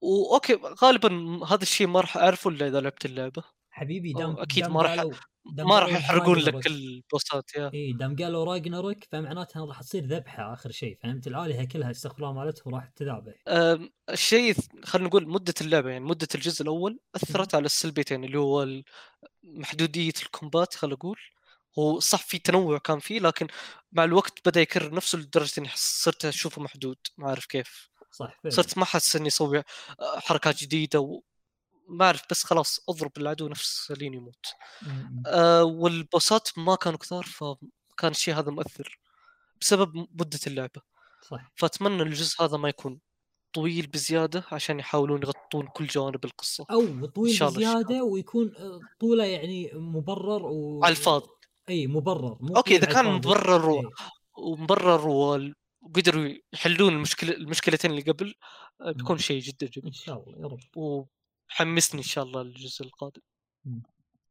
وأوكي 0.00 0.54
غالبا 0.82 1.40
هذا 1.48 1.62
الشيء 1.62 1.86
ما 1.86 2.00
راح 2.00 2.16
أعرفه 2.16 2.50
إلا 2.50 2.66
إذا 2.66 2.80
لعبت 2.80 3.04
اللعبة 3.04 3.42
حبيبي 3.70 4.12
دام 4.12 4.38
أكيد 4.38 4.64
دام 4.64 4.74
ما 4.74 4.82
راح- 4.82 5.04
ما 5.58 5.78
راح 5.78 5.88
يحرقون 5.88 6.38
لك. 6.38 6.66
البوسات 6.66 7.54
يا. 7.56 7.70
اي 7.74 7.92
دام 7.92 8.16
قالوا 8.16 8.44
راجناروك 8.44 9.04
فمعناتها 9.12 9.64
راح 9.66 9.82
تصير 9.82 10.04
ذبحة 10.04 10.52
آخر 10.52 10.70
شيء 10.70 10.98
فهمت؟ 11.02 11.26
الالهه 11.26 11.64
كلها 11.64 11.90
استغفر 11.90 12.16
الله 12.18 12.32
مالتهم 12.32 12.74
راح 12.74 12.88
تذابح. 12.88 13.34
الشيء 14.10 14.54
خلينا 14.84 15.08
نقول 15.08 15.28
مدة 15.28 15.54
اللعبة 15.60 15.90
يعني 15.90 16.04
مدة 16.04 16.28
الجزء 16.34 16.62
الأول 16.62 16.98
أثرت 17.14 17.54
على 17.54 17.66
السلبيتين 17.66 18.24
اللي 18.24 18.38
هو 18.38 18.82
محدودية 19.44 20.12
الكومبات 20.22 20.74
خلينا 20.74 20.96
نقول. 20.96 21.18
هو 21.78 22.00
صح 22.00 22.22
في 22.22 22.38
تنوع 22.38 22.78
كان 22.78 22.98
فيه 22.98 23.20
لكن 23.20 23.46
مع 23.92 24.04
الوقت 24.04 24.48
بدأ 24.48 24.60
يكرر 24.60 24.94
نفسه 24.94 25.18
لدرجة 25.18 25.52
إني 25.60 25.68
صرت 25.74 26.24
أشوفه 26.24 26.62
محدود 26.62 26.96
ما 27.18 27.28
أعرف 27.28 27.46
كيف. 27.46 27.90
صح 28.10 28.40
فعلا. 28.42 28.54
صرت 28.54 28.78
ما 28.78 28.84
أحس 28.84 29.16
إني 29.16 29.28
أسوي 29.28 29.62
حركات 30.00 30.62
جديدة 30.62 31.20
وما 31.86 32.04
أعرف 32.04 32.22
بس 32.30 32.44
خلاص 32.44 32.80
أضرب 32.88 33.12
العدو 33.18 33.48
نفس 33.48 33.90
لين 33.98 34.14
يموت 34.14 34.46
م- 34.82 34.88
م. 34.90 35.22
أه 35.26 35.64
والبوسات 35.64 36.48
ما 36.56 36.74
كانوا 36.74 36.98
كثار 36.98 37.22
فكان 37.24 38.10
الشيء 38.10 38.34
هذا 38.34 38.50
مؤثر 38.50 38.98
بسبب 39.60 39.94
مدة 40.20 40.38
اللعبة 40.46 40.80
صح 41.30 41.52
فأتمنى 41.54 42.02
الجزء 42.02 42.44
هذا 42.44 42.56
ما 42.56 42.68
يكون 42.68 43.00
طويل 43.52 43.86
بزيادة 43.86 44.44
عشان 44.52 44.78
يحاولون 44.80 45.22
يغطون 45.22 45.66
كل 45.66 45.86
جوانب 45.86 46.24
القصة 46.24 46.66
أو 46.70 47.06
طويل 47.06 47.38
بزيادة 47.40 48.04
ويكون 48.04 48.54
آه، 48.56 48.80
طوله 49.00 49.24
يعني 49.24 49.70
مبرر 49.74 50.46
و 50.46 50.84
على 50.84 50.92
الفاضي. 50.92 51.28
إي 51.68 51.86
مبرر 51.86 52.38
مو 52.40 52.56
أوكي 52.56 52.76
إذا 52.76 52.86
كان. 52.86 53.04
مبرر 53.06 53.70
و-. 53.70 53.90
ومبرر 54.38 55.08
وقدروا 55.08 56.28
يحلون 56.52 56.92
المشكلة 56.92 57.32
المشكلتين 57.32 57.90
اللي 57.90 58.02
قبل 58.02 58.34
آه، 58.80 58.92
بيكون 58.92 59.18
شيء 59.18 59.40
جدا 59.42 59.66
إن 59.66 59.70
جميل 59.70 59.94
شاء 59.94 60.22
الله 60.28 60.38
يا 60.42 60.46
رب 60.46 60.60
وحمسني 61.50 61.98
إن 62.00 62.06
شاء 62.06 62.24
الله 62.24 62.42
للجزء 62.42 62.84
القادم. 62.84 63.22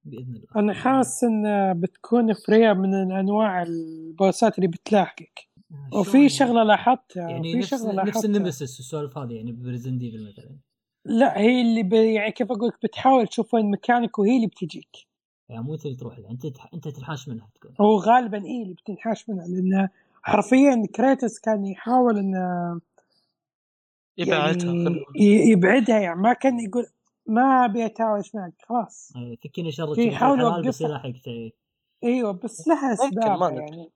بإذن 0.05 0.35
الله. 0.35 0.47
أنا 0.55 0.73
حاسس 0.73 1.23
إن 1.23 1.73
بتكون 1.79 2.33
فريا 2.33 2.73
من 2.73 3.11
انواع 3.11 3.63
البوسات 3.63 4.57
اللي 4.57 4.67
بتلاحقك. 4.67 5.47
وفي 5.93 6.29
شلون 6.29 6.29
شغلة 6.29 6.63
لاحظتها 6.63 7.29
يعني 7.29 7.53
نفس 7.53 7.69
شغلة 7.69 7.83
نفس 7.85 7.95
لاحظتها 7.95 8.27
النمسيس 8.27 8.79
والسوالف 8.79 9.17
هذه 9.17 9.33
يعني 9.33 9.51
بريزن 9.51 9.97
ديفل 9.97 10.27
مثلا. 10.27 10.55
لا 11.05 11.37
هي 11.37 11.61
اللي 11.61 11.83
ب... 11.83 11.93
يعني 11.93 12.31
كيف 12.31 12.51
أقول 12.51 12.67
لك 12.67 12.77
بتحاول 12.83 13.27
تشوف 13.27 13.53
وين 13.53 13.71
مكانك 13.71 14.19
وهي 14.19 14.35
اللي 14.35 14.47
بتجيك. 14.47 14.97
يعني 15.49 15.63
مو 15.63 15.73
انت 15.73 15.85
اللي 15.85 15.97
تروح 15.97 16.19
لها 16.19 16.31
أنت 16.31 16.47
تح... 16.47 16.69
أنت 16.73 16.87
تنحاش 16.87 17.27
منها 17.27 17.49
تكون. 17.55 17.73
هو 17.81 17.97
غالبا 17.97 18.45
إيه 18.45 18.63
اللي 18.63 18.73
بتنحاش 18.73 19.29
منها 19.29 19.47
لأن 19.47 19.89
حرفيا 20.23 20.87
كريتوس 20.95 21.39
كان 21.39 21.65
يحاول 21.65 22.17
انه 22.17 22.81
يبعدها 24.17 24.73
يعني 24.73 25.05
يبعدها 25.51 25.99
يعني 25.99 26.21
ما 26.21 26.33
كان 26.33 26.59
يقول 26.59 26.85
ما 27.27 27.65
أبي 27.65 27.85
اتهاوش 27.85 28.35
معك 28.35 28.53
خلاص. 28.69 29.13
آه، 29.15 29.35
فكني 29.43 29.71
شر 29.71 29.95
في 29.95 30.15
حلال 30.15 30.67
بس 30.67 30.81
إيه. 31.27 31.51
إيوه 32.03 32.31
بس 32.31 32.67
لها 32.67 32.93
أسباب. 32.93 33.53
يعني. 33.57 33.91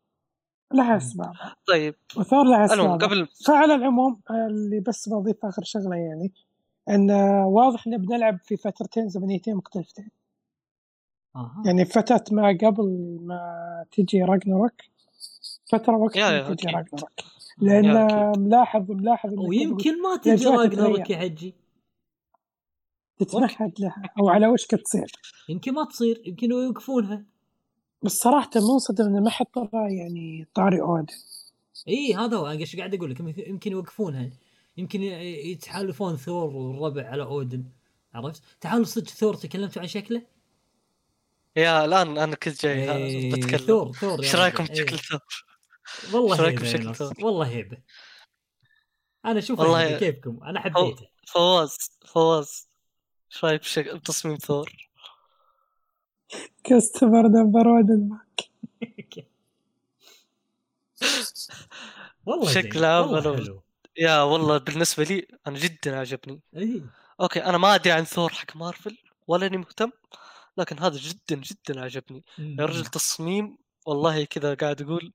لها 0.74 0.98
أسباب. 0.98 1.32
طيب. 1.68 1.96
وثور 2.18 2.44
لها 2.44 2.74
المهم 2.74 2.92
اسباب 2.92 3.04
قبل 3.10 3.28
فعلى 3.48 3.76
العموم 3.76 4.22
اللي 4.32 4.80
بس 4.80 5.10
بضيف 5.10 5.46
آخر 5.46 5.64
شغلة 5.64 5.96
يعني 5.96 6.32
إن 6.90 7.12
واضح 7.46 7.88
إن 7.88 7.98
بنلعب 7.98 8.40
في 8.44 8.58
فترتين 8.58 9.10
زمنيتين 9.10 9.56
مختلفتين. 9.56 10.10
أها. 11.36 11.64
يعني 11.66 11.86
فترة 11.86 12.24
ما 12.32 12.58
قبل 12.64 13.18
ما 13.22 13.86
تجي 13.92 14.24
راجنروك 14.24 14.74
فترة 15.72 15.98
وقت 15.98 16.16
يا- 16.16 16.50
ما 16.50 16.56
تجي. 16.56 16.68
راجنروك 16.68 17.12
لأن. 17.58 18.40
ملاحظ 18.40 18.92
ملاحظ 18.92 19.34
ويمكن 19.38 20.02
ما 20.02 20.16
تجي 20.18 20.46
راجنروك. 20.46 21.10
يا 21.10 21.18
حجي. 21.18 21.56
تتمهد 23.20 23.74
لها 23.80 24.04
أو 24.20 24.30
على 24.30 24.48
وشك 24.48 24.70
تصير 24.72 25.12
يمكن 25.50 25.74
ما 25.74 25.86
تصير 25.86 26.22
يمكن 26.26 26.52
يوقفونها 26.52 27.24
بس 28.04 28.12
صراحة 28.18 28.50
منصدم 28.56 29.06
إنه 29.06 29.20
ما 29.20 29.30
حد 29.30 29.46
طلع 29.46 29.90
يعني 29.90 30.48
طاري 30.54 30.82
اود 30.82 31.12
إي 31.88 32.14
هذا 32.14 32.38
هو 32.38 32.50
إيش 32.50 32.76
قاعد 32.76 32.94
أقول 32.96 33.12
لك 33.12 33.20
يمكن- 33.20 33.72
يوقفونها 33.72 34.30
يمكن 34.78 35.02
يتحالفون 35.04 36.16
ثور 36.18 36.56
والربع 36.56 37.08
على 37.10 37.24
أودن 37.24 37.64
عرفت؟ 38.14 38.42
تعالوا 38.62 38.86
صدق 38.86 39.08
ثور 39.08 39.34
تكلمتوا 39.34 39.82
عن 39.82 39.88
شكله؟ 39.88 40.22
يا 41.56 41.86
الان 41.86 42.18
أنا 42.18 42.36
كنت 42.36 42.62
جاي 42.66 42.88
ها، 42.88 42.96
إيه، 42.96 43.32
بتكلم 43.34 43.58
ثور 43.58 43.92
ثور 43.94 44.20
يا 44.20 44.24
إيش 44.24 44.36
رأيكم. 44.36 44.64
بشكل. 44.64 44.98
ثور؟ 44.98 45.20
والله 46.14 46.34
إيش 46.34 46.42
رأيكم 46.42 46.62
بشكل. 46.62 46.96
ثور؟ 46.96 47.14
والله 47.22 47.48
هيبة 47.48 47.78
أنا 49.26 49.40
أشوف 49.40 49.60
والله 49.60 49.98
كيفكم 49.98 50.44
أنا 50.44 50.60
حبيته 50.60 51.08
فواز 51.28 51.78
فواز 52.06 52.69
إيش 53.32 53.46
رأيك 53.46 53.62
بشك- 53.62 53.96
بتصميم 53.96 54.36
ثور؟ 54.38 54.90
customer 56.64 57.28
number 57.28 57.68
1 57.68 58.20
والله 62.26 62.46
بشكل 62.46 62.74
زين، 62.80 62.86
عام 62.86 63.12
والله 63.12 63.36
أنا- 63.38 63.40
حلو. 63.44 63.64
يا 63.98 64.22
والله 64.22 64.58
بالنسبة 64.58 65.04
لي 65.04 65.28
أنا 65.48 65.60
جدا 65.60 66.00
عجبني. 66.00 66.42
اي 66.58 66.84
أوكي 67.22 67.44
أنا 67.46 67.58
ما 67.58 67.76
أدري 67.76 67.92
عن 67.92 68.04
ثور 68.04 68.30
حق 68.34 68.56
مارفل 68.56 68.98
ولا 69.28 69.46
أني 69.46 69.58
مهتم 69.58 69.92
لكن 70.58 70.80
هذا 70.80 70.98
جدا 70.98 71.36
جدا 71.36 71.82
عجبني. 71.82 72.24
يا 72.38 72.66
رجل 72.66 72.86
تصميم 72.86 73.58
والله 73.86 74.24
كذا 74.26 74.54
قاعد 74.54 74.82
أقول 74.82 75.14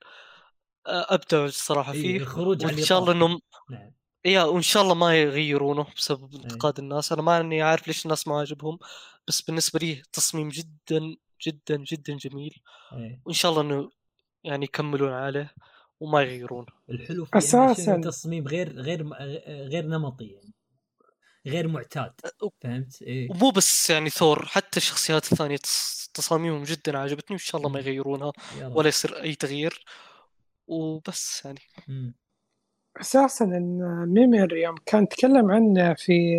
أبدع 0.87 1.45
الصراحه 1.45 1.93
إيه، 1.93 2.03
فيه 2.03 2.17
الخروج 2.17 2.65
عن 2.65 2.75
وإن 2.75 2.85
شاء 2.85 2.99
الله. 2.99 3.13
إنهم 3.13 3.41
نعم. 3.71 3.91
يا 4.25 4.43
وإن 4.43 4.63
شاء 4.63 4.83
الله 4.83 4.95
ما 4.95 5.21
يغيرونه 5.23 5.87
بسبب 5.97 6.35
انتقاد 6.35 6.79
الناس 6.79 7.13
أنا 7.13 7.23
ما 7.23 7.41
إني 7.41 7.63
عارف 7.63 7.87
ليش 7.89 8.05
الناس 8.05 8.29
ما 8.29 8.39
عجبهم 8.41 8.79
بس 9.29 9.41
بالنسبة 9.43 9.79
لي 9.79 10.03
تصميم 10.13 10.49
جدا 10.49 11.17
جدا 11.47 11.77
جدا 11.77 12.17
جميل 12.17 12.55
إيه. 12.93 13.21
وإن 13.25 13.35
شاء 13.35 13.51
الله 13.53 13.63
إنه 13.63 13.91
يعني 14.45 14.65
يكملون 14.65 15.13
عليه 15.13 15.55
وما 16.01 16.23
يغيرونه 16.23 16.67
الحلو 16.91 17.25
فيه 17.25 17.39
شنو 17.41 17.71
أساساً. 17.73 18.01
تصميم 18.05 18.49
غير 18.49 18.81
غير 18.81 19.09
غير 19.49 19.87
نمطي 19.87 20.25
يعني 20.25 20.53
غير 21.47 21.69
معتاد 21.69 22.13
فهمت؟ 22.63 23.03
إيه 23.03 23.31
ومو 23.31 23.51
بس 23.51 23.91
يعني 23.91 24.11
ثور 24.11 24.47
حتى 24.47 24.77
الشخصيات 24.77 25.33
الثانية 25.33 25.57
تص- 25.57 26.11
تصاميمهم 26.15 26.63
جدا 26.63 26.99
عجبتني 26.99 27.35
وإن 27.35 27.45
شاء 27.45 27.57
الله 27.59 27.71
ما 27.71 27.79
يغيرونها 27.81 28.33
يا 28.59 28.69
رب. 28.69 28.77
ولا 28.77 28.89
يصير 28.89 29.23
أي 29.23 29.35
تغيير 29.35 29.85
وبس 30.67 31.45
يعني 31.45 31.61
مم. 31.89 32.15
أساسا 33.01 33.45
إن 33.45 34.05
ميمر 34.09 34.57
يوم 34.57 34.75
كان 34.87 35.09
تكلم 35.09 35.51
عنه 35.51 35.95
في 35.95 36.37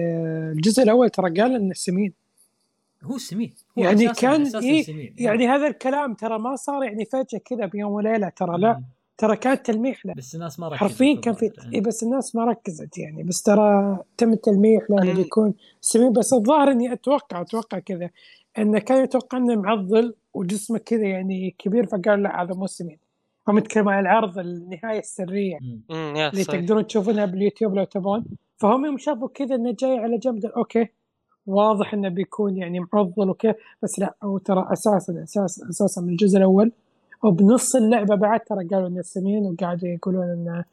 الجزء 0.52 0.84
الأول 0.84 1.10
ترى 1.10 1.42
قال 1.42 1.56
إنه 1.56 1.74
سمين. 1.74 2.14
هو 3.04 3.18
سمين. 3.18 3.54
هو 3.80 3.84
يعني 3.84 4.10
أساساً- 4.10 4.20
كان 4.22 4.42
أساساً 4.42 4.60
إيه، 4.68 4.84
سمين. 4.84 5.16
يعني 5.18 5.48
هذا 5.48 5.68
الكلام 5.68 6.14
ترى 6.14 6.40
ما 6.40 6.56
صار 6.56 6.84
يعني 6.84 7.06
فجأة 7.06 7.40
كذا 7.46 7.66
بيوم 7.66 7.92
وليلة 7.92 8.30
ترى 8.30 8.58
لا. 8.58 8.74
مم. 8.74 8.84
ترى 9.18 9.36
كان 9.36 9.64
تلميح 9.64 10.06
له. 10.06 10.14
بس 10.18 10.36
الناس 10.36 10.60
ما 10.60 10.68
ركزت 10.68 10.80
حرفيا 10.80 11.16
كان 11.22 11.34
في 11.34 11.46
الظاهر. 11.46 11.74
إيه 11.74 11.82
بس 11.82 12.04
الناس 12.04 12.36
ما 12.36 12.46
ركزت 12.46 12.98
يعني. 12.98 13.24
بس 13.24 13.42
ترى 13.44 13.98
تم 14.18 14.34
التلميح 14.34 14.84
لأنه 14.90 15.14
أن- 15.14 15.16
بيكون 15.16 15.54
سمين. 15.82 16.14
بس 16.14 16.34
الظاهر 16.34 16.72
إني 16.72 16.94
أتوقع 16.94 17.42
أتوقع 17.42 17.80
كذا 17.80 18.10
إنه 18.58 18.80
كان 18.80 19.04
يتوقع 19.04 19.38
إنه 19.38 19.56
معضل 19.56 20.16
وجسمه 20.34 20.78
كذا 20.78 21.04
يعني 21.08 21.56
كبير 21.58 21.86
فقال 21.86 22.24
لا 22.24 22.42
هذا 22.44 22.54
مو 22.54 22.68
سمين. 22.68 22.98
هم 23.48 23.58
يتكلمون 23.58 23.94
عن 23.94 24.00
العرض 24.00 24.40
النهايه 24.40 25.00
السريه. 25.00 25.58
امم 25.92 26.16
اللي 26.16 26.44
تقدرون 26.44 26.88
تشوفونها 26.88 27.26
باليوتيوب 27.26 27.76
لو 27.76 27.84
تبغون 27.84 28.26
فهم 28.58 28.86
يوم 28.86 28.98
شافوا 28.98 29.28
كذا 29.28 29.56
إنه 29.56 29.76
جاي 29.80 29.98
على 29.98 30.18
جنب 30.18 30.42
قال 30.44 30.54
أوكي 30.54 30.88
واضح 31.46 31.94
إنه 31.94 32.10
بيكون 32.10 32.58
يعني 32.58 32.86
معضل 32.94 33.30
وكذا 33.30 33.56
بس 33.84 34.00
لا 34.00 34.16
هو 34.24 34.38
ترى 34.38 34.68
أساسا 34.74 35.24
أساسا 35.24 35.70
أساسا 35.70 36.02
من 36.02 36.10
الجزء 36.10 36.38
الأول 36.38 36.72
وبنص 37.24 37.76
اللعبة 37.76 38.16
بعد 38.16 38.40
ترى 38.40 38.68
قالوا 38.68 38.88
انه 38.88 39.02
سمين 39.02 39.46
وقاعدوا 39.46 39.90
يقولون 39.90 40.24
انه 40.24 40.66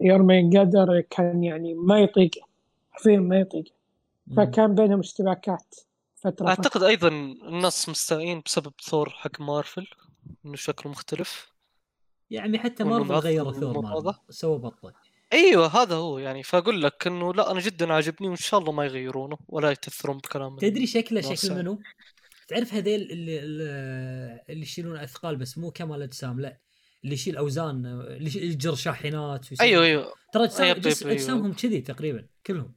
يوم 0.00 0.26
ما 0.26 0.34
ينقدر 0.34 1.00
كان 1.00 1.44
يعني 1.44 1.74
ما 1.74 2.00
يطيق 2.00 2.30
حرفيا 2.90 3.18
ما 3.18 3.38
يطيق. 3.38 3.64
فكان 4.36 4.74
بينهم 4.74 4.98
اشتباكات 4.98 5.74
فترة 6.16 6.30
فترة. 6.30 6.48
أعتقد 6.48 6.82
أيضا 6.82 7.08
الناس 7.48 7.88
مستائين 7.88 8.42
بسبب 8.46 8.72
ثور 8.82 9.08
حق 9.08 9.40
مارفل 9.40 9.86
إنه 10.46 10.56
شكله 10.56 10.92
مختلف 10.92 11.55
يعني 12.30 12.58
حتى 12.58 12.84
مارفل 12.84 13.14
غيروا 13.14 13.52
ثور 13.52 13.86
هذا. 13.86 14.18
سووا 14.30 14.58
بطه 14.58 14.92
أيوه 15.32 15.82
هذا 15.82 15.94
هو 15.94 16.18
يعني 16.18 16.42
فاقول 16.42 16.82
لك 16.82 17.06
إنه 17.06 17.34
لا 17.34 17.50
أنا 17.50 17.60
جدا 17.60 17.92
عاجبني 17.92 18.28
وإن 18.28 18.36
شاء 18.36 18.60
الله 18.60 18.72
ما 18.72 18.84
يغيرونه 18.84 19.38
ولا 19.48 19.70
يتأثرون 19.70 20.16
بكلام 20.18 20.56
تدري 20.56 20.86
شكله 20.86 21.20
شكل. 21.34 21.54
منو؟ 21.54 21.80
تعرف 22.48 22.74
هذيل 22.74 23.00
اللي 23.10 23.38
اللي 24.48 24.62
يشيلون 24.62 24.96
أثقال 24.96 25.36
بس 25.36 25.58
مو 25.58 25.70
كمال 25.70 26.02
أجسام 26.02 26.40
لا 26.40 26.58
اللي 27.04 27.14
يشيل 27.14 27.36
أوزان 27.36 27.86
اللي 27.86 28.30
يجر 28.46 28.74
شاحنات 28.74 29.60
أيوه 29.60 29.84
أيوه 29.84 30.12
ترى 30.32 30.44
أجسام 30.44 30.66
يب- 30.66 30.76
يب- 30.76 30.82
جس- 30.82 31.02
أيوه. 31.02 31.14
أجسامهم 31.14 31.52
كذي 31.52 31.80
تقريبا 31.80 32.26
كلهم 32.46 32.74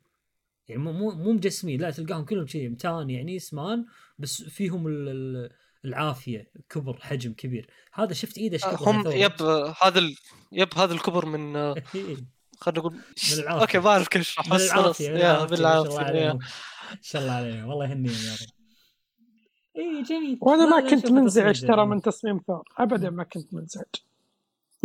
يعني 0.68 0.82
مو 0.82 0.92
مو 1.12 1.32
مجسمين 1.34 1.82
لا 1.82 1.92
تلقاهم 1.92 2.26
كلهم 2.26 2.46
كذي 2.46 2.70
متان 2.70 3.10
يعني 3.10 3.36
اسمان 3.36 3.86
بس 4.20 4.42
فيهم 4.44 4.88
ال- 4.88 5.50
العافية 5.86 6.52
كبر 6.70 7.00
حجم 7.02 7.34
كبير. 7.34 7.70
هذا 7.94 8.14
شفت 8.14 8.38
إيده 8.38 8.54
إيش 8.54 8.66
كبر 8.66 8.90
هم. 8.90 9.12
يب 9.12 9.42
هذا 9.82 10.00
ال... 10.00 10.16
yep 10.52 10.78
هذا 10.78 10.94
الكبر 10.94 11.26
من 11.26 11.56
آه، 11.56 11.76
إيه. 11.96 12.18
خلينا 12.60 12.80
نقول 12.80 12.94
من 12.94 13.40
العافية. 13.40 13.62
أوكي 13.62 13.80
ما 13.80 13.90
أعرف 13.90 14.08
كيف 14.08 14.22
اشرح 14.22 14.50
بس 14.50 14.70
خلاص 14.70 15.02
ما 15.02 15.46
بالعافية 15.46 16.34
ما 16.34 16.40
شاء 17.02 17.22
الله 17.22 17.34
عليهم. 17.34 17.70
والله 17.70 17.86
يهنيهم 17.86 18.16
يا 18.26 18.34
رب. 18.34 18.60
اي 19.78 20.04
جميل. 20.04 20.38
وأنا 20.42 20.66
ما 20.66 20.82
لا، 20.82 20.90
كنت 20.90 21.12
منزعج 21.12 21.62
ترى. 21.62 21.86
من 21.86 22.02
تصميم 22.02 22.40
ثور. 22.48 22.64
ابدا 22.78 23.10
ما 23.10 23.24
كنت 23.24 23.54
منزعج. 23.54 23.96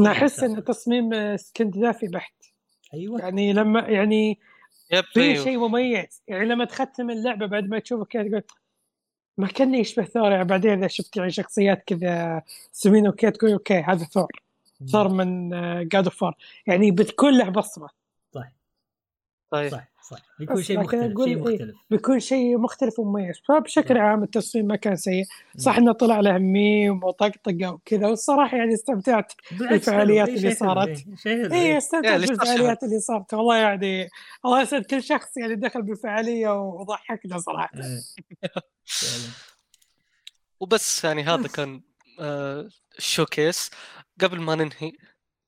أنا 0.01 0.11
احس 0.11 0.41
انه 0.41 0.61
تصميم 0.61 1.15
اسكندنافي 1.15 2.07
بحت. 2.07 2.35
أيوه. 2.95 3.21
يعني 3.21 3.53
لما 3.53 3.81
يعني 3.81 4.39
yep 4.93 5.05
في 5.05 5.21
أيوه. 5.21 5.45
شيء 5.45 5.59
مميز. 5.59 6.23
يعني 6.29 6.45
لما 6.45 6.65
تختم 6.65 7.11
اللعبة 7.11 7.47
بعد 7.47 7.69
ما 7.69 7.79
تشوفه 7.79 8.05
كذا 8.05 8.23
تقول 8.23 8.43
ما 9.39 9.47
كان 9.47 9.75
يشبه 9.75 10.05
ثور 10.05 10.31
يعني 10.33 10.45
بعدين 10.45 10.79
إذا 10.79 10.87
شفت 10.87 11.17
يعني 11.17 11.31
شخصيات 11.31 11.83
كذا 11.87 12.43
سمين 12.73 13.09
وكذا 13.09 13.31
تقول 13.31 13.53
okay 13.53 13.81
هذا 13.81 14.05
ثور. 14.05 14.33
ثور 14.93 15.09
من 15.09 15.49
God 15.89 16.05
of 16.05 16.25
يعني 16.67 16.91
بتكون 16.91 17.39
له 17.39 17.51
بصمة. 17.51 18.04
صح 19.55 19.61
طيب 19.61 19.71
صح 19.71 19.95
صح 20.11 20.19
بيكون 20.39 20.63
شيء 20.63 20.81
لكن 20.81 20.99
مختلف 20.99 21.25
شيء 21.25 21.27
إيه. 21.27 21.37
مختلف 21.37 21.75
بيكون 21.91 22.21
شيء 22.21 22.59
مختلف 22.59 22.99
ومميز 22.99 23.37
فبشكل 23.49 23.95
صح. 23.95 24.01
عام 24.01 24.23
التصميم 24.23 24.67
ما 24.67 24.77
كان 24.77 24.97
سيء 24.97 25.25
صح 25.57 25.77
إنه 25.77 25.93
طلع 25.93 26.21
له 26.21 26.39
ميم 26.39 27.05
وطقطقة 27.05 27.71
وكذا 27.71 28.07
والصراحة 28.07 28.57
يعني 28.57 28.75
استمتعت 28.75 29.33
بالعكس 29.51 29.89
الفعاليات 29.89 30.29
حلو. 30.29 30.37
إيه، 30.37 30.43
اللي. 30.43 30.55
صارت. 30.55 31.05
إيه، 31.27 31.53
اي 31.53 31.63
إيه. 31.63 31.79
استمتعت 31.79 32.11
يعني 32.13 32.27
بالفعاليات 32.27 32.83
اللي 32.83 33.01
صارت 33.01 33.35
والله 33.35 33.57
يعني 33.57 34.09
الله 34.45 34.63
يسعد 34.63 34.83
كل 34.83 35.03
شخص 35.03 35.37
يعني 35.37 35.55
دخل 35.55 35.83
بالفعالية 35.83 36.61
وضحكنا 36.63 37.39
صراحة 37.39 37.71
إيه. 37.75 38.01
وبس 40.61 41.05
يعني 41.05 41.23
هذا 41.23 41.49
كان 41.49 41.81
آه 42.21 42.69
ال 42.99 43.07
showcase 43.07 43.71
قبل 44.21 44.41
ما 44.41 44.55
ننهي 44.55 44.93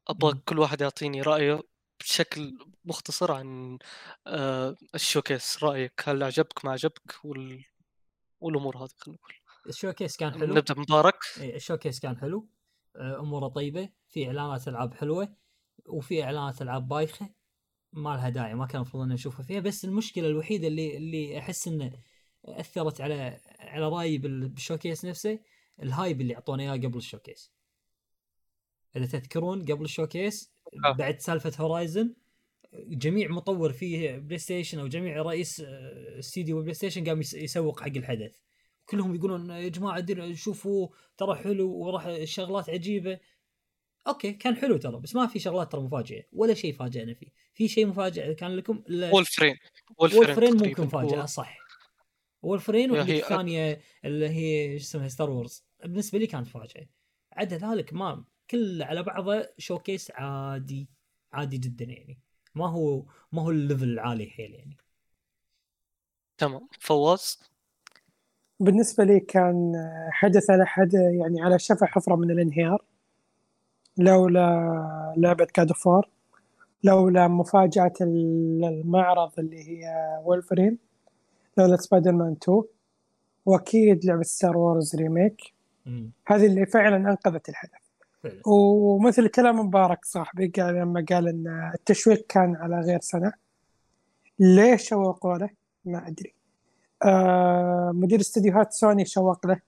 أبغى. 0.08 0.40
كل 0.44 0.58
واحد 0.58 0.80
يعطيني 0.80 1.22
رأيه 1.22 1.60
بشكل 2.01 2.59
مختصر 2.85 3.32
عن 3.32 3.78
آه 4.27 4.77
ال 4.94 5.02
showcase 5.02 5.64
رأيك؟ 5.64 6.02
هل 6.05 6.23
عجبك 6.23 6.64
ما 6.64 6.73
عجبك 6.73 7.14
وال... 7.24 7.64
والأمور 8.40 8.77
هذه 8.77 8.89
خلينا 8.98 9.18
نقول. 9.23 9.35
ال 9.66 9.72
showcase 9.72 10.16
كان 10.16 10.32
حلو. 10.32 10.55
نبدأ 10.55 10.74
مبارك 10.74 11.18
إيه، 11.40 11.56
ال 11.56 11.61
showcase 11.61 12.00
كان 12.01 12.16
حلو. 12.18 12.48
آه، 12.97 13.20
أموره 13.20 13.48
طيبة. 13.48 13.89
في 14.09 14.27
إعلانات 14.27 14.68
ألعاب 14.68 14.94
حلوة 14.94 15.36
وفي 15.86 16.24
إعلانات 16.24 16.62
ألعاب 16.62 16.89
بايخة. 16.89 17.31
ما 17.93 18.10
لها 18.16 18.28
داعي 18.28 18.55
ما 18.55 18.66
كان 18.66 18.77
المفروض 18.77 19.02
ان 19.02 19.09
نشوفها 19.12 19.43
فيها. 19.43 19.60
بس 19.60 19.85
المشكلة 19.85 20.27
الوحيدة 20.27 20.68
اللي 20.68 20.97
اللي 20.97 21.39
أحس 21.39 21.68
إنه 21.68 21.93
أثرت 22.44 23.01
على 23.01 23.40
على 23.59 23.89
رأيي 23.89 24.18
بال- 24.18 24.48
بال 24.48 24.60
showcase 24.60 25.04
نفسه 25.05 25.39
ال 25.82 25.90
hype 25.90 26.20
اللي 26.20 26.35
اعطونا 26.35 26.62
إياه 26.62 26.73
قبل 26.73 26.97
ال 26.96 27.02
showcase. 27.02 27.52
اذا 28.97 29.06
تذكرون 29.06 29.64
قبل 29.64 29.85
الشوكيس 29.85 30.51
آه. 30.85 30.93
بعد 30.93 31.20
سالفة 31.20 31.52
Horizon 31.64 32.14
جميع 32.74 33.28
مطور 33.28 33.73
في 33.73 34.18
PlayStation 34.18 34.78
أو 34.78 34.86
جميع 34.86 35.23
رئيس 35.23 35.60
آه، 35.60 36.18
استديو 36.18 36.60
PlayStation 36.62 37.04
قام 37.05 37.20
يس- 37.20 37.35
يسوق 37.35 37.81
حق 37.81 37.86
الحدث. 37.97 38.36
كلهم 38.86 39.14
يقولون 39.14 39.51
يا 39.51 39.68
جماعة 39.68 40.01
دير 40.01 40.35
شوفوا 40.35 40.89
ترى 41.16 41.35
حلو 41.36 41.70
وراح 41.73 42.24
شغلات 42.24 42.70
عجيبة. 42.70 43.18
okay 44.06 44.32
كان 44.32 44.56
حلو 44.56 44.77
ترى 44.77 45.01
بس 45.01 45.14
ما 45.14 45.27
في 45.27 45.39
شغلات 45.39 45.73
ترى 45.73 45.81
مفاجئة 45.81 46.23
ولا 46.32 46.55
شيء 46.55 46.73
فاجئنا 46.73 47.14
فيه. 47.14 47.27
في 47.55 47.68
شيء 47.68 47.86
مفاجئ 47.86 48.35
كان 48.35 48.56
لكم؟ 48.56 48.82
Wolverine 49.12 49.56
Wolverine 49.98 50.52
ممكن 50.56 50.82
مفاجاه 50.85 51.24
صح. 51.24 51.59
وولفرين 52.43 52.90
هي- 52.90 53.18
الثانية 53.23 53.81
اللي 54.05 54.28
هي 54.28 54.78
شو 54.78 54.85
اسمها 54.85 55.09
Star 55.08 55.30
Wars 55.30 55.64
بالنسبة 55.85 56.18
لي 56.18 56.27
كانت 56.27 56.47
فاجاه 56.47 56.86
عدا 57.32 57.56
ذلك 57.56 57.93
ما 57.93 58.24
كل 58.51 58.82
على 58.82 59.02
بعضه 59.02 59.48
showcase 59.58 60.10
عادي 60.10 60.89
عادي 61.32 61.59
جدا 61.59 61.85
يعني. 61.85 62.18
ما 62.55 62.68
هو 62.68 63.02
ما 63.32 63.43
هو 63.43 63.51
ال 63.50 63.56
level 63.56 63.84
العالي 63.85 64.27
حيل 64.27 64.55
يعني. 64.55 64.77
تمام. 66.39 66.68
فواز؟ 66.81 67.40
بالنسبة 68.60 69.05
لي 69.05 69.20
كان 69.20 69.73
حدث 70.10 70.51
على 70.51 70.66
حد 70.66 70.94
يعني 70.94 71.43
على 71.43 71.59
شفا 71.59 71.86
حفرة 71.86 72.16
من 72.16 72.31
الانهيار. 72.31 72.85
لولا 73.98 75.14
لعبة 75.16 75.44
God 75.44 75.72
of 75.72 75.87
War 75.87 76.08
لولا 76.85 77.28
مفاجأة 77.28 77.93
المعرض 78.01 79.32
اللي 79.39 79.68
هي 79.68 79.93
وولفرين 80.24 80.78
لولا 81.59 81.77
سبايدر 81.77 82.12
مان 82.12 82.36
2 82.43 82.62
وأكيد 83.47 84.05
لعبة 84.05 84.23
Star 84.22 84.56
Wars 84.56 84.96
remake. 84.96 85.54
هذه 86.27 86.47
اللي 86.47 86.66
فعلا 86.66 86.97
أنقذت 86.97 87.48
الحدث. 87.48 87.85
ومثل 88.46 89.28
كلام 89.28 89.60
مبارك 89.60 90.04
صاحبي 90.04 90.48
قال 90.48 90.74
لما 90.74 91.04
قال 91.10 91.28
إن 91.28 91.70
التشويق 91.74 92.26
كان 92.28 92.56
على 92.56 92.80
غير 92.80 93.00
سنة 93.00 93.32
ليش 94.38 94.88
شوقوا 94.88 95.38
له؟ 95.38 95.50
ما 95.84 96.08
أدري. 96.08 96.34
آه 97.04 97.90
مدير 97.94 98.20
استديوهات 98.20 98.72
سوني 98.72 99.04
شوق 99.04 99.46
له. 99.46 99.60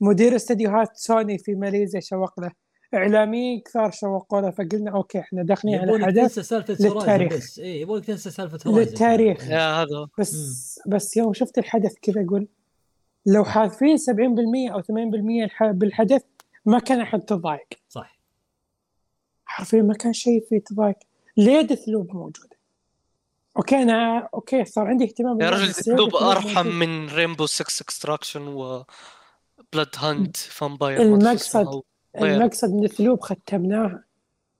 مدير 0.00 0.36
استديوهات 0.36 0.96
سوني 0.96 1.38
في 1.38 1.54
ماليزيا 1.54 2.00
شوق 2.00 2.40
له. 2.40 2.50
إعلاميين 2.94 3.60
كثار 3.60 3.90
شوقوا 3.90 4.40
له 4.40 4.50
فقلنا 4.50 4.90
okay 4.90 5.18
إحنا 5.20 5.42
داخلين 5.42 5.74
على 5.78 6.04
حدث 6.06 6.38
للتاريخ. 6.80 7.32
بس. 7.36 7.58
اي 7.58 7.80
يبونك 7.80 8.04
تنسى 8.04 8.30
سالفة 8.30 8.70
للتاريخ. 8.70 9.48
يا 9.50 9.82
هذا. 9.82 10.08
بس 10.18 10.80
بس 10.86 11.16
يوم 11.16 11.32
شفت 11.32 11.58
الحدث 11.58 11.94
كذا 12.02 12.24
أقول 12.24 12.48
لو 13.26 13.44
حاذفين 13.44 13.96
70% 13.96 14.72
أو 14.72 14.80
80% 14.82 15.44
الح- 15.44 15.70
بالحدث 15.70 16.22
ما 16.66 16.78
كان 16.78 17.00
أحد 17.00 17.20
تضايق. 17.20 17.68
صح. 17.88 18.18
حرفيا 19.44 19.82
ما 19.82 19.94
كان 19.94 20.12
شيء 20.12 20.46
فيه 20.48 20.58
تضايق. 20.58 20.96
ليه 21.36 21.60
Deathloop 21.60 22.14
موجودة. 22.14 22.56
okay 23.56 23.82
أنا 23.82 24.28
okay 24.34 24.64
صار 24.64 24.86
عندي 24.86 25.04
اهتمام 25.04 25.40
يا 25.40 25.50
رجل 25.50 25.72
Loop 25.72 26.22
أرحم؟ 26.22 26.66
من 26.66 27.08
Rainbow 27.08 27.46
6 27.46 27.82
Extraction 27.82 28.48
و 28.48 28.84
Bloodhunt 29.72 30.36
Vampire 30.36 31.02
المقصد 31.02 31.82
المقصد 32.16 32.70
من 32.70 32.80
Deathloop 32.80 33.20
ختمناها 33.20 34.04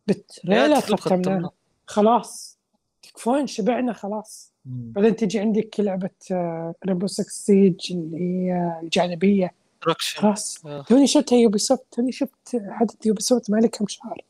بال 0.06 0.23
trailer 0.23 0.80
ختمناها 0.80 1.50
خلاص. 1.86 2.58
تكفون 3.02 3.46
شبعنا 3.46 3.92
خلاص. 3.92 4.52
مم. 4.64 4.92
بعدين 4.92 5.16
تجي 5.16 5.38
عندك 5.38 5.80
لعبة 5.80 6.10
Rainbow 6.86 7.06
6 7.06 7.24
Siege 7.28 7.92
اللي 7.92 8.18
هي 8.18 8.80
الجانبية. 8.82 9.54
خلاص. 10.16 10.66
آه. 10.66 10.82
توني 10.82 11.06
شفتها 11.06 11.36
Ubisoft 11.36 11.84
توني 11.92 12.12
شفت 12.12 12.56
حدث 12.70 13.06
Ubisoft 13.06 13.50
ما 13.50 13.56
لي 13.56 13.68
كم 13.68 13.86
شهر 13.88 14.20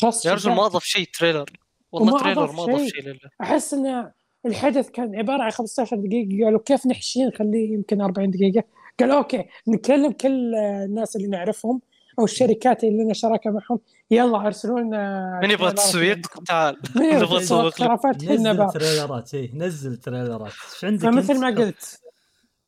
خلاص 0.00 0.26
يا 0.26 0.34
رجل. 0.34 0.50
ما 0.50 0.66
أضاف 0.66 0.84
شيء 0.84 1.08
trailer. 1.18 1.50
والله 1.92 2.18
trailer 2.18 2.52
ما 2.52 2.64
أضاف 2.64 2.88
شيء. 2.88 3.02
لله. 3.02 3.30
أحس 3.40 3.74
إن 3.74 4.10
الحدث 4.46 4.90
كان 4.90 5.16
عبارة 5.16 5.42
عن 5.42 5.50
15 5.50 5.96
دقيقة. 5.96 6.44
قالوا 6.44 6.60
كيف 6.64 6.86
نحشي 6.86 7.24
نخليه 7.24 7.72
يمكن 7.74 8.00
40 8.00 8.30
دقيقة. 8.30 8.64
قال 9.00 9.10
okay 9.10 9.44
نكلم 9.68 10.12
كل 10.12 10.54
الناس 10.54 11.16
اللي 11.16 11.28
نعرفهم 11.28 11.80
أو 12.18 12.24
الشركات 12.24 12.84
اللي 12.84 13.04
لنا 13.04 13.14
شراكة 13.14 13.50
معهم. 13.50 13.78
يلا 14.10 14.46
أرسلوا 14.46 14.80
لنا 14.80 15.40
من 15.42 15.50
يبغى 15.50 15.72
تسويق. 15.72 16.26
تعال. 16.46 16.76
من 16.96 17.04
يبغى 17.04 17.18
نبغى 17.20 17.40
تسويق 17.40 17.82
نزل 18.30 18.70
تريلرات 18.72 19.34
اي 19.34 19.50
نزل 19.54 19.96
تريلرات. 19.96 20.52
إيش 20.74 20.84
عندك 20.84 21.02
فمثل؟ 21.02 21.40
ما 21.40 21.46
قلت 21.46 22.00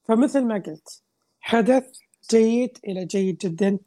فمثل 0.08 0.44
ما 0.44 0.54
قلت 0.54 1.02
حدث 1.40 1.84
جيد 2.30 2.78
إلى 2.86 3.04
جيد 3.04 3.38
جدا. 3.38 3.78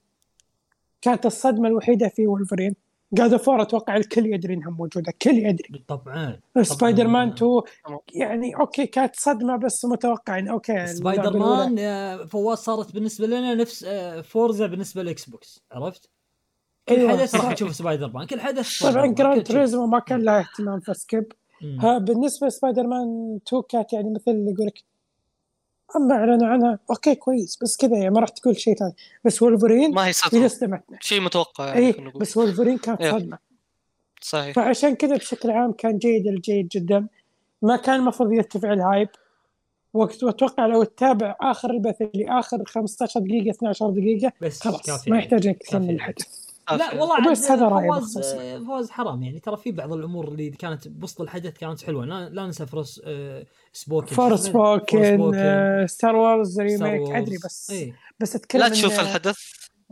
كانت 1.02 1.26
الصدمة 1.26 1.68
الوحيدة 1.68 2.07
في 2.07 2.28
وولفرين. 2.28 2.76
God 3.14 3.36
of 3.36 3.46
War 3.46 3.61
أتوقع 3.61 3.95
الكل 3.98 4.26
يدري 4.26 4.53
إنها 4.53 4.70
موجودة. 4.70 5.10
الكل 5.11 5.38
يدري. 5.38 5.84
طبعا. 5.88 6.40
سبايدر 6.61 7.07
مان 7.07 7.28
2 7.28 7.61
تمام. 7.86 7.99
يعني 8.14 8.56
okay 8.56 8.86
كانت 8.86 9.16
صدمة 9.16 9.57
بس 9.57 9.86
متوقع 9.86 10.40
ان 10.40 10.48
okay 10.48 10.88
Spider-Man 10.88 11.77
يا 11.78 12.26
فواز 12.26 12.57
صارت 12.57 12.94
بالنسبة 12.94 13.28
لنا 13.28 13.56
نفس 13.56 13.84
آه، 13.84 14.22
Forza 14.22 14.68
بالنسبة 14.68 15.03
لل 15.03 15.30
Xbox. 15.30 15.64
عرفت؟ 15.72 16.10
كل 16.90 16.95
أيوة، 16.95 17.11
حدث 17.11 17.36
راح. 17.36 17.53
تشوف 17.53 17.76
سبايدر 17.76 18.11
مان 18.11 18.28
كل 18.28 18.40
حدث 18.40 18.84
طبعا 18.84 19.07
Gran. 19.07 19.44
Turismo 19.44 19.86
ما 19.88 19.99
كان 19.99 20.22
لها 20.22 20.40
اهتمام. 20.40 20.82
ها 21.80 21.98
بالنسبة 21.98 22.48
لسبايدر 22.48 22.88
مان 22.88 23.40
2 23.48 23.64
كانت 23.70 23.94
يعني 23.94 24.10
مثل 24.10 24.32
اللي 24.32 24.52
يقول 24.52 24.68
لك 24.68 24.84
اما 25.95 26.16
اعلنوا 26.16 26.48
عنها. 26.48 26.80
أوكي 26.90 27.16
كويس. 27.16 27.60
بس 27.61 27.78
كذا 27.78 27.98
يعني 27.98 28.10
ما 28.10 28.20
راح 28.20 28.30
تقول 28.30 28.57
شيء 28.57 28.76
ثاني. 28.76 28.94
بس 29.26 29.41
وولفرين 29.41 29.94
ما 29.94 30.07
هي 30.07 30.14
صدمة. 30.14 30.82
شيء 30.99 31.22
متوقع 31.22 31.68
يعني 31.68 31.88
اي 31.88 32.11
بس 32.16 32.38
وولفرين 32.38 32.78
كانت 32.78 33.02
إيه. 33.02 33.11
صدمة. 33.11 33.38
صحيح. 34.22 34.56
فعشان 34.56 34.95
كذا 34.95 35.16
بشكل 35.16 35.52
عام 35.52 35.72
كان 35.72 35.98
جيد 35.98 36.28
الجيد 36.28 36.68
جدا. 36.68 37.07
ما 37.61 37.76
كان 37.78 37.95
المفروض 37.95 38.32
يرتفع 38.32 38.74
ال 38.73 38.81
hype 38.81 39.10
وقت 39.94 40.24
وأتوقع 40.24 40.66
لو 40.66 40.84
تتابع 40.84 41.36
آخر 41.41 41.72
البث 41.72 42.02
اللي 42.02 42.40
آخر 42.40 42.64
15 42.68 43.20
دقيقة 43.20 43.49
12 43.52 43.90
دقيقة 43.90 44.32
بس 44.41 44.61
خلاص 44.61 44.82
كافي 44.82 45.11
ما. 45.11 45.18
يحتاج 45.18 45.48
إنك 45.48 45.57
تكمل. 45.57 45.90
الحدث 45.90 46.48
لا 46.78 46.94
والله 47.02 47.28
وبس 47.28 47.52
هذا 47.52 47.68
رأيي 47.68 48.60
فواز 48.66 48.90
حرام 48.90 49.24
يعني. 49.24 49.40
ترى 49.40 49.58
في 49.58 49.72
بعض 49.72 49.94
الأمور 49.94 50.28
اللي 50.28 50.50
كانت 50.50 50.88
بوسط 50.88 51.22
الحدث 51.22 51.58
كانت 51.58 51.84
حلوة. 51.84 52.06
لا, 52.06 52.30
لا 52.30 52.46
ننسى 52.46 52.66
Fors 52.65 53.02
آه، 53.06 53.46
spoken 53.73 54.07
اسمه؟ 54.08 54.36
spoken 54.36 55.88
Star 55.88 56.15
Wars 56.15 56.61
remake. 56.61 57.15
أدري 57.16 57.38
بس 57.46 57.70
إيه. 57.72 57.96
بس 58.20 58.36
أتكلم 58.36 58.62
لا 58.62 58.70
تشوف 58.70 59.00
الحدث 59.00 59.40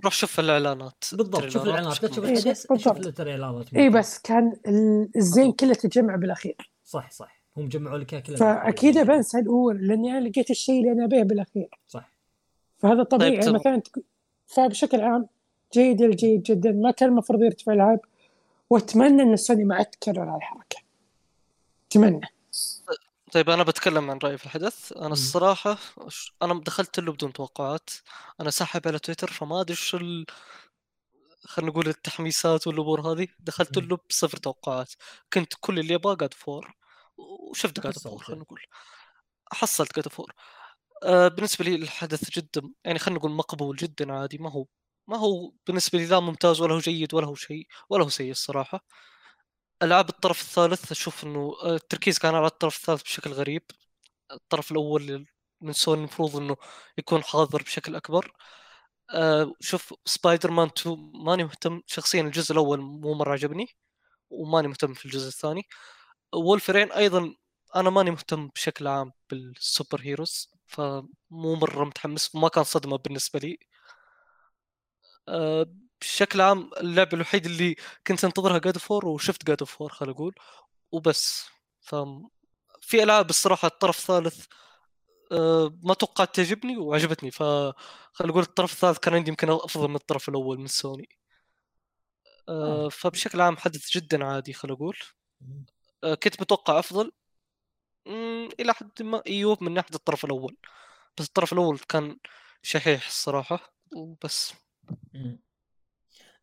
روح 0.05 0.13
شوف 0.13 0.39
الإعلانات 0.39 1.03
بالضبط 1.13 1.47
شوف 1.47 1.63
الإعلانات. 1.63 2.03
لا 2.03 2.09
تشوف 2.09 2.25
إيه، 2.25 2.31
الحدث 2.37 2.67
شوف. 2.77 2.97
التريلرات 2.97 3.73
اي 3.73 3.89
بس 3.89 4.19
كان 4.19 4.53
ال- 4.67 5.09
الزين 5.15 5.51
كله 5.51 5.73
تجمع 5.73 6.15
بالأخير. 6.15 6.71
صح 6.83 7.11
صح. 7.11 7.37
هم 7.57 7.67
جمعوا 7.69 7.97
لك 7.97 8.23
كله 8.23 8.35
فأكيد 8.35 8.97
بنسى 8.97 9.39
الأول 9.39 9.87
لأني 9.87 10.17
أنا 10.17 10.27
لقيت 10.27 10.49
الشيء 10.51 10.79
اللي 10.79 10.91
أنا 10.91 11.05
ابيه 11.05 11.23
بالأخير. 11.23 11.69
صح. 11.87 12.11
فهذا 12.77 13.03
طبيعي. 13.03 13.31
طيب، 13.31 13.41
يعني. 13.41 13.53
مثلا 13.53 13.81
فبشكل 14.45 15.01
عام 15.01 15.27
جيد 15.73 16.01
الجيد 16.01 16.43
جدا 16.43 16.71
ما 16.71 16.91
كان 16.91 17.09
المفروض 17.09 17.43
يرتفع 17.43 17.73
ال 17.73 17.78
hype 17.78 17.99
وأتمنى 18.69 19.23
إن 19.23 19.35
سوني 19.35 19.63
ما 19.63 19.83
تكرر 19.83 20.35
هالحركه 20.35 20.77
أتمنى. 21.87 22.27
طيب 23.31 23.49
أنا 23.49 23.63
بتكلم 23.63 24.11
عن 24.11 24.19
رأيي 24.23 24.37
في 24.37 24.45
الحدث. 24.45 24.93
أنا. 24.93 25.13
الصراحة 25.13 25.77
أنا 26.41 26.61
دخلت 26.61 26.99
له 26.99 27.11
بدون 27.11 27.33
توقعات. 27.33 27.89
أنا 28.41 28.49
ساحب 28.49 28.87
على 28.87 28.99
تويتر 28.99 29.31
فما 29.31 29.61
أدري 29.61 29.75
شو 29.75 29.97
ال... 29.97 30.25
خلينا 31.43 31.71
نقول 31.71 31.87
التحميسات 31.87 32.67
والأمور 32.67 33.01
هذه. 33.01 33.27
دخلت. 33.39 33.77
له 33.77 33.97
بصفر 34.09 34.37
توقعات. 34.37 34.93
كنت 35.33 35.53
كل 35.59 35.79
اللي 35.79 35.95
أبغاه 35.95 36.15
God 36.15 36.33
of 36.33 36.50
War 36.50 36.75
وشفت 37.17 37.87
حصلت. 37.87 38.07
War 38.07 38.23
خلينا. 38.23 38.41
نقول. 38.41 38.61
حصلت 39.51 40.07
War 40.07 40.33
آه 41.03 41.27
بالنسبة 41.27 41.65
لي 41.65 41.75
الحدث 41.75 42.29
جدا 42.29 42.61
يعني 42.85 42.99
خلينا 42.99 43.19
نقول 43.19 43.31
مقبول 43.31 43.75
جدا 43.75 44.13
عادي. 44.13 44.37
ما 44.37 44.51
هو 44.51 44.65
ما 45.07 45.17
هو 45.17 45.51
بالنسبة 45.67 45.99
لي 45.99 46.05
لا 46.05 46.19
ممتاز 46.19 46.61
ولا 46.61 46.73
هو 46.73 46.79
جيد 46.79 47.13
ولا 47.13 47.27
هو 47.27 47.35
شيء 47.35 47.67
ولا 47.89 48.03
هو 48.05 48.09
سيء 48.09 48.31
الصراحة. 48.31 48.85
ألعاب 49.83 50.09
الطرف 50.09 50.41
الثالث 50.41 50.91
أشوف 50.91 51.23
إنه 51.23 51.53
آه، 51.63 51.75
التركيز 51.75 52.19
كان 52.19 52.35
على 52.35 52.47
الطرف 52.47 52.77
الثالث 52.77 53.03
بشكل 53.03 53.31
غريب. 53.31 53.63
الطرف 54.33 54.71
الأول 54.71 55.27
من 55.61 55.73
سوني 55.73 55.99
المفروض 55.99 56.35
إنه 56.37 56.57
يكون 56.97 57.23
حاضر 57.23 57.63
بشكل 57.63 57.95
أكبر. 57.95 58.31
آه 59.11 59.53
شوف 59.61 59.93
سبايدر 60.05 60.51
مان 60.51 60.67
2 60.69 61.11
ماني 61.25 61.43
مهتم 61.43 61.81
شخصيا 61.87 62.21
الجزء 62.21 62.51
الأول 62.53 62.81
مو 62.81 63.13
مرة 63.13 63.33
عجبني 63.33 63.67
وماني 64.31 64.67
مهتم 64.67 64.93
في 64.93 65.05
الجزء 65.05 65.27
الثاني. 65.29 65.63
وولفرين 66.35 66.91
أيضا 66.91 67.35
أنا 67.75 67.89
ماني 67.89 68.11
مهتم 68.11 68.47
بشكل 68.49 68.87
عام 68.87 69.11
بال 69.31 69.51
super 69.51 70.01
heroes 70.01 70.51
فمو 70.67 71.55
مرة 71.55 71.85
متحمس 71.85 72.35
ما 72.35 72.49
كان 72.49 72.63
صدمة 72.63 72.97
بالنسبة 72.97 73.39
لي. 73.39 73.59
بشكل 76.01 76.41
عام 76.41 76.69
اللعبة 76.77 77.09
الوحيده 77.13 77.49
اللي 77.49 77.75
كنت 78.07 78.23
انتظرها 78.25 78.57
God 78.57 78.77
of 78.77 78.88
War 78.88 79.05
وشفت 79.07 79.45
God 79.47 79.63
of 79.63 79.74
War 79.74 79.89
خل 79.93 80.09
أقول. 80.09 80.35
وبس. 80.91 81.45
ف 81.81 81.95
في 82.81 83.03
ألعاب 83.03 83.29
الصراحة 83.29 83.67
الطرف 83.67 83.99
الثالث 83.99 84.45
آه، 85.31 85.77
ما 85.83 85.93
توقعت 85.93 86.35
تعجبني 86.35 86.77
وعجبتني. 86.77 87.31
ف 87.31 87.43
خل 88.13 88.29
أقول 88.29 88.43
الطرف 88.43 88.73
الثالث 88.73 88.97
كان 88.99 89.13
عندي 89.13 89.29
يمكن 89.29 89.49
أفضل 89.49 89.87
من 89.87 89.95
الطرف 89.95 90.29
الأول 90.29 90.59
من 90.59 90.67
سوني. 90.67 91.09
آه، 92.49 92.89
فبشكل 92.89 93.41
عام 93.41 93.57
حدث 93.57 93.89
جدا 93.91 94.25
عادي 94.25 94.53
خل 94.53 94.71
أقول. 94.71 94.97
آه، 96.03 96.15
كنت 96.15 96.41
متوقع 96.41 96.79
أفضل. 96.79 97.11
إلى 98.59 98.73
حد 98.73 99.01
ما 99.01 99.21
أيوه 99.27 99.63
من 99.63 99.73
ناحية 99.73 99.95
الطرف 99.95 100.25
الأول. 100.25 100.57
بس 101.17 101.25
الطرف 101.25 101.53
الأول 101.53 101.79
كان 101.79 102.17
شحيح 102.61 103.07
الصراحة. 103.07 103.73
وبس. 103.95 104.66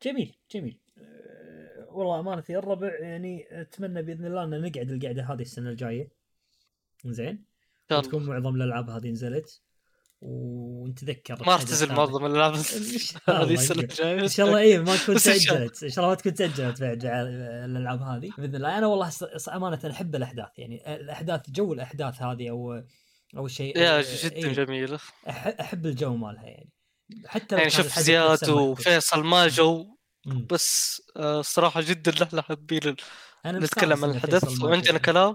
جميل 0.03 0.37
جميل. 0.51 0.81
أه، 0.99 1.87
والله 1.91 2.21
امانتي 2.21 2.57
الربع 2.57 2.99
يعني 3.01 3.61
أتمنى 3.61 4.03
بإذن 4.03 4.27
الله 4.27 4.45
أن 4.45 4.63
نقعد 4.63 4.91
القعدة 4.91 5.23
هذه 5.23 5.43
السنة 5.43 5.71
الجاية. 5.71 6.09
زين. 7.05 7.45
شاء 7.91 7.99
وتكون 7.99 8.27
معظم 8.27 8.55
الألعاب 8.55 8.91
هذه 8.91 9.11
نزلت. 9.11 9.61
ونتذكر 10.21 11.43
ما 11.47 11.53
راح 11.53 11.63
تنزل. 11.63 11.93
معظم 11.93 12.27
الألعاب 12.27 12.55
هذه 13.29 13.55
السنة. 13.55 13.83
الجاية. 13.83 14.21
إن 14.21 14.29
شاء 14.29 14.47
الله 14.47 14.59
اي 14.59 14.79
ما 14.79 14.97
تكون 14.97 15.17
تأجلت. 15.25 15.83
إن 15.83 15.91
شاء 15.91 16.05
الله 16.05 16.09
ما 16.09 16.15
تكون 16.15 16.35
تأجلت 16.35 16.81
بعد 16.81 17.05
الألعاب 17.05 18.03
هذه 18.03 18.31
بإذن 18.39 18.57
الله. 18.57 18.79
أنا 18.79 18.87
والله 18.87 19.11
أمانة 19.49 19.81
أحب 19.91 20.15
الأحداث. 20.15 20.59
يعني 20.59 20.97
الأحداث 20.97 21.51
جو 21.51 21.73
الأحداث 21.73 22.23
هذه 22.23 22.51
أو 22.51 22.83
أو 23.37 23.49
شيء 23.49 23.79
يا 23.79 24.03
جدا 24.03 24.37
إيه، 24.37 24.53
جميله 24.53 24.99
أحب 25.29 25.87
الجو 25.87 26.17
مالها 26.17 26.45
يعني. 26.45 26.74
حتى 27.27 27.57
يعني 27.57 27.71
شوف 27.71 27.99
زياد. 27.99 28.49
وفيصل 28.49 29.25
ما 29.25 29.49
جو. 29.49 29.97
بس 30.51 31.03
آه، 31.17 31.41
الصراحه 31.41 31.81
جدا 31.81 32.13
نحن 32.25 32.41
حابين 32.41 32.97
نتكلم 33.47 34.05
عن 34.05 34.11
الحدث. 34.11 34.63
وعندنا. 34.63 34.99
كلام. 34.99 35.35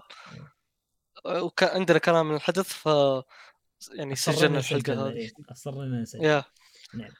وكان 1.25 1.69
عندنا 1.69 1.97
كلام 1.97 2.29
عن 2.29 2.35
الحدث 2.35 2.73
ف 2.73 2.85
يعني 3.93 4.15
سجلنا 4.15 4.59
الحلقة 4.59 5.07
هذه. 5.07 5.13
إيه، 5.13 5.31
اصرينا 5.51 6.01
نسجل 6.01 6.23
يا. 6.23 6.43
نعم. 6.93 7.11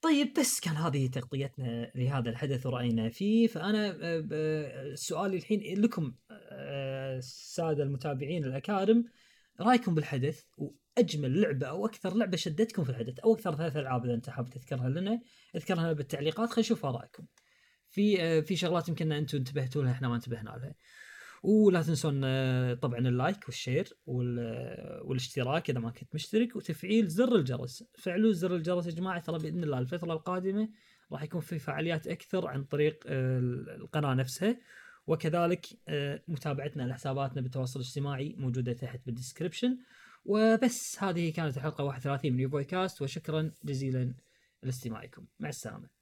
طيب 0.00 0.34
بس 0.38 0.60
كان 0.60 0.76
هذه 0.76 1.06
تغطيتنا 1.06 1.92
لهذا 1.94 2.30
الحدث 2.30 2.66
ورأينا 2.66 3.08
فيه. 3.08 3.46
فأنا 3.46 3.98
آه، 4.02 4.94
سؤالي 4.94 5.36
الحين 5.36 5.80
لكم 5.80 6.14
آه، 6.30 7.16
السادة 7.16 7.82
المتابعين 7.82 8.44
الأكارم 8.44 9.04
رأيكم 9.60 9.94
بالحدث؟ 9.94 10.42
وأجمل 10.96 11.40
لعبة 11.40 11.66
أو 11.66 11.86
أكثر 11.86 12.14
لعبة 12.16 12.36
شدتكم 12.36 12.84
في 12.84 12.90
الحدث 12.90 13.18
أو 13.18 13.34
أكثر 13.34 13.54
ثلاث 13.54 13.76
ألعاب 13.76 14.04
إذا 14.04 14.14
أنت 14.14 14.30
حاب 14.30 14.50
تذكرها 14.50 14.88
لنا 14.88 15.20
اذكرها 15.56 15.82
لنا 15.82 15.92
بالتعليقات 15.92 16.48
خلينا 16.48 16.60
نشوف 16.60 16.86
آرائكم. 16.86 17.24
في 17.88 18.22
آه، 18.22 18.40
في 18.40 18.56
شغلات 18.56 18.88
يمكن 18.88 19.12
أنتم 19.12 19.38
انتبهتوا 19.38 19.82
لها 19.82 19.92
إحنا 19.92 20.08
ما 20.08 20.14
انتبهنا 20.14 20.50
لها 20.50 20.74
ولا 21.42 21.82
تنسون 21.82 22.20
آه، 22.24 22.74
طبعا 22.74 22.98
اللايك 22.98 23.44
والشير 23.46 23.88
وال- 24.06 24.38
آه، 24.38 25.02
والاشتراك 25.04 25.70
إذا 25.70 25.78
ما 25.80 25.90
كنت 25.90 26.14
مشترك 26.14 26.56
وتفعيل 26.56 27.08
زر 27.08 27.36
الجرس. 27.36 27.84
فعلوا 27.98 28.32
زر 28.32 28.54
الجرس 28.56 28.86
يا 28.86 28.90
جماعة 28.90 29.20
ترى 29.20 29.38
بإذن 29.38 29.64
الله 29.64 29.78
الفترة 29.78 30.12
القادمة 30.12 30.68
راح 31.12 31.22
يكون 31.22 31.40
في 31.40 31.58
فعاليات 31.58 32.06
أكثر 32.06 32.46
عن 32.46 32.64
طريق 32.64 33.04
القناة 33.06 34.14
نفسها. 34.14 34.56
وكذلك 35.06 35.66
متابعتنا 36.28 36.82
لحساباتنا 36.82 37.40
بالتواصل 37.42 37.80
الاجتماعي 37.80 38.34
موجودة 38.38 38.72
تحت 38.72 39.00
بالدسكربشن 39.06 39.78
وبس 40.26 41.02
هذه 41.02 41.32
كانت 41.32 41.56
الحلقة 41.56 41.84
31 41.84 42.32
من 42.32 42.40
يوفوي 42.40 42.64
كاست 42.64 43.02
وشكرا 43.02 43.52
جزيلا 43.64 44.14
لاستماعكم. 44.62 45.26
مع 45.40 45.48
السلامة. 45.48 45.95